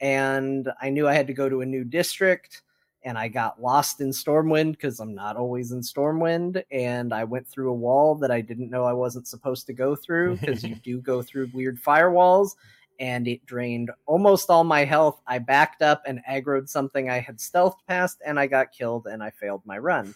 And 0.00 0.72
I 0.80 0.90
knew 0.90 1.06
I 1.06 1.14
had 1.14 1.26
to 1.26 1.34
go 1.34 1.48
to 1.48 1.60
a 1.60 1.66
new 1.66 1.84
district 1.84 2.62
and 3.02 3.16
I 3.16 3.28
got 3.28 3.60
lost 3.60 4.00
in 4.00 4.10
Stormwind 4.10 4.72
because 4.72 5.00
I'm 5.00 5.14
not 5.14 5.36
always 5.36 5.72
in 5.72 5.80
Stormwind, 5.80 6.62
and 6.70 7.12
I 7.14 7.24
went 7.24 7.46
through 7.48 7.70
a 7.70 7.74
wall 7.74 8.14
that 8.16 8.30
I 8.30 8.40
didn't 8.40 8.70
know 8.70 8.84
I 8.84 8.92
wasn't 8.92 9.26
supposed 9.26 9.66
to 9.66 9.72
go 9.72 9.96
through 9.96 10.36
because 10.36 10.62
you 10.62 10.74
do 10.84 11.00
go 11.00 11.22
through 11.22 11.50
weird 11.52 11.82
firewalls, 11.82 12.56
and 12.98 13.26
it 13.26 13.44
drained 13.46 13.90
almost 14.06 14.50
all 14.50 14.64
my 14.64 14.84
health. 14.84 15.20
I 15.26 15.38
backed 15.38 15.82
up 15.82 16.02
and 16.06 16.20
aggroed 16.28 16.68
something 16.68 17.08
I 17.08 17.20
had 17.20 17.38
stealthed 17.38 17.86
past, 17.88 18.18
and 18.24 18.38
I 18.38 18.46
got 18.46 18.72
killed, 18.72 19.06
and 19.06 19.22
I 19.22 19.30
failed 19.30 19.62
my 19.64 19.78
run. 19.78 20.14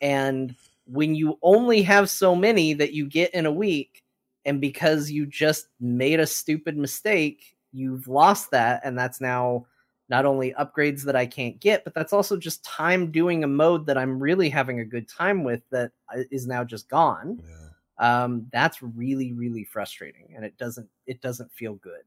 And 0.00 0.54
when 0.86 1.14
you 1.14 1.38
only 1.42 1.82
have 1.82 2.10
so 2.10 2.34
many 2.34 2.74
that 2.74 2.92
you 2.92 3.06
get 3.06 3.32
in 3.32 3.46
a 3.46 3.52
week, 3.52 4.02
and 4.44 4.60
because 4.60 5.10
you 5.10 5.24
just 5.24 5.68
made 5.80 6.20
a 6.20 6.26
stupid 6.26 6.76
mistake, 6.76 7.56
you've 7.72 8.08
lost 8.08 8.50
that, 8.50 8.80
and 8.84 8.98
that's 8.98 9.20
now 9.20 9.66
not 10.08 10.26
only 10.26 10.54
upgrades 10.58 11.02
that 11.04 11.16
I 11.16 11.26
can't 11.26 11.58
get, 11.60 11.84
but 11.84 11.94
that's 11.94 12.12
also 12.12 12.36
just 12.36 12.64
time 12.64 13.10
doing 13.10 13.42
a 13.44 13.48
mode 13.48 13.86
that 13.86 13.96
I'm 13.96 14.18
really 14.18 14.50
having 14.50 14.80
a 14.80 14.84
good 14.84 15.08
time 15.08 15.44
with 15.44 15.62
that 15.70 15.92
uh, 16.14 16.22
now 16.46 16.64
just 16.64 16.88
gone. 16.88 17.40
Yeah. 17.42 18.24
um, 18.24 18.46
that's 18.52 18.82
really 18.82 19.32
really 19.32 19.64
frustrating, 19.64 20.32
and 20.34 20.44
it 20.44 20.56
doesn't 20.58 20.88
it 21.06 21.20
doesn't 21.20 21.52
feel 21.52 21.74
good. 21.76 22.02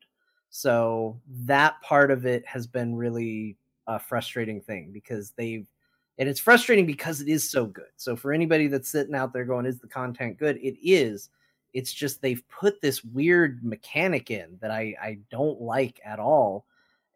So 0.49 1.19
that 1.45 1.81
part 1.81 2.11
of 2.11 2.25
it 2.25 2.45
has 2.45 2.67
been 2.67 2.95
really 2.95 3.57
a 3.87 3.99
frustrating 3.99 4.61
thing 4.61 4.91
because 4.91 5.31
they've 5.31 5.67
and 6.19 6.27
it's 6.27 6.39
frustrating 6.39 6.85
because 6.85 7.21
it 7.21 7.27
is 7.27 7.49
so 7.49 7.65
good. 7.65 7.91
So 7.95 8.15
for 8.15 8.33
anybody 8.33 8.67
that's 8.67 8.89
sitting 8.89 9.15
out 9.15 9.33
there 9.33 9.45
going, 9.45 9.65
"Is 9.65 9.79
the 9.79 9.87
content 9.87 10.37
good?" 10.37 10.57
It 10.57 10.77
is. 10.83 11.29
It's 11.73 11.93
just 11.93 12.21
they've 12.21 12.43
put 12.49 12.81
this 12.81 13.03
weird 13.03 13.63
mechanic 13.63 14.31
in 14.31 14.57
that 14.61 14.71
I 14.71 14.95
I 15.01 15.19
don't 15.29 15.61
like 15.61 15.99
at 16.03 16.19
all, 16.19 16.65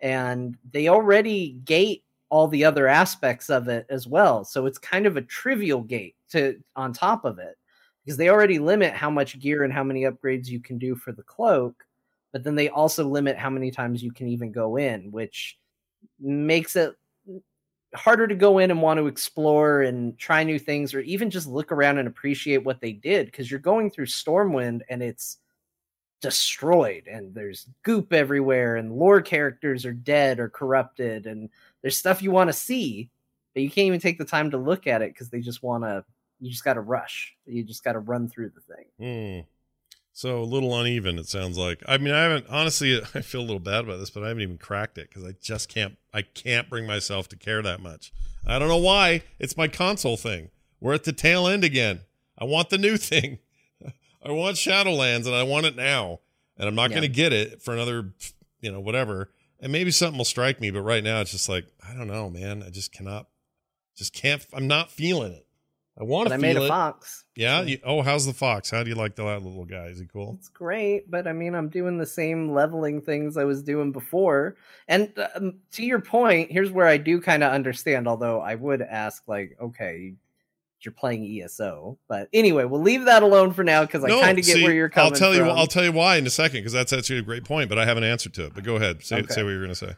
and 0.02 0.58
they 0.72 0.88
already 0.88 1.60
gate 1.66 2.04
all 2.30 2.48
the 2.48 2.64
other 2.64 2.88
aspects 2.88 3.50
of 3.50 3.68
it 3.68 3.86
as 3.90 4.08
well. 4.08 4.44
So 4.44 4.66
it's 4.66 4.78
kind 4.78 5.06
of 5.06 5.18
a 5.18 5.22
trivial 5.22 5.82
gate 5.82 6.16
to 6.30 6.60
on 6.76 6.94
top 6.94 7.26
of 7.26 7.40
it 7.40 7.58
because 8.04 8.18
they 8.18 8.30
already 8.30 8.58
limit 8.58 8.94
how 8.94 9.10
much 9.10 9.40
gear 9.40 9.64
and 9.64 9.74
how 9.74 9.84
many 9.84 10.04
upgrades 10.04 10.48
you 10.48 10.60
can 10.60 10.78
do 10.78 10.96
for 10.96 11.12
the 11.12 11.24
cloak, 11.24 11.86
but 12.32 12.44
then 12.44 12.56
they 12.56 12.70
also 12.70 13.04
limit 13.06 13.38
how 13.38 13.50
many 13.50 13.70
times 13.70 14.02
you 14.02 14.12
can 14.12 14.28
even 14.28 14.52
go 14.52 14.78
in, 14.78 15.12
which 15.12 15.60
makes 16.20 16.76
it 16.76 16.96
harder 17.94 18.26
to 18.26 18.36
go 18.36 18.60
in 18.60 18.72
and 18.72 18.82
want 18.82 18.98
to 18.98 19.08
explore 19.08 19.82
and 19.82 20.18
try 20.18 20.44
new 20.44 20.58
things 20.58 20.94
or 20.94 21.02
even 21.02 21.30
just 21.30 21.48
look 21.48 21.72
around 21.72 21.98
and 21.98 22.08
appreciate 22.08 22.64
what 22.64 22.80
they 22.80 22.94
did 22.94 23.26
because 23.26 23.52
you're 23.52 23.60
going 23.60 23.92
through 23.92 24.06
Stormwind 24.06 24.82
and 24.90 25.04
it's 25.04 25.40
destroyed 26.22 27.08
and 27.08 27.34
there's 27.34 27.68
goop 27.84 28.14
everywhere 28.14 28.76
and 28.76 28.92
lore 28.94 29.22
characters 29.22 29.86
are 29.86 29.94
dead 29.94 30.40
or 30.40 30.50
corrupted 30.50 31.26
and 31.26 31.50
there's 31.82 31.98
stuff 31.98 32.22
you 32.22 32.32
want 32.32 32.48
to 32.48 32.54
see 32.54 33.10
but 33.54 33.64
you 33.64 33.70
can't 33.70 33.88
even 33.88 34.00
take 34.00 34.18
the 34.18 34.26
time 34.26 34.52
to 34.52 34.58
look 34.58 34.88
at 34.88 35.02
it 35.02 35.14
because 35.14 35.30
they 35.30 35.40
just 35.40 35.64
want 35.64 35.84
to 35.84 36.04
you 36.40 36.50
just 36.50 36.64
got 36.64 36.76
to 36.76 36.82
rush 36.82 37.36
you 37.46 37.64
just 37.64 37.84
got 37.84 37.94
to 37.94 38.00
run 38.00 38.28
through 38.28 38.50
the 38.50 38.76
thing 38.76 38.86
Hmm. 39.44 39.48
So 40.14 40.42
a 40.42 40.44
little 40.44 40.78
uneven, 40.78 41.18
it 41.18 41.28
sounds 41.28 41.58
like. 41.58 41.82
I 41.88 41.98
mean, 41.98 42.14
I 42.14 42.24
haven't 42.24 42.48
honestly. 42.50 43.02
I 43.16 43.22
feel 43.22 43.42
a 43.42 43.44
little 43.44 43.60
bad 43.60 43.86
about 43.86 44.00
this, 44.00 44.10
but 44.10 44.24
I 44.24 44.28
haven't 44.28 44.44
even 44.44 44.58
cracked 44.58 44.98
it 44.98 45.10
because 45.10 45.24
I 45.24 45.36
just 45.42 45.70
can't. 45.70 45.98
I 46.14 46.22
can't 46.22 46.70
bring 46.70 46.86
myself 46.86 47.30
to 47.30 47.38
care 47.38 47.62
that 47.62 47.82
much. 47.82 48.12
I 48.46 48.60
don't 48.60 48.68
know 48.68 48.78
why. 48.78 49.24
It's 49.40 49.56
my 49.56 49.68
console 49.68 50.18
thing. 50.18 50.50
We're 50.80 50.94
at 50.94 51.06
the 51.06 51.14
tail 51.14 51.48
end 51.48 51.64
again. 51.64 52.02
I 52.38 52.44
want 52.44 52.70
the 52.70 52.78
new 52.78 52.98
thing. 53.12 53.40
I 54.24 54.32
want 54.32 54.58
Shadowlands, 54.58 55.26
and 55.26 55.36
I 55.36 55.44
want 55.44 55.66
it 55.66 55.76
now. 55.76 56.20
And 56.58 56.68
I'm 56.68 56.76
not 56.76 56.92
Yeah. 56.92 56.98
going 56.98 57.10
to 57.10 57.16
get 57.16 57.34
it 57.34 57.62
for 57.62 57.74
another, 57.74 58.14
you 58.60 58.72
know, 58.72 58.80
whatever. 58.80 59.32
And 59.60 59.72
maybe 59.72 59.92
something 59.92 60.18
will 60.18 60.26
strike 60.26 60.60
me, 60.60 60.70
but 60.72 60.82
right 60.82 61.04
now 61.04 61.22
it's 61.22 61.32
just 61.32 61.50
like 61.50 61.66
I 61.88 61.94
don't 61.96 62.08
know, 62.08 62.30
man. 62.30 62.64
I 62.64 62.70
just 62.70 62.92
cannot. 62.92 63.28
Just 63.96 64.14
can't. 64.14 64.46
I'm 64.54 64.68
not 64.68 64.92
feeling 64.92 65.34
it. 65.34 65.46
I 66.00 66.04
want 66.04 66.30
to 66.30 66.34
i 66.34 66.38
made 66.38 66.58
a 66.58 66.64
it. 66.64 66.68
fox 66.68 67.26
Yeah. 67.36 67.62
You, 67.62 67.78
oh, 67.84 68.02
how's 68.02 68.26
the 68.26 68.34
fox? 68.34 68.72
How 68.72 68.82
do 68.82 68.90
you 68.90 68.96
like 68.96 69.16
the 69.16 69.24
little 69.24 69.66
guy? 69.66 69.88
Is 69.88 70.00
he 70.00 70.06
cool? 70.06 70.36
It's 70.40 70.48
great, 70.48 71.12
but 71.12 71.28
I 71.28 71.34
mean, 71.34 71.54
I'm 71.54 71.68
doing 71.70 71.98
the 71.98 72.06
same 72.06 72.54
leveling 72.54 73.02
things 73.02 73.38
I 73.38 73.44
was 73.44 73.62
doing 73.62 73.92
before. 73.92 74.56
And 74.88 75.12
um, 75.36 75.56
to 75.74 75.86
your 75.86 76.00
point, 76.00 76.52
here's 76.52 76.72
where 76.72 76.88
I 76.88 76.98
do 76.98 77.20
kind 77.22 77.44
of 77.44 77.52
understand, 77.52 78.08
although 78.08 78.40
I 78.40 78.56
would 78.56 78.82
ask, 78.82 79.28
like, 79.28 79.58
okay, 79.62 80.14
you're 80.86 80.92
playing 80.94 81.24
ESO. 81.42 81.98
But 82.08 82.30
anyway, 82.34 82.66
we'll 82.66 82.82
leave 82.82 83.06
that 83.06 83.24
alone 83.24 83.54
for 83.54 83.64
now 83.64 83.84
because 83.86 84.04
I 84.04 84.10
kind 84.10 84.38
of 84.40 84.46
get 84.46 84.56
see, 84.56 84.64
where 84.64 84.74
you're 84.74 84.90
coming 84.90 85.14
I'll 85.14 85.18
tell 85.20 85.34
from. 85.34 85.46
you. 85.46 85.52
I'll 85.52 85.68
tell 85.68 85.84
you 85.84 85.92
why 85.92 86.18
in 86.18 86.26
a 86.28 86.30
second 86.32 86.60
because 86.60 86.74
that's 86.74 86.94
actually 86.94 87.20
a 87.20 87.24
great 87.24 87.44
point. 87.44 87.70
But 87.70 87.78
I 87.80 87.86
have 87.86 87.98
an 87.98 88.04
answer 88.04 88.30
to 88.30 88.46
it. 88.46 88.54
But 88.54 88.64
go 88.64 88.76
ahead. 88.76 89.04
Say, 89.04 89.18
Okay. 89.18 89.34
say 89.34 89.44
what 89.44 89.50
you're 89.50 89.60
going 89.60 89.70
to 89.70 89.76
say. 89.76 89.94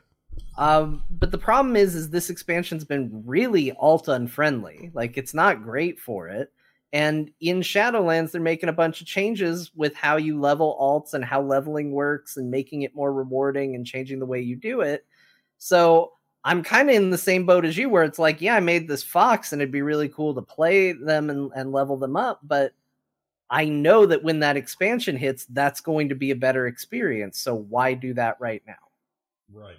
Um, 0.57 1.03
but 1.09 1.31
the 1.31 1.37
problem 1.37 1.75
is, 1.75 1.95
is 1.95 2.09
this 2.09 2.29
expansion's 2.29 2.83
been 2.83 3.23
really 3.25 3.71
alt 3.73 4.07
unfriendly. 4.07 4.91
Like 4.93 5.17
it's 5.17 5.33
not 5.33 5.63
great 5.63 5.99
for 5.99 6.27
it. 6.27 6.51
And 6.91 7.31
in 7.41 7.61
Shadowlands, 7.61 8.31
they're 8.31 8.41
making 8.41 8.69
a 8.69 8.73
bunch 8.73 9.01
of 9.01 9.07
changes 9.07 9.71
with 9.75 9.95
how 9.95 10.17
you 10.17 10.39
level 10.39 10.77
alts 10.79 11.15
and 11.15 11.25
how 11.25 11.41
leveling 11.41 11.91
works 11.91 12.37
and 12.37 12.51
making 12.51 12.83
it 12.83 12.93
more 12.95 13.11
rewarding 13.11 13.73
and 13.73 13.83
changing 13.83 14.19
the 14.19 14.27
way 14.27 14.41
you 14.41 14.55
do 14.55 14.81
it. 14.81 15.03
So 15.57 16.11
I'm 16.45 16.63
kind 16.63 16.89
of 16.89 16.95
in 16.95 17.09
the 17.09 17.17
same 17.17 17.45
boat 17.45 17.65
as 17.65 17.77
you, 17.77 17.89
where 17.89 18.03
it's 18.03 18.19
like, 18.19 18.41
yeah, 18.41 18.55
I 18.55 18.59
made 18.59 18.87
this 18.87 19.03
fox 19.03 19.53
and 19.53 19.61
it'd 19.61 19.71
be 19.71 19.81
really 19.81 20.09
cool 20.09 20.33
to 20.35 20.41
play 20.41 20.91
them 20.91 21.29
and, 21.29 21.51
and 21.55 21.71
level 21.71 21.97
them 21.97 22.15
up, 22.15 22.41
but 22.43 22.73
I 23.49 23.65
know 23.65 24.07
that 24.07 24.23
when 24.23 24.39
that 24.39 24.57
expansion 24.57 25.15
hits, 25.15 25.45
that's 25.45 25.79
going 25.79 26.09
to 26.09 26.15
be 26.15 26.31
a 26.31 26.35
better 26.35 26.65
experience. 26.65 27.37
So 27.37 27.53
why 27.55 27.93
do 27.93 28.13
that 28.15 28.37
right 28.39 28.63
now? 28.65 28.73
Right. 29.53 29.77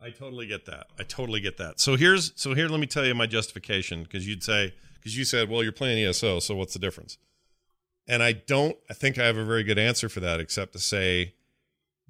I 0.00 0.10
totally 0.10 0.46
get 0.46 0.66
that. 0.66 0.86
I 0.98 1.04
totally 1.04 1.40
get 1.40 1.56
that. 1.58 1.78
So 1.78 1.96
here's 1.96 2.32
so 2.34 2.54
here. 2.54 2.68
Let 2.68 2.80
me 2.80 2.86
tell 2.86 3.04
you 3.04 3.14
my 3.14 3.26
justification 3.26 4.02
because 4.02 4.26
you'd 4.26 4.42
say 4.42 4.74
because 4.94 5.16
you 5.16 5.24
said, 5.24 5.48
well, 5.48 5.62
you're 5.62 5.72
playing 5.72 6.04
ESO, 6.04 6.40
so 6.40 6.56
what's 6.56 6.72
the 6.72 6.78
difference? 6.78 7.18
And 8.08 8.22
I 8.22 8.32
don't. 8.32 8.76
I 8.88 8.94
think 8.94 9.18
I 9.18 9.26
have 9.26 9.36
a 9.36 9.44
very 9.44 9.62
good 9.62 9.78
answer 9.78 10.08
for 10.08 10.20
that, 10.20 10.40
except 10.40 10.72
to 10.72 10.78
say 10.78 11.34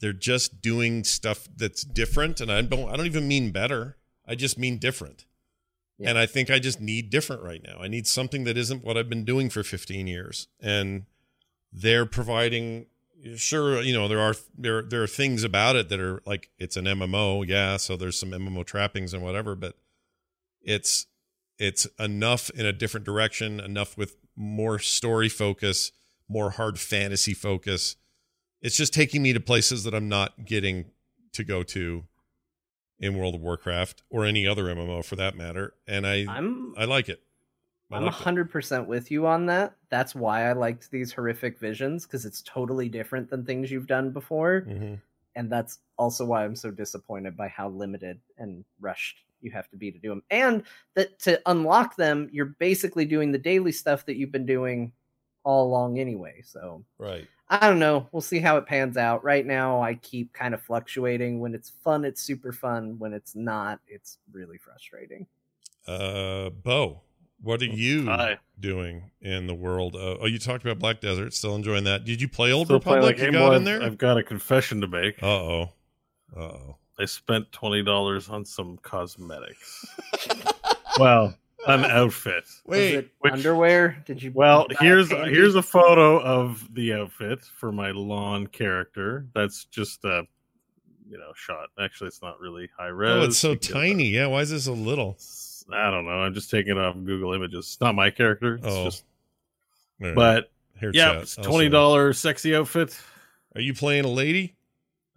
they're 0.00 0.12
just 0.12 0.60
doing 0.60 1.04
stuff 1.04 1.48
that's 1.56 1.82
different, 1.82 2.40
and 2.40 2.50
I 2.50 2.62
don't. 2.62 2.90
I 2.90 2.96
don't 2.96 3.06
even 3.06 3.28
mean 3.28 3.50
better. 3.50 3.96
I 4.26 4.34
just 4.34 4.58
mean 4.58 4.78
different. 4.78 5.26
And 6.02 6.16
I 6.16 6.24
think 6.24 6.50
I 6.50 6.58
just 6.58 6.80
need 6.80 7.10
different 7.10 7.42
right 7.42 7.62
now. 7.62 7.76
I 7.78 7.86
need 7.86 8.06
something 8.06 8.44
that 8.44 8.56
isn't 8.56 8.82
what 8.82 8.96
I've 8.96 9.10
been 9.10 9.24
doing 9.26 9.50
for 9.50 9.62
15 9.62 10.06
years. 10.06 10.48
And 10.58 11.04
they're 11.70 12.06
providing 12.06 12.86
sure, 13.36 13.82
you 13.82 13.92
know, 13.92 14.08
there 14.08 14.20
are 14.20 14.34
there 14.56 14.82
there 14.82 15.02
are 15.02 15.06
things 15.06 15.44
about 15.44 15.76
it 15.76 15.88
that 15.88 16.00
are 16.00 16.22
like 16.24 16.50
it's 16.58 16.76
an 16.76 16.86
MMO, 16.86 17.46
yeah, 17.46 17.76
so 17.76 17.96
there's 17.96 18.18
some 18.18 18.30
MMO 18.30 18.64
trappings 18.64 19.12
and 19.12 19.22
whatever, 19.22 19.54
but 19.54 19.76
it's 20.62 21.06
it's 21.58 21.86
enough 21.98 22.50
in 22.50 22.64
a 22.64 22.72
different 22.72 23.04
direction, 23.04 23.60
enough 23.60 23.98
with 23.98 24.16
more 24.34 24.78
story 24.78 25.28
focus, 25.28 25.92
more 26.28 26.50
hard 26.50 26.78
fantasy 26.78 27.34
focus. 27.34 27.96
It's 28.62 28.76
just 28.76 28.92
taking 28.92 29.22
me 29.22 29.32
to 29.32 29.40
places 29.40 29.84
that 29.84 29.94
I'm 29.94 30.08
not 30.08 30.44
getting 30.44 30.86
to 31.32 31.44
go 31.44 31.62
to 31.62 32.04
in 32.98 33.16
World 33.16 33.34
of 33.34 33.40
Warcraft 33.40 34.02
or 34.10 34.24
any 34.26 34.46
other 34.46 34.64
MMO 34.64 35.04
for 35.04 35.16
that 35.16 35.36
matter. 35.36 35.74
And 35.86 36.06
I 36.06 36.26
I'm 36.28 36.74
I 36.76 36.84
like 36.84 37.08
it. 37.08 37.22
I 37.90 37.96
I'm 37.96 38.04
like 38.04 38.14
hundred 38.14 38.50
percent 38.50 38.86
with 38.86 39.10
you 39.10 39.26
on 39.26 39.46
that. 39.46 39.74
That's 39.88 40.14
why 40.14 40.48
I 40.48 40.52
liked 40.52 40.90
these 40.90 41.12
horrific 41.12 41.58
visions 41.58 42.06
because 42.06 42.24
it's 42.26 42.42
totally 42.42 42.88
different 42.88 43.30
than 43.30 43.44
things 43.44 43.70
you've 43.70 43.86
done 43.86 44.10
before, 44.12 44.62
Mhm. 44.68 45.00
and 45.34 45.50
that's 45.50 45.78
also 45.96 46.24
why 46.26 46.44
I'm 46.44 46.54
so 46.54 46.70
disappointed 46.70 47.36
by 47.36 47.48
how 47.48 47.68
limited 47.70 48.20
and 48.38 48.64
rushed 48.80 49.24
you 49.40 49.50
have 49.50 49.70
to 49.70 49.76
be 49.76 49.90
to 49.90 49.98
do 49.98 50.10
them. 50.10 50.22
And 50.30 50.62
that 50.94 51.18
to 51.20 51.40
unlock 51.46 51.96
them, 51.96 52.28
you're 52.30 52.44
basically 52.44 53.06
doing 53.06 53.32
the 53.32 53.38
daily 53.38 53.72
stuff 53.72 54.04
that 54.06 54.16
you've 54.16 54.30
been 54.32 54.44
doing 54.46 54.92
all 55.44 55.66
along 55.66 55.98
anyway. 55.98 56.42
So 56.44 56.84
Right. 56.98 57.26
I 57.52 57.68
don't 57.68 57.80
know. 57.80 58.06
We'll 58.12 58.22
see 58.22 58.38
how 58.38 58.56
it 58.58 58.66
pans 58.66 58.96
out. 58.96 59.24
Right 59.24 59.44
now, 59.44 59.82
I 59.82 59.94
keep 59.94 60.32
kind 60.32 60.54
of 60.54 60.62
fluctuating. 60.62 61.40
When 61.40 61.52
it's 61.54 61.70
fun, 61.82 62.04
it's 62.04 62.22
super 62.22 62.52
fun. 62.52 62.96
When 62.98 63.12
it's 63.12 63.34
not, 63.34 63.80
it's 63.88 64.18
really 64.32 64.56
frustrating. 64.56 65.26
Uh, 65.86 66.50
Beau, 66.50 67.00
what 67.42 67.60
are 67.60 67.64
you 67.66 68.04
Hi. 68.06 68.38
doing 68.60 69.10
in 69.20 69.48
the 69.48 69.54
world? 69.54 69.96
Of, 69.96 70.18
oh, 70.22 70.26
you 70.26 70.38
talked 70.38 70.64
about 70.64 70.78
Black 70.78 71.00
Desert. 71.00 71.34
Still 71.34 71.56
enjoying 71.56 71.84
that. 71.84 72.04
Did 72.04 72.20
you 72.22 72.28
play 72.28 72.52
Old 72.52 72.68
Still 72.68 72.78
playing 72.78 73.02
Republic? 73.04 73.16
that 73.18 73.26
You 73.26 73.32
got 73.32 73.48
in 73.48 73.54
I've- 73.56 73.64
there? 73.64 73.82
I've 73.82 73.98
got 73.98 74.16
a 74.16 74.22
confession 74.22 74.80
to 74.82 74.86
make. 74.86 75.20
Uh 75.22 75.26
oh. 75.26 75.72
Uh 76.36 76.40
oh. 76.40 76.76
I 77.00 77.06
spent 77.06 77.50
twenty 77.50 77.82
dollars 77.82 78.28
on 78.28 78.44
some 78.44 78.76
cosmetics. 78.82 79.86
well, 80.98 81.34
an 81.66 81.84
outfit. 81.84 82.44
Wait, 82.66 83.10
Which- 83.20 83.32
underwear? 83.32 84.02
Did 84.06 84.22
you? 84.22 84.32
Well, 84.34 84.66
did 84.68 84.72
you 84.72 84.76
buy 84.78 84.84
here's 84.86 85.08
panty? 85.08 85.30
here's 85.30 85.54
a 85.54 85.62
photo 85.62 86.20
of 86.20 86.66
the 86.74 86.94
outfit 86.94 87.40
for 87.58 87.72
my 87.72 87.90
Lahn 87.92 88.46
character. 88.50 89.26
That's 89.34 89.64
just 89.66 90.04
a 90.04 90.24
you 91.08 91.18
know 91.18 91.32
shot. 91.34 91.68
Actually, 91.78 92.08
it's 92.08 92.22
not 92.22 92.38
really 92.40 92.68
high 92.78 92.86
res. 92.88 93.10
Oh, 93.10 93.22
it's 93.22 93.38
so 93.38 93.50
You 93.52 93.58
can 93.58 93.72
tiny. 93.72 94.08
Yeah. 94.08 94.26
Why 94.28 94.40
is 94.42 94.50
this 94.50 94.64
so 94.64 94.72
little? 94.74 95.18
I 95.72 95.90
don't 95.90 96.04
know. 96.04 96.10
I'm 96.12 96.34
just 96.34 96.50
taking 96.50 96.72
it 96.72 96.78
off 96.78 96.96
Google 96.96 97.32
Images. 97.32 97.58
It's 97.66 97.80
not 97.80 97.94
my 97.94 98.10
character. 98.10 98.54
It's 98.56 98.66
Oh. 98.66 98.84
just, 98.84 99.04
All 100.00 100.06
right. 100.08 100.16
but 100.16 100.50
Here, 100.80 100.90
yeah, 100.94 101.22
chat. 101.24 101.44
twenty 101.44 101.68
dollar 101.68 102.12
sexy 102.12 102.54
outfit. 102.56 102.98
Are 103.54 103.60
you 103.60 103.74
playing 103.74 104.04
a 104.04 104.08
lady? 104.08 104.56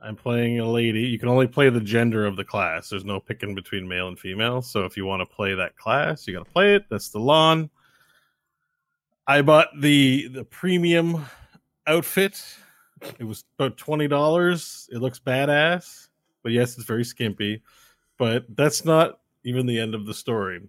I'm 0.03 0.17
playing 0.17 0.59
a 0.59 0.69
lady. 0.69 1.01
You 1.01 1.17
can 1.17 1.29
only 1.29 1.47
play 1.47 1.69
the 1.69 1.79
gender 1.79 2.25
of 2.25 2.35
the 2.35 2.43
class. 2.43 2.89
There's 2.89 3.05
no 3.05 3.21
picking 3.21 3.55
between 3.55 3.87
male 3.87 4.09
and 4.09 4.19
female. 4.19 4.61
So 4.61 4.83
if 4.83 4.97
you 4.97 5.05
want 5.05 5.21
to 5.21 5.25
play 5.25 5.55
that 5.55 5.77
class, 5.77 6.27
you 6.27 6.33
got 6.33 6.45
to 6.45 6.51
play 6.51 6.75
it. 6.75 6.85
That's 6.89 7.09
the 7.09 7.19
Lahn. 7.19 7.69
I 9.25 9.41
bought 9.41 9.69
the 9.79 10.27
the 10.27 10.43
premium 10.43 11.25
outfit. 11.87 12.43
It 13.17 13.23
was 13.23 13.45
about 13.57 13.77
twenty 13.77 14.09
dollars. 14.09 14.89
It 14.91 14.97
looks 14.97 15.19
badass, 15.19 16.09
but 16.43 16.51
yes, 16.51 16.75
it's 16.77 16.85
very 16.85 17.05
skimpy. 17.05 17.61
But 18.17 18.45
that's 18.55 18.83
not 18.83 19.19
even 19.45 19.65
the 19.65 19.79
end 19.79 19.95
of 19.95 20.05
the 20.05 20.13
story. 20.13 20.61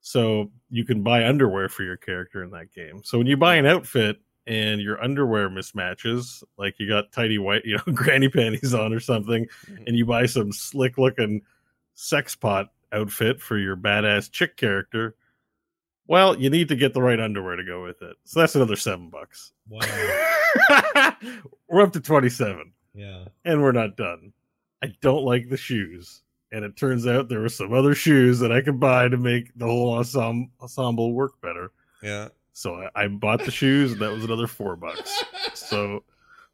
So 0.00 0.52
you 0.70 0.84
can 0.84 1.02
buy 1.02 1.26
underwear 1.26 1.68
for 1.68 1.82
your 1.82 1.96
character 1.96 2.44
in 2.44 2.50
that 2.50 2.72
game. 2.72 3.02
So 3.02 3.18
when 3.18 3.26
you 3.26 3.36
buy 3.36 3.56
an 3.56 3.66
outfit 3.66 4.18
and 4.46 4.80
your 4.80 5.02
underwear 5.02 5.50
mismatches, 5.50 6.42
like 6.56 6.78
you 6.78 6.88
got 6.88 7.12
tidy 7.12 7.38
white, 7.38 7.64
you 7.64 7.76
know, 7.76 7.92
granny 7.94 8.28
panties 8.28 8.74
on 8.74 8.92
or 8.92 9.00
something, 9.00 9.46
mm-hmm. 9.46 9.84
and 9.86 9.96
you 9.96 10.06
buy 10.06 10.26
some 10.26 10.52
slick 10.52 10.98
looking 10.98 11.42
sex 11.94 12.36
pot 12.36 12.68
outfit 12.92 13.40
for 13.40 13.58
your 13.58 13.76
badass 13.76 14.30
chick 14.30 14.56
character, 14.56 15.16
Well, 16.06 16.38
you 16.38 16.50
need 16.50 16.68
to 16.68 16.76
get 16.76 16.94
the 16.94 17.02
right 17.02 17.18
underwear 17.18 17.56
to 17.56 17.64
go 17.64 17.82
with 17.82 18.02
it. 18.02 18.16
So 18.24 18.40
that's 18.40 18.54
another 18.54 18.76
seven 18.76 19.10
bucks. 19.10 19.52
Wow. 19.68 19.80
we're 21.68 21.82
up 21.82 21.92
to 21.92 22.00
27 22.00 22.72
Yeah. 22.94 23.24
and 23.44 23.62
we're 23.62 23.72
not 23.72 23.96
done. 23.96 24.32
I 24.82 24.94
don't 25.00 25.24
like 25.24 25.48
the 25.48 25.56
shoes. 25.56 26.22
And 26.52 26.64
it 26.64 26.76
turns 26.76 27.06
out 27.06 27.28
there 27.28 27.40
were 27.40 27.48
some 27.48 27.72
other 27.72 27.94
shoes 27.94 28.38
that 28.38 28.52
I 28.52 28.60
could 28.60 28.78
buy 28.78 29.08
to 29.08 29.16
make 29.16 29.52
the 29.56 29.66
whole 29.66 29.94
ensemble, 29.94 30.48
ensemble 30.60 31.12
work 31.12 31.40
better. 31.40 31.72
Yeah. 32.02 32.28
So 32.56 32.74
I, 32.94 33.04
I 33.04 33.08
bought 33.08 33.44
the 33.44 33.50
shoes, 33.50 33.92
and 33.92 34.00
that 34.00 34.10
was 34.10 34.24
another 34.24 34.46
four 34.46 34.76
bucks. 34.76 35.22
So 35.52 36.04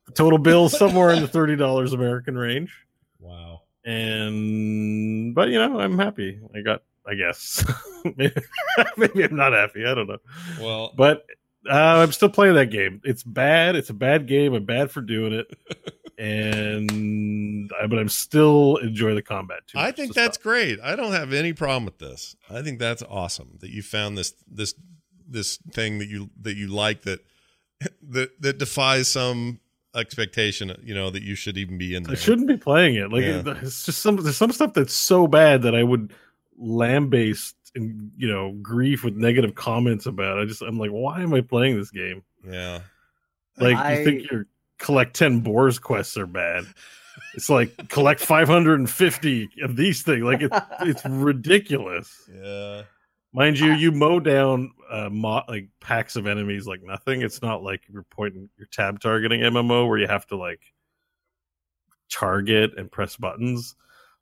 the 0.07 0.13
total 0.13 0.37
bill 0.37 0.69
somewhere 0.69 1.11
in 1.11 1.23
the 1.23 1.29
thirty 1.29 1.55
dollars 1.55 1.93
American 1.93 2.37
range. 2.37 2.77
Wow. 3.21 3.61
And 3.85 5.33
but 5.33 5.51
you 5.51 5.61
know, 5.61 5.79
I'm 5.79 5.97
happy. 5.97 6.41
I 6.57 6.63
got, 6.63 6.83
I 7.07 7.15
guess, 7.15 7.65
maybe, 8.17 8.35
maybe 8.97 9.23
I'm 9.23 9.37
not 9.37 9.53
happy. 9.53 9.87
I 9.87 9.95
don't 9.95 10.09
know. 10.09 10.19
Well, 10.61 10.93
But 10.97 11.25
uh, 11.71 11.75
I'm 12.03 12.11
still 12.11 12.31
playing 12.31 12.55
that 12.55 12.73
game. 12.73 13.01
It's 13.05 13.23
bad. 13.23 13.77
It's 13.77 13.91
a 13.91 13.95
bad 13.95 14.27
game. 14.27 14.55
I'm 14.55 14.65
bad 14.65 14.91
for 14.91 15.03
doing 15.03 15.33
it. 15.33 15.47
And 16.19 17.73
I, 17.83 17.87
but 17.89 17.99
I'm 17.99 18.11
still 18.11 18.77
enjoy 18.77 19.15
the 19.15 19.23
combat 19.23 19.67
too. 19.67 19.79
I 19.79 19.91
think 19.91 20.15
that's 20.15 20.37
stop. 20.37 20.43
great. 20.43 20.79
I 20.81 20.95
don't 20.95 21.11
have 21.13 21.33
any 21.33 21.53
problem 21.53 21.85
with 21.85 21.99
this. 21.99 22.37
I 22.49 22.63
think 22.63 22.79
that's 22.79 23.03
awesome 23.03 23.57
that 23.61 23.71
you 23.71 23.83
found 23.83 24.17
this 24.17 24.35
this 24.47 24.75
this 25.29 25.57
thing 25.73 25.99
that 25.99 26.09
you 26.09 26.31
that 26.41 26.57
you 26.57 26.69
like 26.69 27.03
that 27.03 27.21
that 28.11 28.41
that 28.41 28.59
defies 28.59 29.09
some 29.09 29.61
expectation. 29.95 30.75
You 30.83 30.95
know 30.95 31.11
that 31.11 31.23
you 31.23 31.35
should 31.35 31.57
even 31.59 31.79
be 31.79 31.95
in 31.95 32.03
there. 32.05 32.13
I 32.13 32.17
shouldn't 32.17 32.49
be 32.49 32.57
playing 32.57 32.95
it. 32.97 33.11
Like 33.13 33.25
Yeah. 33.25 33.43
it's 33.63 33.85
just 33.85 34.01
some 34.01 34.17
there's 34.17 34.37
some 34.37 34.53
stuff 34.53 34.73
that's 34.75 34.95
so 34.95 35.27
bad 35.27 35.63
that 35.63 35.75
I 35.75 35.83
would 35.83 36.13
lambaste 36.59 37.55
and 37.75 38.11
you 38.17 38.29
know 38.29 38.53
grief 38.63 39.05
with 39.05 39.15
negative 39.17 39.55
comments 39.55 40.07
about. 40.07 40.39
I 40.39 40.45
just 40.45 40.63
I'm 40.63 40.79
like, 40.79 40.91
why 40.91 41.21
am 41.23 41.35
I 41.35 41.41
playing 41.41 41.77
this 41.79 41.91
game? 41.91 42.23
Yeah. 42.49 42.81
Like 43.59 43.77
I- 43.77 43.99
you 43.99 44.05
think 44.05 44.31
your 44.31 44.47
collect 44.79 45.15
ten 45.15 45.41
Boars 45.41 45.79
quests 45.79 46.17
are 46.17 46.27
bad? 46.27 46.65
It's 47.35 47.49
like 47.51 47.89
collect 47.89 48.21
550 48.25 49.51
of 49.63 49.77
these 49.77 50.03
things. 50.03 50.23
Like 50.23 50.43
it's 50.43 50.59
it's 50.81 51.05
ridiculous. 51.07 52.29
Yeah. 52.33 52.83
Mind 53.35 53.59
you, 53.59 53.73
you 53.73 53.93
mow 53.93 54.21
down 54.21 54.71
uh, 54.93 55.09
mo- 55.11 55.43
like 55.49 55.69
packs 55.81 56.17
of 56.17 56.27
enemies 56.27 56.67
like 56.67 56.83
nothing. 56.83 57.23
It's 57.23 57.41
not 57.41 57.63
like 57.63 57.83
you're 57.89 58.05
pointing 58.05 58.51
your 58.59 58.69
tab 58.71 59.01
targeting 59.01 59.41
MMO 59.41 59.89
where 59.89 59.99
you 59.99 60.07
have 60.07 60.27
to 60.29 60.37
like 60.37 60.61
target 62.11 62.73
and 62.77 62.91
press 62.91 63.17
buttons. 63.17 63.75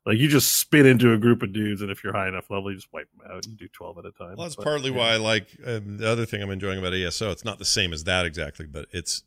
Like 0.05 0.17
you 0.17 0.27
just 0.27 0.57
spin 0.57 0.87
into 0.87 1.13
a 1.13 1.17
group 1.17 1.43
of 1.43 1.53
dudes, 1.53 1.81
and 1.81 1.91
if 1.91 2.03
you're 2.03 2.13
high 2.13 2.27
enough 2.27 2.49
level, 2.49 2.71
you 2.71 2.77
just 2.77 2.91
wipe 2.91 3.07
them 3.11 3.27
out. 3.31 3.45
You 3.45 3.55
do 3.55 3.67
twelve 3.67 3.99
at 3.99 4.05
a 4.05 4.11
time. 4.11 4.35
Well, 4.35 4.47
that's 4.47 4.55
But, 4.55 4.63
partly 4.65 4.89
yeah. 4.89 4.97
why 4.97 5.09
I 5.11 5.17
like 5.17 5.47
um, 5.65 5.97
the 5.97 6.09
other 6.09 6.25
thing 6.25 6.41
I'm 6.41 6.49
enjoying 6.49 6.79
about 6.79 6.93
ESO. 6.93 7.29
It's 7.29 7.45
not 7.45 7.59
the 7.59 7.65
same 7.65 7.93
as 7.93 8.05
that 8.05 8.25
exactly, 8.25 8.65
but 8.65 8.87
it's 8.91 9.21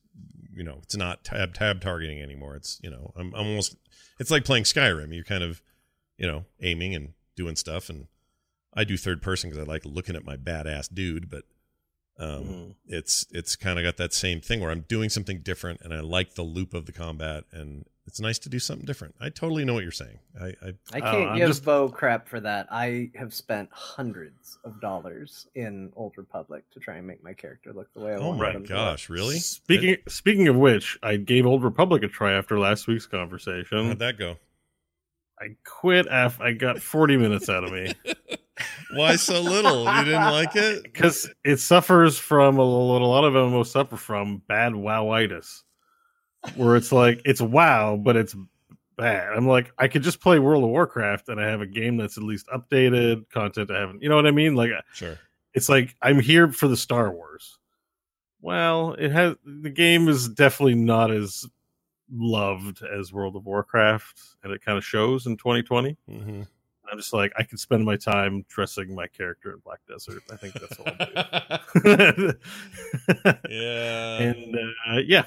you 0.52 0.64
know 0.64 0.78
it's 0.82 0.96
not 0.96 1.22
tab 1.22 1.54
tab 1.54 1.80
targeting 1.80 2.20
anymore. 2.20 2.56
It's 2.56 2.80
you 2.82 2.90
know 2.90 3.12
I'm, 3.14 3.32
I'm 3.34 3.46
almost 3.46 3.76
it's 4.18 4.32
like 4.32 4.44
playing 4.44 4.64
Skyrim. 4.64 5.14
You're 5.14 5.22
kind 5.24 5.44
of 5.44 5.62
you 6.18 6.26
know 6.26 6.44
aiming 6.60 6.94
and 6.96 7.12
doing 7.36 7.54
stuff, 7.54 7.88
and 7.88 8.06
I 8.76 8.84
do 8.84 8.96
third 8.96 9.22
person 9.22 9.50
because 9.50 9.62
I 9.66 9.70
like 9.70 9.84
looking 9.84 10.16
at 10.16 10.24
my 10.24 10.36
badass 10.36 10.92
dude, 10.92 11.30
but 11.30 11.44
um, 12.18 12.28
Mhm. 12.44 12.74
it's 12.86 13.26
it's 13.32 13.56
kind 13.56 13.78
of 13.78 13.84
got 13.84 13.96
that 13.96 14.12
same 14.12 14.40
thing 14.40 14.60
where 14.60 14.70
I'm 14.70 14.82
doing 14.82 15.08
something 15.10 15.40
different, 15.40 15.80
and 15.82 15.92
I 15.92 16.00
like 16.00 16.34
the 16.34 16.42
loop 16.44 16.72
of 16.72 16.86
the 16.86 16.92
combat, 16.92 17.42
and 17.50 17.86
it's 18.06 18.20
nice 18.20 18.38
to 18.40 18.48
do 18.48 18.58
something 18.60 18.84
different. 18.86 19.16
I 19.18 19.30
totally 19.30 19.64
know 19.64 19.74
what 19.74 19.82
you're 19.82 19.90
saying. 19.90 20.20
I, 20.40 20.46
I 20.46 20.52
I 20.92 20.98
Oh, 20.98 21.00
can't 21.00 21.30
I'm 21.30 21.36
give 21.38 21.48
just- 21.48 21.64
Beau 21.64 21.88
crap 21.88 22.28
for 22.28 22.38
that. 22.38 22.68
I 22.70 23.10
have 23.16 23.34
spent 23.34 23.68
hundreds 23.72 24.58
of 24.64 24.80
dollars 24.80 25.48
in 25.56 25.90
Old 25.96 26.16
Republic 26.16 26.62
to 26.74 26.78
try 26.80 26.96
and 26.98 27.06
make 27.06 27.24
my 27.24 27.32
character 27.32 27.72
look 27.72 27.92
the 27.94 28.00
way 28.00 28.12
I 28.12 28.16
oh 28.16 28.28
want 28.28 28.38
my 28.38 28.50
him 28.52 28.62
to 28.62 28.68
gosh, 28.68 29.08
really? 29.08 29.38
Speaking 29.40 29.96
speaking 30.06 30.46
of 30.46 30.54
which, 30.54 30.96
I 31.02 31.16
gave 31.16 31.46
Old 31.46 31.64
Republic 31.64 32.04
a 32.04 32.08
try 32.08 32.34
after 32.34 32.58
last 32.60 32.86
week's 32.86 33.06
conversation. 33.06 33.86
how'd 33.88 33.98
that 33.98 34.18
go? 34.18 34.36
I 35.40 35.56
quit 35.64 36.06
after 36.06 36.44
I 36.44 36.52
got 36.52 36.78
40 36.78 37.16
minutes 37.16 37.48
out 37.48 37.64
of 37.64 37.72
me 37.72 37.92
Why 38.92 39.16
so 39.16 39.40
little? 39.40 39.84
You 39.84 40.04
didn't 40.04 40.30
like 40.30 40.54
it? 40.56 40.82
because 40.92 41.30
it 41.44 41.58
suffers 41.58 42.18
from 42.18 42.58
a, 42.58 42.64
what 42.66 43.02
a 43.02 43.06
lot 43.06 43.24
of 43.24 43.34
MMOs 43.34 43.66
suffer 43.68 43.96
from 43.96 44.42
bad 44.48 44.72
wowitis, 44.72 45.62
where 46.56 46.76
it's 46.76 46.92
like 46.92 47.20
it's 47.24 47.40
WoW, 47.40 47.96
but 47.96 48.16
it's 48.16 48.36
bad. 48.96 49.32
I'm 49.34 49.48
like, 49.48 49.72
I 49.78 49.88
could 49.88 50.02
just 50.02 50.20
play 50.20 50.38
World 50.38 50.62
of 50.64 50.70
Warcraft 50.70 51.28
and 51.28 51.40
I 51.40 51.48
have 51.48 51.60
a 51.60 51.66
game 51.66 51.96
that's 51.96 52.16
at 52.16 52.22
least 52.24 52.46
updated 52.54 53.28
content. 53.30 53.70
I 53.70 53.80
haven't, 53.80 54.02
you 54.02 54.08
know 54.08 54.16
what 54.16 54.26
I 54.26 54.30
mean? 54.30 54.54
Like, 54.54 54.70
Sure. 54.92 55.18
it's 55.52 55.68
like 55.68 55.96
I'm 56.00 56.20
here 56.20 56.52
for 56.52 56.68
the 56.68 56.76
Star 56.76 57.10
Wars. 57.12 57.58
Well, 58.40 58.94
it 58.98 59.10
has 59.10 59.34
the 59.44 59.70
game 59.70 60.06
is 60.08 60.28
definitely 60.28 60.74
not 60.74 61.10
as 61.10 61.46
loved 62.12 62.82
as 62.82 63.12
World 63.12 63.36
of 63.36 63.46
Warcraft, 63.46 64.20
and 64.44 64.52
it 64.52 64.62
kind 64.64 64.76
of 64.76 64.84
shows 64.84 65.26
in 65.26 65.36
2020. 65.38 65.96
Mm-hmm. 66.10 66.42
I'm 66.90 66.98
just 66.98 67.12
like, 67.12 67.32
I 67.38 67.42
can 67.42 67.58
spend 67.58 67.84
my 67.84 67.96
time 67.96 68.44
dressing 68.48 68.94
my 68.94 69.06
character 69.06 69.52
in 69.52 69.58
Black 69.64 69.80
Desert. 69.88 70.22
I 70.30 70.36
think 70.36 70.54
that's 70.54 70.76
do. 72.14 72.32
yeah. 73.50 74.18
and 74.18 74.56
uh, 74.88 75.00
yeah, 75.06 75.26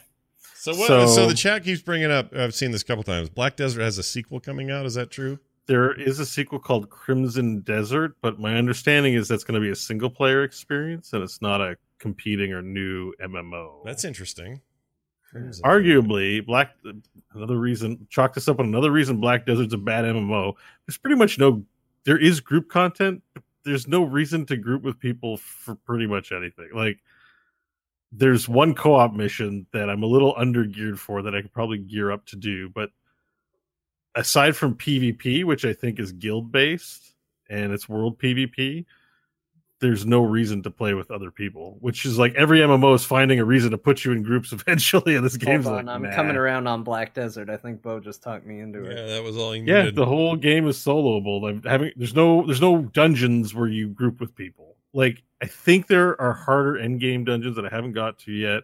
so 0.56 0.76
what? 0.76 0.88
So, 0.88 1.08
so- 1.08 1.28
the 1.28 1.34
chat 1.34 1.64
keeps 1.64 1.82
bringing 1.82 2.12
up. 2.12 2.36
I've 2.36 2.56
seen 2.56 2.72
this 2.72 2.82
a 2.82 2.86
couple 2.86 3.04
times. 3.04 3.30
Black 3.30 3.56
Desert 3.56 3.82
has 3.82 3.98
a 3.98 4.04
sequel 4.04 4.40
coming 4.40 4.72
out. 4.72 4.86
Is 4.86 4.96
that 4.96 5.12
true? 5.12 5.40
there 5.68 5.92
is 5.94 6.20
a 6.20 6.26
sequel 6.26 6.60
called 6.60 6.90
Crimson 6.90 7.60
Desert, 7.60 8.16
but 8.22 8.40
my 8.40 8.56
understanding 8.56 9.14
is 9.14 9.28
that's 9.28 9.44
going 9.44 9.60
to 9.60 9.66
be 9.66 9.70
a 9.70 9.76
single 9.76 10.10
player 10.10 10.44
experience, 10.44 11.14
and 11.14 11.22
it's 11.22 11.42
not 11.42 11.62
a 11.62 11.76
competing 12.00 12.54
or 12.54 12.62
new 12.62 13.14
MMO. 13.22 13.84
That's 13.86 14.06
interesting. 14.06 14.62
Arguably 15.64 16.46
black 16.46 16.76
another 17.34 17.58
reason 17.58 18.08
chalk 18.10 18.34
this 18.34 18.48
up 18.48 18.60
on 18.60 18.66
another 18.66 18.92
reason 18.92 19.20
black 19.20 19.46
desert's 19.46 19.74
a 19.74 19.78
bad 19.78 20.06
mmo 20.06 20.54
there's 20.86 20.98
pretty 20.98 21.16
much 21.16 21.38
no 21.38 21.64
there 22.06 22.18
is 22.18 22.40
group 22.40 22.70
content 22.70 23.22
but 23.34 23.44
there's 23.64 23.88
no 23.88 24.04
reason 24.04 24.46
to 24.46 24.56
group 24.56 24.82
with 24.82 24.98
people 24.98 25.36
for 25.36 25.76
pretty 25.76 26.08
much 26.08 26.32
anything. 26.32 26.70
Like 26.74 27.00
there's 28.14 28.48
one 28.48 28.74
co-op 28.74 29.14
mission 29.14 29.68
that 29.74 29.90
i'm 29.90 30.04
a 30.04 30.08
little 30.08 30.34
under 30.38 30.64
geared 30.64 31.00
for 31.00 31.22
that 31.22 31.36
i 31.36 31.42
could 31.42 31.52
probably 31.52 31.78
gear 31.78 32.10
up 32.10 32.26
to 32.26 32.36
do 32.36 32.70
but 32.70 32.90
aside 34.16 34.56
from 34.56 34.76
pvp 34.76 35.44
which 35.44 35.66
i 35.66 35.74
think 35.74 36.00
is 36.00 36.14
guild 36.14 36.52
based 36.52 37.14
and 37.50 37.74
it's 37.74 37.90
world 37.90 38.18
pvp 38.18 38.86
there's 39.80 40.06
no 40.08 40.24
reason 40.24 40.64
to 40.64 40.72
play 40.72 40.94
with 40.96 41.12
other 41.12 41.30
people, 41.30 41.78
which 41.82 42.04
is 42.06 42.18
like 42.18 42.34
every 42.36 42.60
MMO 42.60 42.96
is 42.96 43.06
finding 43.06 43.40
a 43.40 43.46
reason 43.46 43.70
to 43.72 43.78
put 43.78 44.04
you 44.04 44.12
in 44.12 44.24
groups 44.24 44.52
eventually, 44.54 45.16
and 45.16 45.24
this 45.26 45.34
Hold 45.34 45.42
game's 45.46 45.68
on, 45.68 45.86
like, 45.86 45.96
I'm 45.96 46.02
nah. 46.04 46.16
coming 46.16 46.36
around 46.36 46.68
on 46.68 46.84
Black 46.84 47.14
Desert. 47.14 47.50
I 47.50 47.58
think 47.58 47.82
Beau 47.84 48.00
just 48.00 48.24
talked 48.24 48.46
me 48.46 48.60
into 48.60 48.84
it. 48.86 48.96
Yeah, 48.98 49.06
that 49.14 49.24
was 49.24 49.38
all 49.38 49.56
you 49.56 49.64
Yeah, 49.66 49.80
needed. 49.84 49.96
the 49.96 50.06
whole 50.06 50.36
game 50.36 50.68
is 50.68 50.78
soloable. 50.78 51.48
I'm 51.48 51.62
having 51.64 51.92
there's 51.96 52.16
no 52.16 52.46
there's 52.46 52.62
no 52.62 52.82
dungeons 52.82 53.54
where 53.54 53.68
you 53.68 53.90
group 53.90 54.20
with 54.20 54.36
people. 54.36 54.76
Like 54.94 55.22
I 55.44 55.46
think 55.46 55.86
there 55.88 56.20
are 56.20 56.34
harder 56.34 56.78
end 56.78 57.00
game 57.00 57.24
dungeons 57.24 57.56
that 57.58 57.66
I 57.66 57.70
haven't 57.70 57.94
got 57.94 58.18
to 58.20 58.32
yet, 58.32 58.64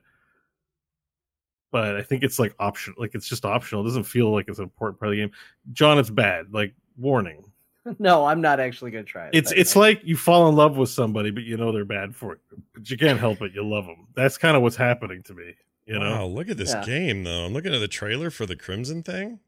but 1.72 1.96
I 1.96 2.02
think 2.02 2.24
it's 2.24 2.40
like 2.40 2.56
optional. 2.60 3.00
like 3.00 3.14
it's 3.14 3.28
just 3.28 3.46
optional. 3.46 3.82
It 3.82 3.86
doesn't 3.86 4.04
feel 4.06 4.32
like 4.32 4.48
it's 4.48 4.58
an 4.60 4.64
important 4.64 5.00
part 5.00 5.10
of 5.10 5.16
the 5.18 5.22
game. 5.22 5.32
Jon, 5.74 6.00
it's 6.00 6.10
bad. 6.10 6.48
Like 6.52 6.74
warning. 6.98 7.44
no, 8.00 8.26
I'm 8.26 8.42
not 8.42 8.60
actually 8.60 8.92
gonna 8.92 9.04
try 9.04 9.28
it. 9.28 9.32
It's 9.34 9.52
it's 9.52 9.74
fine. 9.74 9.82
like 9.82 10.02
you 10.04 10.16
fall 10.16 10.48
in 10.50 10.56
love 10.56 10.78
with 10.78 10.90
somebody, 10.90 11.32
but 11.32 11.44
you 11.44 11.58
know 11.58 11.72
they're 11.72 11.86
bad 11.86 12.16
for 12.16 12.34
it. 12.34 12.40
But 12.74 12.90
you 12.90 12.98
can't 12.98 13.20
help 13.20 13.42
it. 13.42 13.54
You 13.54 13.68
love 13.68 13.86
them. 13.86 14.08
That's 14.16 14.38
kind 14.38 14.56
of 14.56 14.62
what's 14.64 14.76
happening 14.76 15.22
to 15.24 15.34
me. 15.34 15.56
You 15.86 16.00
know. 16.00 16.12
wow, 16.12 16.26
look 16.26 16.48
at 16.50 16.56
this 16.58 16.72
Yeah. 16.74 16.86
game 16.86 17.24
though. 17.26 17.46
I'm 17.46 17.54
looking 17.54 17.74
at 17.74 17.80
the 17.80 17.88
trailer 17.90 18.30
for 18.30 18.46
the 18.46 18.56
Crimson 18.56 19.04
thing. 19.04 19.40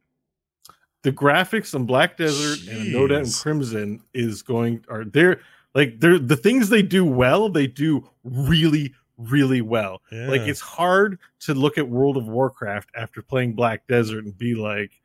the 1.04 1.12
graphics 1.14 1.74
on 1.76 1.86
Black 1.86 2.18
Desert 2.18 2.68
and 2.68 2.92
No 2.92 3.08
Doubt 3.08 3.20
and 3.24 3.34
Crimson 3.34 4.02
is 4.14 4.42
going 4.42 4.84
are 4.90 5.06
they're 5.06 5.40
like 5.76 6.00
they're 6.00 6.18
the 6.20 6.36
things 6.36 6.68
they 6.70 6.82
do 6.82 7.06
well, 7.06 7.48
they 7.48 7.68
do 7.68 8.10
really, 8.24 8.94
really 9.18 9.62
well. 9.62 10.02
Like 10.12 10.42
it's 10.42 10.60
hard 10.62 11.20
to 11.42 11.54
look 11.54 11.78
at 11.78 11.88
World 11.88 12.18
of 12.18 12.28
Warcraft 12.28 12.90
after 12.96 13.22
playing 13.22 13.54
Black 13.54 13.86
Desert 13.88 14.26
and 14.26 14.38
be 14.38 14.56
like, 14.56 15.00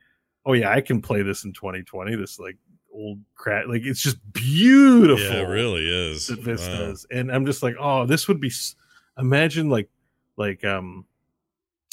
oh 0.45 0.53
yeah, 0.53 0.71
I 0.71 0.81
can 0.81 1.01
play 1.01 1.21
this 1.21 1.45
in 1.45 1.53
2020. 1.53 2.15
This 2.15 2.39
like 2.39 2.57
old 2.93 3.19
crap, 3.35 3.67
like 3.67 3.83
it's 3.83 4.01
just 4.01 4.17
beautiful. 4.33 5.25
Yeah, 5.25 5.41
it 5.43 5.47
really 5.49 5.87
is. 6.11 6.27
that 6.27 6.43
this 6.43 6.67
Wow. 6.67 6.75
And 7.11 7.31
I'm 7.31 7.45
just 7.45 7.63
like, 7.63 7.75
oh, 7.79 8.05
this 8.05 8.27
would 8.27 8.39
be. 8.41 8.47
s- 8.49 8.75
Imagine 9.17 9.69
like, 9.69 9.89
like 10.37 10.63
um, 10.65 11.05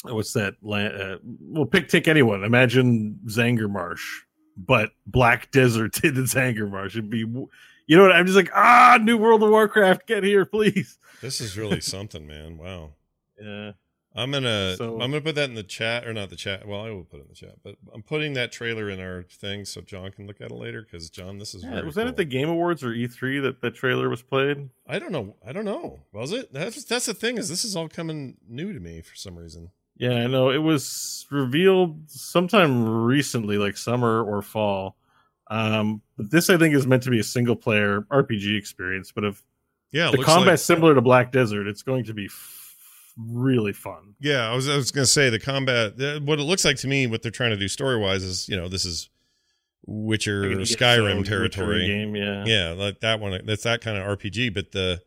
what's 0.03 0.33
that? 0.33 0.55
Uh, 0.63 1.17
well, 1.41 1.65
pick 1.65 1.89
take 1.89 2.07
anyone. 2.07 2.43
Imagine 2.43 3.19
Zangarmarsh, 3.27 4.01
but 4.57 4.91
Black 5.05 5.51
Desert 5.51 5.99
in 6.03 6.15
Zangarmarsh. 6.15 6.91
It'd 6.91 7.09
be, 7.09 7.19
you 7.19 7.97
know 7.97 8.03
what? 8.03 8.11
I'm 8.13 8.25
just 8.25 8.35
like, 8.37 8.51
ah, 8.55 8.97
New 9.01 9.17
World 9.17 9.43
of 9.43 9.49
Warcraft, 9.49 10.07
get 10.07 10.23
here, 10.23 10.45
please. 10.45 10.97
This 11.21 11.41
is 11.41 11.57
really 11.57 11.81
something, 11.81 12.25
man. 12.27 12.57
Wow. 12.57 12.91
Yeah. 13.41 13.71
I'm 14.15 14.31
gonna 14.31 14.75
So- 14.75 14.93
I'm 14.99 15.11
gonna 15.11 15.21
put 15.21 15.35
that 15.35 15.49
in 15.49 15.55
the 15.55 15.63
chat 15.63 16.05
or 16.07 16.13
not 16.13 16.29
the 16.31 16.35
chat. 16.35 16.67
Well, 16.67 16.81
I 16.81 16.89
will 16.89 17.03
put 17.03 17.17
it 17.19 17.23
in 17.23 17.27
the 17.29 17.35
chat, 17.35 17.57
but 17.63 17.75
I'm 17.93 18.01
putting 18.01 18.33
that 18.33 18.51
trailer 18.51 18.89
in 18.89 18.99
our 18.99 19.23
thing 19.23 19.65
so 19.65 19.81
Jon 19.81 20.11
can 20.11 20.25
look 20.27 20.41
at 20.41 20.51
it 20.51 20.55
later. 20.55 20.81
Because 20.81 21.09
Jon, 21.09 21.37
this 21.37 21.53
is 21.53 21.63
Yeah, 21.63 21.81
was 21.81 21.95
that 21.95 22.01
cool. 22.01 22.09
at 22.09 22.17
the 22.17 22.25
Game 22.25 22.49
Awards 22.49 22.83
or 22.83 22.89
E3 22.93 23.39
that 23.41 23.61
that 23.61 23.75
trailer 23.75 24.09
was 24.09 24.21
played? 24.23 24.69
I 24.87 24.97
don't 24.99 25.11
know. 25.11 25.35
I 25.45 25.51
don't 25.51 25.65
know. 25.65 25.99
Was 26.11 26.31
it? 26.31 26.51
That's 26.51 26.83
that's 26.83 27.05
the 27.05 27.13
thing 27.13 27.37
is 27.37 27.49
this 27.49 27.63
is 27.63 27.75
all 27.75 27.87
coming 27.87 28.37
new 28.47 28.73
to 28.73 28.79
me 28.79 29.01
for 29.01 29.15
some 29.15 29.37
reason. 29.37 29.69
Yeah, 29.95 30.13
I 30.15 30.27
know. 30.27 30.49
It 30.49 30.59
was 30.63 31.27
revealed 31.29 32.09
sometime 32.09 33.03
recently, 33.03 33.57
like 33.57 33.77
summer 33.77 34.23
or 34.23 34.41
fall. 34.41 34.95
Um, 35.51 36.01
but 36.15 36.31
this, 36.31 36.49
I 36.49 36.57
think, 36.57 36.73
is 36.73 36.87
meant 36.87 37.03
to 37.03 37.09
be 37.09 37.19
a 37.19 37.23
single 37.23 37.55
player 37.55 38.01
RPG 38.11 38.57
experience. 38.57 39.11
But 39.11 39.23
if 39.25 39.43
Yeah, 39.91 40.11
the 40.11 40.17
combat's 40.23 40.67
like- 40.69 40.77
similar 40.77 40.95
to 40.95 41.01
Black 41.01 41.31
Desert, 41.31 41.67
it's 41.67 41.81
going 41.83 42.05
to 42.05 42.13
be 42.13 42.27
really 43.27 43.73
fun. 43.73 44.15
Yeah, 44.19 44.49
I 44.49 44.55
was 44.55 44.69
I 44.69 44.75
was 44.75 44.91
gonna 44.91 45.05
say 45.05 45.29
the 45.29 45.39
combat. 45.39 45.93
What 46.23 46.39
it 46.39 46.43
looks 46.43 46.65
like 46.65 46.77
to 46.77 46.87
me, 46.87 47.07
what 47.07 47.21
they're 47.21 47.31
trying 47.31 47.51
to 47.51 47.57
do 47.57 47.67
story 47.67 47.97
wise 47.97 48.23
is, 48.23 48.47
you 48.47 48.55
know, 48.55 48.67
this 48.67 48.85
is 48.85 49.09
Witcher 49.85 50.51
ESO 50.51 50.75
Skyrim 50.75 51.25
territory. 51.25 51.87
game, 51.87 52.15
yeah. 52.15 52.43
yeah, 52.45 52.71
like 52.71 52.99
that 52.99 53.19
one. 53.19 53.39
That's 53.45 53.63
that 53.63 53.81
kind 53.81 53.97
of 53.97 54.17
RPG. 54.17 54.53
But 54.53 54.71
the 54.71 55.01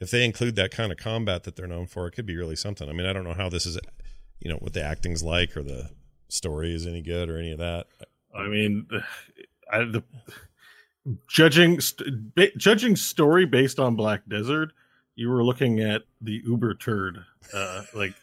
if 0.00 0.10
they 0.10 0.24
include 0.24 0.56
that 0.56 0.70
kind 0.70 0.92
of 0.92 0.98
combat 0.98 1.44
that 1.44 1.56
they're 1.56 1.66
known 1.66 1.86
for, 1.86 2.06
it 2.06 2.12
could 2.12 2.26
be 2.26 2.36
really 2.36 2.56
something. 2.56 2.88
I 2.88 2.92
mean, 2.92 3.06
I 3.06 3.12
don't 3.12 3.24
know 3.24 3.34
how 3.34 3.48
this 3.48 3.66
is, 3.66 3.78
you 4.40 4.50
know, 4.50 4.56
what 4.56 4.74
the 4.74 4.82
acting's 4.82 5.22
like 5.22 5.56
or 5.56 5.62
the 5.62 5.90
story 6.28 6.74
is 6.74 6.86
any 6.86 7.00
good 7.00 7.30
or 7.30 7.38
any 7.38 7.52
of 7.52 7.58
that. 7.58 7.86
I 8.34 8.46
mean, 8.46 8.86
I, 9.72 9.78
the, 9.78 10.04
judging 11.28 11.80
st- 11.80 12.34
judging 12.56 12.96
story 12.96 13.46
based 13.46 13.78
on 13.78 13.96
Black 13.96 14.22
Desert, 14.28 14.72
you 15.16 15.30
were 15.30 15.42
looking 15.42 15.80
at 15.80 16.02
the 16.20 16.42
uber 16.44 16.74
turd. 16.74 17.24
Uh, 17.52 17.82
like 17.94 18.14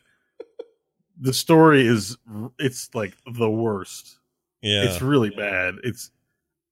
the 1.19 1.33
story 1.33 1.85
is, 1.85 2.17
it's 2.59 2.93
like 2.93 3.15
the 3.25 3.49
worst. 3.49 4.19
Yeah, 4.61 4.83
It's 4.83 5.01
really 5.01 5.31
bad. 5.31 5.75
It's 5.83 6.11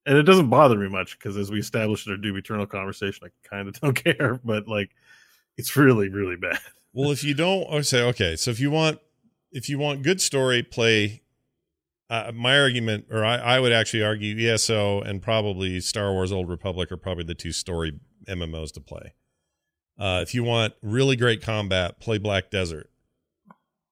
and 0.05 0.17
it 0.17 0.23
doesn't 0.23 0.49
bother 0.49 0.77
me 0.77 0.87
much 0.87 1.19
because 1.19 1.37
as 1.37 1.51
we 1.51 1.59
established 1.59 2.07
in 2.07 2.13
our 2.13 2.17
Doom 2.17 2.37
Eternal 2.37 2.65
conversation, 2.65 3.27
I 3.27 3.47
kind 3.47 3.67
of 3.67 3.79
don't 3.81 3.93
care. 3.93 4.39
But 4.43 4.67
like, 4.67 4.91
it's 5.57 5.75
really 5.75 6.07
really 6.07 6.37
bad. 6.37 6.59
Well, 6.93 7.11
if 7.11 7.23
you 7.23 7.33
don't, 7.33 7.71
I 7.71 7.81
say 7.81 8.03
okay. 8.03 8.35
So 8.35 8.51
if 8.51 8.59
you 8.59 8.71
want, 8.71 8.99
if 9.51 9.69
you 9.69 9.77
want 9.79 10.03
good 10.03 10.21
story, 10.21 10.63
play. 10.63 11.21
Uh, 12.09 12.29
my 12.35 12.59
argument, 12.59 13.05
or 13.09 13.23
I, 13.23 13.37
I 13.37 13.59
would 13.61 13.71
actually 13.71 14.03
argue, 14.03 14.37
ESO 14.51 14.99
and 14.99 15.21
probably 15.21 15.79
Star 15.79 16.11
Wars: 16.11 16.29
Old 16.31 16.49
Republic 16.49 16.91
are 16.91 16.97
probably 16.97 17.23
the 17.23 17.35
two 17.35 17.53
story 17.53 17.97
MMOs 18.27 18.73
to 18.73 18.81
play. 18.81 19.13
Uh, 20.01 20.21
if 20.23 20.33
you 20.33 20.43
want 20.43 20.73
really 20.81 21.15
great 21.15 21.43
combat, 21.43 21.99
play 21.99 22.17
Black 22.17 22.49
Desert. 22.49 22.89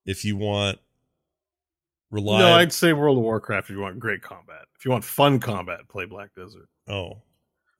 If 0.07 0.25
you 0.25 0.35
want 0.37 0.79
reliable, 2.09 2.49
No, 2.49 2.55
I'd 2.55 2.73
say 2.73 2.93
World 2.93 3.17
of 3.19 3.23
Warcraft 3.23 3.69
if 3.69 3.75
you 3.75 3.81
want 3.81 3.99
great 3.99 4.21
combat. 4.23 4.65
If 4.77 4.85
you 4.85 4.91
want 4.91 5.03
fun 5.03 5.39
combat, 5.39 5.87
play 5.87 6.05
Black 6.05 6.33
Desert. 6.35 6.67
oh, 6.87 7.21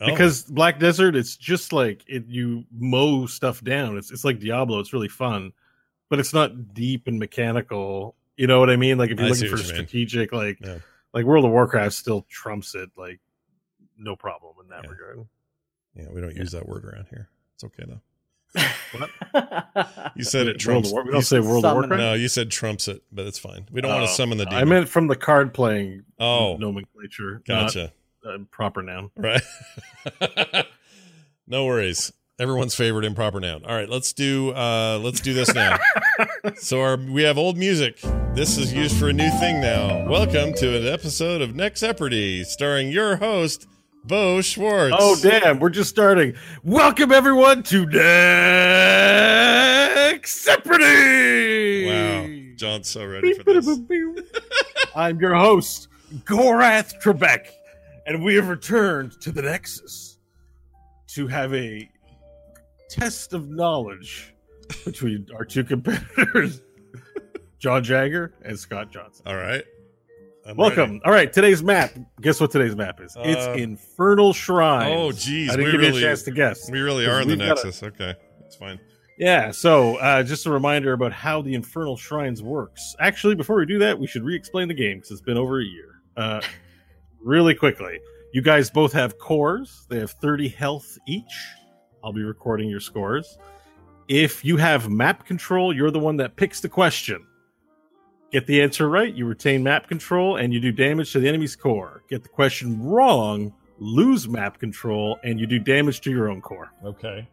Oh. 0.01 0.05
because 0.05 0.43
Black 0.43 0.79
Desert, 0.79 1.15
it's 1.15 1.35
just 1.35 1.73
like 1.73 2.03
it, 2.07 2.25
you 2.27 2.65
mow 2.71 3.25
stuff 3.25 3.61
down. 3.63 3.97
It's 3.97 4.11
it's 4.11 4.23
like 4.23 4.39
Diablo. 4.39 4.79
It's 4.79 4.93
really 4.93 5.07
fun, 5.09 5.51
but 6.09 6.19
it's 6.19 6.33
not 6.33 6.73
deep 6.73 7.07
and 7.07 7.17
mechanical. 7.19 8.15
You 8.37 8.47
know 8.47 8.59
what 8.59 8.69
I 8.69 8.75
mean? 8.77 8.97
Like 8.99 9.09
if 9.09 9.17
you're 9.17 9.25
I 9.25 9.29
looking 9.31 9.49
for 9.49 9.57
you 9.57 9.63
mean. 9.63 9.73
strategic, 9.73 10.31
like 10.31 10.59
Yeah. 10.61 10.77
like 11.13 11.25
World 11.25 11.43
of 11.45 11.51
Warcraft 11.51 11.93
still 11.93 12.21
trumps 12.29 12.75
it. 12.75 12.89
Like 12.95 13.19
no 13.97 14.15
problem 14.15 14.53
in 14.63 14.69
that 14.69 14.83
Yeah. 14.85 14.89
regard. 14.91 15.27
yeah, 15.95 16.05
we 16.13 16.21
don't 16.21 16.35
use 16.35 16.51
that 16.51 16.67
word 16.67 16.85
around 16.85 17.07
here. 17.09 17.27
It's 17.55 17.63
okay 17.65 17.83
though. 17.87 17.99
What? 18.53 19.09
You 20.15 20.23
said 20.23 20.47
it 20.47 20.51
World 20.53 20.59
trumps. 20.59 20.87
of 20.89 20.93
War- 20.93 21.03
we 21.05 21.11
don't 21.11 21.21
say 21.21 21.39
World 21.39 21.65
of 21.65 21.73
Warcraft. 21.75 21.99
No, 22.01 22.13
you 22.13 22.27
said 22.27 22.49
trumps 22.49 22.87
it, 22.87 23.03
but 23.11 23.27
it's 23.27 23.37
fine. 23.39 23.67
We 23.71 23.81
don't 23.81 23.91
want 23.91 24.03
Oh, 24.03 24.07
to 24.07 24.11
summon 24.13 24.37
the 24.39 24.45
demon. 24.45 24.59
I 24.61 24.65
meant 24.65 24.89
from 24.89 25.07
the 25.07 25.15
card 25.15 25.53
playing 25.53 26.03
Oh. 26.19 26.57
nomenclature. 26.57 27.41
gotcha. 27.47 27.93
Not, 28.23 28.33
uh, 28.33 28.37
proper 28.51 28.81
noun. 28.81 29.11
Right. 29.15 29.41
no 31.47 31.65
worries. 31.65 32.11
Everyone's 32.39 32.73
favorite 32.73 33.03
improper 33.05 33.39
noun. 33.41 33.65
All 33.65 33.75
right, 33.75 33.89
let's 33.89 34.13
do 34.13 34.51
uh 34.53 34.97
let's 35.03 35.19
do 35.19 35.33
this 35.33 35.53
now. 35.53 35.77
so 36.57 36.81
our 36.81 36.95
we 36.97 37.23
have 37.23 37.37
old 37.37 37.57
music. 37.57 37.99
This 38.33 38.57
is 38.57 38.71
used 38.73 38.95
for 38.97 39.09
a 39.09 39.13
new 39.13 39.29
thing 39.39 39.59
now. 39.59 40.07
Welcome 40.07 40.53
to 40.53 40.77
an 40.77 40.87
episode 40.87 41.41
of 41.41 41.49
Nexeopardy, 41.51 42.45
starring 42.45 42.91
your 42.91 43.17
host, 43.17 43.67
Beau 44.05 44.41
Schwartz. 44.41 44.95
Oh 44.97 45.17
damn, 45.21 45.59
we're 45.59 45.69
just 45.69 45.89
starting. 45.89 46.35
Welcome 46.63 47.11
everyone 47.11 47.63
to 47.63 47.85
Nexeopardy. 47.85 47.97
Wow. 51.87 52.55
Jon's 52.55 52.89
so 52.89 53.05
ready 53.05 53.33
for 53.33 53.43
this. 53.43 53.67
I'm 54.95 55.19
your 55.19 55.35
host, 55.35 55.89
Gorath 56.23 57.01
Trebek, 57.01 57.47
and 58.05 58.23
we 58.23 58.35
have 58.35 58.47
returned 58.49 59.19
to 59.21 59.31
the 59.31 59.41
Nexus 59.41 60.17
to 61.09 61.27
have 61.27 61.53
a 61.53 61.89
test 62.89 63.33
of 63.33 63.49
knowledge 63.49 64.33
between 64.85 65.27
our 65.35 65.45
two 65.45 65.63
competitors, 65.63 66.61
Jon 67.59 67.83
Jagger 67.83 68.33
and 68.43 68.57
Scott 68.57 68.91
Johnson. 68.91 69.23
All 69.27 69.35
right. 69.35 69.63
I'm 70.45 70.55
Welcome. 70.55 70.91
ready. 70.93 71.01
All 71.05 71.11
right, 71.11 71.31
today's 71.31 71.61
map. 71.61 71.91
Guess 72.21 72.39
what 72.41 72.51
today's 72.51 72.75
map 72.75 73.01
is? 73.01 73.15
it's 73.19 73.45
Uh, 73.47 73.51
Infernal 73.53 74.33
Shrine. 74.33 74.91
Oh 74.97 75.11
geez, 75.11 75.49
I 75.49 75.55
didn't 75.57 75.65
we 75.65 75.71
give 75.73 75.81
really 75.81 75.99
you 76.01 76.05
a 76.05 76.09
chance 76.09 76.23
to 76.23 76.31
guess. 76.31 76.69
we 76.71 76.79
really 76.79 77.05
are 77.05 77.21
in 77.21 77.27
the 77.27 77.33
we've 77.35 77.39
got 77.39 77.59
a- 77.59 77.65
Nexus. 77.65 77.83
okay. 77.83 78.15
That's 78.41 78.55
fine. 78.55 78.79
Yeah, 79.17 79.51
so 79.51 79.97
uh, 79.97 80.23
just 80.23 80.45
a 80.45 80.49
reminder 80.51 80.93
about 80.93 81.11
how 81.11 81.41
the 81.41 81.53
Infernal 81.53 81.97
Shrines 81.97 82.41
works. 82.41 82.95
Actually, 82.99 83.35
before 83.35 83.57
we 83.57 83.65
do 83.65 83.77
that, 83.79 83.99
we 83.99 84.07
should 84.07 84.23
re-explain 84.23 84.69
the 84.69 84.73
game 84.73 84.97
because 84.99 85.11
it's 85.11 85.21
been 85.21 85.37
over 85.37 85.59
a 85.59 85.65
year. 85.65 86.01
Uh, 86.15 86.41
really 87.21 87.53
quickly, 87.53 87.99
you 88.33 88.41
guys 88.41 88.69
both 88.69 88.93
have 88.93 89.19
cores. 89.19 89.85
They 89.89 89.99
have 89.99 90.11
30 90.11 90.47
health 90.47 90.97
each. 91.05 91.23
I'll 92.01 92.13
be 92.13 92.23
recording 92.23 92.69
your 92.69 92.79
scores. 92.79 93.37
If 94.07 94.45
you 94.45 94.55
have 94.55 94.89
map 94.89 95.25
control, 95.25 95.75
you're 95.75 95.91
the 95.91 95.99
one 95.99 96.15
that 96.17 96.37
picks 96.37 96.61
the 96.61 96.69
question. 96.69 97.25
Get 98.31 98.45
the 98.45 98.61
answer 98.61 98.87
right, 98.87 99.11
you 99.13 99.25
retain 99.25 99.63
map 99.63 99.87
control, 99.87 100.35
and 100.35 100.53
you 100.53 100.59
do 100.59 100.71
damage 100.71 101.11
to 101.13 101.19
the 101.19 101.27
enemy's 101.27 101.55
core. 101.55 102.03
Get 102.09 102.21
the 102.23 102.29
question 102.29 102.81
wrong, 102.83 103.53
lose 103.79 104.27
map 104.27 104.59
control, 104.59 105.17
and 105.23 105.39
you 105.39 105.47
do 105.47 105.57
damage 105.57 106.01
to 106.01 106.11
your 106.11 106.29
own 106.29 106.39
core. 106.41 106.71
Okay. 106.85 107.27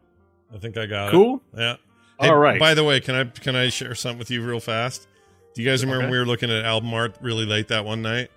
I 0.55 0.59
think 0.59 0.77
I 0.79 0.87
got 0.87 1.09
it. 1.09 1.11
Cool? 1.11 1.43
Yeah. 1.57 1.77
All 2.19 2.37
right. 2.39 2.59
By 2.59 2.73
the 2.73 2.83
way, 2.85 3.01
can 3.01 3.15
I 3.15 3.25
can 3.25 3.55
I 3.57 3.69
share 3.69 3.95
something 3.95 4.19
with 4.19 4.31
you 4.31 4.43
real 4.47 4.61
fast? 4.61 5.07
Do 5.55 5.63
you 5.63 5.69
guys 5.69 5.83
remember 5.83 5.99
Okay. 6.05 6.07
when 6.07 6.13
we 6.13 6.19
were 6.19 6.25
looking 6.27 6.51
at 6.51 6.65
album 6.65 6.95
art 6.95 7.17
really 7.21 7.45
late 7.45 7.69
that 7.69 7.85
one 7.85 8.01
night? 8.01 8.31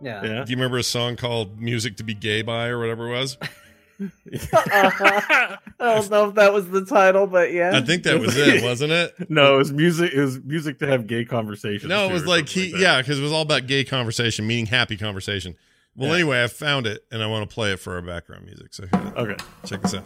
yeah. 0.00 0.22
Yeah. 0.22 0.44
Do 0.44 0.50
you 0.50 0.56
remember 0.56 0.76
a 0.76 0.82
song 0.82 1.16
called 1.16 1.58
"Music 1.58 1.96
to 1.96 2.04
Be 2.04 2.12
Gay 2.12 2.42
By" 2.42 2.66
or 2.66 2.78
whatever 2.78 3.06
it 3.08 3.18
was? 3.18 3.38
I 4.62 5.58
don't 5.78 6.10
know 6.10 6.28
if 6.28 6.34
that 6.34 6.52
was 6.52 6.68
the 6.68 6.84
title, 6.84 7.26
but 7.26 7.52
yeah. 7.52 7.76
I 7.76 7.80
think 7.80 8.02
that 8.04 8.18
was 8.20 8.36
it, 8.36 8.62
wasn't 8.62 8.92
it? 8.92 9.14
No, 9.30 9.54
it 9.54 9.58
was 9.58 9.72
music. 9.72 10.12
It 10.12 10.20
was 10.20 10.40
music 10.42 10.78
to 10.80 10.86
have 10.86 11.06
gay 11.06 11.24
conversations. 11.24 11.88
No, 11.88 12.06
it 12.08 12.12
was 12.12 12.26
like 12.26 12.48
he, 12.48 12.72
that. 12.72 12.80
yeah, 12.80 13.00
because 13.00 13.18
it 13.18 13.22
was 13.22 13.32
all 13.32 13.42
about 13.42 13.66
gay 13.66 13.84
conversation, 13.84 14.46
meaning 14.46 14.66
happy 14.66 14.96
conversation. 14.96 15.54
Well, 15.96 16.08
Yeah. 16.08 16.14
anyway, 16.16 16.42
I 16.42 16.48
found 16.48 16.86
it 16.86 17.04
and 17.12 17.22
I 17.22 17.26
want 17.26 17.48
to 17.48 17.54
play 17.54 17.72
it 17.72 17.78
for 17.78 17.94
our 17.94 18.02
background 18.02 18.44
music. 18.46 18.74
So 18.74 18.86
here, 18.90 19.12
Okay. 19.16 19.36
check 19.64 19.80
this 19.82 19.94
out. 19.94 20.04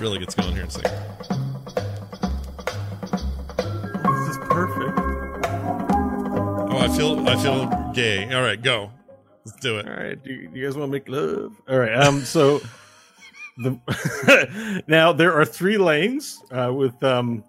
Really 0.00 0.18
gets 0.18 0.34
going 0.34 0.52
here 0.52 0.62
in 0.62 0.68
a 0.68 0.70
second. 0.70 0.92
This 3.56 4.28
is 4.30 4.38
perfect. 4.38 4.98
Oh, 6.70 6.78
I 6.78 6.88
feel 6.96 7.28
I 7.28 7.36
feel 7.42 7.92
gay. 7.94 8.32
All 8.34 8.42
right, 8.42 8.60
go. 8.60 8.90
Let's 9.48 9.60
do 9.60 9.78
it. 9.78 9.86
All 9.88 9.94
right. 9.94 10.22
Do 10.22 10.32
you, 10.32 10.48
do 10.48 10.58
you 10.58 10.66
guys 10.66 10.76
want 10.76 10.88
to 10.88 10.92
make 10.92 11.08
love? 11.08 11.60
All 11.68 11.78
right. 11.78 11.94
Um. 11.94 12.20
So 12.24 12.60
the 13.58 14.82
now 14.88 15.12
there 15.12 15.32
are 15.34 15.44
three 15.44 15.78
lanes 15.78 16.42
uh, 16.50 16.72
with 16.72 17.02
um 17.02 17.44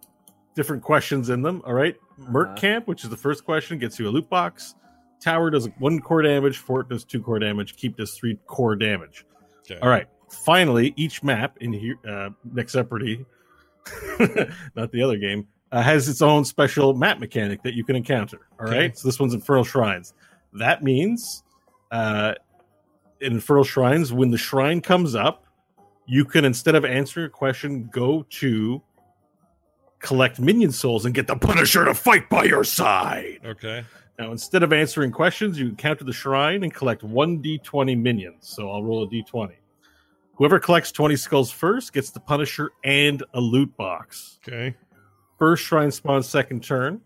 different 0.55 0.81
questions 0.83 1.29
in 1.29 1.41
them. 1.41 1.61
All 1.65 1.73
right. 1.73 1.95
Merc 2.17 2.47
Uh-huh. 2.49 2.57
Camp, 2.57 2.87
which 2.87 3.03
is 3.03 3.09
the 3.09 3.17
first 3.17 3.45
question, 3.45 3.77
gets 3.79 3.97
you 3.99 4.07
a 4.07 4.11
loot 4.11 4.29
box. 4.29 4.75
Tower 5.21 5.49
does 5.49 5.67
one 5.79 5.99
core 5.99 6.21
damage. 6.21 6.57
Fort 6.57 6.89
does 6.89 7.03
two 7.03 7.21
core 7.21 7.39
damage. 7.39 7.75
Keep 7.75 7.97
does 7.97 8.13
three 8.13 8.37
core 8.47 8.75
damage. 8.75 9.25
Okay. 9.69 9.79
All 9.81 9.89
right. 9.89 10.07
Finally, 10.45 10.93
each 10.95 11.23
map 11.23 11.57
in 11.59 11.73
here, 11.73 11.95
uh, 12.07 12.29
Nexeopardy, 12.53 13.25
not 14.75 14.91
the 14.91 15.01
other 15.01 15.17
game, 15.17 15.47
uh, 15.71 15.81
has 15.81 16.07
its 16.07 16.21
own 16.21 16.45
special 16.45 16.93
map 16.93 17.19
mechanic 17.19 17.63
that 17.63 17.73
you 17.73 17.83
can 17.83 17.95
encounter. 17.95 18.47
All 18.59 18.65
right. 18.67 18.75
Okay. 18.75 18.91
So 18.95 19.07
this 19.07 19.19
one's 19.19 19.33
Infernal 19.33 19.63
Shrines. 19.63 20.13
That 20.53 20.83
means 20.83 21.43
uh, 21.91 22.33
in 23.21 23.33
Infernal 23.33 23.63
Shrines, 23.63 24.13
when 24.13 24.31
the 24.31 24.37
shrine 24.37 24.81
comes 24.81 25.15
up, 25.15 25.45
you 26.05 26.25
can, 26.25 26.45
instead 26.45 26.75
of 26.75 26.85
answering 26.85 27.27
a 27.27 27.29
question, 27.29 27.89
go 27.91 28.25
to 28.29 28.81
collect 29.99 30.39
minion 30.39 30.71
souls 30.71 31.05
and 31.05 31.13
get 31.13 31.27
the 31.27 31.35
Punisher 31.35 31.85
to 31.85 31.93
fight 31.93 32.29
by 32.29 32.43
your 32.45 32.63
side. 32.63 33.39
Okay. 33.45 33.83
Now, 34.17 34.31
instead 34.31 34.63
of 34.63 34.73
answering 34.73 35.11
questions, 35.11 35.59
you 35.59 35.67
encounter 35.67 36.03
the 36.03 36.13
shrine 36.13 36.63
and 36.63 36.73
collect 36.73 37.03
one 37.03 37.41
d20 37.41 37.97
minions. 37.97 38.49
So 38.49 38.69
I'll 38.69 38.83
roll 38.83 39.03
a 39.03 39.07
d20. 39.07 39.51
Whoever 40.35 40.59
collects 40.59 40.91
20 40.91 41.15
skulls 41.15 41.51
first 41.51 41.93
gets 41.93 42.11
the 42.11 42.19
Punisher 42.19 42.71
and 42.83 43.23
a 43.33 43.41
loot 43.41 43.75
box. 43.77 44.39
Okay. 44.47 44.75
First 45.37 45.63
shrine 45.63 45.91
spawns 45.91 46.27
second 46.27 46.63
turn. 46.63 47.01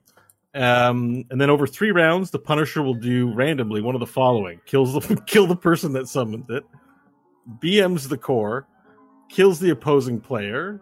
Um, 0.56 1.26
and 1.32 1.42
then 1.42 1.50
over 1.50 1.66
three 1.66 1.92
rounds, 1.92 2.30
the 2.30 2.40
Punisher 2.40 2.84
will 2.84 2.94
do 2.94 3.34
randomly 3.34 3.82
one 3.82 3.96
of 3.96 4.00
the 4.00 4.08
following: 4.08 4.62
kills 4.66 4.94
the 4.94 5.22
kill 5.28 5.48
the 5.48 5.56
person 5.56 5.94
that 5.94 6.08
summoned 6.08 6.50
it, 6.50 6.64
BMs 7.60 8.08
the 8.08 8.18
core, 8.18 8.68
kills 9.30 9.60
the 9.60 9.72
opposing 9.72 10.20
player, 10.20 10.82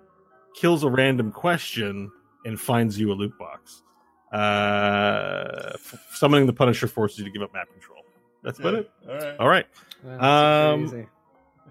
kills 0.55 0.83
a 0.83 0.89
random 0.89 1.31
question, 1.31 2.11
and 2.45 2.59
finds 2.59 2.99
you 2.99 3.11
a 3.11 3.15
loot 3.15 3.37
box. 3.39 3.83
Uh, 4.31 5.71
f- 5.73 6.07
summoning 6.13 6.47
the 6.47 6.53
Punisher 6.53 6.87
forces 6.87 7.19
you 7.19 7.25
to 7.25 7.31
give 7.31 7.41
up 7.41 7.53
map 7.53 7.69
control. 7.71 8.03
That's 8.43 8.59
about 8.59 8.75
it. 8.75 8.91
All 9.07 9.15
right. 9.15 9.35
All 9.39 9.47
right. 9.47 9.65
That's 10.03 10.23
Um, 10.23 11.07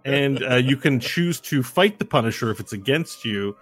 and 0.05 0.43
uh, 0.43 0.57
you 0.57 0.77
can 0.77 1.01
choose 1.01 1.41
to 1.41 1.63
fight 1.63 1.99
the 1.99 2.05
Punisher 2.05 2.51
if 2.51 2.61
it's 2.61 2.73
against 2.73 3.25
you 3.25 3.57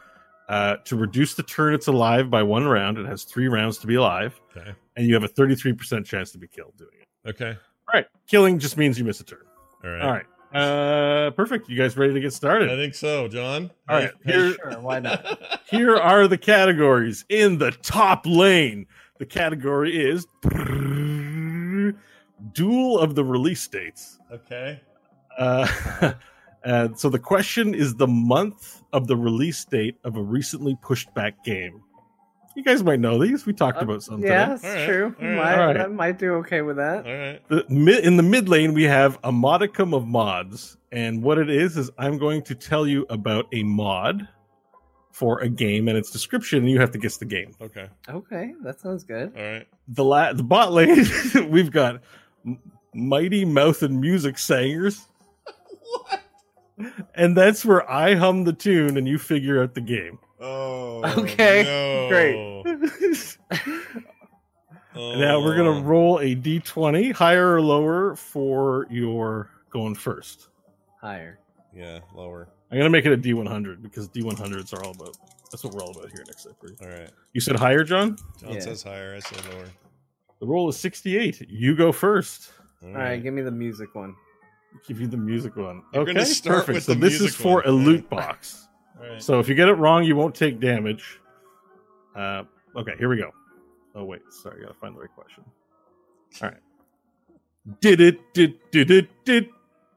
uh, 0.48 0.76
to 0.84 0.96
reduce 0.96 1.34
the 1.34 1.42
turn 1.42 1.74
it's 1.74 1.86
alive 1.86 2.30
by 2.30 2.42
one 2.42 2.66
round. 2.66 2.98
It 2.98 3.06
has 3.06 3.24
three 3.24 3.48
rounds 3.48 3.78
to 3.78 3.86
be 3.86 3.96
alive, 3.96 4.40
Okay. 4.56 4.72
and 4.96 5.06
you 5.06 5.14
have 5.14 5.24
a 5.24 5.28
33% 5.28 6.04
chance 6.06 6.32
to 6.32 6.38
be 6.38 6.48
killed 6.48 6.74
doing 6.76 6.90
it. 7.00 7.28
Okay. 7.30 7.50
All 7.50 7.94
right. 7.94 8.06
Killing 8.26 8.58
just 8.58 8.76
means 8.76 8.98
you 8.98 9.04
miss 9.04 9.20
a 9.20 9.24
turn. 9.24 9.42
All 9.84 9.90
right. 9.90 10.02
All 10.02 10.12
right. 10.12 10.24
Uh, 10.54 11.30
perfect. 11.32 11.68
You 11.68 11.76
guys 11.76 11.94
ready 11.98 12.14
to 12.14 12.20
get 12.20 12.32
started? 12.32 12.70
I 12.70 12.76
think 12.76 12.94
so, 12.94 13.28
Jon. 13.28 13.70
All 13.88 13.96
right. 13.96 14.10
Hey, 14.24 14.32
Here, 14.32 14.52
Sure, 14.54 14.80
why 14.80 14.98
not? 14.98 15.60
here 15.68 15.94
are 15.96 16.26
the 16.26 16.38
categories 16.38 17.26
in 17.28 17.58
the 17.58 17.70
top 17.70 18.24
lane. 18.26 18.86
The 19.18 19.26
category 19.26 19.94
is 20.02 20.26
Duel 22.52 22.98
of 22.98 23.14
the 23.14 23.24
Release 23.24 23.66
Dates. 23.68 24.18
Okay. 24.32 24.80
Uh, 25.36 25.66
and 26.68 26.98
so 26.98 27.08
the 27.08 27.18
question 27.18 27.74
is 27.74 27.94
the 27.96 28.06
month 28.06 28.82
of 28.92 29.06
the 29.06 29.16
release 29.16 29.64
date 29.64 29.96
of 30.04 30.16
a 30.16 30.22
recently 30.22 30.76
pushed 30.82 31.12
back 31.14 31.42
game. 31.44 31.82
You 32.56 32.64
guys 32.64 32.82
might 32.82 32.98
know 32.98 33.22
these. 33.22 33.46
We 33.46 33.52
talked 33.52 33.80
about 33.82 34.02
some 34.02 34.16
Uh, 34.22 34.26
yeah, 34.26 34.44
today. 34.46 34.54
it's 34.54 34.64
All 34.64 34.74
right, 34.74 34.86
true. 34.86 35.04
all 35.20 35.26
right. 35.28 35.36
Might, 35.36 35.52
All 35.58 35.66
right. 35.66 35.80
I 35.80 35.86
might 35.86 36.18
do 36.18 36.34
okay 36.36 36.62
with 36.62 36.76
that. 36.76 37.06
All 37.06 37.12
right. 37.14 37.48
The, 37.48 38.00
in 38.04 38.16
the 38.16 38.22
mid 38.24 38.48
lane, 38.48 38.74
we 38.74 38.82
have 38.84 39.16
a 39.22 39.30
modicum 39.30 39.94
of 39.94 40.06
mods. 40.08 40.76
And 40.90 41.22
what 41.22 41.38
it 41.38 41.50
is, 41.50 41.76
is 41.76 41.90
I'm 41.98 42.18
going 42.18 42.42
to 42.44 42.54
tell 42.56 42.86
you 42.86 43.06
about 43.10 43.46
a 43.52 43.62
mod 43.62 44.26
for 45.12 45.38
a 45.40 45.48
game 45.48 45.86
and 45.86 45.96
its 45.96 46.10
description, 46.10 46.58
and 46.60 46.70
you 46.70 46.80
have 46.80 46.90
to 46.92 46.98
guess 46.98 47.16
the 47.18 47.26
game. 47.26 47.54
Okay. 47.60 47.88
Okay, 48.08 48.54
that 48.64 48.80
sounds 48.80 49.04
good. 49.04 49.32
All 49.36 49.42
right. 49.42 49.68
The, 49.88 50.04
la- 50.04 50.32
the 50.32 50.42
bot 50.42 50.72
lane, 50.72 51.04
we've 51.50 51.70
got 51.70 52.02
Mighty 52.94 53.44
Mouth 53.44 53.82
and 53.84 54.00
Music 54.00 54.36
Singers. 54.38 55.06
And 57.18 57.36
that's 57.36 57.64
where 57.64 57.88
I 57.90 58.14
hum 58.14 58.44
the 58.44 58.52
tune 58.52 58.96
and 58.96 59.06
you 59.08 59.18
figure 59.18 59.62
out 59.62 59.74
the 59.74 59.80
game. 59.82 60.18
Oh. 60.40 61.02
Okay, 61.18 61.64
no. 61.64 62.08
great. 62.08 63.36
Now 64.94 65.40
we're 65.40 65.56
gonna 65.56 65.78
Oh. 65.78 65.82
roll 65.82 66.18
a 66.18 66.34
d20, 66.34 67.12
higher 67.12 67.54
or 67.54 67.60
lower 67.62 68.16
for 68.16 68.86
your 68.90 69.48
going 69.70 69.94
first. 69.94 70.48
Higher. 71.00 71.38
Yeah, 71.72 72.00
lower. 72.14 72.48
I'm 72.72 72.78
gonna 72.78 72.90
make 72.90 73.06
it 73.06 73.12
a 73.12 73.16
d100 73.16 73.80
because 73.82 74.08
d100s 74.08 74.72
are 74.72 74.82
all 74.82 74.90
about. 74.92 75.16
That's 75.52 75.62
what 75.62 75.72
we're 75.74 75.82
all 75.82 75.90
about 75.96 76.10
here 76.10 76.24
next 76.26 76.46
April. 76.50 76.72
All 76.82 76.88
right. 76.88 77.10
You 77.32 77.40
said 77.40 77.56
higher, 77.56 77.84
Jon. 77.84 78.16
Jon 78.40 78.54
Yeah. 78.54 78.60
says 78.60 78.82
higher. 78.82 79.14
I 79.14 79.20
say 79.20 79.36
lower. 79.52 79.66
The 80.40 80.46
roll 80.46 80.68
is 80.68 80.76
68. 80.76 81.46
You 81.48 81.76
go 81.76 81.92
first. 81.92 82.50
All 82.82 82.88
All 82.90 82.94
right, 82.96 83.22
give 83.22 83.34
me 83.34 83.42
the 83.42 83.50
music 83.52 83.94
one. 83.94 84.14
Give 84.86 85.00
you 85.00 85.06
the 85.06 85.16
music 85.16 85.56
one. 85.56 85.82
You're 85.92 86.08
okay, 86.08 86.24
start 86.24 86.66
perfect. 86.66 86.74
with 86.74 86.84
so 86.84 86.94
the 86.94 87.00
this 87.00 87.20
is 87.20 87.34
for 87.34 87.56
one. 87.56 87.66
a 87.66 87.70
loot 87.70 88.08
box. 88.08 88.68
All 89.00 89.08
right. 89.08 89.22
So 89.22 89.38
if 89.38 89.48
you 89.48 89.54
get 89.54 89.68
it 89.68 89.74
wrong, 89.74 90.04
you 90.04 90.16
won't 90.16 90.34
take 90.34 90.60
damage. 90.60 91.20
Uh, 92.14 92.44
okay, 92.76 92.92
here 92.98 93.08
we 93.08 93.16
go. 93.16 93.30
Oh 93.94 94.04
wait, 94.04 94.20
sorry, 94.30 94.60
I 94.60 94.66
gotta 94.66 94.74
find 94.74 94.94
the 94.94 95.00
right 95.00 95.14
question. 95.14 95.44
All 96.42 96.48
right. 96.48 96.58
Did 97.80 98.00
it? 98.00 98.34
Did 98.34 98.58
did 98.70 98.90
it? 98.90 99.08
Did 99.24 99.48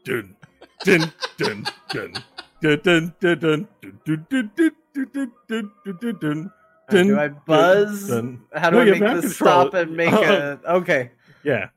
dun 0.03 0.35
dun 0.83 1.13
dun 1.37 1.65
dun 1.89 2.13
dun 2.61 2.81
dun 2.81 3.13
dun 3.19 3.69
dun 3.99 4.19
dun 4.25 4.71
dun 5.47 5.71
dun 5.85 5.97
dun 5.99 6.17
dun. 6.19 6.51
Uh, 6.89 7.03
do 7.03 7.19
I 7.19 7.27
buzz? 7.29 8.09
How 8.53 8.69
do 8.69 8.79
I 8.79 8.83
you 8.83 8.91
make 8.95 9.21
this 9.21 9.35
stop 9.35 9.73
and 9.73 9.95
make 9.95 10.11
a? 10.11 10.59
Okay. 10.65 11.11
Yeah, 11.43 11.69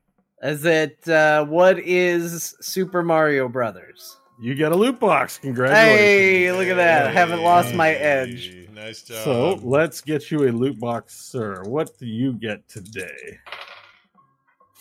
Is 0.45 0.67
it 0.67 1.09
uh, 1.09 1.47
what 1.47 1.79
is 1.79 2.55
Super 2.61 3.03
Mario 3.03 3.49
Brothers? 3.49 4.19
you 4.39 4.55
got 4.55 4.73
a 4.73 4.75
loot 4.75 5.01
box. 5.01 5.39
Congratulations. 5.39 5.99
Hey, 5.99 6.53
look 6.53 6.69
at 6.69 6.77
that! 6.77 7.07
I 7.07 7.11
haven't 7.11 7.43
lost 7.43 7.75
my 7.75 7.91
edge. 7.95 8.69
Nice 8.75 9.03
job. 9.03 9.25
So 9.25 9.61
let's 9.63 10.03
get 10.03 10.31
you 10.31 10.49
a 10.49 10.53
loot 10.53 10.79
box, 10.79 11.17
sir. 11.19 11.63
What 11.65 11.97
do 11.99 12.07
you 12.07 12.35
get 12.35 12.69
today? 12.69 13.39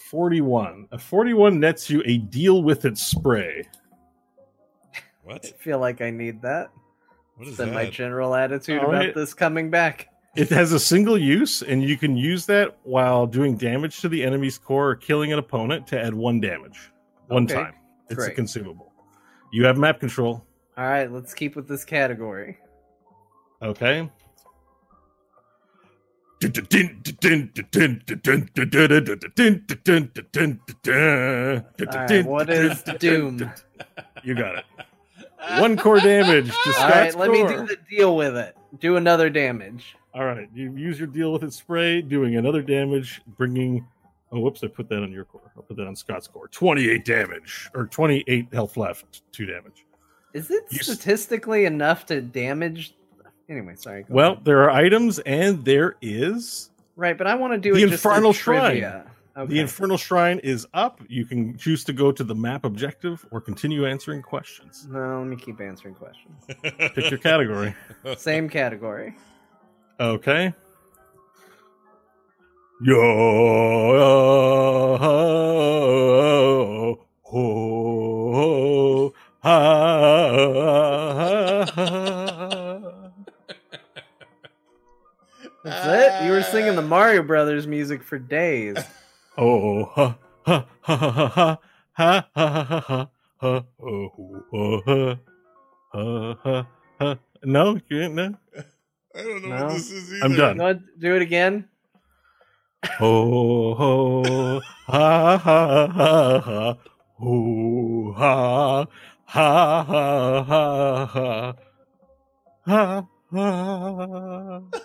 41. 0.09 0.89
A 0.91 0.97
41 0.97 1.59
nets 1.59 1.89
you 1.89 2.03
a 2.05 2.17
deal 2.17 2.61
with 2.61 2.83
it 2.85 2.97
spray. 2.97 3.63
what? 5.23 5.45
I 5.45 5.49
feel 5.63 5.79
like 5.79 6.01
I 6.01 6.09
need 6.09 6.41
that. 6.41 6.71
What 7.37 7.47
is 7.47 7.57
Then 7.57 7.73
my 7.73 7.89
general 7.89 8.35
attitude 8.35 8.79
All 8.79 8.89
about 8.89 8.97
right. 8.97 9.15
this 9.15 9.33
coming 9.33 9.69
back. 9.69 10.09
It 10.35 10.49
has 10.49 10.71
a 10.71 10.79
single 10.79 11.17
use, 11.17 11.61
and 11.61 11.83
you 11.83 11.95
can 11.95 12.17
use 12.17 12.47
that 12.47 12.75
while 12.83 13.27
doing 13.27 13.55
damage 13.55 14.01
to 14.01 14.09
the 14.09 14.23
enemy's 14.23 14.57
core 14.57 14.89
or 14.89 14.95
killing 14.95 15.31
an 15.31 15.37
opponent 15.37 15.85
to 15.87 16.01
add 16.01 16.13
one 16.13 16.39
damage. 16.39 16.91
One 17.27 17.43
Okay, 17.43 17.53
time. 17.53 17.75
It's 18.09 18.25
a 18.25 18.31
consumable. 18.31 18.91
You 19.51 19.65
have 19.65 19.77
map 19.77 19.99
control. 19.99 20.43
All 20.75 20.85
right, 20.85 21.11
let's 21.11 21.35
keep 21.35 21.55
with 21.55 21.67
this 21.67 21.85
category. 21.85 22.57
Okay. 23.61 24.09
Right, 31.93 32.25
what 32.25 32.49
is 32.49 32.83
Doom? 32.99 33.51
You 34.23 34.35
got 34.35 34.57
it. 34.57 34.65
One 35.59 35.77
core 35.77 35.99
damage 35.99 36.51
All 36.51 36.89
right, 36.89 37.13
let 37.15 37.29
me 37.29 37.45
do 37.47 37.67
the 37.67 37.77
deal 37.89 38.15
with 38.15 38.35
it. 38.35 38.57
Do 38.79 38.95
another 38.95 39.29
damage. 39.29 39.95
All 40.15 40.25
right, 40.25 40.47
you 40.53 40.75
use 40.75 40.99
your 40.99 41.07
deal 41.07 41.33
with 41.33 41.43
its 41.43 41.55
spray, 41.55 42.01
doing 42.01 42.35
another 42.35 42.61
damage, 42.61 43.21
bringing. 43.35 43.85
Oh, 44.31 44.39
whoops! 44.39 44.63
I 44.63 44.67
put 44.67 44.87
that 44.89 45.01
on 45.01 45.11
your 45.11 45.25
core. 45.25 45.51
I'll 45.57 45.63
put 45.63 45.77
that 45.77 45.87
on 45.87 45.95
Scott's 45.95 46.27
core. 46.27 46.47
Twenty-eight 46.49 47.03
damage, 47.05 47.69
or 47.73 47.87
twenty-eight 47.87 48.53
health 48.53 48.77
left, 48.77 49.23
two 49.31 49.45
damage. 49.45 49.85
Is 50.33 50.49
it 50.51 50.63
You 50.69 50.79
statistically 50.79 51.65
enough 51.65 52.05
to 52.07 52.21
damage? 52.21 52.95
Anyway, 53.49 53.75
sorry. 53.75 54.05
Well, 54.07 54.33
ahead. 54.33 54.45
there 54.45 54.63
are 54.63 54.71
items, 54.71 55.19
and 55.19 55.63
there 55.65 55.95
is 56.01 56.69
right, 56.95 57.17
but 57.17 57.27
I 57.27 57.35
want 57.35 57.53
to 57.53 57.59
do 57.59 57.73
the 57.73 57.83
Infernal 57.83 58.33
Shrine. 58.33 58.83
Okay. 59.35 59.47
the 59.47 59.59
Infernal 59.59 59.97
Shrine 59.97 60.39
is 60.39 60.67
up. 60.75 61.01
You 61.07 61.25
can 61.25 61.57
choose 61.57 61.83
to 61.85 61.93
go 61.93 62.11
to 62.11 62.23
the 62.23 62.35
map 62.35 62.65
objective 62.65 63.25
or 63.31 63.41
continue 63.41 63.85
answering 63.87 64.21
questions. 64.21 64.87
no, 64.89 65.19
let 65.19 65.27
me 65.27 65.35
keep 65.35 65.59
answering 65.59 65.95
questions. 65.95 66.45
Pick 66.61 67.09
your 67.09 67.19
category. 67.19 67.75
Same 68.15 68.47
category. 68.47 69.15
Okay. 69.99 70.53
Yo 72.81 72.99
ho 77.33 79.13
ha 79.41 79.63
That's 85.63 85.85
it. 85.87 86.25
You 86.25 86.31
were 86.33 86.43
singing 86.43 86.75
the 86.75 86.81
Mario 86.81 87.23
Brothers 87.23 87.67
music 87.67 88.03
for 88.03 88.19
days. 88.19 88.75
oh 89.37 89.85
ha 89.85 90.17
ha 90.45 90.65
ha 90.81 90.97
ha 90.97 91.17
ha 91.17 91.59
ha 91.93 92.27
ha 92.35 92.35
ha 92.35 92.61
ha 92.63 92.79
ha 92.81 93.09
ha 93.41 93.63
oh 93.81 94.43
ha 94.51 94.67
ha 94.83 95.17
ha 95.93 96.35
ha 96.43 96.67
ha 96.99 97.17
no 97.43 97.73
you 97.89 97.99
didn't 97.99 98.15
know 98.15 98.35
I 99.15 99.21
don't 99.21 99.43
know 99.43 99.49
No. 99.49 99.65
what 99.65 99.73
this 99.73 99.91
is 99.91 100.13
either. 100.13 100.25
I'm 100.25 100.35
done. 100.35 100.57
No, 100.57 100.73
do 100.99 101.15
it 101.15 101.21
again. 101.21 101.67
ho 102.99 103.73
ho 103.75 104.61
ha 104.87 105.37
ha 105.37 105.87
ha 105.87 106.39
ha 106.39 106.77
ho 107.19 108.13
ha 108.17 108.87
ha 109.25 109.83
ha 109.83 110.33
ha 110.33 111.05
ha 111.15 111.55
ha 112.65 113.05
ha 113.31 114.61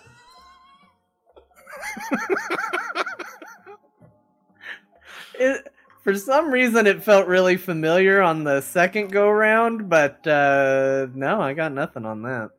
It, 5.35 5.67
for 6.03 6.15
some 6.15 6.51
reason, 6.51 6.85
it 6.87 7.03
felt 7.03 7.27
really 7.27 7.55
familiar 7.57 8.21
on 8.21 8.43
the 8.43 8.61
second 8.61 9.11
go 9.11 9.29
round, 9.29 9.89
but 9.89 10.25
uh, 10.27 11.07
no, 11.13 11.39
I 11.41 11.53
got 11.53 11.71
nothing 11.73 12.05
on 12.05 12.21
that. 12.23 12.49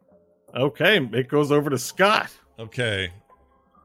Okay, 0.55 1.09
it 1.13 1.29
goes 1.29 1.53
over 1.53 1.71
to 1.71 1.79
Scott. 1.79 2.31
Okay. 2.59 3.11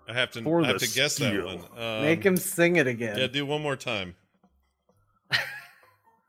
I 0.08 0.14
have 0.14 0.32
to. 0.32 0.42
For 0.42 0.64
I 0.64 0.68
have 0.68 0.78
to 0.78 0.88
guess 0.90 1.16
that 1.18 1.44
one. 1.44 1.62
Um, 1.78 2.02
Make 2.04 2.24
him 2.24 2.38
sing 2.38 2.76
it 2.76 2.88
again. 2.88 3.18
Yeah, 3.18 3.28
do 3.28 3.46
one 3.46 3.62
more 3.62 3.76
time. 3.76 4.16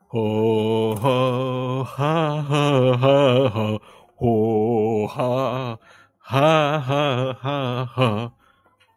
Ho 0.09 0.95
ho 0.95 1.83
ha 1.83 2.41
ha 2.41 2.97
ha 2.97 3.49
ha 3.49 3.77
ho 4.15 5.07
ha 5.07 5.77
ha 6.19 6.79
ha 6.79 7.33
ha 7.33 7.85
ha. 7.85 8.31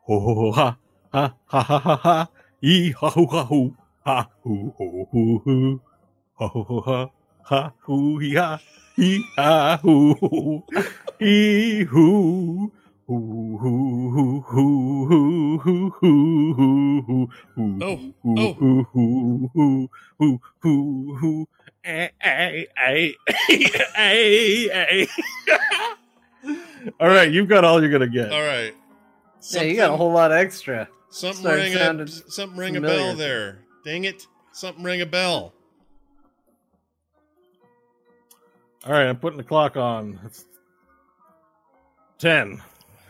Ho 0.06 0.20
ho 0.20 0.34
ho 0.34 0.52
ha. 0.52 0.76
Ha 1.12 1.34
ha 1.46 1.62
ha 1.62 1.78
ha 1.78 1.96
ha. 1.96 2.28
Ee 2.62 2.92
ha 2.92 3.10
hoo 3.10 3.26
ha 3.26 3.44
hoo. 3.44 3.76
Ha 4.06 4.28
hoo 4.44 4.72
hoo 4.78 5.06
hoo 5.12 5.38
hoo. 5.44 5.80
Ha 6.38 6.46
ho 6.46 6.62
ho 6.62 6.80
ha. 6.80 7.08
Ha 7.44 7.72
hoo 7.80 8.18
hee 8.18 8.34
ha 8.36 8.60
hee 8.96 9.24
ah 9.38 9.78
hoo 9.82 10.14
hoo 10.14 10.62
hee 11.18 11.84
hoo 11.84 12.72
Oh, 13.12 13.16
all 27.00 27.08
right, 27.08 27.30
you've 27.30 27.48
got 27.48 27.64
all 27.64 27.80
you're 27.82 27.90
gonna 27.90 28.06
get. 28.06 28.32
All 28.32 28.40
right. 28.40 28.74
Something, 29.40 29.68
yeah, 29.68 29.72
you 29.72 29.76
got 29.78 29.94
a 29.94 29.96
whole 29.96 30.12
lot 30.12 30.32
extra. 30.32 30.88
Something 31.10 31.40
Started 31.42 31.74
rang 31.74 32.00
a 32.00 32.06
something 32.06 32.58
rang 32.58 32.74
familiar. 32.74 32.94
a 32.94 32.98
bell 32.98 33.14
there. 33.16 33.58
Dang 33.84 34.04
it! 34.04 34.26
Something 34.52 34.84
rang 34.84 35.00
a 35.00 35.06
bell. 35.06 35.52
All 38.86 38.92
right, 38.92 39.06
I'm 39.06 39.16
putting 39.18 39.36
the 39.36 39.44
clock 39.44 39.76
on. 39.76 40.18
It's 40.24 40.46
ten, 42.18 42.60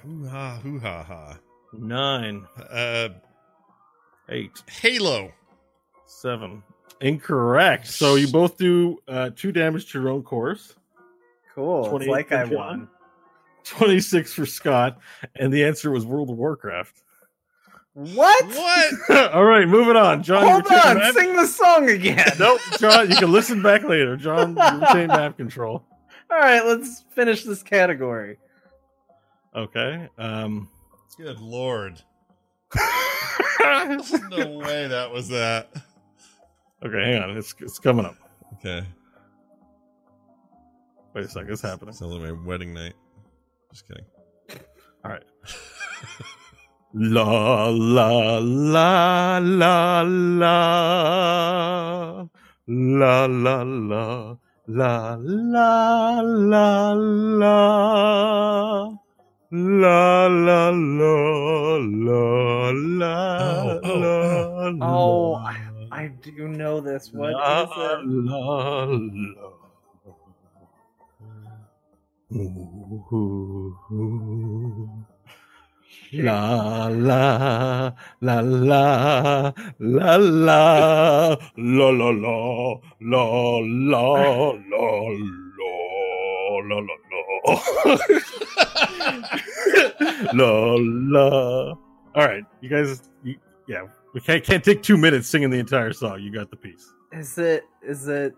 Hoo 0.02 0.26
ha 0.28 0.58
hoo 0.62 0.78
ha 0.80 1.02
ha. 1.04 1.38
nine, 1.72 2.46
Uh, 2.70 3.10
eight, 4.28 4.62
Halo. 4.68 5.32
seven. 6.06 6.62
Incorrect. 7.00 7.86
So 7.86 8.16
you 8.16 8.28
both 8.28 8.56
do 8.58 8.98
uh, 9.08 9.30
two 9.34 9.52
damage 9.52 9.90
to 9.92 10.00
your 10.00 10.10
own 10.10 10.22
course. 10.22 10.74
Cool. 11.54 11.96
It's 11.96 12.06
like 12.06 12.30
I 12.32 12.44
Jon, 12.44 12.54
won. 12.54 12.88
26 13.64 14.32
for 14.34 14.46
Scott, 14.46 14.98
and 15.36 15.52
the 15.52 15.64
answer 15.64 15.90
was 15.90 16.04
World 16.04 16.30
of 16.30 16.36
Warcraft. 16.36 17.02
What? 17.94 18.44
What? 18.46 19.10
All 19.34 19.44
right, 19.44 19.66
moving 19.66 19.96
on. 19.96 20.22
Jon, 20.22 20.46
Hold 20.46 20.66
on, 20.66 20.98
map- 20.98 21.14
sing 21.14 21.34
the 21.34 21.46
song 21.46 21.88
again. 21.90 22.30
Nope, 22.38 22.60
Jon, 22.78 23.10
you 23.10 23.16
can 23.16 23.32
listen 23.32 23.62
back 23.62 23.82
later. 23.82 24.16
Jon, 24.16 24.56
you 24.56 24.62
retain 24.80 25.08
map 25.08 25.36
control. 25.36 25.84
All 26.30 26.38
right, 26.38 26.64
let's 26.64 27.04
finish 27.10 27.42
this 27.44 27.62
category. 27.62 28.38
Okay. 29.54 30.08
Um, 30.16 30.68
Good 31.18 31.40
lord. 31.40 32.00
no 33.60 34.60
way 34.64 34.86
that 34.86 35.10
was 35.12 35.28
that. 35.28 35.70
okay, 36.84 37.12
hang 37.12 37.22
on. 37.22 37.36
It's 37.36 37.52
it's 37.58 37.80
coming 37.80 38.06
up. 38.06 38.14
Okay. 38.54 38.86
Wait 41.14 41.24
a 41.24 41.28
second. 41.28 41.50
It's 41.50 41.60
happening. 41.62 41.92
Sounds 41.92 42.12
like 42.14 42.22
my 42.32 42.46
wedding 42.46 42.72
night. 42.72 42.94
Just 43.72 43.88
kidding. 43.88 44.04
All 45.04 45.10
right. 45.10 45.24
La 46.92 47.68
la 47.70 48.40
la 48.40 49.38
la 49.38 50.02
la 50.02 50.04
la 52.66 53.26
la 53.26 53.26
la 53.26 53.64
la 53.66 54.26
la 54.66 55.24
la 55.26 56.94
la 56.94 57.54
la 59.50 60.28
la 60.30 60.68
la 60.68 61.80
la 61.88 62.70
la 62.70 63.10
Oh, 63.38 63.80
oh, 63.82 63.96
la 63.96 64.70
Oh, 64.80 65.32
la, 65.32 65.34
oh, 65.34 65.34
I, 65.36 65.56
I 65.92 66.08
do 66.08 66.48
know 66.48 66.80
this. 66.80 67.12
What 67.12 67.32
la, 67.32 67.64
is 67.64 67.70
it? 67.76 68.00
la, 68.04 68.84
la. 68.84 69.50
Ooh. 73.92 75.06
La 76.12 76.88
la 76.88 77.92
la 78.20 78.40
la 78.40 78.40
la 78.40 79.52
la 79.78 80.16
la 80.18 81.36
la 81.56 81.90
la 81.90 81.90
la 81.90 82.40
la 83.00 83.20
la 83.60 84.10
la 86.66 86.80
la 86.80 87.00
la 90.32 90.34
la 90.34 90.76
la. 90.80 91.74
All 92.16 92.26
right, 92.26 92.44
you 92.60 92.68
guys. 92.68 93.02
You, 93.22 93.36
yeah, 93.68 93.86
we 94.12 94.20
can't 94.20 94.42
can't 94.42 94.64
take 94.64 94.82
two 94.82 94.96
minutes 94.96 95.28
singing 95.28 95.50
the 95.50 95.60
entire 95.60 95.92
song. 95.92 96.20
You 96.20 96.32
got 96.32 96.50
the 96.50 96.56
piece. 96.56 96.92
Is 97.12 97.38
it 97.38 97.64
is 97.86 98.08
it 98.08 98.34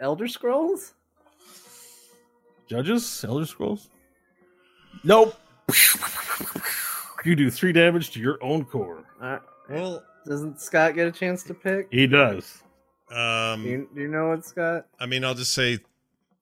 Elder 0.00 0.28
Scrolls? 0.28 0.94
Judges, 2.66 3.22
Elder 3.28 3.44
Scrolls. 3.44 3.90
Nope. 5.04 5.34
You 7.26 7.34
do 7.34 7.50
three 7.50 7.72
damage 7.72 8.12
to 8.12 8.20
your 8.20 8.38
own 8.40 8.64
core. 8.64 9.02
Uh, 9.20 9.38
Well, 9.68 10.04
doesn't 10.24 10.60
Scott 10.60 10.94
get 10.94 11.08
a 11.08 11.12
chance 11.12 11.42
to 11.44 11.54
pick? 11.54 11.88
He 11.90 12.06
does. 12.06 12.62
Do 13.10 13.16
um, 13.16 13.66
you, 13.66 13.88
do 13.92 14.02
you 14.02 14.08
know 14.08 14.28
what 14.28 14.44
Scott? 14.44 14.86
I 15.00 15.06
mean, 15.06 15.24
I'll 15.24 15.34
just 15.34 15.52
say, 15.52 15.80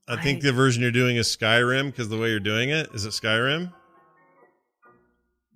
I 0.07 0.23
think 0.23 0.43
the 0.43 0.53
version 0.53 0.83
you're 0.83 0.91
doing 0.91 1.17
is 1.17 1.35
Skyrim 1.35 1.87
because 1.87 2.11
the 2.11 2.19
way 2.19 2.29
you're 2.29 2.39
doing 2.39 2.69
it 2.69 2.91
is 2.93 3.07
it 3.07 3.11
Skyrim? 3.11 3.73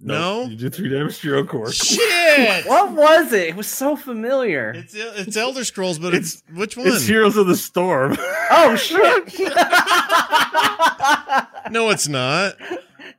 No? 0.01 0.45
You 0.45 0.57
do 0.57 0.71
three 0.71 0.89
damage 0.89 1.19
to 1.21 1.29
your 1.29 1.39
own 1.39 1.47
core. 1.47 1.73
Shit! 1.73 2.09
What 2.67 2.93
was 2.93 3.33
it? 3.33 3.49
It 3.49 3.57
was 3.57 3.67
so 3.67 3.97
familiar. 3.97 4.71
It's 4.71 4.95
it's 4.95 5.37
Elder 5.37 5.65
Scrolls, 5.65 5.99
but 5.99 6.15
it's, 6.15 6.45
which 6.55 6.77
one? 6.77 6.87
It's 6.87 7.05
Heroes 7.05 7.37
of 7.37 7.49
the 7.49 7.57
Storm. 7.57 8.17
oh 8.51 8.77
shit! 8.77 9.41
no, 11.73 11.91
it's 11.91 12.07
not. 12.07 12.55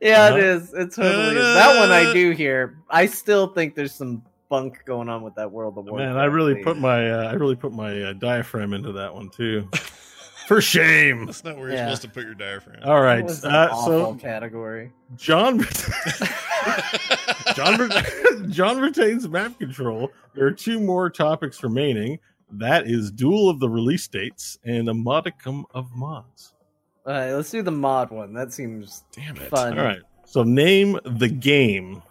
Yeah, 0.02 0.26
Uh-huh. 0.28 0.38
it 0.38 0.44
is. 0.44 0.74
It 0.74 0.94
totally 0.94 1.36
is. 1.36 1.54
That 1.56 1.78
one 1.80 1.92
I 1.92 2.14
do 2.14 2.32
hear. 2.32 2.78
I 2.90 3.06
still 3.06 3.48
think 3.48 3.76
there's 3.76 3.94
some 3.94 4.24
bunk 4.50 4.84
going 4.86 5.10
on 5.10 5.22
with 5.22 5.36
that 5.36 5.52
World 5.52 5.78
of 5.78 5.86
Warcraft. 5.86 6.14
Man, 6.16 6.18
I 6.18 6.26
really 6.26 6.56
thing. 6.56 6.64
put 6.64 6.78
my 6.78 7.12
uh, 7.12 7.30
I 7.30 7.34
really 7.34 7.56
put 7.56 7.72
my 7.74 8.02
uh, 8.02 8.14
diaphragm 8.14 8.74
into 8.74 8.92
that 8.94 9.14
one 9.14 9.30
too. 9.30 9.68
For 10.48 10.62
shame. 10.62 11.28
That's 11.28 11.44
not 11.44 11.58
where 11.58 11.68
you're 11.68 11.78
Yeah. 11.78 11.86
supposed 11.94 12.02
to 12.02 12.08
put 12.10 12.24
your 12.24 12.34
diaphragm. 12.34 12.80
All 12.84 13.02
right. 13.02 13.18
That 13.18 13.26
was 13.26 13.44
an 13.44 13.52
Uh, 13.54 13.70
awful 13.72 14.14
so 14.14 14.16
category. 14.16 14.92
Jon 15.16 15.60
Jon 17.56 17.90
Jon 18.50 18.80
retains 18.80 19.28
map 19.30 19.60
control. 19.60 20.12
There 20.34 20.46
are 20.48 20.52
two 20.52 20.80
more 20.80 21.10
topics 21.10 21.62
remaining. 21.64 22.20
That 22.52 22.88
is 22.88 23.12
duel 23.12 23.50
of 23.50 23.60
the 23.60 23.70
release 23.70 24.08
dates 24.08 24.58
and 24.64 24.90
a 24.90 24.94
modicum 24.94 25.66
of 25.74 25.92
mods. 25.94 26.54
All 27.10 27.16
right, 27.16 27.34
let's 27.34 27.50
do 27.50 27.64
the 27.64 27.72
mod 27.72 28.12
one. 28.12 28.34
That 28.34 28.54
seems 28.54 29.04
Damn 29.12 29.36
it. 29.38 29.50
fun. 29.50 29.80
All 29.80 29.84
right. 29.84 30.04
So 30.26 30.44
name 30.44 31.00
the 31.06 31.28
game 31.28 32.04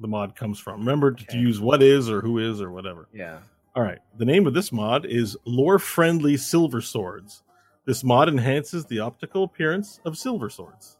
the 0.00 0.08
mod 0.08 0.34
comes 0.34 0.58
from. 0.58 0.80
Remember 0.80 1.12
to 1.12 1.38
use 1.38 1.60
what 1.60 1.84
is 1.84 2.10
or 2.10 2.20
who 2.20 2.38
is 2.38 2.60
or 2.60 2.72
whatever. 2.72 3.06
Yeah. 3.14 3.38
All 3.76 3.84
right. 3.84 4.00
The 4.18 4.24
name 4.24 4.48
of 4.48 4.52
this 4.52 4.72
mod 4.72 5.06
is 5.06 5.36
Lore 5.44 5.78
Friendly 5.78 6.36
Silver 6.36 6.80
Swords. 6.80 7.44
This 7.84 8.02
mod 8.02 8.28
enhances 8.28 8.84
the 8.86 8.98
optical 8.98 9.44
appearance 9.44 10.00
of 10.04 10.18
silver 10.18 10.50
swords. 10.50 10.96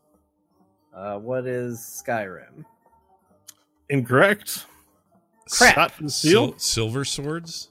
Uh, 0.94 1.18
what 1.18 1.44
is 1.44 1.80
Skyrim? 1.80 2.64
Incorrect. 3.88 4.66
Crap. 5.50 5.72
Scott 5.72 5.90
from 5.90 6.08
Sil- 6.08 6.54
silver 6.56 7.04
swords? 7.04 7.70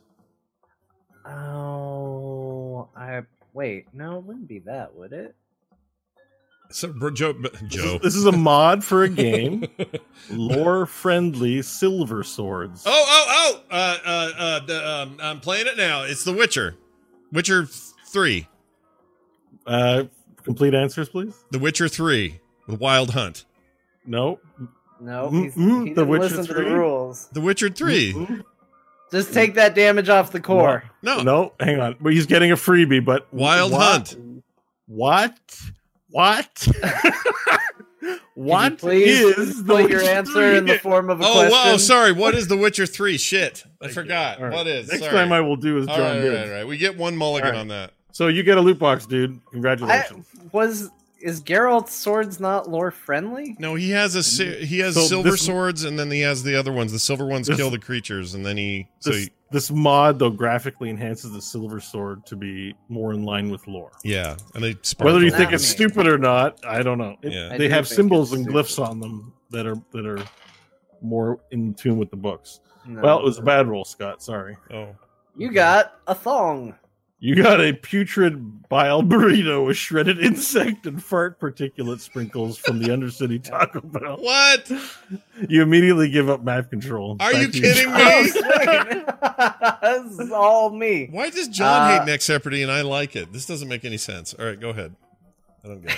Oh, 1.26 2.90
I 2.98 3.22
wait. 3.54 3.86
No, 3.94 4.18
it 4.18 4.26
wouldn't 4.26 4.50
be 4.50 4.60
that, 4.60 4.94
would 4.94 5.14
it? 5.14 5.38
So, 6.74 6.88
bro, 6.92 7.12
Joe, 7.12 7.34
but- 7.34 7.54
This 7.70 7.84
is- 7.84 8.00
This 8.02 8.16
is 8.16 8.26
a 8.26 8.32
mod 8.32 8.84
for 8.84 9.04
a 9.04 9.10
game. 9.10 9.68
Lore 10.32 10.86
friendly 10.86 11.62
silver 11.62 12.24
swords. 12.24 12.84
Oh, 12.86 12.92
oh, 13.08 13.26
oh! 13.30 13.76
Uh, 13.76 13.98
uh, 14.06 14.32
uh, 14.38 14.60
the, 14.66 14.90
um, 14.90 15.18
I'm 15.22 15.40
playing 15.40 15.68
it 15.68 15.78
now. 15.78 16.04
It's 16.04 16.24
The 16.24 16.34
Witcher. 16.34 16.76
Witcher 17.32 17.68
three. 18.08 18.48
Uh, 19.66 20.04
complete 20.44 20.74
answers, 20.74 21.10
please. 21.10 21.36
The 21.52 21.60
Witcher 21.60 21.88
three. 21.88 22.40
The 22.68 22.76
Wild 22.76 23.12
Hunt. 23.12 23.46
No. 24.06 24.40
No, 25.00 25.30
Mm, 25.30 25.44
he's, 25.44 25.56
mm, 25.56 25.84
he 25.88 25.90
The 25.94 26.02
didn't 26.02 26.08
Witcher 26.08 26.24
listen 26.24 26.46
to 26.48 26.54
the 26.54 26.62
3? 26.62 26.72
rules. 26.72 27.28
The 27.34 27.42
Witcher 27.42 27.70
three. 27.70 28.14
Mm, 28.14 28.44
Just 29.12 29.34
take 29.34 29.56
that 29.56 29.76
damage 29.76 30.08
off 30.10 30.32
the 30.32 30.40
core. 30.40 30.84
No. 31.02 31.22
No, 31.22 31.54
hang 31.60 31.80
on. 31.80 31.98
But 32.00 32.14
he's 32.14 32.26
getting 32.26 32.52
a 32.52 32.56
freebie, 32.56 33.04
but 33.04 33.32
Wild 33.34 33.72
what? 33.74 33.82
Hunt. 33.82 34.18
What? 34.88 35.40
What? 36.14 36.68
what 38.36 38.78
Please 38.78 39.20
is 39.38 39.64
the 39.64 39.74
put 39.74 39.90
your 39.90 40.00
Witcher 40.02 40.12
answer 40.12 40.54
in 40.56 40.66
the 40.66 40.74
3? 40.74 40.78
form 40.80 41.10
of 41.10 41.22
a 41.22 41.24
Oh, 41.26 41.34
question. 41.34 41.52
wow. 41.52 41.78
Sorry. 41.78 42.12
What 42.12 42.36
is 42.36 42.48
The 42.48 42.58
Witcher 42.58 42.86
three? 42.86 43.18
Shit. 43.18 43.64
I 43.82 43.88
forgot. 43.88 44.38
All 44.38 44.44
right. 44.46 44.54
What 44.54 44.68
is? 44.68 44.90
Next 44.90 45.04
Sorry. 45.04 45.12
time 45.16 45.32
I 45.32 45.42
will 45.42 45.56
do 45.56 45.78
is 45.80 45.88
All 45.88 45.96
Jon 45.98 46.16
right, 46.18 46.22
did. 46.22 46.50
right, 46.50 46.56
right. 46.58 46.68
We 46.68 46.78
get 46.78 46.98
one 46.98 47.18
mulligan 47.18 47.48
All 47.48 47.54
right. 47.54 47.60
on 47.62 47.68
that. 47.70 47.94
So 48.12 48.28
you 48.28 48.44
get 48.44 48.58
a 48.60 48.62
loot 48.62 48.78
box, 48.78 49.06
dude. 49.08 49.32
I, 49.48 49.52
Congratulations. 49.52 50.28
was 50.52 50.90
is 51.20 51.42
Geralt's 51.42 51.94
swords 51.96 52.40
not 52.40 52.70
lore 52.70 52.92
friendly? 52.92 53.56
No, 53.58 53.74
he 53.76 53.90
has 53.92 54.16
a 54.16 54.44
he 54.44 54.80
has 54.80 54.94
So 54.94 55.02
silver 55.02 55.32
this- 55.32 55.42
swords, 55.46 55.84
and 55.84 55.98
then 55.98 56.12
he 56.12 56.20
has 56.22 56.44
the 56.44 56.56
other 56.56 56.72
ones. 56.74 56.92
The 56.92 57.00
silver 57.00 57.26
ones 57.26 57.48
This- 57.48 57.58
kill 57.58 57.72
the 57.72 57.80
creatures, 57.80 58.36
and 58.36 58.46
then 58.46 58.58
he 58.58 58.88
so 59.00 59.10
this 59.12 59.24
he, 59.26 59.30
This 59.54 59.70
mod, 59.70 60.18
though, 60.18 60.32
graphically 60.32 60.90
enhances 60.90 61.32
the 61.32 61.42
silver 61.42 61.80
sword 61.80 62.26
to 62.26 62.36
be 62.36 62.74
more 62.90 63.14
in 63.14 63.24
line 63.24 63.52
with 63.52 63.68
lore. 63.68 63.92
Yeah, 64.04 64.36
and 64.56 64.64
they 64.64 64.76
Whether 64.98 65.22
you 65.24 65.30
think 65.30 65.54
it's 65.54 65.68
stupid 65.68 66.08
or 66.08 66.18
not, 66.18 66.58
I 66.66 66.82
don't 66.82 66.98
know. 66.98 67.18
It- 67.22 67.32
Yeah. 67.34 67.50
They 67.50 67.68
do 67.68 67.70
have 67.70 67.88
symbols 67.88 68.34
it's 68.34 68.42
and 68.42 68.52
glyphs 68.52 68.84
on 68.84 69.00
them 69.00 69.32
that 69.52 69.68
are 69.68 69.76
that 69.92 70.08
are 70.08 70.18
more 71.04 71.40
in 71.52 71.76
tune 71.76 71.98
with 72.00 72.10
the 72.10 72.18
books. 72.18 72.62
No. 72.88 73.02
Well, 73.02 73.20
it 73.20 73.24
was 73.24 73.38
a 73.38 73.44
bad 73.44 73.68
roll, 73.68 73.86
Scott. 73.86 74.24
Sorry. 74.24 74.58
Oh, 74.74 74.88
you 75.38 75.52
got 75.52 76.00
a 76.08 76.16
thong. 76.16 76.74
You 77.26 77.36
got 77.42 77.62
a 77.62 77.72
putrid 77.72 78.68
bile 78.68 79.02
burrito 79.02 79.66
with 79.66 79.78
shredded 79.78 80.20
insect 80.20 80.86
and 80.86 81.02
fart 81.02 81.40
particulate 81.40 82.02
sprinkles 82.02 82.58
from 82.58 82.80
the 82.80 82.90
Undercity 82.90 83.42
Taco 83.42 83.80
Bell. 83.80 84.18
what? 84.18 84.70
You 85.48 85.62
immediately 85.62 86.10
give 86.10 86.30
up 86.30 86.44
map 86.44 86.70
control. 86.70 87.16
Are 87.22 87.32
Back 87.32 87.42
you 87.42 87.48
kidding 87.62 87.94
me? 87.94 89.04
this 89.82 90.20
is 90.20 90.32
all 90.34 90.70
me. 90.72 91.08
Why 91.12 91.30
does 91.30 91.48
Jon 91.48 91.92
Uh, 91.92 92.06
hate 92.06 92.12
Nexeopardy 92.14 92.62
and 92.62 92.70
I 92.70 92.82
like 92.82 93.16
it? 93.16 93.32
This 93.32 93.46
doesn't 93.46 93.70
make 93.70 93.86
any 93.86 93.96
sense. 93.96 94.34
All 94.34 94.46
right, 94.46 94.60
go 94.60 94.72
ahead. 94.72 94.94
I 95.64 95.70
don't 95.70 95.82
get 95.82 95.96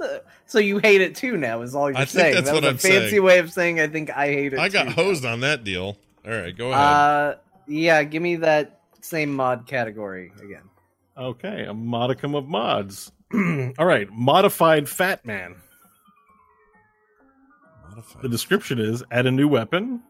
it. 0.00 0.26
So 0.46 0.58
you 0.58 0.78
hate 0.78 1.00
it 1.00 1.14
too 1.14 1.36
now? 1.36 1.62
Is 1.62 1.76
all 1.76 1.90
you're 1.90 1.96
I 1.98 2.06
think 2.06 2.10
saying? 2.22 2.34
that's 2.34 2.46
that 2.48 2.54
what 2.54 2.62
was 2.64 2.68
a 2.70 2.70
I'm 2.70 2.78
fancy 2.78 3.10
saying. 3.10 3.22
way 3.22 3.38
of 3.38 3.52
saying 3.52 3.78
I 3.80 3.86
think 3.86 4.10
I 4.10 4.26
hate 4.32 4.52
it. 4.52 4.58
I 4.58 4.68
got 4.68 4.84
too. 4.86 4.90
hosed 4.94 5.24
on 5.24 5.40
that 5.40 5.62
deal. 5.62 5.96
All 6.26 6.32
right, 6.32 6.56
go 6.56 6.72
ahead. 6.72 6.80
Uh, 6.80 7.34
yeah. 7.68 8.02
Give 8.02 8.20
me 8.22 8.34
that 8.36 8.77
same 9.00 9.34
mod 9.34 9.66
category 9.66 10.32
again. 10.42 10.68
Okay, 11.16 11.64
a 11.64 11.74
modicum 11.74 12.34
of 12.34 12.46
mods. 12.46 13.12
All 13.34 13.86
right, 13.86 14.08
modified 14.12 14.88
Fat 14.88 15.24
Man. 15.26 15.56
Modified. 17.88 18.22
The 18.22 18.28
description 18.28 18.78
is 18.78 19.02
add 19.10 19.26
a 19.26 19.30
new 19.30 19.48
weapon. 19.48 20.02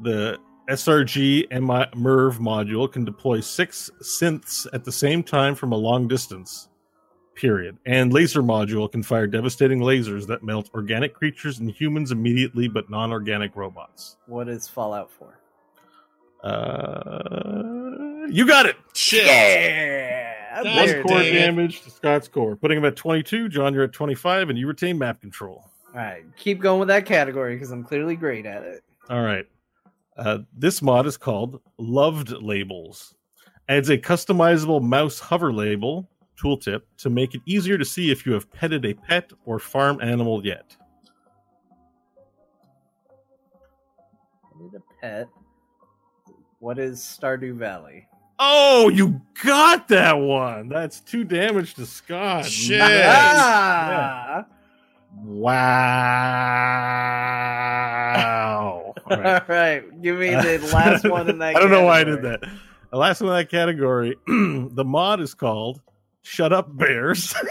The 0.00 0.38
SRG 0.68 1.50
MI 1.50 1.86
MIRV 2.00 2.38
module 2.38 2.90
can 2.90 3.04
deploy 3.04 3.40
six 3.40 3.90
synths 4.02 4.66
at 4.72 4.84
the 4.84 4.92
same 4.92 5.22
time 5.22 5.54
from 5.54 5.72
a 5.72 5.76
long 5.76 6.06
distance. 6.06 6.68
Period. 7.34 7.78
And 7.86 8.12
laser 8.12 8.42
module 8.42 8.90
can 8.90 9.02
fire 9.02 9.26
devastating 9.26 9.80
lasers 9.80 10.26
that 10.26 10.42
melt 10.42 10.70
organic 10.74 11.14
creatures 11.14 11.58
and 11.58 11.70
humans 11.70 12.12
immediately, 12.12 12.68
but 12.68 12.90
non-organic 12.90 13.56
robots. 13.56 14.16
What 14.26 14.48
is 14.48 14.68
Fallout 14.68 15.10
4? 15.10 15.39
Uh, 16.42 18.26
you 18.28 18.46
got 18.46 18.66
it. 18.66 18.76
Shit. 18.94 19.26
Yeah. 19.26 20.30
One 20.62 21.02
core 21.02 21.22
damage 21.22 21.82
to 21.82 21.90
Scott's 21.90 22.28
core, 22.28 22.56
putting 22.56 22.78
him 22.78 22.84
at 22.84 22.96
22. 22.96 23.48
Jon, 23.48 23.72
you're 23.72 23.84
at 23.84 23.92
25, 23.92 24.50
and 24.50 24.58
you 24.58 24.66
retain 24.66 24.98
map 24.98 25.20
control. 25.20 25.64
All 25.94 26.00
right, 26.00 26.24
keep 26.36 26.60
going 26.60 26.78
with 26.78 26.88
that 26.88 27.06
category 27.06 27.54
because 27.54 27.70
I'm 27.70 27.84
clearly 27.84 28.16
great 28.16 28.46
at 28.46 28.62
it. 28.62 28.82
All 29.08 29.22
right. 29.22 29.46
Uh, 30.16 30.38
this 30.56 30.82
mod 30.82 31.06
is 31.06 31.16
called 31.16 31.60
Loved 31.78 32.30
Labels. 32.30 33.14
Adds 33.68 33.88
a 33.88 33.96
customizable 33.96 34.82
mouse 34.82 35.18
hover 35.18 35.52
label 35.52 36.08
tooltip 36.40 36.82
to 36.98 37.10
make 37.10 37.34
it 37.34 37.40
easier 37.46 37.78
to 37.78 37.84
see 37.84 38.10
if 38.10 38.26
you 38.26 38.32
have 38.32 38.50
petted 38.52 38.84
a 38.84 38.94
pet 38.94 39.30
or 39.44 39.58
farm 39.58 39.98
animal 40.00 40.44
yet. 40.44 40.76
Need 44.58 44.74
a 44.74 45.00
pet. 45.00 45.28
What 46.60 46.78
is 46.78 47.00
Stardew 47.00 47.54
Valley? 47.54 48.06
Oh, 48.38 48.90
you 48.90 49.22
got 49.42 49.88
that 49.88 50.12
one. 50.12 50.68
That's 50.68 51.00
two 51.00 51.24
damage 51.24 51.72
to 51.74 51.86
Scott. 51.86 52.44
Shit. 52.44 52.80
Nice. 52.80 53.06
Ah! 53.06 54.44
Wow. 55.24 55.64
All 59.06 59.16
right. 59.16 59.42
All 59.42 59.56
right, 59.56 60.02
give 60.02 60.18
me 60.18 60.32
the 60.34 60.58
last 60.74 61.08
one 61.08 61.30
in 61.30 61.38
that. 61.38 61.56
I 61.56 61.60
don't 61.60 61.70
know 61.70 61.86
why 61.86 62.00
I 62.00 62.04
did 62.04 62.20
that. 62.20 62.42
The 62.90 62.98
last 62.98 63.22
one 63.22 63.30
in 63.30 63.36
that 63.36 63.48
category, 63.48 64.18
the 64.26 64.84
mod 64.84 65.22
is 65.22 65.32
called 65.32 65.80
Shut 66.22 66.52
Up 66.52 66.76
Bears. 66.76 67.34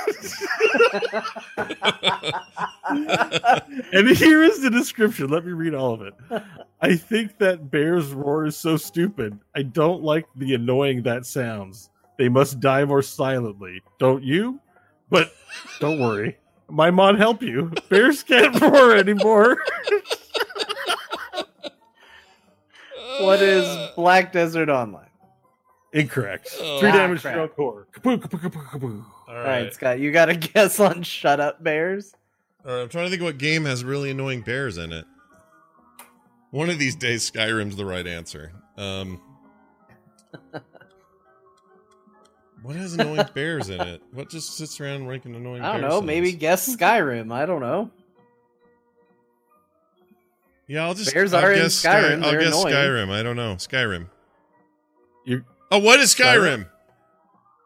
and 2.87 4.07
here 4.09 4.43
is 4.43 4.61
the 4.61 4.69
description. 4.71 5.29
Let 5.29 5.45
me 5.45 5.51
read 5.53 5.73
all 5.73 5.93
of 5.93 6.01
it. 6.01 6.13
I 6.81 6.95
think 6.95 7.37
that 7.39 7.71
bear's 7.71 8.13
roar 8.13 8.45
is 8.45 8.55
so 8.55 8.77
stupid. 8.77 9.39
I 9.55 9.63
don't 9.63 10.03
like 10.03 10.27
the 10.35 10.53
annoying 10.53 11.01
that 11.03 11.25
sounds. 11.25 11.89
They 12.17 12.29
must 12.29 12.59
die 12.59 12.85
more 12.85 13.01
silently. 13.01 13.81
Don't 13.97 14.23
you? 14.23 14.59
But 15.09 15.33
don't 15.79 15.99
worry. 15.99 16.37
My 16.69 16.91
mom 16.91 17.17
help 17.17 17.41
you. 17.41 17.71
Bears 17.89 18.21
can't 18.23 18.59
roar 18.61 18.95
anymore. 18.95 19.57
What 23.19 23.41
is 23.41 23.89
Black 23.95 24.31
Desert 24.31 24.69
Online? 24.69 25.08
Incorrect. 25.93 26.55
Oh. 26.59 26.79
Three 26.79 26.89
Ah, 26.89 26.93
damage 26.93 27.19
to 27.19 27.21
crap. 27.23 27.35
your 27.35 27.47
core. 27.47 27.87
Kapoo, 27.91 28.17
kapoo, 28.19 28.39
kapoo, 28.39 28.63
kapoo. 28.65 29.03
All 29.27 29.35
All 29.35 29.35
right. 29.35 29.63
right, 29.63 29.73
Scott, 29.73 29.99
you 29.99 30.11
got 30.11 30.29
a 30.29 30.35
guess 30.53 30.79
on 30.79 31.01
Shut 31.03 31.39
Up 31.39 31.63
Bears? 31.63 32.13
All 32.65 32.71
right, 32.73 32.81
I'm 32.81 32.89
trying 32.89 33.05
to 33.05 33.09
think 33.09 33.23
what 33.23 33.37
game 33.37 33.65
has 33.65 33.83
really 33.83 34.11
annoying 34.11 34.41
bears 34.41 34.77
in 34.77 34.91
it. 34.91 35.05
One 36.51 36.69
of 36.69 36.77
these 36.79 36.95
days, 36.95 37.29
Skyrim's 37.29 37.75
the 37.75 37.85
right 37.85 38.05
answer. 38.05 38.51
Um, 38.77 39.21
what 42.61 42.75
has 42.75 42.93
annoying 42.93 43.25
bears 43.33 43.69
in 43.69 43.79
it? 43.81 44.01
What 44.13 44.29
just 44.29 44.57
sits 44.57 44.79
around 44.81 45.07
ranking 45.07 45.35
annoying? 45.35 45.61
I 45.61 45.71
don't 45.73 45.81
bear 45.81 45.89
know. 45.89 45.95
sounds? 45.97 46.05
Maybe 46.07 46.31
guess 46.33 46.75
Skyrim. 46.75 47.31
I 47.31 47.45
don't 47.45 47.61
know. 47.61 47.89
Yeah, 50.67 50.85
I'll 50.85 50.93
just 50.93 51.13
Bears 51.13 51.33
I'll 51.33 51.45
are 51.45 51.51
in 51.53 51.59
guess 51.63 51.73
Sky- 51.75 52.01
Skyrim, 52.01 52.23
I'll 52.23 52.31
guess 52.39 52.47
annoying. 52.55 52.75
Skyrim. 52.75 53.09
I 53.09 53.23
don't 53.23 53.35
know 53.35 53.53
Skyrim. 53.55 54.07
You 55.25 55.43
Oh, 55.71 55.79
what 55.79 55.99
is 55.99 56.13
Skyrim? 56.13 56.67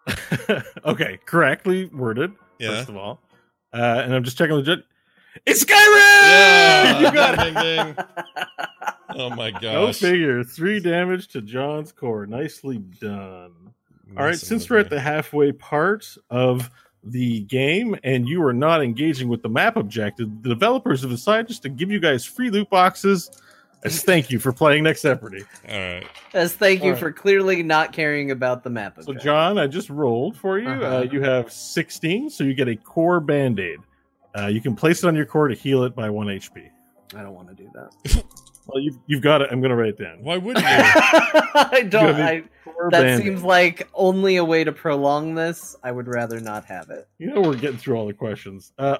okay, 0.85 1.19
correctly 1.25 1.85
worded. 1.85 2.33
Yeah. 2.59 2.71
First 2.71 2.89
of 2.89 2.97
all, 2.97 3.21
uh, 3.73 4.01
and 4.03 4.13
I'm 4.13 4.23
just 4.23 4.37
checking 4.37 4.55
the 4.55 4.63
judge. 4.63 4.83
It's 5.45 5.63
Skyrim. 5.63 6.23
Yeah, 6.29 6.99
you 6.99 7.11
got 7.11 7.39
ding, 7.39 7.55
it. 7.55 7.61
ding, 7.61 7.95
ding. 7.95 8.05
Oh 9.15 9.29
my 9.29 9.51
Go 9.51 9.87
gosh! 9.87 9.99
figure. 9.99 10.43
Three 10.43 10.79
damage 10.79 11.27
to 11.29 11.41
Jon's 11.41 11.91
core. 11.91 12.25
Nicely 12.25 12.79
done. 12.79 13.51
All 14.17 14.25
right, 14.25 14.37
since 14.37 14.67
we're 14.67 14.79
at 14.79 14.89
the 14.89 14.99
halfway 14.99 15.51
part 15.51 16.17
of 16.31 16.71
the 17.03 17.41
game 17.41 17.95
and 18.03 18.27
you 18.27 18.43
are 18.43 18.53
not 18.53 18.81
engaging 18.83 19.27
with 19.27 19.43
the 19.43 19.49
map 19.49 19.75
objective, 19.75 20.41
the 20.41 20.49
developers 20.49 21.01
have 21.01 21.11
decided 21.11 21.47
just 21.47 21.61
to 21.63 21.69
give 21.69 21.91
you 21.91 21.99
guys 21.99 22.25
free 22.25 22.49
loot 22.49 22.69
boxes 22.71 23.29
as 23.85 24.03
thank 24.03 24.29
you 24.31 24.39
for 24.39 24.51
playing 24.53 24.83
Nexeopardy. 24.83 25.43
all 25.69 25.77
right, 25.95 26.07
As 26.33 26.53
thank 26.53 26.79
you 26.81 26.87
All 26.87 26.91
right. 26.93 26.99
for 26.99 27.11
clearly 27.11 27.63
not 27.63 27.91
caring 27.93 28.31
about 28.31 28.63
the 28.63 28.69
map. 28.69 28.97
So. 29.01 29.13
Jon, 29.13 29.57
I 29.57 29.67
just 29.67 29.89
rolled 29.89 30.37
for 30.37 30.59
you. 30.59 30.67
uh 30.69 30.73
Uh-huh. 30.73 31.01
you 31.11 31.21
have 31.21 31.51
16, 31.51 32.29
so 32.29 32.43
you 32.43 32.53
get 32.53 32.67
a 32.67 32.75
core 32.75 33.19
band 33.19 33.59
aid. 33.59 33.79
Uh, 34.37 34.47
you 34.47 34.61
can 34.61 34.75
place 34.75 35.03
it 35.03 35.07
on 35.07 35.15
your 35.15 35.25
core 35.25 35.47
to 35.47 35.55
heal 35.55 35.83
it 35.83 35.95
by 35.95 36.09
one 36.09 36.27
HP. 36.27 36.69
I 37.15 37.21
don't 37.21 37.33
want 37.35 37.49
to 37.49 37.53
do 37.55 37.69
that. 37.73 38.23
Well, 38.65 38.81
you've, 38.81 38.95
you've 39.07 39.21
got 39.21 39.41
it. 39.41 39.49
I'm 39.51 39.59
going 39.59 39.71
to 39.71 39.75
write 39.75 39.89
it 39.89 39.97
down. 39.99 40.23
why 40.23 40.37
wouldn't 40.37 40.63
you? 40.65 40.71
I 40.73 41.85
don't. 41.89 42.15
Give 42.15 42.15
I, 42.15 42.43
that 42.91 42.91
Band-Aid. 42.91 43.21
seems 43.21 43.43
like 43.43 43.89
only 43.93 44.37
a 44.37 44.45
way 44.45 44.63
to 44.63 44.71
prolong 44.71 45.35
this. 45.35 45.75
I 45.83 45.91
would 45.91 46.07
rather 46.07 46.39
not 46.39 46.63
have 46.63 46.89
it. 46.89 47.09
You 47.17 47.33
know, 47.33 47.41
we're 47.41 47.57
getting 47.57 47.75
through 47.77 47.97
all 47.97 48.07
the 48.07 48.13
questions. 48.13 48.71
Uh, 48.79 48.99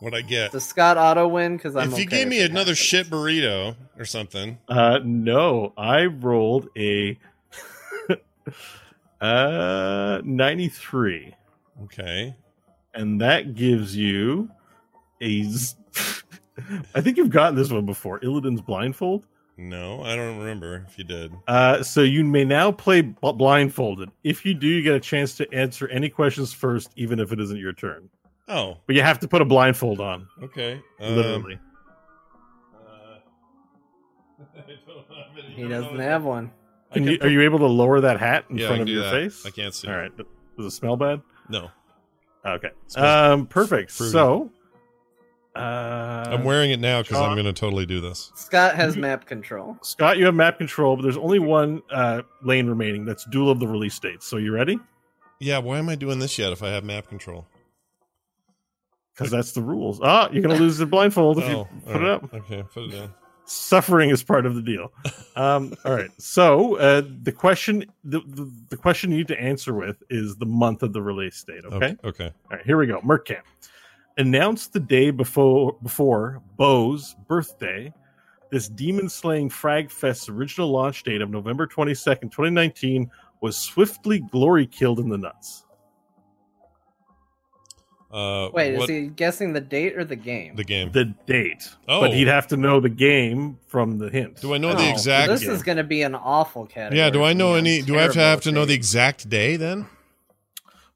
what 0.00 0.14
I 0.14 0.22
get? 0.22 0.52
Does 0.52 0.64
Scott 0.66 0.96
auto 0.96 1.26
win? 1.28 1.56
Because 1.56 1.76
I'm. 1.76 1.92
if 1.92 1.98
you 1.98 2.04
okay 2.06 2.18
gave 2.18 2.28
me 2.28 2.40
another 2.40 2.58
happens. 2.72 2.78
shit 2.78 3.06
burrito 3.08 3.76
or 3.98 4.04
something, 4.04 4.58
uh, 4.68 5.00
no, 5.04 5.72
I 5.76 6.06
rolled 6.06 6.68
a 6.76 7.18
uh 9.20 10.20
93, 10.24 11.34
okay. 11.84 12.36
and 12.94 13.20
that 13.20 13.54
gives 13.54 13.96
you 13.96 14.50
a. 15.20 15.42
z- 15.44 15.74
I 16.94 17.00
think 17.00 17.16
you've 17.16 17.30
gotten 17.30 17.54
this 17.56 17.70
one 17.70 17.86
before. 17.86 18.18
Illidan's 18.22 18.60
blindfold. 18.60 19.26
No, 19.60 20.02
I 20.04 20.14
don't 20.14 20.38
remember 20.38 20.84
if 20.88 20.96
you 20.98 21.02
did. 21.04 21.32
Uh, 21.48 21.82
so 21.82 22.02
you 22.02 22.22
may 22.22 22.44
now 22.44 22.70
play 22.70 23.00
b- 23.00 23.14
blindfolded. 23.20 24.08
If 24.22 24.44
you 24.46 24.54
do, 24.54 24.68
you 24.68 24.82
get 24.82 24.94
a 24.94 25.00
chance 25.00 25.34
to 25.38 25.52
answer 25.52 25.88
any 25.88 26.08
questions 26.08 26.52
first, 26.52 26.92
even 26.94 27.18
if 27.18 27.32
it 27.32 27.40
isn't 27.40 27.58
your 27.58 27.72
turn. 27.72 28.08
Oh, 28.48 28.78
But 28.86 28.96
you 28.96 29.02
have 29.02 29.18
to 29.20 29.28
put 29.28 29.42
a 29.42 29.44
blindfold 29.44 30.00
on, 30.00 30.26
okay. 30.42 30.80
Um, 31.00 31.14
literally. 31.16 31.58
uh, 32.74 32.78
I 34.56 34.60
don't 34.86 35.06
have 35.08 35.44
any- 35.44 35.54
He 35.54 35.68
doesn't 35.68 35.98
have 35.98 36.24
one. 36.24 36.50
Can 36.92 37.04
can 37.04 37.12
you, 37.12 37.18
are 37.20 37.28
you 37.28 37.42
able 37.42 37.58
to 37.58 37.66
lower 37.66 38.00
that 38.00 38.18
hat 38.18 38.46
in 38.48 38.56
Yeah, 38.56 38.68
front 38.68 38.80
of 38.82 38.88
your 38.88 39.02
that. 39.02 39.10
face? 39.12 39.44
I 39.44 39.50
can't 39.50 39.74
see. 39.74 39.88
All 39.88 39.96
right. 39.96 40.10
Does 40.16 40.66
it 40.66 40.70
smell 40.70 40.96
bad? 40.96 41.20
No, 41.50 41.70
Okay. 42.46 42.70
Um, 42.96 43.46
perfect. 43.46 43.90
fruity. 43.90 44.12
So, 44.12 44.50
uh, 45.54 45.58
I'm 46.30 46.44
wearing 46.44 46.70
it 46.70 46.80
now 46.80 47.02
because 47.02 47.18
I'm 47.18 47.34
going 47.34 47.44
to 47.44 47.52
totally 47.52 47.84
do 47.84 48.00
this. 48.00 48.32
Scott 48.36 48.74
has 48.76 48.96
map 48.96 49.26
control. 49.26 49.76
Scott, 49.82 50.16
you 50.16 50.24
have 50.24 50.34
map 50.34 50.56
control, 50.56 50.96
but 50.96 51.02
there's 51.02 51.16
only 51.18 51.38
one 51.40 51.82
uh, 51.90 52.22
lane 52.42 52.66
remaining. 52.66 53.04
That's 53.04 53.24
dual 53.26 53.50
of 53.50 53.60
the 53.60 53.66
release 53.66 53.98
dates. 53.98 54.26
So 54.26 54.38
you 54.38 54.52
ready? 54.54 54.78
Yeah, 55.40 55.58
why 55.58 55.78
am 55.78 55.88
I 55.90 55.94
doing 55.94 56.18
this 56.18 56.38
yet 56.38 56.52
if 56.52 56.62
I 56.62 56.68
have 56.70 56.84
map 56.84 57.08
control? 57.08 57.46
Because 59.18 59.32
that's 59.32 59.50
the 59.50 59.62
rules. 59.62 59.98
Ah, 60.00 60.28
you're 60.30 60.42
gonna 60.42 60.54
lose 60.54 60.78
the 60.78 60.86
blindfold 60.86 61.38
if 61.38 61.44
oh, 61.44 61.48
you 61.50 61.80
put 61.86 61.96
all 61.96 62.02
it 62.02 62.08
up. 62.08 62.34
Okay, 62.34 62.62
put 62.62 62.84
it 62.84 62.92
down. 62.92 63.12
Suffering 63.46 64.10
is 64.10 64.22
part 64.22 64.46
of 64.46 64.54
the 64.54 64.62
deal. 64.62 64.92
Um, 65.34 65.74
all 65.84 65.92
right. 65.92 66.10
So 66.18 66.76
uh, 66.76 67.02
the 67.22 67.32
question, 67.32 67.84
the, 68.04 68.20
the 68.20 68.48
the 68.68 68.76
question 68.76 69.10
you 69.10 69.16
need 69.16 69.28
to 69.28 69.40
answer 69.40 69.74
with 69.74 70.02
is 70.08 70.36
the 70.36 70.46
month 70.46 70.84
of 70.84 70.92
the 70.92 71.02
release 71.02 71.42
date. 71.42 71.64
Okay. 71.64 71.76
Okay. 71.76 71.96
Okay. 72.04 72.26
All 72.26 72.56
right. 72.58 72.64
Here 72.64 72.76
we 72.76 72.86
go. 72.86 73.00
Mercamp 73.00 73.40
announced 74.18 74.72
the 74.72 74.80
day 74.80 75.10
before 75.10 75.76
before 75.82 76.40
Beau's 76.56 77.16
birthday. 77.26 77.92
This 78.50 78.68
demon 78.68 79.08
slaying 79.08 79.50
Frag 79.50 79.90
Fest's 79.90 80.28
original 80.28 80.70
launch 80.70 81.02
date 81.02 81.22
of 81.22 81.30
November 81.30 81.66
twenty 81.66 81.94
second, 81.94 82.30
twenty 82.30 82.50
nineteen, 82.50 83.10
was 83.40 83.56
swiftly 83.56 84.20
glory 84.20 84.66
killed 84.66 85.00
in 85.00 85.08
the 85.08 85.18
nuts. 85.18 85.64
Uh, 88.10 88.48
Wait, 88.54 88.74
what- 88.76 88.88
is 88.88 88.96
he 88.96 89.06
guessing 89.08 89.52
the 89.52 89.60
date 89.60 89.96
or 89.96 90.02
the 90.04 90.16
game? 90.16 90.56
the 90.56 90.64
game? 90.64 90.90
The 90.92 91.04
date, 91.26 91.68
Oh. 91.86 92.00
but 92.00 92.14
he'd 92.14 92.26
have 92.28 92.46
to 92.48 92.56
know 92.56 92.80
the 92.80 92.88
game 92.88 93.58
from 93.66 93.98
the 93.98 94.08
hint. 94.08 94.40
do 94.40 94.54
I 94.54 94.58
know 94.58 94.70
Oh, 94.70 94.74
the 94.74 94.84
so 94.84 94.88
exact? 94.90 95.28
This 95.30 95.42
is 95.42 95.62
going 95.62 95.76
to 95.76 95.84
be 95.84 96.00
an 96.02 96.14
awful 96.14 96.64
category. 96.64 96.98
yeah. 96.98 97.10
Do 97.10 97.22
I 97.22 97.34
know 97.34 97.54
any? 97.54 97.82
Do 97.82 97.98
I 97.98 98.02
have 98.02 98.12
to 98.14 98.20
have 98.20 98.40
to 98.42 98.48
at 98.48 98.54
know 98.54 98.64
the 98.64 98.72
exact 98.74 99.28
day 99.28 99.56
then? 99.56 99.86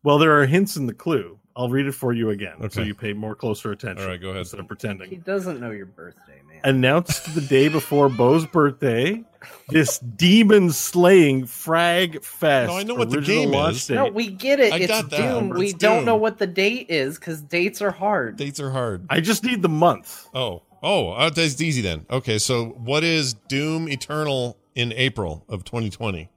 Well, 0.02 0.18
there 0.18 0.40
are 0.40 0.46
hints 0.46 0.76
in 0.76 0.86
the 0.86 0.94
clue. 0.94 1.38
I'll 1.54 1.68
read 1.68 1.86
it 1.86 1.92
for 1.92 2.12
you 2.12 2.30
again, 2.30 2.70
so 2.70 2.80
you 2.82 2.94
pay 2.94 3.12
more 3.12 3.34
closer 3.34 3.72
attention. 3.72 4.02
All 4.04 4.10
right, 4.10 4.20
go 4.20 4.28
ahead. 4.28 4.38
Instead 4.40 4.60
of 4.60 4.68
pretending, 4.68 5.10
He 5.10 5.16
doesn't 5.16 5.60
know 5.60 5.70
your 5.70 5.84
birthday, 5.86 6.40
man. 6.48 6.60
Announced 6.64 7.34
the 7.34 7.40
day 7.42 7.68
before 7.68 8.08
Beau's 8.08 8.46
birthday, 8.46 9.22
this 9.68 9.98
demon 9.98 10.70
slaying 10.70 11.44
Frag 11.46 12.22
Fest. 12.24 12.70
No, 12.70 12.78
I 12.78 12.82
know 12.84 12.94
what 12.94 13.10
the 13.10 13.20
game 13.20 13.52
is. 13.52 13.86
date. 13.86 13.94
no, 13.96 14.06
we 14.08 14.28
get 14.30 14.60
it. 14.60 14.72
I 14.72 14.76
it's 14.78 14.86
got 14.86 15.10
that, 15.10 15.16
Doom. 15.16 15.48
but 15.50 15.58
We 15.58 15.66
it's 15.66 15.74
don't 15.74 15.98
Doom. 15.98 16.04
know 16.06 16.16
what 16.16 16.38
the 16.38 16.46
date 16.46 16.86
is 16.88 17.18
because 17.18 17.42
dates 17.42 17.82
are 17.82 17.90
hard. 17.90 18.36
Dates 18.36 18.58
are 18.60 18.70
hard. 18.70 19.04
I 19.10 19.20
just 19.20 19.44
need 19.44 19.60
the 19.60 19.68
month. 19.68 20.28
Oh, 20.32 20.62
oh, 20.82 21.10
uh, 21.10 21.28
that's 21.30 21.60
easy 21.60 21.82
then. 21.82 22.06
Okay, 22.10 22.38
so 22.38 22.66
what 22.78 23.04
is 23.04 23.34
Doom 23.34 23.88
Eternal 23.90 24.56
in 24.74 24.92
April 24.94 25.44
of 25.50 25.64
2020? 25.64 26.30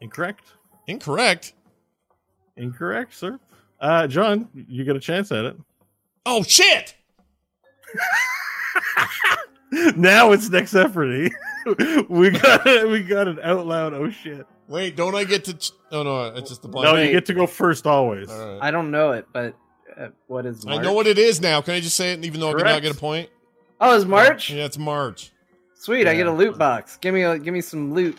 Incorrect. 0.00 0.44
Incorrect. 0.86 1.52
Incorrect, 2.56 3.14
sir. 3.14 3.38
Uh, 3.80 4.06
Jon, 4.06 4.48
you 4.54 4.84
get 4.84 4.96
a 4.96 5.00
chance 5.00 5.30
at 5.32 5.44
it. 5.44 5.56
Oh 6.26 6.42
shit! 6.42 6.94
now 9.96 10.32
it's 10.32 10.48
Nexeopardy. 10.48 11.30
we 12.08 12.30
got 12.30 12.66
it. 12.66 12.88
we 12.88 13.02
got 13.02 13.28
an 13.28 13.40
out 13.42 13.66
loud. 13.66 13.92
Oh 13.92 14.10
shit! 14.10 14.46
Wait, 14.68 14.96
don't 14.96 15.14
I 15.14 15.24
get 15.24 15.44
to? 15.44 15.54
Ch- 15.54 15.72
oh 15.92 16.02
no, 16.02 16.26
it's 16.26 16.48
just 16.48 16.62
the 16.62 16.68
blind. 16.68 16.86
No, 16.86 16.94
Wait. 16.94 17.06
you 17.06 17.12
get 17.12 17.26
to 17.26 17.34
go 17.34 17.46
first 17.46 17.86
always. 17.86 18.30
All 18.30 18.54
right. 18.54 18.58
I 18.62 18.70
don't 18.70 18.90
know 18.90 19.12
it, 19.12 19.26
but 19.32 19.54
uh, 19.96 20.08
what 20.26 20.46
is 20.46 20.64
March? 20.64 20.78
I 20.78 20.82
know 20.82 20.92
what 20.92 21.06
it 21.06 21.18
is 21.18 21.40
now. 21.40 21.60
Can 21.60 21.74
I 21.74 21.80
just 21.80 21.96
say 21.96 22.12
it, 22.12 22.24
even 22.24 22.40
though 22.40 22.48
I 22.48 22.52
cannot 22.52 22.64
Correct. 22.64 22.82
get 22.84 22.96
a 22.96 22.98
point? 22.98 23.28
Oh, 23.80 23.96
it's 23.96 24.06
March. 24.06 24.50
Yeah, 24.50 24.64
it's 24.64 24.78
March. 24.78 25.32
Sweet, 25.74 26.06
I 26.08 26.14
get 26.14 26.26
a 26.26 26.32
loot 26.32 26.56
box. 26.56 26.96
Give 26.96 27.12
me 27.12 27.22
a 27.22 27.38
give 27.38 27.52
me 27.52 27.60
some 27.60 27.92
loot. 27.92 28.16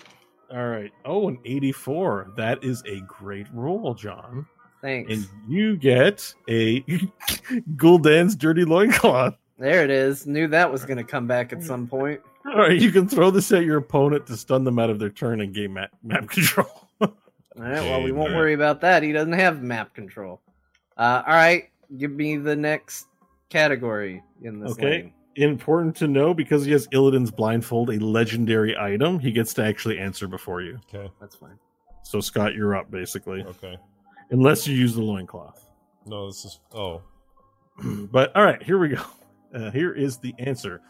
All 0.51 0.67
right. 0.67 0.91
Oh, 1.03 1.27
an 1.27 1.39
eighty-four. 1.45 2.33
That 2.37 2.63
is 2.63 2.83
a 2.85 2.99
great 3.01 3.47
roll, 3.51 3.95
Jon. 3.95 4.45
Thanks. 4.85 5.11
And 5.11 5.27
you 5.47 5.77
get 5.77 6.31
a 6.47 6.81
Gul'dan's 7.75 8.35
dirty 8.35 8.65
loincloth. 8.65 9.35
There 9.57 9.83
it 9.83 9.89
is. 9.89 10.27
Knew 10.27 10.47
that 10.49 10.71
was 10.71 10.85
going 10.85 10.97
to 10.97 11.03
come 11.03 11.25
back 11.27 11.51
at 11.53 11.63
some 11.63 11.87
point. 11.87 12.21
All 12.45 12.59
right, 12.59 12.79
you 12.79 12.91
can 12.91 13.07
throw 13.07 13.31
this 13.31 13.51
at 13.51 13.63
your 13.63 13.77
opponent 13.77 14.27
to 14.27 14.37
stun 14.37 14.63
them 14.63 14.77
out 14.77 14.91
of 14.91 14.99
their 14.99 15.09
turn 15.09 15.41
and 15.41 15.53
gain 15.55 15.73
map, 15.73 15.89
map 16.03 16.29
control. 16.29 16.67
All 17.01 17.09
right. 17.57 17.81
Well, 17.81 18.03
we 18.03 18.11
won't 18.11 18.35
worry 18.35 18.53
about 18.53 18.81
that. 18.81 19.01
He 19.01 19.11
doesn't 19.11 19.33
have 19.33 19.63
map 19.63 19.95
control. 19.95 20.41
Uh, 20.97 21.23
all 21.25 21.33
right. 21.33 21.69
Give 21.97 22.11
me 22.11 22.37
the 22.37 22.55
next 22.55 23.07
category 23.49 24.21
in 24.43 24.59
this 24.59 24.75
game. 24.75 24.85
Okay. 24.85 25.01
lane. 25.03 25.13
Important 25.37 25.95
to 25.97 26.07
know 26.07 26.33
because 26.33 26.63
he 26.65 26.71
has 26.73 26.87
Illidan's 26.91 27.31
blindfold, 27.31 27.89
a 27.89 27.99
legendary 27.99 28.77
item. 28.77 29.19
He 29.19 29.31
gets 29.31 29.53
to 29.55 29.63
actually 29.65 29.97
answer 29.97 30.27
before 30.27 30.61
you. 30.61 30.79
Okay. 30.93 31.11
That's 31.19 31.35
fine. 31.37 31.57
So 32.03 32.21
Scott, 32.21 32.53
you're 32.53 32.75
up 32.75 32.91
basically, 32.91 33.41
Okay. 33.43 33.77
Unless 34.31 34.67
you 34.67 34.75
use 34.75 34.95
the 34.95 35.01
loincloth. 35.01 35.69
No, 36.05 36.27
this 36.27 36.45
is. 36.45 36.59
Oh. 36.73 37.01
but 38.11 38.35
all 38.35 38.43
right, 38.43 38.61
here 38.61 38.77
we 38.77 38.89
go. 38.89 39.01
Uh, 39.53 39.71
here 39.71 39.93
is 39.93 40.17
the 40.17 40.33
answer. 40.37 40.81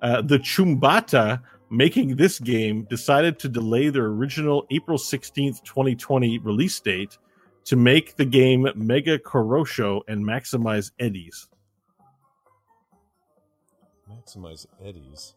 Uh, 0.00 0.22
the 0.22 0.38
Chumbata 0.38 1.42
making 1.70 2.16
this 2.16 2.38
game 2.38 2.84
decided 2.84 3.38
to 3.38 3.48
delay 3.48 3.88
their 3.88 4.06
original 4.06 4.66
April 4.70 4.98
16th, 4.98 5.62
2020 5.64 6.38
release 6.38 6.78
date 6.80 7.18
to 7.64 7.76
make 7.76 8.16
the 8.16 8.24
game 8.24 8.68
Mega 8.74 9.18
Korosho 9.18 10.02
and 10.08 10.24
maximize 10.24 10.90
eddies. 10.98 11.48
Maximize 14.10 14.66
eddies. 14.84 15.34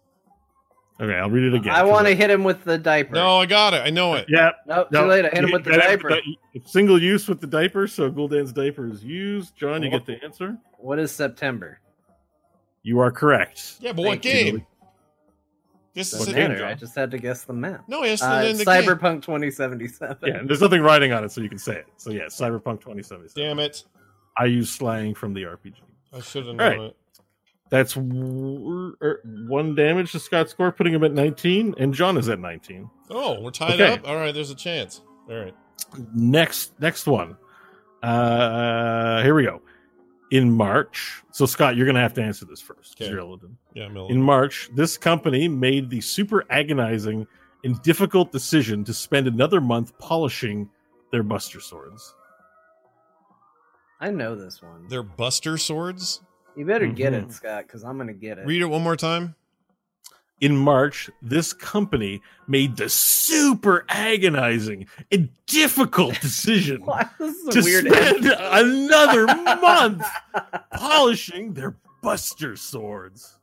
Okay, 1.00 1.14
I'll 1.14 1.30
read 1.30 1.44
it 1.44 1.54
again. 1.54 1.74
I 1.74 1.84
want 1.84 2.08
to 2.08 2.16
hit 2.16 2.30
him 2.30 2.44
with 2.46 2.64
the 2.64 2.78
diaper. 2.78 3.16
No, 3.16 3.40
I 3.42 3.46
got 3.46 3.74
it. 3.74 3.82
I 3.86 3.90
know 3.90 4.14
it. 4.14 4.28
Yeah. 4.30 4.52
Nope, 4.66 4.88
no, 4.92 5.02
too 5.04 5.08
late. 5.10 5.26
I 5.26 5.30
hit 5.30 5.40
him 5.40 5.48
you 5.48 5.54
with 5.54 5.64
the 5.66 5.72
gotta 5.72 5.82
have 5.84 6.02
diaper. 6.02 6.18
It's 6.54 6.72
single 6.72 7.02
use 7.02 7.28
with 7.28 7.42
the 7.42 7.48
diaper, 7.48 7.86
so 7.88 8.10
Gul'dan's 8.10 8.54
diaper 8.54 8.88
is 8.88 9.04
used. 9.04 9.56
Jon, 9.58 9.84
you 9.84 9.90
Oh. 9.90 9.92
get 10.00 10.06
the 10.06 10.24
answer. 10.24 10.58
What 10.78 11.00
is 11.00 11.12
September? 11.12 11.80
You 12.84 13.00
are 13.00 13.12
correct. 13.12 13.76
Yeah, 13.82 13.92
but 13.92 14.04
what 14.06 14.22
Thank 14.24 14.26
you. 14.26 14.32
game? 14.52 14.68
This 15.94 16.14
is 16.14 16.20
Doesn't 16.20 16.36
matter. 16.36 16.66
I 16.66 16.74
just 16.76 16.94
had 16.96 17.12
to 17.12 17.18
guess 17.18 17.44
the 17.44 17.54
map. 17.54 17.84
No, 17.88 18.04
it's 18.04 18.22
Uh, 18.22 18.46
in 18.48 18.58
the 18.58 18.66
game. 18.66 18.84
Cyberpunk 18.84 19.22
2077. 19.22 20.18
Yeah, 20.24 20.36
and 20.40 20.50
there's 20.50 20.62
nothing 20.62 20.82
writing 20.82 21.12
on 21.14 21.24
it, 21.24 21.32
so 21.32 21.42
you 21.42 21.50
can 21.50 21.58
say 21.58 21.76
it. 21.78 21.88
So 21.98 22.12
yeah, 22.12 22.26
Cyberpunk 22.26 22.82
2077. 22.82 23.30
Damn 23.36 23.60
it! 23.60 23.84
I 24.38 24.46
use 24.46 24.70
slang 24.72 25.14
from 25.14 25.34
the 25.34 25.44
RPG. 25.46 25.76
I 26.14 26.20
should 26.22 26.46
have 26.48 26.56
known 26.56 26.68
right. 26.68 26.80
it. 26.90 26.98
That's 27.70 27.98
er, 27.98 29.22
one 29.48 29.74
damage 29.76 30.12
to 30.12 30.20
Scott's 30.20 30.52
score, 30.52 30.72
putting 30.72 30.94
him 30.94 31.04
at 31.04 31.14
19, 31.14 31.76
and 31.78 31.94
Jon 31.94 32.18
is 32.18 32.30
at 32.30 32.40
19. 32.40 32.90
Oh, 33.10 33.42
we're 33.42 33.52
tied 33.52 33.80
Okay. 33.82 33.94
up. 33.94 34.08
All 34.08 34.16
right, 34.16 34.34
there's 34.34 34.52
a 34.52 34.56
chance. 34.56 35.02
All 35.30 35.36
right. 35.36 35.56
Next, 36.14 36.80
next 36.80 37.08
one. 37.08 37.38
Uh, 38.04 39.24
here 39.24 39.34
we 39.34 39.44
go. 39.44 39.62
In 40.32 40.52
March, 40.52 41.24
so 41.32 41.46
Scott, 41.46 41.76
you're 41.76 41.86
going 41.86 41.96
to 41.96 42.02
have 42.02 42.14
to 42.16 42.22
answer 42.22 42.46
this 42.46 42.62
first. 42.62 43.00
Okay. 43.02 43.10
You're 43.10 43.22
Illidan. 43.22 43.56
Yeah, 43.74 43.88
Miller. 43.88 44.12
In 44.12 44.22
March, 44.22 44.70
this 44.74 44.98
company 44.98 45.48
made 45.48 45.90
the 45.90 46.02
super 46.02 46.46
agonizing 46.50 47.26
and 47.64 47.82
difficult 47.82 48.32
decision 48.32 48.84
to 48.84 48.94
spend 48.94 49.28
another 49.28 49.60
month 49.60 49.98
polishing 49.98 50.70
their 51.12 51.24
Buster 51.24 51.60
swords. 51.60 52.14
I 54.00 54.12
know 54.12 54.36
this 54.36 54.62
one. 54.62 54.88
They're 54.88 55.04
Buster 55.04 55.58
swords. 55.58 56.22
You 56.56 56.66
better 56.66 56.88
get 56.88 57.14
Mhm. 57.14 57.26
it, 57.30 57.32
Scott, 57.34 57.66
because 57.68 57.84
I'm 57.84 57.98
gonna 57.98 58.14
get 58.14 58.38
it. 58.38 58.46
Read 58.46 58.62
it 58.62 58.66
one 58.66 58.82
more 58.84 58.96
time. 58.96 59.36
In 60.42 60.56
March, 60.58 61.10
this 61.22 61.54
company 61.54 62.22
made 62.48 62.76
the 62.78 62.90
super 62.90 63.86
agonizing 63.88 64.88
and 65.12 65.30
difficult 65.46 66.20
decision 66.22 66.82
Why? 66.86 67.08
This 67.18 67.36
is 67.36 67.48
a 67.48 67.52
to 67.52 67.62
weird. 67.64 67.86
spend 67.94 68.26
another 68.26 69.26
month 69.28 70.04
polishing 70.74 71.54
their 71.54 71.76
Buster 72.02 72.56
swords. 72.56 73.40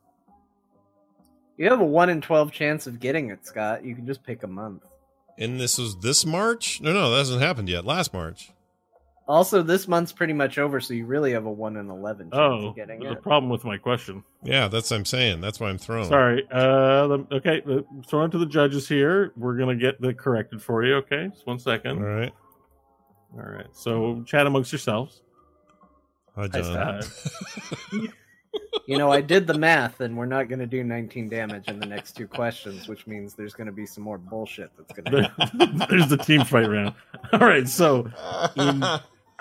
You 1.57 1.69
have 1.69 1.81
a 1.81 1.85
one 1.85 2.09
in 2.09 2.21
twelve 2.21 2.51
chance 2.51 2.87
of 2.87 2.99
getting 2.99 3.29
it, 3.29 3.45
Scott. 3.45 3.83
You 3.85 3.93
can 3.95 4.05
just 4.07 4.23
pick 4.23 4.43
a 4.43 4.47
month. 4.47 4.83
And 5.37 5.59
this 5.59 5.77
was 5.77 5.97
this 5.99 6.25
March? 6.25 6.79
No, 6.79 6.93
no, 6.93 7.09
that 7.11 7.17
hasn't 7.17 7.41
happened 7.41 7.67
yet. 7.69 7.85
Last 7.85 8.13
March. 8.13 8.51
Also, 9.27 9.61
this 9.61 9.87
month's 9.87 10.11
pretty 10.11 10.33
much 10.33 10.57
over, 10.57 10.79
so 10.81 10.93
you 10.93 11.05
really 11.05 11.31
have 11.31 11.45
a 11.45 11.51
one 11.51 11.77
in 11.77 11.89
eleven 11.89 12.29
chance 12.29 12.39
Oh, 12.39 12.67
of 12.67 12.75
getting 12.75 12.99
there's 12.99 13.13
a 13.13 13.17
it. 13.17 13.23
problem 13.23 13.49
with 13.49 13.63
my 13.63 13.77
question. 13.77 14.23
Yeah, 14.43 14.67
that's 14.67 14.91
what 14.91 14.97
I'm 14.97 15.05
saying. 15.05 15.39
That's 15.39 15.59
why 15.61 15.69
I'm 15.69 15.77
throwing. 15.77 16.09
Sorry. 16.09 16.45
Uh, 16.51 17.17
okay, 17.31 17.61
uh, 17.69 17.81
throw 18.05 18.25
it 18.25 18.31
to 18.31 18.37
the 18.37 18.45
judges 18.45 18.87
here. 18.87 19.31
We're 19.37 19.55
gonna 19.57 19.77
get 19.77 20.01
the 20.01 20.13
corrected 20.13 20.61
for 20.61 20.83
you. 20.83 20.95
Okay, 20.95 21.29
just 21.29 21.47
one 21.47 21.57
second. 21.59 21.99
All 21.99 22.03
right. 22.03 22.33
All 23.35 23.49
right. 23.49 23.67
So 23.71 24.23
chat 24.27 24.45
amongst 24.45 24.71
yourselves. 24.73 25.21
Hi, 26.35 26.49
Hi, 26.51 26.61
Jon. 26.61 27.01
You 28.85 28.97
know, 28.97 29.11
I 29.11 29.21
did 29.21 29.47
the 29.47 29.57
math, 29.57 30.01
and 30.01 30.15
we're 30.17 30.25
not 30.25 30.47
going 30.49 30.59
to 30.59 30.67
do 30.67 30.83
19 30.83 31.29
damage 31.29 31.69
in 31.69 31.79
the 31.79 31.85
next 31.85 32.15
two 32.17 32.27
questions, 32.27 32.87
which 32.87 33.07
means 33.07 33.33
there's 33.33 33.53
going 33.53 33.65
to 33.67 33.73
be 33.73 33.85
some 33.85 34.03
more 34.03 34.17
bullshit 34.19 34.69
that's 34.77 34.91
going 34.93 35.23
to 35.23 35.31
happen. 35.37 35.83
There's 35.89 36.07
the 36.09 36.17
team 36.17 36.43
fight 36.43 36.69
round. 36.69 36.93
All 37.31 37.39
right. 37.39 37.67
So 37.67 38.11
in, 38.57 38.83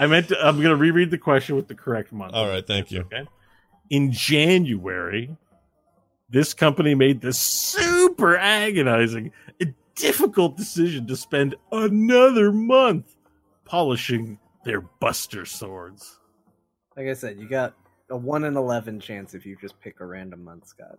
I 0.02 0.06
meant 0.08 0.30
to, 0.30 0.44
I'm 0.44 0.60
gonna 0.60 0.74
reread 0.74 1.12
the 1.12 1.18
question 1.18 1.54
with 1.54 1.68
the 1.68 1.76
correct 1.76 2.10
month. 2.10 2.34
All 2.34 2.48
right, 2.48 2.66
thank 2.66 2.90
you. 2.90 3.02
Okay. 3.02 3.24
In 3.88 4.10
January, 4.10 5.36
this 6.28 6.54
company 6.54 6.96
made 6.96 7.20
the 7.20 7.32
super 7.32 8.36
agonizing 8.36 9.30
and 9.60 9.74
difficult 9.94 10.56
decision 10.56 11.06
to 11.06 11.14
spend 11.14 11.54
another 11.70 12.50
month 12.50 13.14
polishing 13.64 14.40
their 14.64 14.80
Buster 14.80 15.44
swords. 15.44 16.18
Like 16.96 17.06
I 17.06 17.14
said, 17.14 17.38
you 17.38 17.48
got 17.48 17.76
a 18.10 18.16
one 18.16 18.42
in 18.42 18.56
11 18.56 18.98
chance 18.98 19.34
if 19.34 19.46
you 19.46 19.56
just 19.60 19.78
pick 19.78 20.00
a 20.00 20.04
random 20.04 20.42
month, 20.42 20.66
Scott. 20.66 20.98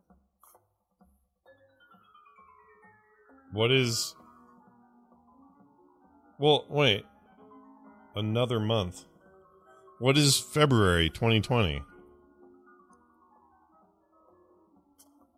What 3.52 3.70
is? 3.70 4.16
Well, 6.40 6.66
wait. 6.70 7.04
Another 8.16 8.60
month. 8.60 9.06
What 10.00 10.18
is 10.18 10.38
February 10.40 11.10
2020? 11.10 11.82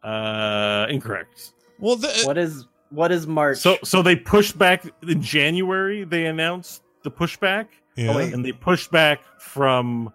Uh, 0.04 0.86
incorrect. 0.90 1.54
Well, 1.80 1.96
the, 1.96 2.22
What 2.26 2.38
is 2.38 2.68
what 2.90 3.12
is 3.12 3.26
March? 3.28 3.58
So 3.58 3.78
so 3.84 4.02
they 4.02 4.16
pushed 4.16 4.58
back 4.58 4.86
in 5.08 5.22
January. 5.22 6.04
They 6.04 6.26
announced 6.26 6.84
the 7.04 7.12
pushback, 7.12 7.68
yeah. 7.96 8.12
Oh, 8.12 8.18
wait. 8.18 8.34
and 8.34 8.46
they 8.46 8.52
pushed 8.52 8.92
back 8.92 9.22
from 9.40 10.14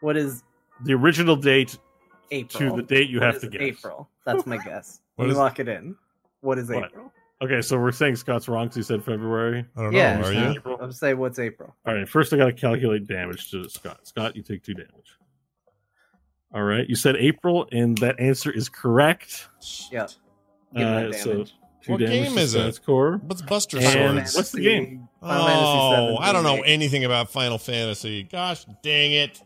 what 0.00 0.16
is 0.16 0.42
the 0.84 0.92
original 0.94 1.36
date 1.36 1.78
April? 2.30 2.70
to 2.70 2.76
the 2.76 2.82
date 2.82 3.08
you 3.08 3.20
What 3.20 3.32
have 3.34 3.40
to 3.40 3.48
guess. 3.48 3.60
April. 3.62 4.08
That's 4.24 4.46
my 4.46 4.58
guess. 4.58 5.00
What 5.16 5.24
Let 5.24 5.28
me 5.28 5.32
is- 5.32 5.38
lock 5.38 5.58
it 5.58 5.68
in. 5.68 5.96
What 6.42 6.58
is 6.58 6.68
What? 6.68 6.84
April? 6.84 7.12
Okay, 7.40 7.62
so 7.62 7.78
we're 7.78 7.92
saying 7.92 8.16
Scott's 8.16 8.48
wrong 8.48 8.64
because 8.66 8.76
he 8.76 8.82
said 8.82 9.04
February. 9.04 9.64
I 9.76 9.82
don't 9.82 9.92
Yeah. 9.92 10.18
know. 10.18 10.26
Are 10.26 10.32
Yeah. 10.32 10.50
you? 10.52 10.58
April. 10.58 10.78
I'm 10.80 10.90
saying 10.92 11.18
what's 11.18 11.38
April. 11.38 11.74
All 11.86 11.94
right, 11.94 12.08
first 12.08 12.32
I 12.32 12.36
got 12.36 12.46
to 12.46 12.52
calculate 12.52 13.06
damage 13.06 13.50
to 13.52 13.68
Scott. 13.68 14.06
Scott, 14.08 14.34
you 14.34 14.42
take 14.42 14.64
two 14.64 14.74
damage. 14.74 15.16
All 16.52 16.62
right, 16.62 16.88
you 16.88 16.96
said 16.96 17.14
April, 17.16 17.68
and 17.70 17.96
that 17.98 18.18
answer 18.18 18.50
is 18.50 18.68
correct. 18.68 19.48
Yep. 19.92 20.10
Give 20.74 20.86
my 20.88 21.04
Uh, 21.06 21.12
so 21.12 21.30
damage. 21.32 21.54
two 21.82 21.92
What 21.92 22.00
damage 22.00 22.28
game 22.28 22.38
is 22.38 22.54
it? 22.54 22.58
Scott's 22.60 22.78
Core. 22.80 23.20
What's 23.24 23.42
Buster 23.42 23.78
And 23.78 23.86
Swords? 23.86 24.34
what's 24.34 24.50
the 24.52 24.60
game? 24.60 25.08
Final 25.20 25.46
Fantasy 25.46 25.78
Oh, 25.78 26.16
VII 26.16 26.18
I 26.22 26.32
don't 26.32 26.44
know 26.44 26.62
anything 26.62 27.04
about 27.04 27.30
Final 27.30 27.58
Fantasy. 27.58 28.24
Gosh 28.24 28.64
dang 28.82 29.12
it. 29.12 29.42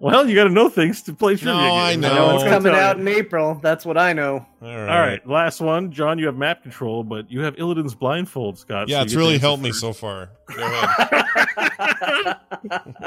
Well, 0.00 0.28
you 0.28 0.34
got 0.36 0.44
to 0.44 0.50
know 0.50 0.68
things 0.68 1.02
to 1.02 1.12
play 1.12 1.34
trivia. 1.34 1.54
No, 1.54 1.74
I 1.74 1.96
know. 1.96 2.08
I 2.10 2.14
know 2.14 2.34
it's 2.36 2.44
That's 2.44 2.44
what 2.44 2.52
I'm 2.54 2.62
coming 2.62 2.74
out 2.80 3.00
in 3.00 3.08
April. 3.08 3.54
That's 3.60 3.84
what 3.84 3.98
I 3.98 4.12
know. 4.12 4.46
All 4.62 4.68
right. 4.68 4.88
All 4.88 5.00
right, 5.00 5.26
last 5.28 5.60
one, 5.60 5.90
Jon. 5.90 6.18
You 6.20 6.26
have 6.26 6.36
map 6.36 6.62
control, 6.62 7.02
but 7.02 7.30
you 7.30 7.40
have 7.42 7.56
Illidan's 7.56 7.94
blindfold, 7.96 8.58
Scott. 8.58 8.88
Yeah, 8.88 8.98
so 8.98 9.02
it's 9.02 9.12
you 9.12 9.18
get 9.18 9.22
to 9.24 9.26
really 9.26 9.38
helped 9.38 9.62
me 9.62 9.70
first. 9.70 9.80
so 9.80 9.92
far. 9.92 10.30
Go 10.54 10.62
ahead. 10.64 12.36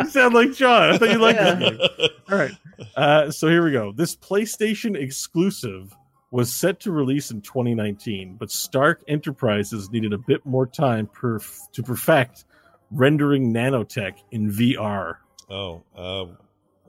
you 0.01 0.09
sound 0.09 0.33
like 0.33 0.53
Jon. 0.53 0.93
I 0.93 0.97
thought 0.97 1.09
you 1.11 1.17
liked 1.17 1.39
Yeah. 1.39 1.53
that 1.55 1.77
game. 1.97 2.09
All 2.29 2.37
right. 2.37 2.51
Uh, 2.95 3.31
so 3.31 3.47
here 3.47 3.63
we 3.63 3.71
go. 3.71 3.91
This 3.91 4.15
PlayStation 4.15 4.95
exclusive 4.97 5.95
was 6.31 6.51
set 6.53 6.79
to 6.81 6.91
release 6.91 7.31
in 7.31 7.41
2019, 7.41 8.35
but 8.37 8.49
Stark 8.51 9.01
Enterprises 9.07 9.89
needed 9.91 10.13
a 10.13 10.17
bit 10.17 10.45
more 10.45 10.65
time 10.65 11.07
perf- 11.07 11.69
to 11.73 11.83
perfect 11.83 12.45
rendering 12.89 13.53
nanotech 13.53 14.13
in 14.31 14.49
VR. 14.51 15.15
oh, 15.49 15.83
uh, 15.95 16.25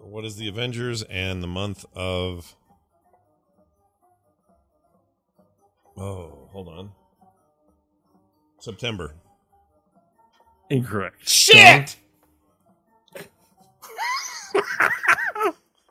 what 0.03 0.25
is 0.25 0.37
the 0.37 0.49
Avengers 0.49 1.03
and 1.05 1.43
the 1.43 1.47
month 1.47 1.85
of? 1.95 2.55
Oh, 5.97 6.49
hold 6.53 6.69
on. 6.69 6.91
September. 8.59 9.15
Incorrect. 10.71 11.29
Shit! 11.29 11.97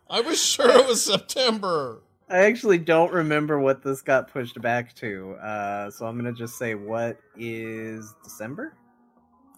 I 0.09 0.21
was 0.21 0.43
sure 0.43 0.69
it 0.69 0.87
was 0.87 1.03
September. 1.03 2.01
I 2.29 2.39
actually 2.39 2.77
don't 2.77 3.11
remember 3.11 3.59
what 3.59 3.83
this 3.83 4.01
got 4.01 4.31
pushed 4.31 4.59
back 4.61 4.95
to. 4.95 5.33
Uh, 5.33 5.91
so 5.91 6.05
I'm 6.05 6.15
gonna 6.17 6.33
just 6.33 6.57
say 6.57 6.75
what 6.75 7.17
is 7.37 8.15
December? 8.23 8.73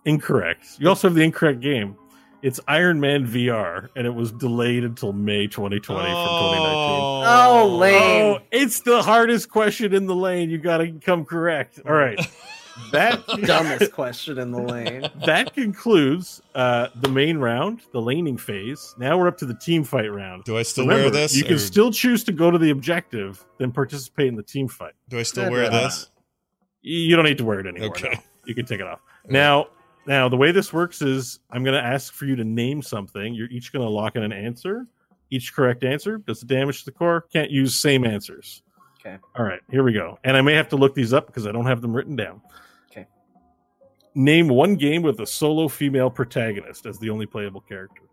Incorrect. 0.06 0.66
You 0.80 0.90
also 0.90 1.08
have 1.08 1.16
the 1.16 1.24
incorrect 1.24 1.62
game. 1.62 1.96
It's 2.44 2.60
Iron 2.68 3.00
Man 3.00 3.26
VR, 3.26 3.88
and 3.96 4.06
it 4.06 4.14
was 4.14 4.34
delayed 4.34 4.84
until 4.84 5.14
May 5.14 5.48
2020 5.48 5.80
from 5.80 6.04
2019. 6.04 6.14
Oh, 7.26 7.78
lame. 7.80 8.36
Oh, 8.36 8.40
it's 8.52 8.82
the 8.82 9.02
hardest 9.02 9.50
question 9.50 9.94
in 9.94 10.08
the 10.08 10.16
lane. 10.16 10.50
You 10.50 10.58
got 10.58 10.80
to 10.80 10.92
come 10.92 11.24
correct. 11.24 11.80
All 11.86 11.94
right. 11.94 12.20
That 12.92 13.24
Dumbest 13.44 13.92
question 13.92 14.40
in 14.40 14.50
the 14.50 14.60
lane. 14.60 15.08
that 15.28 15.54
concludes 15.54 16.42
uh, 16.56 16.88
the 16.96 17.08
main 17.08 17.38
round, 17.38 17.82
the 17.92 18.02
laning 18.02 18.36
phase. 18.36 18.96
Now 18.98 19.16
we're 19.16 19.28
up 19.28 19.38
to 19.38 19.46
the 19.46 19.54
team 19.54 19.84
fight 19.84 20.12
round. 20.12 20.44
Do 20.44 20.58
I 20.58 20.64
still 20.64 20.86
Remember, 20.86 21.04
wear 21.04 21.12
this? 21.12 21.36
You 21.38 21.44
can 21.44 21.60
still 21.60 21.92
choose 21.92 22.24
to 22.24 22.32
go 22.32 22.50
to 22.50 22.58
the 22.58 22.72
objective, 22.72 23.46
then 23.60 23.72
participate 23.72 24.28
in 24.28 24.36
the 24.36 24.42
team 24.42 24.68
fight. 24.68 24.94
do 25.08 25.20
I 25.20 25.22
still 25.22 25.52
wear 25.52 25.70
this? 25.70 26.10
You 26.82 26.98
you 26.98 27.16
don't 27.16 27.26
need 27.26 27.38
to 27.38 27.46
wear 27.46 27.60
it 27.60 27.68
anymore. 27.68 27.90
Okay. 27.90 28.10
now. 28.10 28.24
You 28.46 28.56
can 28.56 28.66
take 28.66 28.80
it 28.80 28.88
off. 28.88 29.02
Now, 29.30 29.68
now 30.06 30.30
the 30.30 30.38
way 30.38 30.52
this 30.52 30.72
works 30.74 31.02
is 31.02 31.40
I'm 31.50 31.64
going 31.64 31.76
to 31.80 31.84
ask 31.86 32.14
for 32.14 32.26
you 32.26 32.36
to 32.36 32.44
name 32.44 32.82
something. 32.82 33.34
You're 33.34 33.50
each 33.50 33.72
going 33.72 33.86
to 33.86 33.90
lock 33.90 34.16
in 34.16 34.24
an 34.24 34.32
answer. 34.34 34.88
Each 35.30 35.54
correct 35.54 35.84
answer 35.84 36.18
does 36.20 36.40
the 36.42 36.46
damage 36.46 36.80
to 36.80 36.86
the 36.86 36.92
core. 36.92 37.22
Can't 37.34 37.50
use 37.50 37.76
same 37.76 38.06
answers. 38.06 38.62
Okay. 39.00 39.18
All 39.36 39.44
right, 39.46 39.60
here 39.70 39.84
we 39.84 39.92
go. 39.94 40.18
And 40.24 40.38
I 40.38 40.42
may 40.42 40.54
have 40.54 40.70
to 40.70 40.76
look 40.78 40.96
these 40.96 41.12
up 41.14 41.28
because 41.28 41.46
I 41.48 41.52
don't 41.52 41.66
have 41.66 41.82
them 41.82 41.94
written 41.94 42.16
down. 42.16 42.42
Okay. 42.92 43.08
Name 44.16 44.48
one 44.48 44.76
game 44.76 45.02
with 45.02 45.20
a 45.20 45.26
solo 45.26 45.68
female 45.68 46.10
protagonist 46.10 46.86
as 46.86 47.00
the 47.00 47.10
only 47.10 47.26
playable 47.26 47.62
character. 47.62 48.04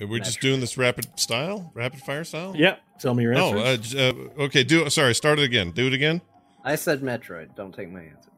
We're 0.00 0.06
we 0.06 0.20
just 0.20 0.40
doing 0.40 0.60
this 0.60 0.78
rapid 0.78 1.18
style, 1.20 1.70
rapid 1.74 2.00
fire 2.00 2.24
style? 2.24 2.54
Yeah. 2.56 2.76
Tell 3.00 3.12
me 3.12 3.22
your 3.24 3.36
Oh, 3.36 3.58
answer. 3.58 3.98
uh, 3.98 4.02
uh, 4.40 4.44
okay. 4.44 4.64
Do 4.64 4.88
sorry. 4.88 5.14
Start 5.14 5.38
it 5.38 5.42
again. 5.44 5.72
Do 5.72 5.86
it 5.88 5.92
again. 5.92 6.22
I 6.64 6.76
said 6.76 7.02
Metroid. 7.02 7.54
Don't 7.54 7.74
take 7.74 7.90
my 7.92 8.00
answer. 8.00 8.30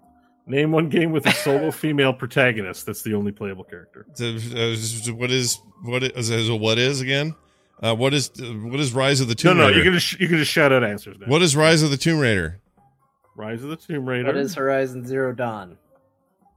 Name 0.47 0.73
one 0.73 0.89
game 0.89 1.13
with 1.13 1.27
a 1.27 1.33
solo 1.33 1.71
female 1.73 2.13
protagonist 2.13 2.87
that's 2.87 3.03
the 3.03 3.15
only 3.15 3.31
playable 3.31 3.65
character. 3.65 4.07
Uh, 4.21 5.15
what 5.15 5.31
is 5.31 5.61
what 5.85 6.03
is, 6.03 6.31
is 6.31 6.51
what 6.51 6.79
is 6.79 7.01
again? 7.01 7.35
Uh, 7.81 7.95
what 7.95 8.13
is 8.15 8.31
what 8.37 8.81
is 8.81 8.93
Rise 8.93 9.21
of 9.21 9.29
the 9.29 9.35
Tomb 9.35 9.59
no, 9.59 9.67
Raider? 9.67 9.79
you 9.79 9.85
can 9.85 9.95
just 9.95 10.21
you 10.21 10.29
can 10.29 10.39
just 10.39 10.51
shout 10.51 10.73
out 10.73 10.83
answers 10.83 11.19
now. 11.19 11.27
What 11.27 11.43
is 11.43 11.55
Rise 11.55 11.83
of 11.83 11.91
the 11.91 11.97
Tomb 11.97 12.19
Raider? 12.19 12.61
Rise 13.37 13.63
of 13.63 13.71
the 13.71 13.77
Tomb 13.77 14.07
Raider. 14.07 14.27
What 14.27 14.37
is 14.37 14.55
Horizon 14.55 15.07
Zero 15.07 15.33
Dawn? 15.33 15.79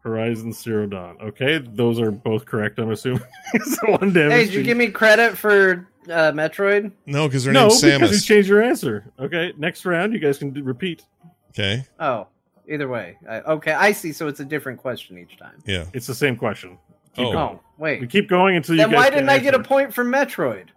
Horizon 0.03 0.53
Zero 0.53 0.85
Dawn. 0.85 1.17
Okay, 1.21 1.57
those 1.57 1.99
are 1.99 2.11
both 2.11 2.45
correct. 2.45 2.79
I'm 2.79 2.91
assuming. 2.91 3.23
so 3.63 3.91
one 3.91 4.13
damage. 4.13 4.31
Hey, 4.31 4.45
did 4.45 4.53
you 4.53 4.63
give 4.63 4.77
me 4.77 4.89
credit 4.89 5.37
for 5.37 5.87
uh, 6.05 6.31
Metroid? 6.31 6.91
No, 7.07 7.27
because 7.27 7.45
her 7.45 7.51
no 7.51 7.69
name's 7.69 7.81
because 7.81 8.11
you 8.11 8.17
Samus. 8.17 8.25
changed 8.25 8.49
your 8.49 8.61
answer. 8.61 9.11
Okay, 9.19 9.53
next 9.57 9.85
round 9.85 10.13
you 10.13 10.19
guys 10.19 10.37
can 10.37 10.51
do, 10.51 10.63
repeat. 10.63 11.03
Okay. 11.49 11.85
Oh, 11.99 12.27
either 12.69 12.87
way. 12.87 13.17
I, 13.29 13.39
okay, 13.41 13.71
I 13.73 13.91
see. 13.91 14.11
So 14.13 14.27
it's 14.27 14.39
a 14.39 14.45
different 14.45 14.79
question 14.79 15.17
each 15.17 15.37
time. 15.37 15.61
Yeah. 15.65 15.85
It's 15.93 16.07
the 16.07 16.15
same 16.15 16.35
question. 16.37 16.77
Keep 17.15 17.27
Oh. 17.27 17.31
going. 17.31 17.55
Oh, 17.55 17.61
wait. 17.77 18.01
We 18.01 18.07
keep 18.07 18.27
going 18.27 18.55
until 18.57 18.75
you. 18.75 18.81
Then 18.81 18.91
guys 18.91 18.97
why 18.97 19.09
didn't 19.09 19.29
I 19.29 19.39
get 19.39 19.53
a 19.55 19.63
point 19.63 19.93
for 19.93 20.03
Metroid? 20.03 20.67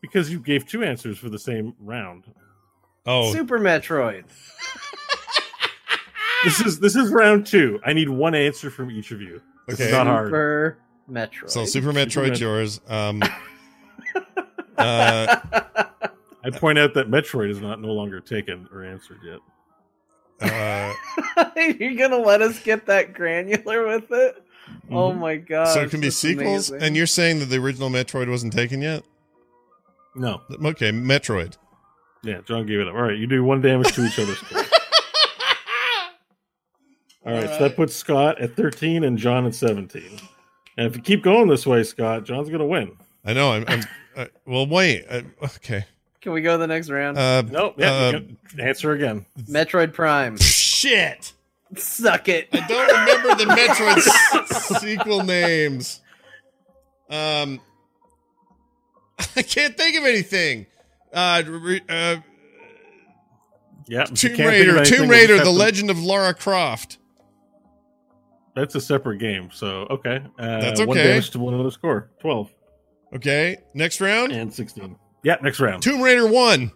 Because 0.00 0.30
you 0.30 0.38
gave 0.38 0.66
two 0.66 0.84
answers 0.84 1.18
for 1.18 1.28
the 1.28 1.38
same 1.38 1.74
round. 1.80 2.24
Oh, 3.06 3.32
Super 3.32 3.58
Metroid. 3.58 4.24
This 6.44 6.60
is 6.60 6.78
this 6.78 6.94
is 6.94 7.10
round 7.10 7.46
two. 7.46 7.80
I 7.84 7.92
need 7.92 8.08
one 8.08 8.32
answer 8.36 8.70
from 8.70 8.92
each 8.92 9.10
of 9.10 9.20
you. 9.20 9.42
This 9.66 9.80
is 9.80 9.86
Okay. 9.88 9.96
not 9.96 10.06
hard. 10.06 10.28
Super 10.28 10.78
Metroid. 11.10 11.50
so 11.50 11.64
Super 11.64 11.92
Metroid's 11.92 12.30
Met- 12.30 12.40
yours. 12.40 12.80
Um, 12.88 13.20
uh, 14.78 15.36
I 16.44 16.50
point 16.52 16.78
out 16.78 16.94
that 16.94 17.10
Metroid 17.10 17.50
is 17.50 17.60
not 17.60 17.80
no 17.80 17.88
longer 17.88 18.20
taken 18.20 18.68
or 18.72 18.84
answered 18.84 19.18
yet. 19.24 19.40
Uh, 20.40 20.94
You're 21.78 21.94
gonna 21.94 22.18
let 22.18 22.42
us 22.42 22.60
get 22.62 22.86
that 22.86 23.14
granular 23.14 23.86
with 23.86 24.10
it? 24.10 24.42
Oh 24.90 25.12
Mhm. 25.12 25.18
my 25.18 25.36
god! 25.36 25.68
so 25.68 25.82
it 25.82 25.90
can 25.90 26.00
be 26.00 26.10
sequels, 26.10 26.70
and 26.70 26.94
you're 26.94 27.06
saying 27.06 27.38
that 27.40 27.46
the 27.46 27.56
original 27.56 27.88
Metroid 27.90 28.28
wasn't 28.28 28.52
taken 28.52 28.82
yet? 28.82 29.02
No. 30.14 30.42
Okay, 30.64 30.90
Metroid. 30.92 31.56
Yeah, 32.22 32.40
Jon 32.46 32.66
gave 32.66 32.80
it 32.80 32.88
up. 32.88 32.94
All 32.94 33.02
right, 33.02 33.16
you 33.16 33.26
do 33.26 33.42
one 33.44 33.60
damage 33.62 33.92
to 33.94 34.04
each 34.04 34.18
other's 34.18 34.38
score. 34.38 34.62
All 37.26 37.34
right, 37.34 37.48
so 37.48 37.58
that 37.60 37.76
puts 37.76 37.94
Scott 37.94 38.40
at 38.40 38.56
13 38.56 39.04
and 39.04 39.18
Jon 39.18 39.46
at 39.46 39.54
17. 39.54 40.02
And 40.76 40.86
if 40.86 40.96
you 40.96 41.02
keep 41.02 41.22
going 41.22 41.48
this 41.48 41.66
way, 41.66 41.82
Scott, 41.82 42.24
Jon's 42.24 42.48
going 42.48 42.60
to 42.60 42.66
win. 42.66 42.92
I 43.24 43.32
know. 43.34 43.52
I'm. 43.52 43.64
I'm 43.68 43.82
uh, 44.16 44.24
well, 44.46 44.66
wait. 44.66 45.04
Uh, 45.10 45.22
okay. 45.42 45.84
Can 46.28 46.34
we 46.34 46.42
go 46.42 46.52
to 46.52 46.58
the 46.58 46.66
next 46.66 46.90
round? 46.90 47.16
Uh, 47.16 47.40
Nope. 47.40 47.76
Yeah, 47.78 47.90
uh, 47.90 48.20
answer 48.62 48.92
again. 48.92 49.24
Metroid 49.44 49.94
Prime. 49.94 50.36
shit. 50.36 51.32
Suck 51.74 52.28
it. 52.28 52.48
I 52.52 52.66
don't 52.68 52.86
remember 52.86 53.34
the 53.34 53.50
Metroid 53.50 53.96
s- 54.76 54.80
sequel 54.82 55.22
names. 55.24 56.02
Um, 57.08 57.62
I 59.36 59.40
can't 59.40 59.74
think 59.74 59.96
of 59.96 60.04
anything. 60.04 60.66
Uh, 61.14 61.42
re- 61.46 61.80
uh 61.88 62.16
Yeah. 63.86 64.04
Tomb 64.04 64.14
can't 64.14 64.20
think 64.20 64.38
of 64.40 64.46
Raider, 64.46 64.84
Tomb 64.84 65.08
Raider, 65.08 65.42
The 65.42 65.50
Legend 65.50 65.88
of 65.90 65.98
Lara 65.98 66.34
Croft. 66.34 66.98
That's 68.54 68.74
a 68.74 68.82
separate 68.82 69.16
game. 69.16 69.48
So, 69.50 69.86
okay. 69.88 70.20
Uh, 70.38 70.60
That's 70.60 70.80
One 70.80 70.90
okay. 70.90 71.04
damage 71.04 71.30
to 71.30 71.38
one 71.38 71.54
another 71.54 71.70
score 71.70 72.10
12 72.20 72.50
Okay, 73.14 73.56
next 73.72 74.02
round. 74.02 74.32
and 74.32 74.52
16. 74.52 74.94
Yeah, 75.22 75.36
next 75.42 75.60
round. 75.60 75.82
Tomb 75.82 76.00
Raider 76.02 76.26
One. 76.26 76.72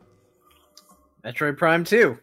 Metroid 1.25 1.57
Prime 1.57 1.85
2. 1.85 2.19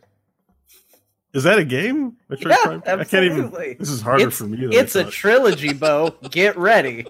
Is 1.34 1.44
that 1.44 1.60
a 1.60 1.64
game? 1.64 2.18
Metroid 2.30 2.50
Yeah, 2.50 2.58
Prime? 2.64 2.82
I 2.86 3.04
can't 3.06 3.26
even. 3.26 3.46
absolutely. 3.46 3.74
This 3.76 3.90
is 3.90 4.02
harder 4.02 4.28
it's, 4.28 4.38
for 4.38 4.46
me. 4.46 4.58
Than 4.62 4.74
It's 4.74 4.96
a 4.96 5.06
trilogy, 5.06 5.74
Beau. 5.74 6.16
Get 6.32 6.58
ready. 6.58 7.06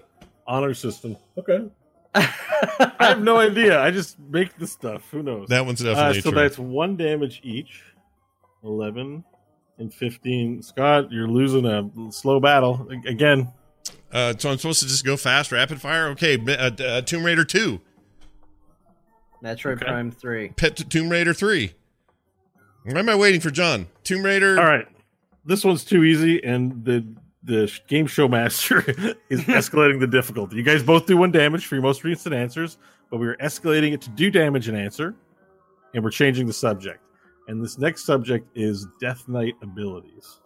honor 0.46 0.74
system. 0.74 1.16
Okay. 1.38 1.68
I 2.14 2.94
have 3.00 3.22
no 3.22 3.36
idea. 3.38 3.80
I 3.80 3.90
just 3.90 4.18
make 4.18 4.56
the 4.58 4.66
stuff. 4.66 5.02
Who 5.10 5.22
knows? 5.22 5.48
That 5.48 5.64
one's 5.64 5.80
Uh, 5.84 5.94
definitely 5.94 6.20
so 6.20 6.30
true. 6.30 6.40
that's 6.40 6.58
one 6.58 6.96
damage 6.96 7.40
each. 7.42 7.82
11 8.62 9.24
and 9.78 9.94
15. 9.94 10.62
Scott, 10.62 11.10
you're 11.10 11.28
losing 11.28 11.64
a 11.66 11.88
slow 12.12 12.38
battle. 12.40 12.88
Again, 13.06 13.50
Uh, 14.12 14.34
so 14.36 14.50
I'm 14.50 14.58
supposed 14.58 14.80
to 14.80 14.86
just 14.88 15.04
go 15.04 15.16
fast, 15.16 15.50
rapid 15.52 15.80
fire. 15.80 16.08
Okay, 16.08 16.36
uh, 16.36 16.70
uh, 16.84 17.00
Tomb 17.02 17.24
Raider 17.24 17.44
Two, 17.44 17.80
Metroid 19.42 19.72
Okay. 19.76 19.86
Prime 19.86 20.10
3. 20.10 20.48
Pet 20.50 20.76
Tomb 20.90 21.08
Raider 21.08 21.32
Three, 21.34 21.72
Why 22.84 22.98
am 22.98 23.08
I 23.08 23.14
waiting 23.14 23.40
for 23.40 23.50
Jon? 23.50 23.86
Tomb 24.04 24.22
Raider. 24.22 24.58
All 24.58 24.66
right, 24.66 24.86
this 25.44 25.64
one's 25.64 25.84
too 25.84 26.04
easy, 26.04 26.42
and 26.44 26.84
the 26.84 27.06
the 27.42 27.72
game 27.88 28.06
show 28.06 28.28
master 28.28 28.80
is 29.30 29.40
escalating 29.44 29.98
the 30.00 30.06
difficulty. 30.06 30.56
You 30.56 30.62
guys 30.62 30.82
both 30.82 31.06
do 31.06 31.16
one 31.16 31.30
damage 31.32 31.66
for 31.66 31.74
your 31.74 31.82
most 31.82 32.04
recent 32.04 32.34
answers, 32.34 32.76
but 33.10 33.16
we 33.18 33.26
are 33.28 33.36
escalating 33.36 33.92
it 33.92 34.02
to 34.02 34.10
do 34.10 34.30
damage 34.30 34.68
and 34.68 34.76
answer, 34.76 35.14
and 35.94 36.04
we're 36.04 36.10
changing 36.10 36.46
the 36.46 36.52
subject. 36.52 37.00
And 37.48 37.64
this 37.64 37.78
next 37.78 38.04
subject 38.04 38.46
is 38.54 38.86
Death 39.00 39.26
Knight 39.26 39.54
abilities. 39.62 40.38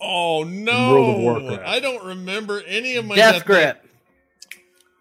Oh 0.00 0.44
no! 0.44 0.92
World 0.92 1.10
of 1.10 1.16
no! 1.16 1.22
Warcraft. 1.22 1.62
I 1.68 1.80
don't 1.80 2.04
remember 2.04 2.62
any 2.66 2.94
of 2.96 3.04
my 3.04 3.16
Death 3.16 3.44
grip, 3.44 3.84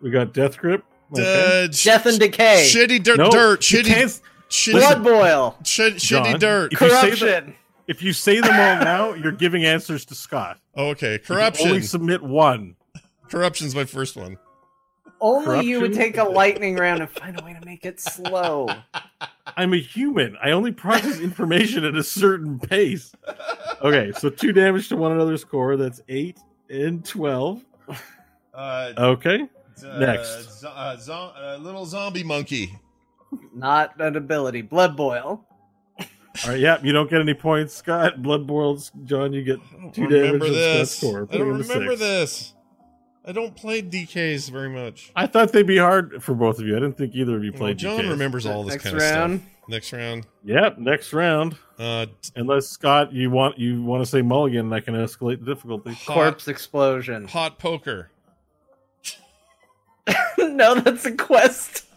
We 0.01 0.09
got 0.09 0.33
Death 0.33 0.57
Grip. 0.57 0.83
Okay. 1.13 1.65
Uh, 1.65 1.67
death 1.83 2.05
and 2.05 2.19
decay, 2.19 2.67
shitty 2.69 3.01
dirt, 3.03 3.17
No, 3.17 3.29
dirt, 3.29 3.61
shitty, 3.61 3.85
can't- 3.85 4.21
shitty, 4.49 4.71
blood 4.73 5.03
boil, 5.03 5.57
shit, 5.63 5.95
shitty 5.95 6.31
Jon, 6.31 6.39
dirt. 6.39 6.73
If 6.73 6.81
you 6.81 6.89
say 6.89 6.95
corruption. 7.09 7.55
If 7.87 8.01
you 8.01 8.13
say 8.13 8.39
them 8.39 8.49
all 8.51 8.83
now, 8.83 9.13
you're 9.13 9.31
giving 9.31 9.63
answers 9.63 10.05
to 10.05 10.15
Scott. 10.15 10.57
Oh, 10.75 10.87
okay, 10.89 11.13
You 11.13 11.19
corruption. 11.19 11.67
Only 11.67 11.81
submit 11.83 12.23
one. 12.23 12.75
Corruption's 13.29 13.75
my 13.75 13.85
first 13.85 14.15
one. 14.17 14.37
Only 15.21 15.67
you 15.67 15.79
would 15.81 15.93
take 15.93 16.17
a 16.17 16.23
lightning 16.23 16.75
round 16.75 17.01
and 17.01 17.09
find 17.09 17.39
a 17.39 17.43
way 17.45 17.53
to 17.59 17.63
make 17.65 17.85
it 17.85 17.99
slow. 17.99 18.67
I'm 19.57 19.73
a 19.73 19.77
human. 19.79 20.35
I 20.43 20.51
only 20.51 20.71
process 20.71 21.19
information 21.19 21.85
at 21.85 21.95
a 21.95 22.03
certain 22.03 22.59
pace. 22.59 23.11
Okay, 23.81 24.11
so 24.17 24.29
two 24.31 24.51
damage 24.51 24.89
to 24.89 24.97
one 24.97 25.11
another's 25.11 25.43
core. 25.45 25.77
That's 25.77 26.01
eight 26.09 26.39
and 26.69 27.05
twelve. 27.05 27.63
Uh, 28.53 28.93
Okay. 28.97 29.47
Uh, 29.83 29.99
next. 29.99 30.59
zo- 30.61 30.69
uh, 30.69 30.95
zo- 30.97 31.31
uh, 31.37 31.57
little 31.61 31.85
zombie 31.85 32.23
monkey. 32.23 32.77
Not 33.53 33.99
an 33.99 34.15
ability. 34.15 34.61
Blood 34.61 34.95
boil. 34.95 35.45
All 35.99 36.05
right. 36.51 36.59
Yep. 36.59 36.83
You 36.83 36.91
don't 36.91 37.09
get 37.09 37.21
any 37.21 37.33
points, 37.33 37.73
Scott. 37.73 38.21
Blood 38.21 38.45
boils, 38.45 38.91
Jon. 39.05 39.33
You 39.33 39.43
get 39.43 39.59
two 39.93 40.07
damage 40.07 40.11
remember 40.33 40.45
and 40.47 40.55
this. 40.55 40.91
Scott's 40.91 40.91
score. 41.13 41.27
I 41.31 41.37
don't 41.37 41.47
remember 41.47 41.95
six. 41.95 41.99
this. 41.99 42.53
I 43.27 43.31
don't 43.31 43.55
play 43.55 43.81
DKs 43.81 44.51
very 44.51 44.69
much. 44.69 45.11
I 45.15 45.25
thought 45.27 45.51
they'd 45.51 45.65
be 45.65 45.77
hard 45.79 46.21
for 46.21 46.35
both 46.35 46.59
of 46.59 46.67
you. 46.67 46.75
I 46.75 46.79
didn't 46.79 46.97
think 46.97 47.15
either 47.15 47.35
of 47.37 47.43
you 47.43 47.51
Well, 47.53 47.59
played. 47.59 47.77
Jon 47.77 47.99
DKs. 48.01 48.09
remembers 48.11 48.45
all 48.45 48.63
this 48.63 48.73
Next 48.73 48.83
kind 48.83 48.95
of 48.95 49.01
stuff. 49.01 49.41
Next 49.67 49.93
round. 49.93 50.27
Yep. 50.43 50.77
Next 50.77 51.11
round. 51.11 51.57
Uh, 51.79 52.05
Unless 52.35 52.67
Scott, 52.67 53.11
you 53.13 53.31
want 53.31 53.57
you 53.57 53.81
want 53.81 54.03
to 54.03 54.05
say 54.05 54.21
mulligan, 54.21 54.71
I 54.71 54.79
can 54.79 54.93
escalate 54.93 55.39
the 55.43 55.45
difficulty. 55.55 55.93
hot, 55.93 56.13
Corpse 56.13 56.47
explosion. 56.47 57.27
hot 57.27 57.57
poker. 57.57 58.11
no, 60.37 60.75
that's 60.75 61.05
a 61.05 61.11
quest. 61.15 61.83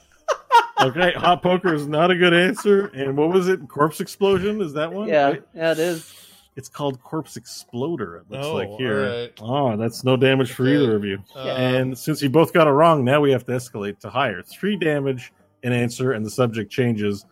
Okay, 0.80 1.12
hot 1.12 1.42
poker 1.42 1.74
is 1.74 1.86
not 1.88 2.10
a 2.10 2.16
good 2.16 2.32
answer. 2.32 2.86
And 2.88 3.16
what 3.16 3.30
was 3.30 3.48
it? 3.48 3.66
Corpse 3.68 4.00
explosion? 4.00 4.60
Is 4.60 4.72
that 4.74 4.92
one? 4.92 5.08
Yeah, 5.08 5.24
Right? 5.30 5.42
yeah, 5.54 5.72
it 5.72 5.78
is. 5.80 6.14
It's 6.54 6.68
called 6.68 7.02
corpse 7.02 7.36
exploder. 7.36 8.16
It 8.18 8.30
looks 8.30 8.46
Oh, 8.46 8.54
like 8.54 8.68
here. 8.78 9.04
alright. 9.06 9.32
Oh, 9.40 9.76
that's 9.76 10.04
no 10.04 10.16
damage 10.16 10.52
for 10.52 10.62
Okay. 10.64 10.74
either 10.76 10.94
of 10.94 11.04
you. 11.04 11.18
Um, 11.34 11.48
and 11.48 11.98
since 11.98 12.22
you 12.22 12.28
both 12.30 12.52
got 12.52 12.66
it 12.68 12.70
wrong, 12.70 13.04
now 13.04 13.20
we 13.20 13.32
have 13.32 13.44
to 13.46 13.52
escalate 13.52 13.98
to 14.00 14.10
higher. 14.10 14.42
Three 14.42 14.76
damage 14.76 15.32
an 15.64 15.72
answer, 15.72 16.12
and 16.12 16.24
the 16.24 16.30
subject 16.30 16.70
changes. 16.70 17.26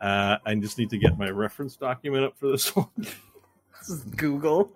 Uh, 0.00 0.36
I 0.44 0.54
just 0.56 0.76
need 0.76 0.90
to 0.90 0.98
get 0.98 1.16
my 1.18 1.30
reference 1.30 1.76
document 1.76 2.24
up 2.24 2.36
for 2.38 2.48
this 2.48 2.68
one. 2.76 2.88
This 2.98 3.88
is 3.88 4.02
Google. 4.16 4.70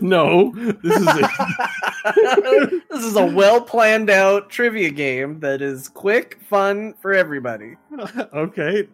No, 0.00 0.52
this 0.82 0.96
is 0.96 1.08
it. 1.08 2.82
this 2.90 3.04
is 3.04 3.16
a 3.16 3.24
well 3.24 3.60
planned 3.60 4.10
out 4.10 4.48
trivia 4.50 4.90
game 4.90 5.40
that 5.40 5.60
is 5.60 5.88
quick, 5.88 6.38
fun 6.48 6.94
for 7.00 7.12
everybody. 7.12 7.76
okay. 8.32 8.88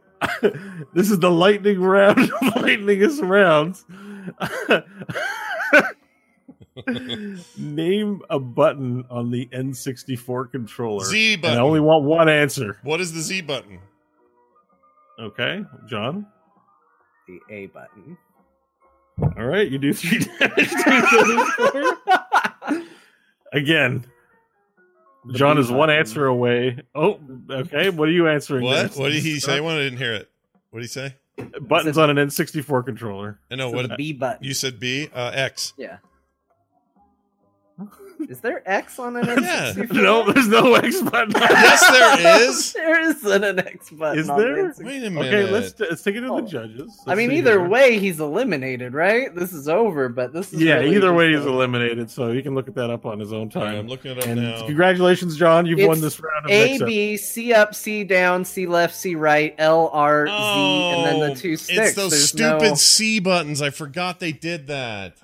this 0.94 1.10
is 1.10 1.18
the 1.20 1.30
lightning 1.30 1.80
round 1.80 2.18
of 2.18 2.30
lightningest 2.54 3.26
rounds. 3.28 3.84
Name 7.56 8.22
a 8.30 8.38
button 8.38 9.04
on 9.10 9.30
the 9.30 9.46
N64 9.46 10.50
controller. 10.50 11.04
Z 11.04 11.34
And 11.34 11.42
button. 11.42 11.58
I 11.58 11.60
only 11.60 11.80
want 11.80 12.04
one 12.04 12.28
answer. 12.28 12.78
What 12.82 13.00
is 13.00 13.12
the 13.12 13.20
Z 13.20 13.42
button? 13.42 13.80
Okay, 15.18 15.64
Jon. 15.88 16.26
The 17.26 17.40
A 17.50 17.66
button. 17.66 18.16
All 19.20 19.44
right, 19.46 19.68
you 19.68 19.78
do 19.78 19.92
three 19.92 20.18
damage 20.38 20.54
to 20.54 20.62
each 20.62 21.12
other's 21.12 21.52
score. 21.52 22.82
Again, 23.52 24.04
Jon 25.32 25.58
is 25.58 25.70
one 25.70 25.90
answer 25.90 26.26
away. 26.26 26.78
Oh, 26.94 27.18
okay. 27.50 27.90
What 27.90 28.08
are 28.08 28.12
you 28.12 28.28
answering? 28.28 28.64
What? 28.64 28.82
next? 28.82 28.96
What 28.96 29.10
did 29.12 29.22
he 29.22 29.40
say? 29.40 29.60
One, 29.60 29.74
I 29.76 29.80
didn't 29.80 29.98
hear 29.98 30.14
it. 30.14 30.30
What 30.70 30.80
did 30.80 30.84
he 30.84 30.88
say? 30.88 31.14
Buttons 31.60 31.96
on 31.98 32.10
an 32.10 32.16
N64 32.28 32.84
controller. 32.84 33.38
I 33.50 33.54
know 33.56 33.70
So 33.70 33.76
what 33.76 33.88
the 33.88 33.96
B 33.96 34.12
button. 34.12 34.44
you 34.44 34.54
said. 34.54 34.78
B 34.80 35.08
uh, 35.14 35.30
X. 35.34 35.72
Yeah. 35.76 35.98
Is 38.28 38.40
there 38.40 38.62
X 38.68 38.98
on 38.98 39.16
an 39.16 39.26
Yeah. 39.42 39.72
N64? 39.74 39.92
Yeah. 39.94 40.00
No, 40.02 40.32
there's 40.32 40.48
no 40.48 40.74
X 40.74 41.00
button. 41.02 41.30
Yes, 41.36 41.90
there 41.90 42.40
is. 42.48 42.72
there 42.72 43.00
isn't 43.00 43.44
an 43.44 43.58
X 43.60 43.90
button. 43.90 44.18
Is 44.18 44.28
on 44.28 44.38
the 44.38 44.44
there? 44.44 44.56
N64. 44.72 44.84
Wait 44.84 45.04
a 45.04 45.10
minute. 45.10 45.34
Okay, 45.34 45.50
let's 45.52 45.78
let's 45.80 46.02
take 46.02 46.16
it 46.16 46.20
to 46.22 46.28
Oh. 46.28 46.40
the 46.40 46.46
judges. 46.48 47.00
I 47.06 47.10
Let's 47.10 47.18
mean, 47.18 47.32
either 47.32 47.58
here. 47.60 47.68
way, 47.68 47.98
he's 47.98 48.20
eliminated, 48.20 48.92
right? 48.94 49.34
This 49.34 49.52
is 49.52 49.68
over, 49.68 50.08
but 50.08 50.32
this 50.32 50.52
is 50.52 50.60
Yeah, 50.60 50.74
really 50.76 50.96
either 50.96 51.12
way, 51.14 51.30
he's 51.32 51.44
a- 51.44 51.48
eliminated. 51.48 52.10
So 52.10 52.32
he 52.32 52.42
can 52.42 52.54
look 52.54 52.68
at 52.68 52.74
that 52.74 52.90
up 52.90 53.06
on 53.06 53.18
his 53.20 53.32
own 53.32 53.50
All 53.54 53.62
right, 53.62 53.70
time. 53.70 53.78
I'm 53.78 53.88
looking 53.88 54.12
it 54.12 54.18
up 54.18 54.26
and 54.26 54.42
now. 54.42 54.66
congratulations, 54.66 55.36
Jon! 55.36 55.66
You've 55.66 55.86
won 55.86 56.00
this 56.00 56.20
round 56.20 56.46
of 56.46 56.50
A 56.50 56.70
mix-up. 56.72 56.86
B 56.88 57.16
C 57.16 57.52
up 57.54 57.74
C 57.74 58.04
down 58.04 58.44
C 58.44 58.66
left 58.66 58.94
C 58.94 59.14
right 59.14 59.54
L 59.58 59.90
R 59.92 60.26
Z 60.26 60.32
and 60.32 61.04
then 61.06 61.20
the 61.20 61.30
oh, 61.30 61.34
two 61.34 61.56
sticks. 61.56 61.78
Oh, 61.78 61.82
It's 61.82 61.94
those 61.94 62.10
There's 62.10 62.28
stupid 62.28 62.62
no- 62.70 62.74
C 62.74 63.20
buttons. 63.20 63.62
I 63.62 63.70
forgot 63.70 64.20
they 64.20 64.32
did 64.32 64.66
that. 64.68 65.16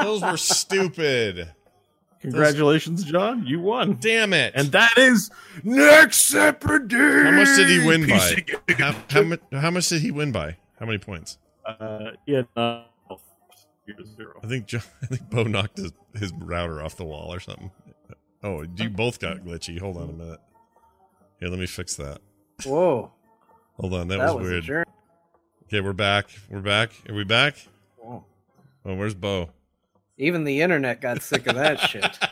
Those 0.00 0.22
were 0.22 0.36
stupid. 0.36 1.52
Congratulations, 2.20 3.02
Jon! 3.02 3.44
You 3.44 3.60
won, 3.60 3.96
Damn 4.00 4.32
it. 4.32 4.52
and 4.54 4.70
that 4.72 4.96
is 4.96 5.28
Nexeopardy. 5.64 7.24
how 7.24 7.30
much 7.32 7.56
did 7.56 7.68
he 7.68 7.84
win 7.84 8.06
by? 8.06 8.44
How, 8.78 8.94
how, 9.10 9.22
mu- 9.22 9.36
how 9.52 9.70
much 9.72 9.88
did 9.88 10.02
he 10.02 10.12
win 10.12 10.30
by? 10.30 10.56
How 10.78 10.86
many 10.86 10.98
points? 10.98 11.38
Uh, 11.66 12.12
yeah, 12.26 12.42
uh, 12.56 12.84
zero. 14.16 14.40
I 14.42 14.46
think 14.46 14.66
Jon, 14.66 14.82
I 15.02 15.06
think 15.06 15.28
Beau 15.30 15.42
knocked 15.42 15.78
his, 15.78 15.92
his 16.14 16.32
router 16.32 16.80
off 16.80 16.96
the 16.96 17.04
wall 17.04 17.34
or 17.34 17.40
something. 17.40 17.72
Oh, 18.44 18.64
you 18.76 18.88
both 18.88 19.18
got 19.18 19.38
glitchy. 19.38 19.80
Hold 19.80 19.96
on 19.96 20.10
a 20.10 20.12
minute. 20.12 20.40
Here, 21.40 21.48
let 21.48 21.58
me 21.58 21.66
fix 21.66 21.96
that. 21.96 22.18
Whoa, 22.64 23.10
Hold 23.80 23.94
on, 23.94 24.08
that, 24.08 24.18
that, 24.18 24.34
was, 24.36 24.48
was, 24.48 24.68
weird. 24.68 24.86
Okay, 25.64 25.80
we're 25.80 25.92
back. 25.92 26.26
We're 26.48 26.60
back. 26.60 26.90
Are 27.08 27.14
we 27.14 27.24
back? 27.24 27.56
Whoa. 27.96 28.24
Oh, 28.84 28.94
where's 28.94 29.14
Beau? 29.14 29.50
Even 30.22 30.44
the 30.44 30.60
internet 30.60 31.00
got 31.00 31.20
sick 31.20 31.48
of 31.48 31.56
that 31.56 31.80
shit. 31.80 32.16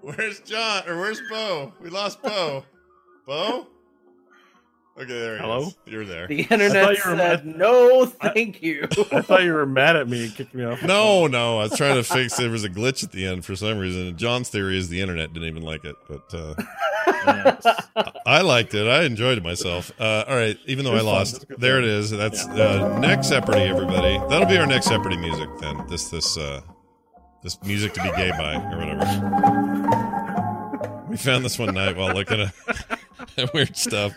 Where's 0.00 0.40
Jon? 0.40 0.88
Or 0.88 0.98
where's 0.98 1.20
Beau? 1.30 1.72
We 1.80 1.88
lost 1.90 2.20
Beau. 2.22 2.64
Beau? 3.26 3.68
Okay, 4.96 5.06
there 5.08 5.36
he 5.36 5.40
Hello? 5.42 5.60
is. 5.62 5.76
You're 5.86 6.04
there. 6.04 6.26
The 6.28 6.42
internet 6.42 6.96
said 6.98 7.16
mad- 7.16 7.46
no, 7.46 8.04
thank 8.06 8.62
you. 8.62 8.86
I 9.10 9.22
thought 9.22 9.42
you 9.42 9.52
were 9.54 9.66
mad 9.66 9.96
at 9.96 10.08
me 10.08 10.24
and 10.26 10.34
kicked 10.34 10.54
me 10.54 10.62
off. 10.64 10.82
No, 10.82 11.26
no, 11.26 11.58
I 11.58 11.64
was 11.64 11.76
trying 11.76 11.96
to 11.96 12.04
fix. 12.04 12.36
There 12.36 12.50
was 12.50 12.64
a 12.64 12.68
glitch 12.68 13.02
at 13.02 13.10
the 13.12 13.26
end 13.26 13.44
for 13.44 13.56
some 13.56 13.78
reason. 13.78 14.16
Jon's 14.16 14.50
theory 14.50 14.76
is 14.78 14.88
the 14.90 15.00
internet 15.00 15.32
didn't 15.32 15.48
even 15.48 15.62
like 15.62 15.84
it, 15.84 15.96
but 16.08 16.32
uh, 16.34 16.54
phone. 16.54 16.66
I 17.26 18.40
liked 18.42 18.74
it. 18.74 18.86
I 18.86 19.04
enjoyed 19.04 19.38
it 19.38 19.44
myself. 19.44 19.90
Uh, 20.00 20.24
all 20.28 20.36
right, 20.36 20.58
even 20.66 20.84
though 20.84 20.94
I 20.94 21.00
lost, 21.00 21.34
It 21.34 21.38
was 21.40 21.44
good 21.46 21.60
there 21.60 21.78
it 21.78 21.84
is. 21.84 22.10
That's 22.10 22.44
uh, 22.46 22.98
Nexeopardy, 23.00 23.66
everybody. 23.68 24.18
That'll 24.28 24.48
be 24.48 24.56
our 24.56 24.66
Nexeopardy 24.66 25.20
music 25.20 25.48
then. 25.60 25.86
This 25.88 26.08
this 26.10 26.36
uh, 26.38 26.60
this 27.42 27.62
music 27.62 27.92
to 27.94 28.02
be 28.02 28.10
gay 28.12 28.30
by 28.30 28.54
or 28.56 28.78
whatever. 28.78 29.04
We 31.08 31.16
found 31.16 31.44
this 31.44 31.58
one 31.58 31.74
night 31.74 31.96
while 31.96 32.14
looking 32.14 32.40
at, 32.40 32.54
weird 33.54 33.76
stuff. 33.76 34.12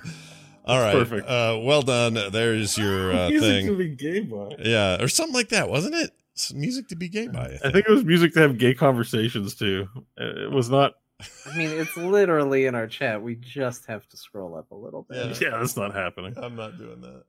All 0.66 0.80
right, 0.80 0.94
perfect. 0.94 1.28
Uh, 1.28 1.60
well 1.62 1.82
done. 1.82 2.18
There's 2.32 2.78
your 2.78 3.14
uh, 3.14 3.30
Music 3.30 3.50
thing. 3.50 3.68
to 3.68 3.76
be 3.78 3.90
gay 3.90 4.20
by. 4.22 4.50
Yeah, 4.60 5.02
or 5.02 5.08
something 5.08 5.34
like 5.36 5.50
that, 5.50 5.70
wasn't 5.70 5.96
it? 5.96 6.12
Music 6.54 6.88
to 6.90 6.96
be 6.96 7.08
gay 7.10 7.28
by. 7.28 7.40
I 7.40 7.44
I 7.46 7.48
think. 7.58 7.74
think 7.74 7.86
it 7.88 7.92
was 7.92 8.04
music 8.06 8.34
to 8.34 8.40
have 8.42 8.58
gay 8.58 8.74
conversations 8.74 9.56
too. 9.56 9.88
It 10.18 10.52
was 10.52 10.70
not. 10.70 10.94
I 11.20 11.58
mean, 11.58 11.70
it's 11.72 11.98
literally 11.98 12.66
in 12.66 12.76
our 12.76 12.88
chat. 12.88 13.22
We 13.22 13.36
just 13.36 13.86
have 13.88 14.08
to 14.10 14.18
scroll 14.18 14.56
up 14.56 14.70
a 14.72 14.76
little 14.76 15.04
bit. 15.10 15.42
Yeah. 15.42 15.50
Yeah, 15.50 15.58
that's 15.60 15.76
not 15.76 15.94
happening. 15.96 16.34
I'm 16.38 16.56
not 16.56 16.78
doing 16.78 17.02
that. 17.02 17.24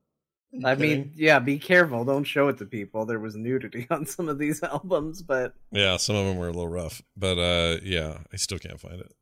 I 0.65 0.73
Okay. 0.73 0.81
mean, 0.81 1.12
yeah, 1.15 1.39
be 1.39 1.59
careful. 1.59 2.05
Don't 2.05 2.24
show 2.24 2.48
it 2.48 2.59
to 2.59 2.65
people. 2.66 3.05
There 3.06 3.19
was 3.19 3.36
nudity 3.36 3.86
on 3.90 4.06
some 4.06 4.28
of 4.28 4.39
these 4.39 4.62
albums, 4.62 5.23
but 5.23 5.55
Yeah, 5.73 5.97
some 5.98 6.16
of 6.16 6.27
them 6.27 6.36
were 6.36 6.48
a 6.48 6.52
little 6.52 6.69
rough, 6.69 7.02
but 7.16 7.39
uh, 7.39 7.78
yeah, 7.82 8.19
I 8.32 8.36
still 8.36 8.59
can't 8.59 8.81
find 8.81 9.01
it. 9.01 9.12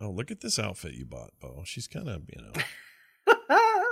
Oh, 0.00 0.10
look 0.10 0.30
at 0.30 0.40
this 0.40 0.58
outfit 0.58 0.94
you 0.94 1.06
bought, 1.06 1.30
Beau. 1.40 1.62
She's 1.64 1.86
kind 1.86 2.08
of, 2.08 2.22
you 2.28 2.42
know, 2.42 2.52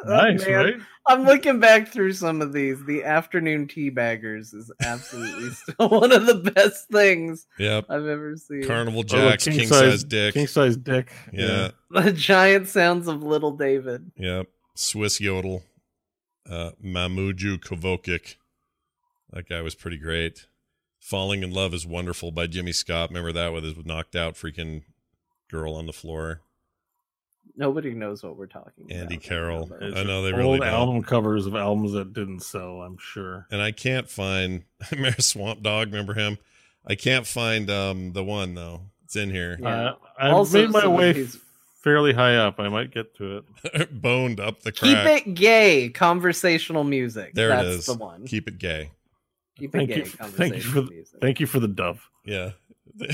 Nice, 0.07 0.47
man. 0.47 0.55
right? 0.55 0.74
I'm 1.09 1.24
looking 1.24 1.59
back 1.59 1.89
through 1.89 2.12
some 2.12 2.41
of 2.43 2.53
these. 2.53 2.85
The 2.85 3.03
afternoon 3.05 3.66
tea 3.69 3.91
baggers 3.91 4.53
is 4.53 4.70
absolutely 4.85 5.51
still 5.51 5.89
one 5.89 6.12
of 6.12 6.27
the 6.27 6.37
best 6.53 6.89
things 6.89 7.47
Yep. 7.59 7.87
I've 7.89 8.07
ever 8.07 8.37
seen. 8.37 8.65
Carnival 8.66 9.01
Oh, 9.01 9.03
Jacks, 9.03 9.45
king, 9.45 9.66
size 9.66 10.05
dick. 10.05 10.35
King 10.35 10.47
size 10.47 10.77
dick. 10.77 11.12
yeah. 11.33 11.70
The 11.91 12.12
giant 12.12 12.69
sounds 12.69 13.09
of 13.09 13.23
little 13.23 13.51
David. 13.57 14.12
Yep. 14.16 14.47
Swiss 14.74 15.20
Yodel. 15.20 15.62
Uh, 16.49 16.70
Mamuju 16.85 17.59
Kovokic. 17.59 18.37
That 19.33 19.49
guy 19.49 19.61
was 19.61 19.74
pretty 19.74 19.99
great. 19.99 20.47
Falling 21.01 21.43
in 21.43 21.51
Love 21.53 21.74
is 21.74 21.85
Wonderful 21.87 22.31
by 22.31 22.47
Jimmy 22.47 22.73
Scott. 22.73 23.11
Remember 23.11 23.33
that 23.33 23.53
with 23.53 23.65
his 23.65 23.74
knocked 23.85 24.15
out 24.15 24.35
freaking 24.35 24.83
girl 25.51 25.74
on 25.74 25.87
the 25.87 25.93
floor? 25.93 26.43
Nobody 27.57 27.93
knows 27.93 28.23
what 28.23 28.37
we're 28.37 28.47
talking 28.47 28.85
Andy 28.91 28.95
about. 28.95 29.03
Andy 29.03 29.16
Carroll. 29.19 29.70
It's 29.81 29.97
I 29.99 30.03
know 30.05 30.23
they 30.23 30.29
old 30.33 30.39
really 30.39 30.59
don't. 30.61 30.69
album 30.69 31.03
covers 31.03 31.47
of 31.47 31.55
albums 31.55 31.93
that 31.93 32.12
didn't 32.15 32.41
sell. 32.41 32.81
I'm 32.83 32.97
sure. 32.99 33.47
And 33.51 33.61
I 33.61 33.73
can't 33.73 34.09
find 34.09 34.65
remember 34.91 35.20
Swamp 35.20 35.62
Dogg, 35.62 35.89
remember 35.89 36.15
him? 36.15 36.39
I 36.87 36.95
can't 36.95 37.27
find 37.27 37.70
um 37.70 38.12
the 38.12 38.24
one 38.24 38.55
though. 38.55 38.83
It's 39.05 39.16
in 39.16 39.31
here. 39.31 39.59
Yeah. 39.61 39.69
Uh, 39.69 39.95
I've 40.19 40.33
Also, 40.33 40.62
made 40.62 40.70
my 40.70 40.87
way 40.87 41.12
these- 41.12 41.39
fairly 41.83 42.12
high 42.15 42.37
up. 42.37 42.59
I 42.59 42.69
might 42.69 42.91
get 42.93 43.15
to 43.16 43.43
it. 43.65 44.01
Boned 44.03 44.41
up 44.41 44.62
the 44.62 44.73
crack. 44.73 45.23
Keep 45.24 45.29
it 45.29 45.35
gay. 45.35 45.89
Conversational 45.91 46.85
music. 46.85 47.35
There 47.35 47.49
That's 47.49 47.66
it 47.66 47.70
is. 47.70 47.87
the 47.87 47.95
one. 47.95 48.24
Keep 48.27 48.49
it 48.49 48.59
gay. 48.59 48.93
Keep 49.59 49.74
it 49.74 49.79
Thank 49.79 49.89
gay. 49.91 49.97
you. 49.99 50.05
Thank 50.07 50.55
you 50.55 50.61
for 50.62 50.81
the, 50.81 50.91
music. 50.91 51.20
thank 51.20 51.41
you 51.41 51.47
for 51.47 51.61
the 51.61 51.69
dove. 51.69 52.09
Yeah. 52.24 52.53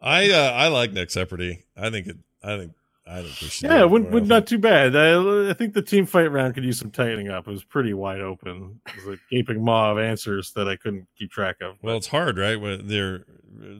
I 0.00 0.30
uh, 0.30 0.52
I 0.52 0.68
like 0.68 0.92
Nexeopardy. 0.92 1.62
I 1.76 1.90
think 1.90 2.06
it. 2.06 2.16
I 2.42 2.56
think 2.56 2.72
I 3.06 3.22
think 3.22 3.40
we 3.40 3.48
should. 3.48 3.70
Yeah, 3.70 3.80
it 3.80 3.90
wouldn't, 3.90 4.26
not 4.26 4.46
too 4.46 4.58
bad. 4.58 4.94
I, 4.94 5.50
I 5.50 5.54
think 5.54 5.72
the 5.72 5.82
team 5.82 6.04
fight 6.04 6.30
round 6.30 6.54
could 6.54 6.64
use 6.64 6.78
some 6.78 6.90
tightening 6.90 7.28
up. 7.28 7.48
It 7.48 7.50
was 7.50 7.64
pretty 7.64 7.94
wide 7.94 8.20
open. 8.20 8.80
It 8.86 9.06
was 9.06 9.18
a 9.18 9.20
gaping 9.30 9.64
maw 9.64 9.92
of 9.92 9.98
answers 9.98 10.52
that 10.52 10.68
I 10.68 10.76
couldn't 10.76 11.06
keep 11.18 11.30
track 11.30 11.56
of. 11.62 11.76
Well, 11.82 11.96
it's 11.96 12.08
hard, 12.08 12.36
right? 12.36 12.60
When 12.60 12.86
they're 12.86 13.24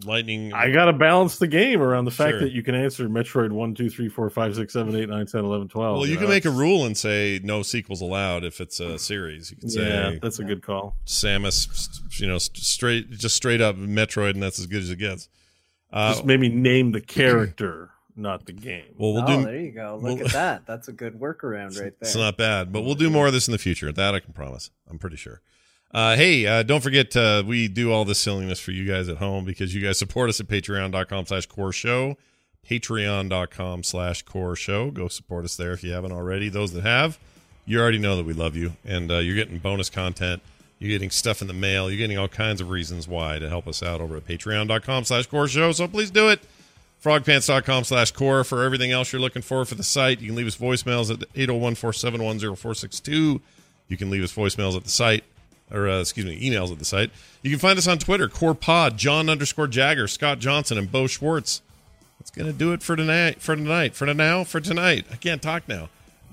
lightning. 0.04 0.52
I 0.54 0.70
got 0.70 0.86
to 0.86 0.92
balance 0.92 1.38
the 1.38 1.46
game 1.46 1.82
around 1.82 2.06
the 2.06 2.10
fact 2.10 2.32
Sure. 2.32 2.40
that 2.40 2.52
you 2.52 2.62
can 2.62 2.74
answer 2.74 3.08
Metroid 3.08 3.52
1, 3.52 3.74
2, 3.74 3.90
3, 3.90 4.08
4, 4.08 4.30
5, 4.30 4.54
6, 4.56 4.72
7, 4.72 4.96
8, 4.96 5.08
9, 5.08 5.26
10, 5.26 5.44
11, 5.44 5.68
12. 5.68 5.96
well, 5.98 6.06
you 6.06 6.14
know, 6.14 6.20
can 6.20 6.28
make 6.30 6.44
a 6.46 6.50
rule 6.50 6.86
and 6.86 6.96
say 6.96 7.38
no 7.44 7.62
sequels 7.62 8.00
allowed 8.00 8.44
if 8.44 8.60
it's 8.60 8.80
a 8.80 8.98
series. 8.98 9.50
You 9.50 9.56
can 9.58 9.68
say, 9.68 9.88
Yeah, 9.88 10.18
that's 10.20 10.38
a 10.38 10.44
good 10.44 10.62
call. 10.62 10.96
Samus, 11.06 12.00
you 12.18 12.26
know, 12.26 12.38
straight, 12.38 13.10
just 13.10 13.36
straight 13.36 13.60
up 13.60 13.76
Metroid, 13.76 14.30
and 14.30 14.42
that's 14.42 14.58
as 14.58 14.66
good 14.66 14.82
as 14.82 14.90
it 14.90 14.96
gets. 14.98 15.28
Uh, 15.92 16.12
Just 16.12 16.24
maybe 16.24 16.48
name 16.48 16.92
the 16.92 17.00
character, 17.00 17.90
not 18.14 18.44
the 18.46 18.52
game. 18.52 18.84
well, 18.98 19.14
we'll 19.14 19.24
oh, 19.24 19.38
do. 19.38 19.44
there 19.44 19.60
you 19.60 19.70
go. 19.72 19.98
Look 20.00 20.18
we'll- 20.18 20.26
at 20.26 20.32
that. 20.34 20.66
That's 20.66 20.88
a 20.88 20.92
good 20.92 21.18
workaround 21.18 21.80
right 21.80 21.92
there. 21.92 21.94
It's 22.02 22.14
not 22.16 22.36
bad, 22.36 22.72
but 22.72 22.82
we'll 22.82 22.94
do 22.94 23.08
more 23.10 23.26
of 23.26 23.32
this 23.32 23.48
in 23.48 23.52
the 23.52 23.58
future. 23.58 23.90
That 23.92 24.14
I 24.14 24.20
can 24.20 24.32
promise. 24.32 24.70
I'm 24.90 24.98
pretty 24.98 25.16
sure. 25.16 25.40
Uh, 25.90 26.16
hey, 26.16 26.46
uh, 26.46 26.62
don't 26.62 26.82
forget 26.82 27.16
uh, 27.16 27.42
we 27.46 27.66
do 27.66 27.90
all 27.90 28.04
this 28.04 28.18
silliness 28.18 28.60
for 28.60 28.72
you 28.72 28.84
guys 28.86 29.08
at 29.08 29.16
home 29.16 29.46
because 29.46 29.74
you 29.74 29.80
guys 29.80 29.98
support 29.98 30.28
us 30.28 30.38
at 30.38 30.46
patreon.com 30.46 31.24
slash 31.24 31.46
core 31.46 31.72
show. 31.72 32.16
Patreon.com 32.68 33.82
slash 33.82 34.22
core 34.22 34.54
show. 34.54 34.90
Go 34.90 35.08
support 35.08 35.44
us 35.46 35.56
there 35.56 35.72
if 35.72 35.82
you 35.82 35.92
haven't 35.92 36.12
already. 36.12 36.50
Those 36.50 36.72
that 36.74 36.82
have, 36.84 37.18
you 37.64 37.80
already 37.80 37.98
know 37.98 38.16
that 38.16 38.26
we 38.26 38.34
love 38.34 38.54
you 38.54 38.74
and 38.84 39.10
uh, 39.10 39.18
you're 39.18 39.34
getting 39.34 39.58
bonus 39.58 39.88
content. 39.88 40.42
You're 40.78 40.90
getting 40.90 41.10
stuff 41.10 41.42
in 41.42 41.48
the 41.48 41.54
mail. 41.54 41.90
You're 41.90 41.98
getting 41.98 42.18
all 42.18 42.28
kinds 42.28 42.60
of 42.60 42.70
reasons 42.70 43.08
why 43.08 43.38
to 43.38 43.48
help 43.48 43.66
us 43.66 43.82
out 43.82 44.00
over 44.00 44.16
at 44.16 44.26
patreon.com 44.26 45.04
slash 45.04 45.26
core 45.26 45.48
show. 45.48 45.72
So 45.72 45.88
please 45.88 46.10
do 46.10 46.28
it 46.28 46.40
frogpants.com 47.02 47.84
slash 47.84 48.10
core 48.12 48.44
for 48.44 48.62
everything 48.64 48.92
else 48.92 49.12
you're 49.12 49.20
looking 49.20 49.42
for 49.42 49.62
for 49.64 49.74
the 49.74 49.82
site. 49.82 50.20
You 50.20 50.28
can 50.28 50.36
leave 50.36 50.46
us 50.46 50.56
voicemails 50.56 51.10
at 51.10 51.18
801-471-0462. 51.34 53.40
You 53.88 53.96
can 53.96 54.10
leave 54.10 54.22
us 54.22 54.34
voicemails 54.34 54.76
at 54.76 54.84
the 54.84 54.90
site, 54.90 55.24
or 55.70 55.88
uh, 55.88 56.00
excuse 56.00 56.26
me, 56.26 56.38
emails 56.40 56.70
at 56.72 56.78
the 56.78 56.84
site. 56.84 57.10
You 57.42 57.50
can 57.50 57.58
find 57.58 57.78
us 57.78 57.88
on 57.88 57.98
Twitter, 57.98 58.28
Core 58.28 58.54
Pod, 58.54 58.98
Jon 58.98 59.30
underscore 59.30 59.68
Jagger, 59.68 60.06
Scott 60.08 60.38
Johnson, 60.38 60.76
and 60.76 60.92
Beau 60.92 61.06
Schwartz. 61.06 61.62
That's 62.18 62.30
gonna 62.30 62.52
do 62.52 62.72
it 62.72 62.82
for 62.82 62.96
tonight. 62.96 63.40
For 63.40 63.56
tonight. 63.56 63.94
For 63.94 64.12
now. 64.12 64.44
For 64.44 64.60
tonight. 64.60 65.06
I 65.10 65.16
can't 65.16 65.40
talk 65.40 65.66
now. 65.68 65.88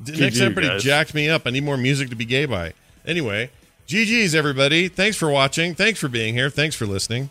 Next 0.06 0.42
everybody 0.42 0.68
guys. 0.68 0.84
jacked 0.84 1.14
me 1.14 1.30
up. 1.30 1.44
I 1.46 1.52
need 1.52 1.64
more 1.64 1.78
music 1.78 2.10
to 2.10 2.16
be 2.16 2.26
gay 2.26 2.46
by. 2.46 2.74
Anyway, 3.06 3.50
GG's 3.88 4.34
everybody. 4.34 4.88
Thanks 4.88 5.16
for 5.16 5.30
watching. 5.30 5.76
Thanks 5.76 6.00
for 6.00 6.08
being 6.08 6.34
here. 6.34 6.50
Thanks 6.50 6.76
for 6.76 6.86
listening. 6.86 7.30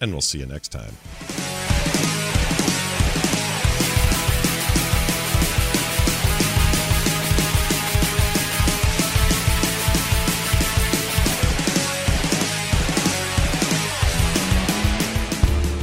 And 0.00 0.12
we'll 0.12 0.22
see 0.22 0.38
you 0.38 0.46
next 0.46 0.68
time. 0.68 0.96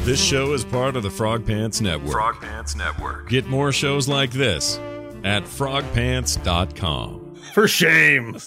This 0.10 0.20
show 0.20 0.54
is 0.54 0.66
part 0.66 0.96
of 0.96 1.04
the 1.04 1.12
Frog 1.12 1.46
Pants 1.46 1.82
Network. 1.82 2.14
Frog 2.14 2.42
Pants 2.42 2.76
Network. 2.76 3.30
Get 3.30 3.46
more 3.46 3.72
shows 3.72 4.08
like 4.08 4.32
this 4.32 4.80
at 5.24 5.44
frogpants.com. 5.44 7.36
For 7.54 7.68
shame. 7.68 8.40